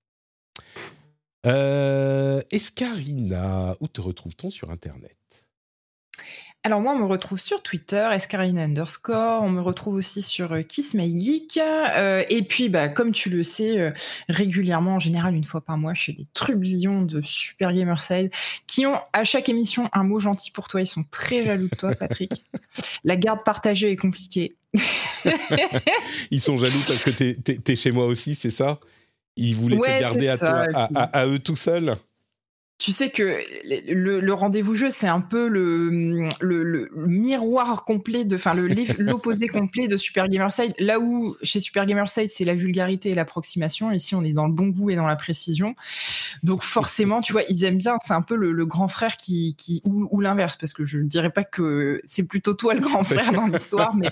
Escarina, 2.52 3.76
où 3.80 3.88
te 3.88 4.02
retrouve-t-on 4.02 4.50
sur 4.50 4.70
Internet? 4.72 5.18
Alors 6.64 6.82
moi, 6.82 6.92
on 6.94 7.00
me 7.00 7.06
retrouve 7.06 7.40
sur 7.40 7.64
Twitter, 7.64 8.10
escarina 8.12 8.64
underscore. 8.64 9.44
On 9.44 9.50
me 9.50 9.62
retrouve 9.62 9.96
aussi 9.96 10.22
sur 10.22 10.52
euh, 10.52 10.62
Kiss 10.62 10.94
My 10.94 11.18
Geek. 11.18 11.58
Euh, 11.58 12.26
et 12.28 12.42
puis, 12.42 12.68
bah, 12.68 12.90
comme 12.90 13.14
tu 13.14 13.30
le 13.30 13.44
sais, 13.44 13.80
euh, 13.80 13.92
régulièrement, 14.28 14.96
en 14.96 15.00
général 15.00 15.36
une 15.36 15.46
fois 15.46 15.62
par 15.62 15.78
mois, 15.78 15.94
chez 15.94 16.12
les 16.12 16.28
trublions 16.34 17.02
de 17.04 17.22
Super 17.24 17.72
Gamerside, 17.72 18.30
qui 18.68 18.86
ont 18.86 19.00
à 19.14 19.24
chaque 19.24 19.48
émission 19.48 19.90
un 19.94 20.04
mot 20.04 20.20
gentil 20.20 20.52
pour 20.52 20.68
toi. 20.68 20.82
Ils 20.82 20.88
sont 20.88 21.06
très 21.10 21.46
jaloux 21.46 21.70
de 21.70 21.76
toi, 21.78 21.96
Patrick. 21.96 22.44
La 23.06 23.16
garde 23.16 23.46
partagée 23.46 23.92
est 23.92 23.98
compliquée. 23.98 24.58
Ils 26.30 26.42
sont 26.42 26.58
jaloux 26.58 26.82
parce 26.88 27.04
que 27.06 27.12
tu 27.12 27.72
es, 27.72 27.76
chez 27.78 27.92
moi 27.92 28.06
aussi, 28.06 28.36
c'est 28.36 28.50
ça? 28.50 28.80
Ils 29.38 29.56
voulaient 29.56 29.78
te 29.78 30.02
garder 30.02 30.28
à, 30.28 31.26
eux 31.26 31.40
tout 31.40 31.56
seuls? 31.56 31.96
Tu 32.80 32.94
sais 32.94 33.10
que 33.10 33.40
le, 33.90 34.32
rendez-vous 34.32 34.74
jeu, 34.74 34.90
c'est 34.90 35.08
un 35.08 35.20
peu 35.20 35.50
le, 35.50 36.30
le, 36.40 36.90
miroir 36.96 37.84
complet 37.84 38.24
de, 38.24 38.38
enfin, 38.38 38.54
l'opposé 38.98 39.50
complet 39.50 39.90
de 39.90 39.98
Super 39.98 40.30
Gamerside. 40.30 40.74
Là 40.80 40.98
où 41.02 41.36
chez 41.44 41.60
Super 41.60 41.86
Gamerside, 41.86 42.30
c'est 42.30 42.46
la 42.46 42.56
vulgarité 42.56 43.10
et 43.10 43.16
l'approximation. 43.16 43.92
Ici, 43.92 44.16
on 44.16 44.24
est 44.24 44.32
dans 44.32 44.48
le 44.48 44.54
bon 44.54 44.68
goût 44.68 44.90
et 44.90 44.96
dans 44.96 45.06
la 45.06 45.18
précision. 45.18 45.76
Donc, 46.42 46.64
forcément, 46.64 47.20
tu 47.20 47.34
vois, 47.34 47.44
ils 47.50 47.66
aiment 47.66 47.78
bien. 47.78 47.98
C'est 48.02 48.14
un 48.14 48.22
peu 48.22 48.38
le, 48.38 48.66
grand 48.66 48.88
frère 48.88 49.18
qui, 49.18 49.56
qui 49.58 49.82
ou, 49.84 50.22
l'inverse, 50.22 50.56
parce 50.56 50.72
que 50.72 50.86
je 50.86 51.00
ne 51.00 51.04
dirais 51.04 51.32
pas 51.32 51.44
que 51.44 52.00
c'est 52.06 52.28
plutôt 52.28 52.54
toi 52.54 52.74
le 52.74 52.80
grand 52.80 53.04
frère 53.04 53.34
dans 53.34 53.48
l'histoire, 53.48 53.94
mais 53.94 54.10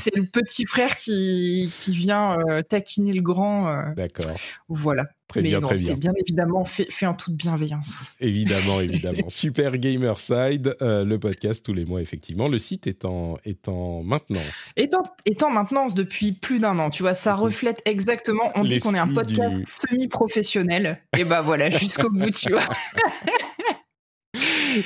c'est 0.00 0.16
le 0.16 0.24
petit 0.24 0.66
frère 0.66 0.96
qui, 0.96 1.72
qui 1.80 1.92
vient 1.92 2.40
euh, 2.48 2.62
taquiner 2.62 3.12
le 3.12 3.22
grand. 3.22 3.68
Euh, 3.68 3.82
D'accord. 3.94 4.36
Voilà. 4.68 5.04
Très 5.28 5.42
bien, 5.42 5.60
très 5.60 5.76
bien. 5.76 5.88
C'est 5.88 5.98
bien 5.98 6.12
évidemment 6.20 6.64
fait, 6.64 6.90
fait, 6.90 7.06
en 7.06 7.14
toute 7.14 7.34
bienveillance. 7.34 8.12
Évidemment, 8.20 8.80
évidemment. 8.82 9.28
Super 9.28 9.78
Gamerside, 9.78 10.76
euh, 10.82 11.04
le 11.04 11.18
podcast 11.18 11.64
tous 11.64 11.72
les 11.72 11.84
mois, 11.84 12.00
effectivement. 12.00 12.48
Le 12.48 12.58
site 12.58 12.86
est 12.86 13.04
en, 13.04 13.36
est 13.44 13.68
en 13.68 14.02
maintenance. 14.02 14.72
Est 14.76 14.94
en, 14.94 15.02
est 15.24 15.42
en 15.42 15.50
maintenance 15.50 15.94
depuis 15.94 16.32
plus 16.32 16.60
d'un 16.60 16.78
an. 16.78 16.90
Tu 16.90 17.02
vois, 17.02 17.14
ça 17.14 17.34
reflète 17.34 17.82
exactement. 17.84 18.52
On 18.54 18.64
dit 18.64 18.78
qu'on 18.80 18.94
est 18.94 18.98
un 18.98 19.12
podcast 19.12 19.64
semi-professionnel. 19.66 21.00
Et 21.16 21.24
ben 21.24 21.42
voilà, 21.42 21.70
jusqu'au 21.70 22.10
bout, 22.10 22.30
tu 22.30 22.50
vois. 22.50 22.68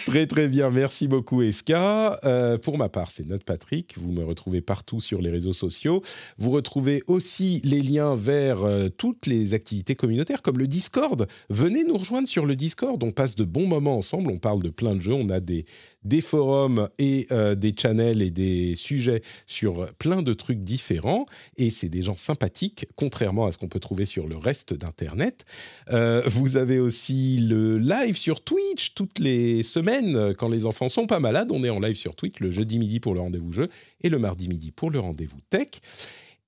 très 0.06 0.26
très 0.26 0.48
bien, 0.48 0.70
merci 0.70 1.08
beaucoup 1.08 1.42
Eska. 1.42 2.18
Euh, 2.24 2.58
pour 2.58 2.78
ma 2.78 2.88
part, 2.88 3.10
c'est 3.10 3.26
Note 3.26 3.44
Patrick. 3.44 3.96
Vous 3.98 4.10
me 4.10 4.24
retrouvez 4.24 4.60
partout 4.60 5.00
sur 5.00 5.20
les 5.20 5.30
réseaux 5.30 5.52
sociaux. 5.52 6.02
Vous 6.36 6.50
retrouvez 6.50 7.02
aussi 7.06 7.60
les 7.64 7.80
liens 7.80 8.14
vers 8.14 8.62
euh, 8.62 8.88
toutes 8.88 9.26
les 9.26 9.54
activités 9.54 9.94
communautaires 9.94 10.42
comme 10.42 10.58
le 10.58 10.66
Discord. 10.66 11.26
Venez 11.48 11.84
nous 11.84 11.96
rejoindre 11.96 12.28
sur 12.28 12.46
le 12.46 12.56
Discord. 12.56 13.02
On 13.02 13.10
passe 13.10 13.36
de 13.36 13.44
bons 13.44 13.66
moments 13.66 13.96
ensemble. 13.96 14.30
On 14.30 14.38
parle 14.38 14.62
de 14.62 14.70
plein 14.70 14.94
de 14.94 15.00
jeux. 15.00 15.14
On 15.14 15.28
a 15.28 15.40
des, 15.40 15.64
des 16.04 16.20
forums 16.20 16.88
et 16.98 17.26
euh, 17.32 17.54
des 17.54 17.74
channels 17.76 18.22
et 18.22 18.30
des 18.30 18.74
sujets 18.74 19.22
sur 19.46 19.86
plein 19.94 20.22
de 20.22 20.32
trucs 20.32 20.60
différents. 20.60 21.26
Et 21.56 21.70
c'est 21.70 21.88
des 21.88 22.02
gens 22.02 22.16
sympathiques, 22.16 22.86
contrairement 22.96 23.46
à 23.46 23.52
ce 23.52 23.58
qu'on 23.58 23.68
peut 23.68 23.80
trouver 23.80 24.06
sur 24.06 24.26
le 24.26 24.36
reste 24.36 24.74
d'Internet. 24.74 25.44
Euh, 25.90 26.22
vous 26.26 26.56
avez 26.56 26.78
aussi 26.78 27.38
le 27.38 27.78
live 27.78 28.16
sur 28.16 28.42
Twitch 28.42 28.94
toutes 28.94 29.18
les 29.18 29.62
semaines. 29.62 30.34
Quand 30.34 30.48
les 30.48 30.66
enfants 30.66 30.88
sont 30.88 31.06
pas 31.06 31.20
malades, 31.20 31.50
on 31.52 31.64
est 31.64 31.70
en 31.70 31.80
live 31.80 31.96
sur 31.96 32.14
Twitch 32.14 32.40
le 32.40 32.50
jeudi 32.50 32.78
midi 32.78 33.00
pour 33.00 33.14
le 33.14 33.20
rendez-vous 33.20 33.52
jeu 33.52 33.68
et 34.02 34.08
le 34.08 34.18
mardi 34.18 34.48
midi 34.48 34.70
pour 34.70 34.90
le 34.90 35.00
rendez-vous 35.00 35.38
tech. 35.50 35.68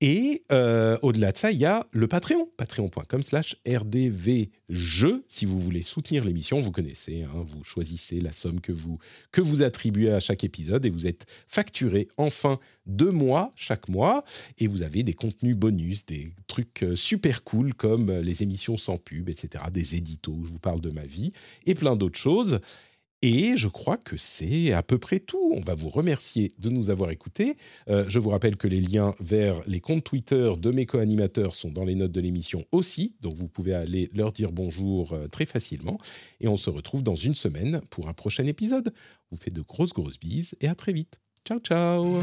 Et 0.03 0.45
euh, 0.51 0.97
au-delà 1.03 1.33
de 1.33 1.37
ça, 1.37 1.53
il 1.53 1.59
y 1.59 1.67
a 1.67 1.87
le 1.91 2.09
Patreon, 2.09 2.49
patreon.com 2.57 3.23
slash 3.23 3.57
rdvjeux. 3.69 5.25
Si 5.29 5.45
vous 5.45 5.59
voulez 5.59 5.83
soutenir 5.83 6.25
l'émission, 6.25 6.59
vous 6.59 6.71
connaissez, 6.71 7.25
hein, 7.25 7.45
vous 7.45 7.63
choisissez 7.65 8.19
la 8.19 8.33
somme 8.33 8.63
que 8.63 8.73
vous, 8.73 8.99
que 9.31 9.43
vous 9.43 9.63
attribuez 9.63 10.11
à 10.11 10.19
chaque 10.19 10.43
épisode 10.43 10.87
et 10.87 10.91
vous 10.91 11.07
êtes 11.07 11.27
facturé 11.49 12.09
en 12.17 12.31
fin 12.31 12.59
de 12.87 13.07
mois, 13.07 13.53
chaque 13.57 13.91
mois. 13.91 14.25
Et 14.57 14.69
vous 14.69 14.83
avez 14.83 15.03
des 15.03 15.13
contenus 15.13 15.57
bonus, 15.57 16.07
des 16.07 16.33
trucs 16.47 16.83
euh, 16.83 16.97
super 16.97 17.45
cool 17.45 17.75
comme 17.75 18.09
euh, 18.09 18.23
les 18.23 18.43
émissions 18.43 18.79
sans 18.79 18.97
pub, 18.97 19.29
etc., 19.29 19.65
des 19.71 19.97
éditos 19.97 20.33
où 20.33 20.47
je 20.47 20.53
vous 20.53 20.59
parle 20.59 20.81
de 20.81 20.91
ma 20.91 21.05
vie 21.05 21.33
et 21.67 21.75
plein 21.75 21.95
d'autres 21.95 22.19
choses. 22.19 22.61
Et 23.23 23.57
je 23.57 23.69
crois 23.69 23.99
que 23.99 24.17
c'est 24.17 24.73
à 24.73 24.83
peu 24.83 24.99
près 24.99 25.21
tout. 25.21 25.53
On 25.55 25.61
va 25.61 25.75
vous 25.75 25.91
remercier 25.91 26.53
de 26.59 26.71
nous 26.71 26.89
avoir 26.91 27.11
écoutés. 27.11 27.57
Euh, 27.89 28.05
je 28.09 28.19
vous 28.19 28.31
rappelle 28.31 28.57
que 28.57 28.67
les 28.67 28.81
liens 28.81 29.15
vers 29.21 29.61
les 29.67 29.81
comptes 29.81 30.05
Twitter 30.05 30.53
de 30.59 30.71
mes 30.71 30.87
co-animateurs 30.87 31.55
sont 31.55 31.71
dans 31.71 31.85
les 31.85 31.95
notes 31.95 32.13
de 32.13 32.21
l'émission 32.21 32.65
aussi. 32.73 33.15
Donc 33.21 33.35
vous 33.35 33.49
pouvez 33.49 33.75
aller 33.75 34.11
leur 34.15 34.33
dire 34.33 34.53
bonjour 34.53 35.13
euh, 35.13 35.29
très 35.29 35.47
facilement. 35.47 35.99
Et 36.41 36.49
on 36.49 36.57
se 36.57 36.71
retrouve 36.71 37.03
dans 37.03 37.17
une 37.17 37.35
semaine 37.35 37.83
pour 37.91 38.09
un 38.09 38.15
prochain 38.15 38.47
épisode. 38.47 38.93
Vous 39.31 39.37
fait 39.37 39.51
de 39.51 39.63
grosses, 39.63 39.93
grosses 39.93 40.19
bises 40.19 40.55
et 40.61 40.69
à 40.69 40.75
très 40.75 40.93
vite. 40.93 41.21
Ciao, 41.45 41.59
ciao 41.59 42.23